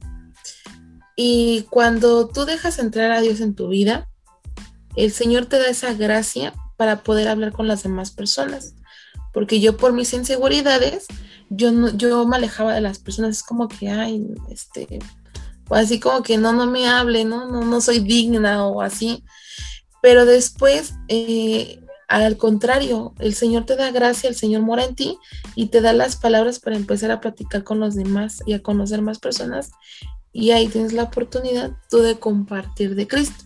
Y 1.17 1.67
cuando 1.71 2.29
tú 2.29 2.45
dejas 2.45 2.79
entrar 2.79 3.13
a 3.13 3.21
Dios 3.21 3.41
en 3.41 3.55
tu 3.55 3.69
vida, 3.69 4.09
el 4.97 5.13
Señor 5.13 5.47
te 5.47 5.59
da 5.59 5.69
esa 5.69 5.95
gracia 5.95 6.55
para 6.77 7.03
poder 7.03 7.29
hablar 7.29 7.53
con 7.53 7.69
las 7.69 7.83
demás 7.83 8.11
personas 8.11 8.75
porque 9.35 9.61
yo 9.61 9.77
por 9.77 9.93
mis 9.93 10.15
inseguridades, 10.15 11.07
yo, 11.51 11.73
no, 11.73 11.95
yo 11.95 12.25
me 12.25 12.37
alejaba 12.37 12.73
de 12.73 12.81
las 12.81 13.01
personas, 13.01 13.37
es 13.37 13.43
como 13.43 13.69
que, 13.69 13.91
ay, 13.91 14.25
este, 14.49 15.01
o 15.69 15.75
así 15.75 15.99
como 16.01 16.23
que 16.23 16.39
no, 16.39 16.53
no 16.53 16.67
me 16.67 16.89
hable, 16.89 17.25
¿no? 17.25 17.47
No, 17.51 17.63
no 17.65 17.81
soy 17.81 17.99
digna 17.99 18.65
o 18.65 18.81
así. 18.81 19.25
Pero 20.01 20.25
después, 20.25 20.95
eh, 21.09 21.81
al 22.07 22.37
contrario, 22.37 23.13
el 23.19 23.35
Señor 23.35 23.67
te 23.67 23.75
da 23.75 23.91
gracia, 23.91 24.29
el 24.29 24.37
Señor 24.37 24.63
mora 24.63 24.85
en 24.85 24.95
ti 24.95 25.19
y 25.57 25.67
te 25.67 25.81
da 25.81 25.93
las 25.93 26.17
palabras 26.17 26.61
para 26.61 26.77
empezar 26.77 27.11
a 27.11 27.21
platicar 27.21 27.65
con 27.65 27.81
los 27.81 27.97
demás 27.97 28.41
y 28.47 28.53
a 28.53 28.63
conocer 28.63 29.03
más 29.03 29.19
personas. 29.19 29.73
Y 30.35 30.51
ahí 30.51 30.69
tienes 30.69 30.93
la 30.93 31.05
oportunidad 31.05 31.71
tú 31.89 31.99
de 31.99 32.19
compartir 32.19 32.95
de 32.95 33.09
Cristo. 33.09 33.45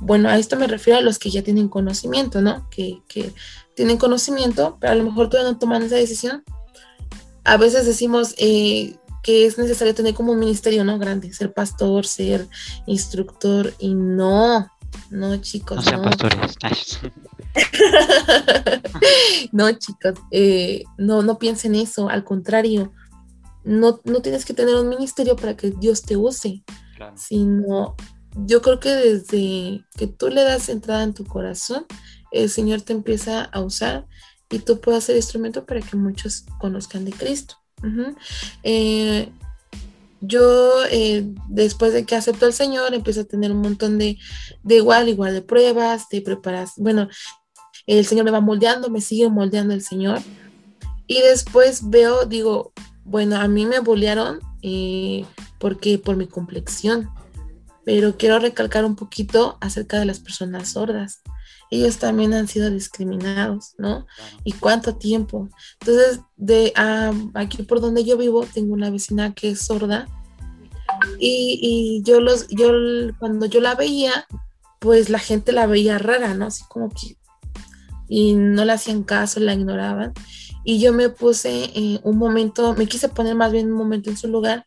Bueno, 0.00 0.28
a 0.28 0.38
esto 0.38 0.56
me 0.56 0.66
refiero 0.66 0.98
a 0.98 1.02
los 1.02 1.18
que 1.18 1.30
ya 1.30 1.42
tienen 1.42 1.68
conocimiento, 1.68 2.42
¿no? 2.42 2.68
Que, 2.70 3.00
que 3.08 3.32
tienen 3.74 3.96
conocimiento, 3.96 4.76
pero 4.78 4.92
a 4.92 4.96
lo 4.96 5.04
mejor 5.04 5.30
todavía 5.30 5.50
no 5.50 5.58
toman 5.58 5.82
esa 5.82 5.96
decisión. 5.96 6.44
A 7.44 7.56
veces 7.56 7.86
decimos 7.86 8.34
eh, 8.36 8.96
que 9.22 9.46
es 9.46 9.58
necesario 9.58 9.94
tener 9.94 10.14
como 10.14 10.32
un 10.32 10.38
ministerio, 10.38 10.84
¿no? 10.84 10.98
Grande, 10.98 11.32
ser 11.32 11.52
pastor, 11.52 12.06
ser 12.06 12.46
instructor, 12.86 13.72
y 13.78 13.94
no, 13.94 14.70
no, 15.10 15.36
chicos. 15.38 15.76
No 15.76 15.82
sean 15.82 16.02
pastores. 16.02 16.58
no, 19.52 19.72
chicos, 19.72 20.14
eh, 20.30 20.84
no, 20.98 21.22
no 21.22 21.38
piensen 21.38 21.74
eso, 21.74 22.08
al 22.08 22.22
contrario, 22.24 22.92
no, 23.66 24.00
no 24.04 24.22
tienes 24.22 24.44
que 24.44 24.54
tener 24.54 24.76
un 24.76 24.88
ministerio 24.88 25.34
para 25.36 25.56
que 25.56 25.70
Dios 25.70 26.02
te 26.02 26.16
use, 26.16 26.62
sino 27.16 27.96
yo 28.46 28.62
creo 28.62 28.78
que 28.78 28.90
desde 28.90 29.84
que 29.96 30.06
tú 30.06 30.28
le 30.28 30.42
das 30.42 30.68
entrada 30.68 31.02
en 31.02 31.14
tu 31.14 31.24
corazón, 31.24 31.84
el 32.30 32.48
Señor 32.48 32.82
te 32.82 32.92
empieza 32.92 33.42
a 33.44 33.60
usar 33.60 34.06
y 34.50 34.60
tú 34.60 34.80
puedes 34.80 35.04
ser 35.04 35.16
instrumento 35.16 35.66
para 35.66 35.80
que 35.80 35.96
muchos 35.96 36.44
conozcan 36.60 37.04
de 37.04 37.12
Cristo. 37.12 37.56
Eh, 38.62 39.30
yo 40.20 40.84
eh, 40.90 41.26
después 41.48 41.92
de 41.92 42.04
que 42.04 42.14
acepto 42.14 42.46
al 42.46 42.52
Señor 42.52 42.94
empiezo 42.94 43.22
a 43.22 43.24
tener 43.24 43.50
un 43.50 43.62
montón 43.62 43.98
de, 43.98 44.16
de 44.62 44.76
igual, 44.76 45.08
igual 45.08 45.34
de 45.34 45.42
pruebas, 45.42 46.08
de 46.08 46.20
preparación. 46.20 46.84
Bueno, 46.84 47.08
el 47.86 48.06
Señor 48.06 48.24
me 48.24 48.30
va 48.30 48.40
moldeando, 48.40 48.90
me 48.90 49.00
sigue 49.00 49.28
moldeando 49.28 49.74
el 49.74 49.82
Señor. 49.82 50.20
Y 51.08 51.20
después 51.20 51.88
veo, 51.90 52.26
digo, 52.26 52.72
bueno, 53.06 53.36
a 53.36 53.48
mí 53.48 53.66
me 53.66 53.80
bolearon 53.80 54.40
eh, 54.62 55.24
porque 55.58 55.98
por 55.98 56.16
mi 56.16 56.26
complexión, 56.26 57.08
pero 57.84 58.16
quiero 58.16 58.38
recalcar 58.38 58.84
un 58.84 58.96
poquito 58.96 59.58
acerca 59.60 59.98
de 59.98 60.04
las 60.06 60.20
personas 60.20 60.70
sordas 60.70 61.22
ellos 61.70 61.98
también 61.98 62.32
han 62.32 62.48
sido 62.48 62.70
discriminados, 62.70 63.74
¿no? 63.78 64.06
¿Y 64.44 64.52
cuánto 64.52 64.96
tiempo? 64.96 65.48
Entonces, 65.80 66.20
de 66.36 66.72
aquí 67.34 67.62
por 67.62 67.80
donde 67.80 68.04
yo 68.04 68.16
vivo, 68.16 68.46
tengo 68.52 68.72
una 68.72 68.90
vecina 68.90 69.34
que 69.34 69.50
es 69.50 69.60
sorda 69.60 70.06
y, 71.18 72.02
yo 72.04 72.20
los, 72.20 72.46
yo 72.48 72.70
cuando 73.18 73.46
yo 73.46 73.60
la 73.60 73.74
veía, 73.74 74.26
pues 74.78 75.10
la 75.10 75.18
gente 75.18 75.52
la 75.52 75.66
veía 75.66 75.98
rara, 75.98 76.34
¿no? 76.34 76.46
Así 76.46 76.64
como 76.68 76.88
que, 76.90 77.16
y 78.08 78.34
no 78.34 78.64
le 78.64 78.72
hacían 78.72 79.02
caso, 79.02 79.40
la 79.40 79.54
ignoraban. 79.54 80.12
Y 80.68 80.80
yo 80.80 80.92
me 80.92 81.10
puse 81.10 81.70
en 81.74 82.00
un 82.02 82.18
momento, 82.18 82.74
me 82.74 82.88
quise 82.88 83.08
poner 83.08 83.36
más 83.36 83.52
bien 83.52 83.70
un 83.70 83.78
momento 83.78 84.10
en 84.10 84.16
su 84.16 84.26
lugar 84.26 84.66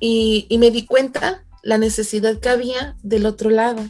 y, 0.00 0.48
me 0.58 0.72
di 0.72 0.84
cuenta 0.84 1.44
la 1.62 1.78
necesidad 1.78 2.40
que 2.40 2.48
había 2.48 2.96
del 3.04 3.24
otro 3.24 3.48
lado, 3.48 3.80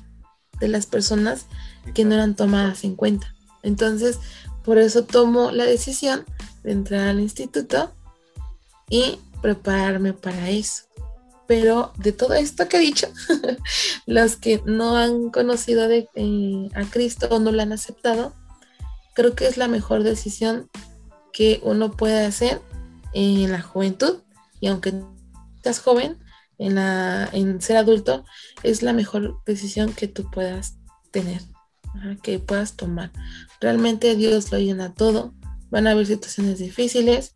de 0.61 0.69
las 0.69 0.85
personas 0.85 1.47
que 1.95 2.05
no 2.05 2.15
eran 2.15 2.37
tomadas 2.37 2.85
en 2.85 2.95
cuenta. 2.95 3.35
Entonces, 3.63 4.19
por 4.67 4.77
eso 4.77 5.05
tomo 5.05 5.51
la 5.51 5.65
decisión 5.65 6.27
de 6.63 6.73
entrar 6.73 7.09
al 7.09 7.21
instituto 7.21 7.91
y 8.91 9.19
prepararme 9.41 10.13
para 10.13 10.51
eso. 10.51 10.83
Pero 11.47 11.95
de 11.97 12.13
todo 12.13 12.35
esto 12.35 12.69
que 12.69 12.77
he 12.77 12.81
dicho, 12.81 13.09
los 14.07 14.37
que 14.37 14.61
no 14.67 14.99
han 14.99 15.31
conocido 15.31 15.91
eh, 15.91 16.69
a 16.75 16.85
Cristo 16.85 17.29
o 17.31 17.39
no 17.39 17.51
lo 17.51 17.63
han 17.63 17.73
aceptado, 17.73 18.35
creo 19.15 19.35
que 19.35 19.47
es 19.47 19.57
la 19.57 19.69
mejor 19.69 20.03
decisión 20.03 20.69
que 21.35 21.61
uno 21.63 21.91
puede 21.93 22.25
hacer 22.25 22.63
en 23.13 23.53
la 23.53 23.61
juventud. 23.61 24.23
Y 24.61 24.69
aunque 24.69 24.95
estás 25.57 25.81
joven, 25.81 26.17
en, 26.57 26.77
la, 26.77 27.29
en 27.33 27.61
ser 27.61 27.77
adulto, 27.77 28.25
es 28.63 28.83
la 28.83 28.95
mejor 28.95 29.43
decisión 29.45 29.93
que 29.93 30.09
tú 30.09 30.31
puedas 30.31 30.77
tener, 31.11 31.43
que 32.23 32.39
puedas 32.39 32.77
tomar. 32.77 33.13
Realmente 33.61 34.17
Dios 34.17 34.51
lo 34.51 34.59
llena 34.59 34.95
todo. 34.95 35.35
Van 35.69 35.87
a 35.87 35.91
haber 35.91 36.07
situaciones 36.07 36.59
difíciles, 36.59 37.35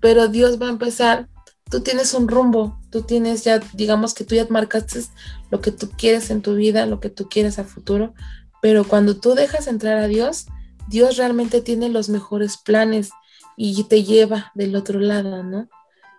pero 0.00 0.28
Dios 0.28 0.58
va 0.62 0.68
a 0.68 0.70
empezar 0.70 1.28
tú 1.70 1.80
tienes 1.80 2.14
un 2.14 2.28
rumbo, 2.28 2.78
tú 2.90 3.02
tienes 3.02 3.42
ya, 3.42 3.60
digamos 3.72 4.14
que 4.14 4.24
tú 4.24 4.34
ya 4.34 4.46
marcaste 4.48 5.02
lo 5.50 5.60
que 5.60 5.72
tú 5.72 5.90
quieres 5.90 6.30
en 6.30 6.42
tu 6.42 6.54
vida, 6.54 6.86
lo 6.86 7.00
que 7.00 7.10
tú 7.10 7.28
quieres 7.28 7.58
a 7.58 7.64
futuro, 7.64 8.14
pero 8.62 8.84
cuando 8.84 9.16
tú 9.16 9.34
dejas 9.34 9.66
entrar 9.66 9.98
a 9.98 10.06
Dios, 10.06 10.46
Dios 10.88 11.16
realmente 11.16 11.62
tiene 11.62 11.88
los 11.88 12.08
mejores 12.08 12.58
planes 12.58 13.10
y 13.56 13.84
te 13.84 14.02
lleva 14.02 14.52
del 14.54 14.76
otro 14.76 15.00
lado, 15.00 15.42
¿no? 15.42 15.68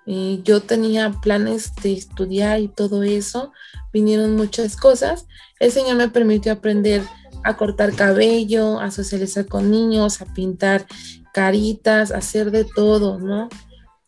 Eh, 0.08 0.42
yo 0.44 0.62
tenía 0.62 1.12
planes 1.22 1.74
de 1.82 1.94
estudiar 1.94 2.60
y 2.60 2.68
todo 2.68 3.04
eso, 3.04 3.52
vinieron 3.92 4.36
muchas 4.36 4.76
cosas. 4.76 5.28
El 5.60 5.72
Señor 5.72 5.96
me 5.98 6.10
permitió 6.10 6.52
aprender 6.52 7.02
a 7.44 7.58
cortar 7.58 7.96
cabello, 7.96 8.80
a 8.80 8.92
socializar 8.92 9.48
con 9.48 9.72
niños, 9.72 10.22
a 10.22 10.26
pintar 10.26 10.86
caritas, 11.34 12.12
a 12.12 12.18
hacer 12.18 12.52
de 12.52 12.66
todo, 12.66 13.20
¿no? 13.20 13.50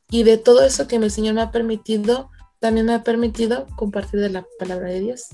Y 0.10 0.24
de 0.24 0.38
todo 0.38 0.64
eso 0.64 0.88
que 0.88 0.98
el 0.98 1.12
Señor 1.12 1.34
me 1.36 1.42
ha 1.42 1.52
permitido, 1.52 2.30
también 2.60 2.86
me 2.86 2.94
ha 2.94 3.04
permitido 3.04 3.66
compartir 3.76 4.20
de 4.20 4.30
la 4.30 4.46
palabra 4.60 4.90
de 4.90 5.00
Dios 5.00 5.30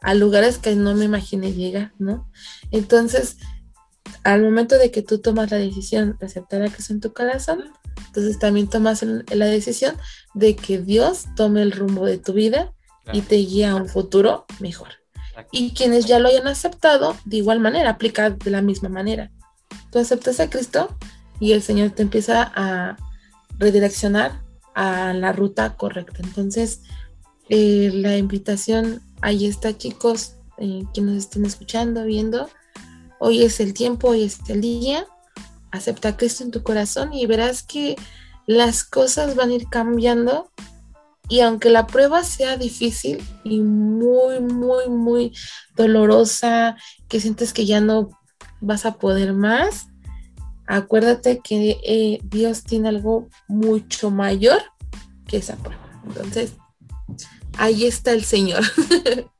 a 0.00 0.14
lugares 0.14 0.58
que 0.58 0.76
no 0.76 0.94
me 0.94 1.04
imaginé 1.04 1.52
llegar, 1.52 1.92
¿no? 1.98 2.30
Entonces, 2.70 3.38
al 4.24 4.42
momento 4.42 4.78
de 4.78 4.90
que 4.90 5.02
tú 5.02 5.18
tomas 5.18 5.50
la 5.50 5.58
decisión 5.58 6.16
de 6.18 6.26
aceptar 6.26 6.62
a 6.62 6.68
Cristo 6.68 6.92
en 6.92 7.00
tu 7.00 7.12
corazón, 7.12 7.64
entonces 8.08 8.38
también 8.38 8.68
tomas 8.68 9.02
la 9.02 9.46
decisión 9.46 9.96
de 10.34 10.56
que 10.56 10.78
Dios 10.78 11.24
tome 11.36 11.62
el 11.62 11.72
rumbo 11.72 12.04
de 12.06 12.18
tu 12.18 12.32
vida 12.32 12.72
y 13.12 13.20
te 13.20 13.36
guíe 13.36 13.66
a 13.66 13.76
un 13.76 13.88
futuro 13.88 14.46
mejor. 14.60 14.88
Y 15.52 15.74
quienes 15.74 16.06
ya 16.06 16.18
lo 16.18 16.28
hayan 16.28 16.46
aceptado, 16.46 17.16
de 17.24 17.36
igual 17.38 17.60
manera, 17.60 17.90
aplica 17.90 18.30
de 18.30 18.50
la 18.50 18.62
misma 18.62 18.88
manera. 18.88 19.30
Tú 19.90 19.98
aceptas 19.98 20.40
a 20.40 20.50
Cristo 20.50 20.96
y 21.40 21.52
el 21.52 21.62
Señor 21.62 21.90
te 21.90 22.02
empieza 22.02 22.52
a, 22.54 22.96
redireccionar 23.58 24.42
a 24.74 25.12
la 25.12 25.32
ruta 25.32 25.76
correcta. 25.76 26.20
Entonces, 26.22 26.82
eh, 27.48 27.90
la 27.94 28.16
invitación 28.16 29.02
ahí 29.22 29.46
está, 29.46 29.76
chicos, 29.76 30.34
eh, 30.58 30.82
que 30.92 31.00
nos 31.00 31.16
estén 31.16 31.44
escuchando, 31.44 32.04
viendo. 32.04 32.48
Hoy 33.28 33.42
es 33.42 33.58
el 33.58 33.74
tiempo, 33.74 34.10
hoy 34.10 34.22
es 34.22 34.38
el 34.46 34.60
día. 34.60 35.04
Acepta 35.72 36.10
a 36.10 36.16
Cristo 36.16 36.44
en 36.44 36.52
tu 36.52 36.62
corazón 36.62 37.12
y 37.12 37.26
verás 37.26 37.64
que 37.64 37.96
las 38.46 38.84
cosas 38.84 39.34
van 39.34 39.50
a 39.50 39.54
ir 39.54 39.66
cambiando. 39.68 40.52
Y 41.28 41.40
aunque 41.40 41.68
la 41.70 41.88
prueba 41.88 42.22
sea 42.22 42.56
difícil 42.56 43.20
y 43.42 43.58
muy, 43.62 44.38
muy, 44.38 44.88
muy 44.88 45.32
dolorosa, 45.74 46.76
que 47.08 47.18
sientes 47.18 47.52
que 47.52 47.66
ya 47.66 47.80
no 47.80 48.10
vas 48.60 48.86
a 48.86 48.94
poder 48.94 49.32
más, 49.32 49.88
acuérdate 50.68 51.40
que 51.40 51.80
eh, 51.84 52.20
Dios 52.22 52.62
tiene 52.62 52.90
algo 52.90 53.28
mucho 53.48 54.12
mayor 54.12 54.62
que 55.26 55.38
esa 55.38 55.56
prueba. 55.56 56.00
Entonces, 56.06 56.52
ahí 57.58 57.86
está 57.86 58.12
el 58.12 58.22
Señor. 58.22 58.62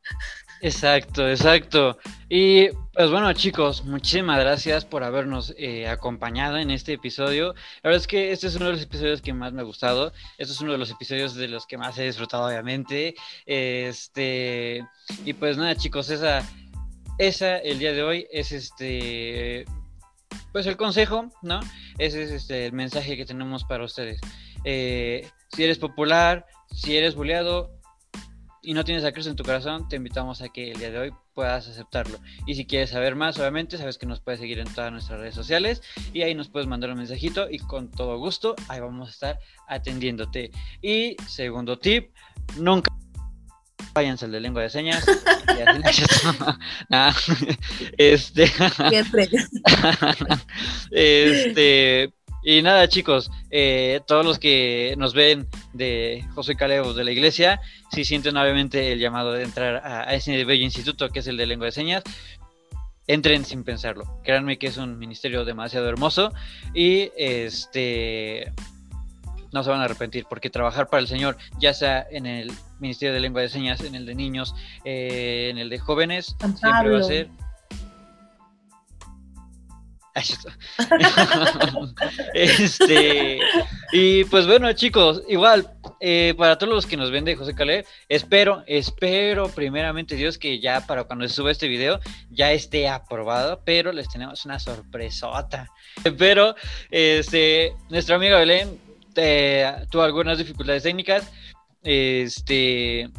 Exacto, 0.62 1.28
exacto. 1.28 1.98
Y 2.28 2.68
pues 2.94 3.10
bueno 3.10 3.32
chicos, 3.34 3.84
muchísimas 3.84 4.40
gracias 4.40 4.84
por 4.84 5.04
habernos 5.04 5.54
eh, 5.58 5.86
acompañado 5.86 6.56
en 6.56 6.70
este 6.70 6.94
episodio. 6.94 7.54
La 7.82 7.90
verdad 7.90 8.00
es 8.00 8.06
que 8.06 8.32
este 8.32 8.46
es 8.46 8.56
uno 8.56 8.66
de 8.66 8.72
los 8.72 8.82
episodios 8.82 9.20
que 9.20 9.32
más 9.32 9.52
me 9.52 9.60
ha 9.60 9.64
gustado. 9.64 10.12
Este 10.38 10.52
es 10.52 10.60
uno 10.60 10.72
de 10.72 10.78
los 10.78 10.90
episodios 10.90 11.34
de 11.34 11.48
los 11.48 11.66
que 11.66 11.76
más 11.76 11.98
he 11.98 12.04
disfrutado, 12.04 12.46
obviamente. 12.46 13.14
Este 13.44 14.84
y 15.24 15.32
pues 15.34 15.56
nada 15.56 15.76
chicos, 15.76 16.10
esa, 16.10 16.42
esa 17.18 17.58
el 17.58 17.78
día 17.78 17.92
de 17.92 18.02
hoy 18.02 18.26
es 18.30 18.52
este 18.52 19.66
pues 20.52 20.66
el 20.66 20.78
consejo, 20.78 21.30
¿no? 21.42 21.60
Ese 21.98 22.22
es 22.22 22.30
este, 22.30 22.66
el 22.66 22.72
mensaje 22.72 23.16
que 23.16 23.26
tenemos 23.26 23.64
para 23.64 23.84
ustedes. 23.84 24.20
Eh, 24.64 25.28
si 25.52 25.64
eres 25.64 25.78
popular, 25.78 26.46
si 26.72 26.96
eres 26.96 27.14
bulleado 27.14 27.76
y 28.66 28.74
no 28.74 28.84
tienes 28.84 29.05
a 29.05 29.12
Cristo 29.12 29.30
en 29.30 29.36
tu 29.36 29.44
corazón, 29.44 29.88
te 29.88 29.94
invitamos 29.94 30.43
a 30.43 30.48
que 30.48 30.72
el 30.72 30.78
día 30.80 30.90
de 30.90 30.98
hoy 30.98 31.14
puedas 31.34 31.68
aceptarlo. 31.68 32.18
Y 32.47 32.56
si 32.56 32.66
quieres 32.66 32.90
saber 32.90 33.14
más, 33.14 33.38
obviamente, 33.38 33.78
sabes 33.78 33.97
que 33.97 34.06
nos 34.06 34.18
puedes 34.18 34.40
seguir 34.40 34.59
en 34.59 34.66
todas 34.74 34.90
nuestras 34.90 35.20
redes 35.20 35.36
sociales 35.36 35.82
y 36.12 36.22
ahí 36.22 36.34
nos 36.34 36.48
puedes 36.48 36.66
mandar 36.66 36.90
un 36.90 36.98
mensajito 36.98 37.48
y 37.48 37.59
con 37.60 37.93
todo 37.93 38.18
gusto 38.18 38.56
ahí 38.66 38.80
vamos 38.80 39.09
a 39.09 39.12
estar 39.12 39.38
atendiéndote. 39.68 40.51
Y 40.82 41.16
segundo 41.28 41.78
tip, 41.78 42.10
nunca 42.56 42.93
váyanse 43.94 44.24
al 44.24 44.32
de 44.32 44.40
lengua 44.40 44.62
de 44.62 44.70
señas. 44.70 45.06
este. 47.98 48.51
este. 50.90 52.12
Y 52.48 52.62
nada, 52.62 52.86
chicos, 52.89 53.28
eh, 53.51 54.02
todos 54.06 54.24
los 54.24 54.39
que 54.39 54.94
nos 54.98 55.14
ven 55.14 55.48
de 55.73 56.24
José 56.32 56.55
Calebos 56.55 56.94
de 56.94 57.02
la 57.02 57.10
iglesia, 57.10 57.60
si 57.90 58.05
sienten 58.05 58.36
obviamente 58.36 58.93
el 58.93 59.01
llamado 59.01 59.32
de 59.32 59.43
entrar 59.43 59.82
a, 59.85 60.09
a 60.09 60.14
ese 60.14 60.44
bello 60.44 60.62
instituto 60.62 61.09
que 61.09 61.18
es 61.18 61.27
el 61.27 61.36
de 61.39 61.47
lengua 61.47 61.66
de 61.66 61.73
señas, 61.73 62.05
entren 63.09 63.44
sin 63.44 63.64
pensarlo. 63.64 64.20
Créanme 64.23 64.59
que 64.59 64.68
es 64.68 64.77
un 64.77 64.97
ministerio 64.97 65.44
demasiado 65.44 65.89
hermoso 65.89 66.32
y 66.73 67.10
este 67.16 68.52
no 69.52 69.64
se 69.64 69.70
van 69.70 69.81
a 69.81 69.85
arrepentir, 69.86 70.27
porque 70.28 70.48
trabajar 70.48 70.89
para 70.89 71.01
el 71.01 71.09
Señor, 71.09 71.39
ya 71.59 71.74
sea 71.74 72.06
en 72.12 72.27
el 72.27 72.52
Ministerio 72.78 73.12
de 73.12 73.20
Lengua 73.20 73.43
de 73.43 73.48
Señas, 73.48 73.81
en 73.81 73.97
el 73.97 74.06
de 74.06 74.14
niños, 74.14 74.55
eh, 74.85 75.48
en 75.51 75.59
el 75.59 75.68
de 75.68 75.81
jóvenes, 75.81 76.36
siempre 76.39 76.90
va 76.90 76.98
a 77.01 77.02
ser 77.02 77.28
este 82.34 83.38
y 83.93 84.24
pues 84.24 84.47
bueno 84.47 84.72
chicos 84.72 85.22
igual 85.28 85.70
eh, 86.01 86.34
para 86.36 86.59
todos 86.59 86.72
los 86.72 86.86
que 86.86 86.97
nos 86.97 87.10
ven 87.10 87.24
de 87.24 87.36
José 87.36 87.55
Caleb 87.55 87.84
espero 88.09 88.64
espero 88.66 89.48
primeramente 89.48 90.16
Dios 90.16 90.38
que 90.38 90.60
ya 90.60 90.86
para 90.86 91.05
cuando 91.05 91.28
se 91.28 91.34
suba 91.34 91.51
este 91.51 91.68
video 91.68 92.01
ya 92.30 92.52
esté 92.52 92.88
aprobado 92.88 93.62
pero 93.64 93.93
les 93.93 94.09
tenemos 94.09 94.44
una 94.44 94.59
sorpresota 94.59 95.68
pero 96.18 96.55
este 96.90 97.74
nuestra 97.90 98.16
amiga 98.16 98.38
Belén 98.38 98.86
tuvo 99.90 100.02
algunas 100.02 100.38
dificultades 100.38 100.82
técnicas, 100.82 101.32
este, 101.82 103.10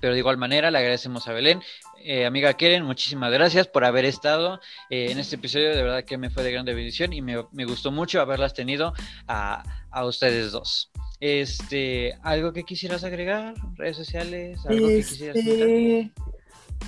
pero 0.00 0.12
de 0.12 0.18
igual 0.18 0.36
manera 0.36 0.70
le 0.70 0.78
agradecemos 0.78 1.26
a 1.28 1.32
Belén. 1.32 1.62
Eh, 2.04 2.26
amiga 2.26 2.52
Keren, 2.54 2.84
muchísimas 2.84 3.32
gracias 3.32 3.68
por 3.68 3.84
haber 3.84 4.04
estado 4.04 4.60
eh, 4.90 5.12
en 5.12 5.20
este 5.20 5.36
episodio, 5.36 5.68
de 5.70 5.82
verdad 5.82 6.04
que 6.04 6.18
me 6.18 6.30
fue 6.30 6.42
de 6.42 6.50
grande 6.50 6.74
bendición 6.74 7.12
y 7.12 7.22
me, 7.22 7.36
gustó 7.64 7.92
mucho 7.92 8.20
haberlas 8.20 8.54
tenido 8.54 8.92
a, 9.28 9.62
ustedes 10.04 10.50
dos. 10.50 10.90
Este, 11.20 12.18
¿algo 12.22 12.52
que 12.52 12.64
quisieras 12.64 13.04
agregar? 13.04 13.54
¿Redes 13.76 13.96
sociales? 13.96 14.58
¿Algo 14.66 14.88
que 14.88 14.96
quisieras 14.96 15.36
este, 15.36 16.12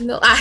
No, 0.01 0.19
ah, 0.23 0.37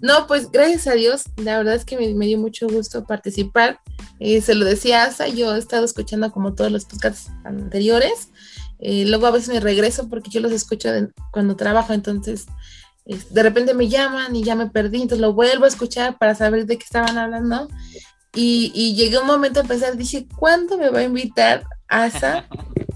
no, 0.00 0.28
pues 0.28 0.48
gracias 0.52 0.86
a 0.86 0.92
Dios, 0.92 1.24
la 1.36 1.58
verdad 1.58 1.74
es 1.74 1.84
que 1.84 1.96
me, 1.96 2.14
me 2.14 2.26
dio 2.26 2.38
mucho 2.38 2.68
gusto 2.68 3.04
participar. 3.04 3.80
Eh, 4.20 4.40
se 4.40 4.54
lo 4.54 4.64
decía 4.64 5.04
Asa, 5.04 5.26
yo 5.26 5.56
he 5.56 5.58
estado 5.58 5.84
escuchando 5.84 6.30
como 6.30 6.54
todos 6.54 6.70
los 6.70 6.84
podcasts 6.84 7.32
anteriores. 7.44 8.30
Eh, 8.80 9.04
luego 9.06 9.26
a 9.26 9.32
veces 9.32 9.48
me 9.48 9.58
regreso 9.58 10.08
porque 10.08 10.30
yo 10.30 10.40
los 10.40 10.52
escucho 10.52 10.88
cuando 11.32 11.56
trabajo, 11.56 11.92
entonces 11.92 12.46
de 13.08 13.42
repente 13.42 13.74
me 13.74 13.88
llaman 13.88 14.36
y 14.36 14.44
ya 14.44 14.54
me 14.54 14.68
perdí, 14.68 15.02
entonces 15.02 15.20
lo 15.20 15.32
vuelvo 15.32 15.64
a 15.64 15.68
escuchar 15.68 16.18
para 16.18 16.34
saber 16.34 16.66
de 16.66 16.76
qué 16.76 16.84
estaban 16.84 17.16
hablando. 17.16 17.68
Y, 18.34 18.70
y 18.74 18.94
llegué 18.94 19.18
un 19.18 19.26
momento 19.26 19.60
a 19.60 19.64
pensar, 19.64 19.96
dije, 19.96 20.26
¿cuándo 20.38 20.76
me 20.76 20.90
va 20.90 21.00
a 21.00 21.04
invitar 21.04 21.64
Asa 21.88 22.46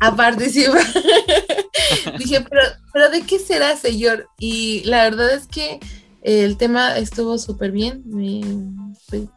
a 0.01 0.17
participar? 0.17 0.85
dije, 2.19 2.45
pero, 2.49 2.63
pero 2.93 3.11
¿de 3.11 3.23
qué 3.23 3.39
será, 3.39 3.77
señor? 3.77 4.29
Y 4.39 4.83
la 4.85 5.05
verdad 5.05 5.33
es 5.33 5.47
que 5.47 5.81
El 6.23 6.57
tema 6.57 6.97
estuvo 6.99 7.37
súper 7.39 7.73
bien. 7.73 8.05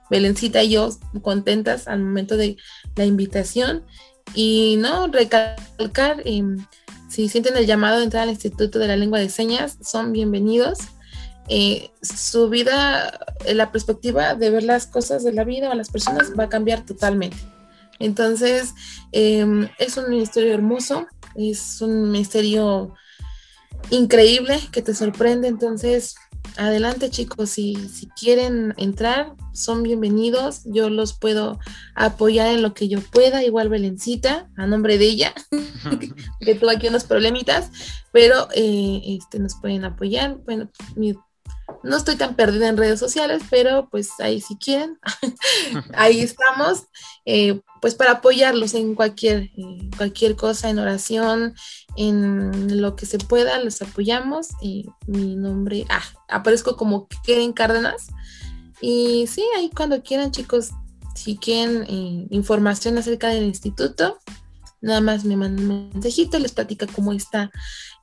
Belencita 0.10 0.62
y 0.62 0.70
yo 0.70 0.90
contentas 1.22 1.88
al 1.88 2.00
momento 2.00 2.38
de 2.38 2.58
la 2.96 3.06
invitación. 3.06 3.84
Y 4.36 4.76
no, 4.78 5.08
recalcar, 5.08 6.22
em, 6.26 6.58
si 7.16 7.30
sienten 7.30 7.56
el 7.56 7.66
llamado 7.66 8.00
de 8.00 8.04
entrar 8.04 8.24
al 8.24 8.32
Instituto 8.32 8.78
de 8.78 8.90
la 8.90 8.98
Lengua 8.98 9.20
de 9.20 9.30
Señas, 9.30 9.78
son 9.82 10.12
bienvenidos. 10.12 10.80
Eh, 11.48 11.92
su 12.02 12.50
vida, 12.50 13.18
la 13.54 13.72
perspectiva 13.72 14.36
de 14.36 14.50
ver 14.50 14.64
las 14.64 14.86
cosas 14.86 15.24
de 15.24 15.32
la 15.32 15.46
vida 15.46 15.70
o 15.70 15.76
las 15.76 15.90
personas 15.90 16.34
va 16.38 16.44
a 16.44 16.50
cambiar 16.50 16.86
totalmente. 16.86 17.38
Entonces, 18.00 18.74
em, 19.14 19.70
es 19.78 19.96
un 19.96 20.10
ministerio 20.10 20.54
hermoso, 20.54 21.08
es 21.36 21.82
un 21.82 22.12
ministerio 22.12 22.94
increíble 23.92 24.60
que 24.74 24.82
te 24.82 24.94
sorprende. 24.94 25.48
Entonces, 25.48 26.16
adelante 26.58 27.10
chicos, 27.10 27.50
si, 27.50 27.76
si 27.90 28.08
quieren 28.08 28.74
entrar, 28.78 29.36
son 29.54 29.84
bienvenidos. 29.84 30.62
Yo 30.66 30.90
los 30.90 31.14
puedo 31.14 31.60
apoyar 31.96 32.48
en 32.48 32.62
lo 32.62 32.74
que 32.74 32.88
yo 32.88 33.00
pueda, 33.02 33.44
igual 33.44 33.70
Belencita, 33.70 34.50
a 34.56 34.68
nombre 34.68 34.98
de 34.98 35.06
ella, 35.06 35.34
que 36.40 36.56
tuvo 36.56 36.70
aquí 36.70 36.88
unos 36.88 37.04
problemitas, 37.04 37.72
pero 38.12 38.48
eh, 38.56 39.02
este, 39.06 39.40
nos 39.40 39.56
pueden 39.56 39.86
apoyar. 39.86 40.38
Bueno, 40.46 40.70
mi 40.96 41.16
no 41.86 41.98
estoy 41.98 42.16
tan 42.16 42.36
perdida 42.36 42.68
en 42.68 42.78
redes 42.78 43.00
sociales, 43.00 43.44
pero 43.50 43.88
pues 43.90 44.10
ahí 44.20 44.42
si 44.42 44.58
quieren, 44.58 44.98
ahí 45.94 46.20
estamos, 46.20 46.88
eh, 47.26 47.62
pues 47.80 47.94
para 47.94 48.14
apoyarlos 48.14 48.74
en 48.74 48.96
cualquier, 48.96 49.52
cualquier 49.96 50.36
cosa, 50.36 50.70
en 50.70 50.80
oración, 50.80 51.54
en 51.96 52.82
lo 52.82 52.96
que 52.96 53.06
se 53.06 53.20
pueda, 53.20 53.60
los 53.60 53.82
apoyamos. 53.84 54.48
Y 54.62 54.88
mi 55.06 55.36
nombre, 55.36 55.86
ah, 55.90 56.04
aparezco 56.28 56.76
como 56.76 57.08
Keren 57.24 57.54
Cárdenas. 57.54 58.08
Y 58.82 59.28
sí, 59.28 59.44
ahí 59.56 59.70
cuando 59.70 60.02
quieran 60.02 60.32
chicos, 60.32 60.72
si 61.14 61.38
quieren 61.38 61.84
eh, 61.84 62.28
información 62.32 62.98
acerca 62.98 63.30
del 63.30 63.44
instituto, 63.46 64.18
nada 64.82 65.02
más 65.02 65.24
me 65.24 65.38
mandan 65.38 65.70
un 65.70 65.90
mensajito, 65.94 66.40
les 66.40 66.52
platica 66.52 66.88
cómo 66.88 67.14
está 67.14 67.52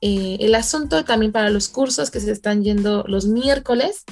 eh, 0.05 0.35
el 0.41 0.53
asunto, 0.53 1.05
también 1.05 1.31
para 1.31 1.49
los 1.49 1.69
cursos 1.69 2.11
que 2.11 2.19
se 2.19 2.29
están 2.29 2.61
yendo 2.61 3.05
los 3.07 3.25
miércoles. 3.25 4.03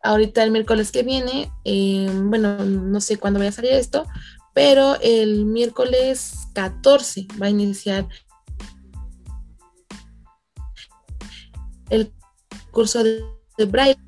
Ahorita 0.00 0.44
el 0.44 0.52
miércoles 0.52 0.92
que 0.92 1.02
viene, 1.02 1.50
eh, 1.64 2.08
bueno, 2.26 2.64
no 2.64 3.00
sé 3.00 3.16
cuándo 3.16 3.40
vaya 3.40 3.48
a 3.48 3.52
salir 3.52 3.72
esto, 3.72 4.06
pero 4.54 5.00
el 5.00 5.44
miércoles 5.44 6.46
14 6.54 7.26
va 7.42 7.46
a 7.46 7.50
iniciar 7.50 8.06
el 11.90 12.12
curso 12.70 13.02
de, 13.02 13.24
braille 13.66 13.98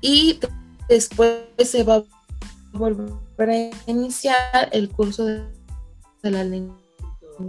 y 0.00 0.40
después 0.88 1.42
se 1.58 1.84
va 1.84 1.96
a 1.96 2.04
volver 2.72 3.12
para 3.36 3.54
iniciar 3.86 4.70
el 4.72 4.88
curso 4.88 5.26
de, 5.26 5.44
la 6.22 6.44
lengua 6.44 6.78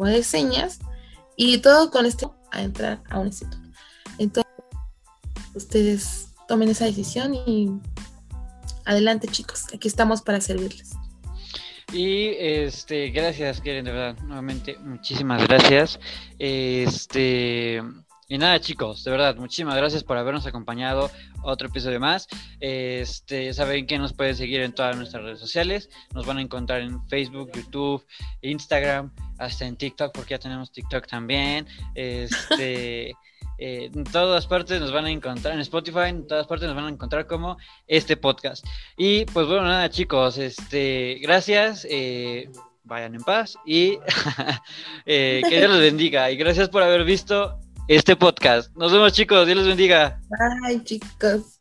de 0.09 0.23
señas 0.23 0.79
y 1.35 1.57
todo 1.59 1.91
con 1.91 2.05
esto 2.05 2.35
a 2.51 2.61
entrar 2.61 3.01
a 3.09 3.19
un 3.19 3.27
instituto. 3.27 3.57
Entonces, 4.17 4.51
ustedes 5.53 6.27
tomen 6.47 6.69
esa 6.69 6.85
decisión 6.85 7.33
y 7.33 7.71
adelante 8.85 9.27
chicos, 9.27 9.65
aquí 9.73 9.87
estamos 9.87 10.21
para 10.21 10.41
servirles. 10.41 10.91
Y 11.93 12.35
este, 12.37 13.09
gracias, 13.09 13.59
Keren, 13.59 13.85
de 13.85 13.91
verdad, 13.91 14.17
nuevamente, 14.23 14.77
muchísimas 14.79 15.45
gracias. 15.47 15.99
Este, 16.39 17.81
y 18.31 18.37
nada, 18.37 18.61
chicos, 18.61 19.03
de 19.03 19.11
verdad, 19.11 19.35
muchísimas 19.35 19.75
gracias 19.75 20.05
por 20.05 20.15
habernos 20.15 20.45
acompañado 20.45 21.11
otro 21.43 21.67
episodio 21.67 21.99
más. 21.99 22.29
Este, 22.61 23.53
saben 23.53 23.85
que 23.85 23.99
nos 23.99 24.13
pueden 24.13 24.37
seguir 24.37 24.61
en 24.61 24.71
todas 24.71 24.95
nuestras 24.95 25.21
redes 25.21 25.39
sociales. 25.39 25.89
Nos 26.13 26.25
van 26.25 26.37
a 26.37 26.41
encontrar 26.41 26.79
en 26.79 27.05
Facebook, 27.09 27.51
YouTube, 27.53 28.05
Instagram, 28.41 29.11
hasta 29.37 29.65
en 29.65 29.75
TikTok, 29.75 30.13
porque 30.13 30.29
ya 30.35 30.39
tenemos 30.39 30.71
TikTok 30.71 31.07
también. 31.07 31.67
Este, 31.93 33.09
eh, 33.57 33.91
en 33.93 34.05
todas 34.05 34.47
partes 34.47 34.79
nos 34.79 34.93
van 34.93 35.07
a 35.07 35.11
encontrar, 35.11 35.53
en 35.53 35.59
Spotify, 35.59 36.07
en 36.07 36.25
todas 36.25 36.47
partes 36.47 36.67
nos 36.67 36.75
van 36.77 36.85
a 36.85 36.89
encontrar 36.89 37.27
como 37.27 37.57
este 37.85 38.15
podcast. 38.15 38.65
Y 38.95 39.25
pues 39.25 39.45
bueno, 39.45 39.63
nada, 39.63 39.89
chicos, 39.89 40.37
este, 40.37 41.19
gracias. 41.21 41.85
Eh, 41.89 42.49
vayan 42.85 43.13
en 43.13 43.23
paz 43.23 43.57
y 43.65 43.99
eh, 45.05 45.41
que 45.49 45.57
Dios 45.57 45.69
los 45.69 45.81
bendiga. 45.81 46.31
Y 46.31 46.37
gracias 46.37 46.69
por 46.69 46.81
haber 46.81 47.03
visto 47.03 47.59
este 47.87 48.15
podcast. 48.15 48.75
Nos 48.75 48.91
vemos 48.91 49.13
chicos, 49.13 49.45
Dios 49.45 49.57
los 49.57 49.67
bendiga. 49.67 50.19
Bye 50.29 50.83
chicos. 50.83 51.59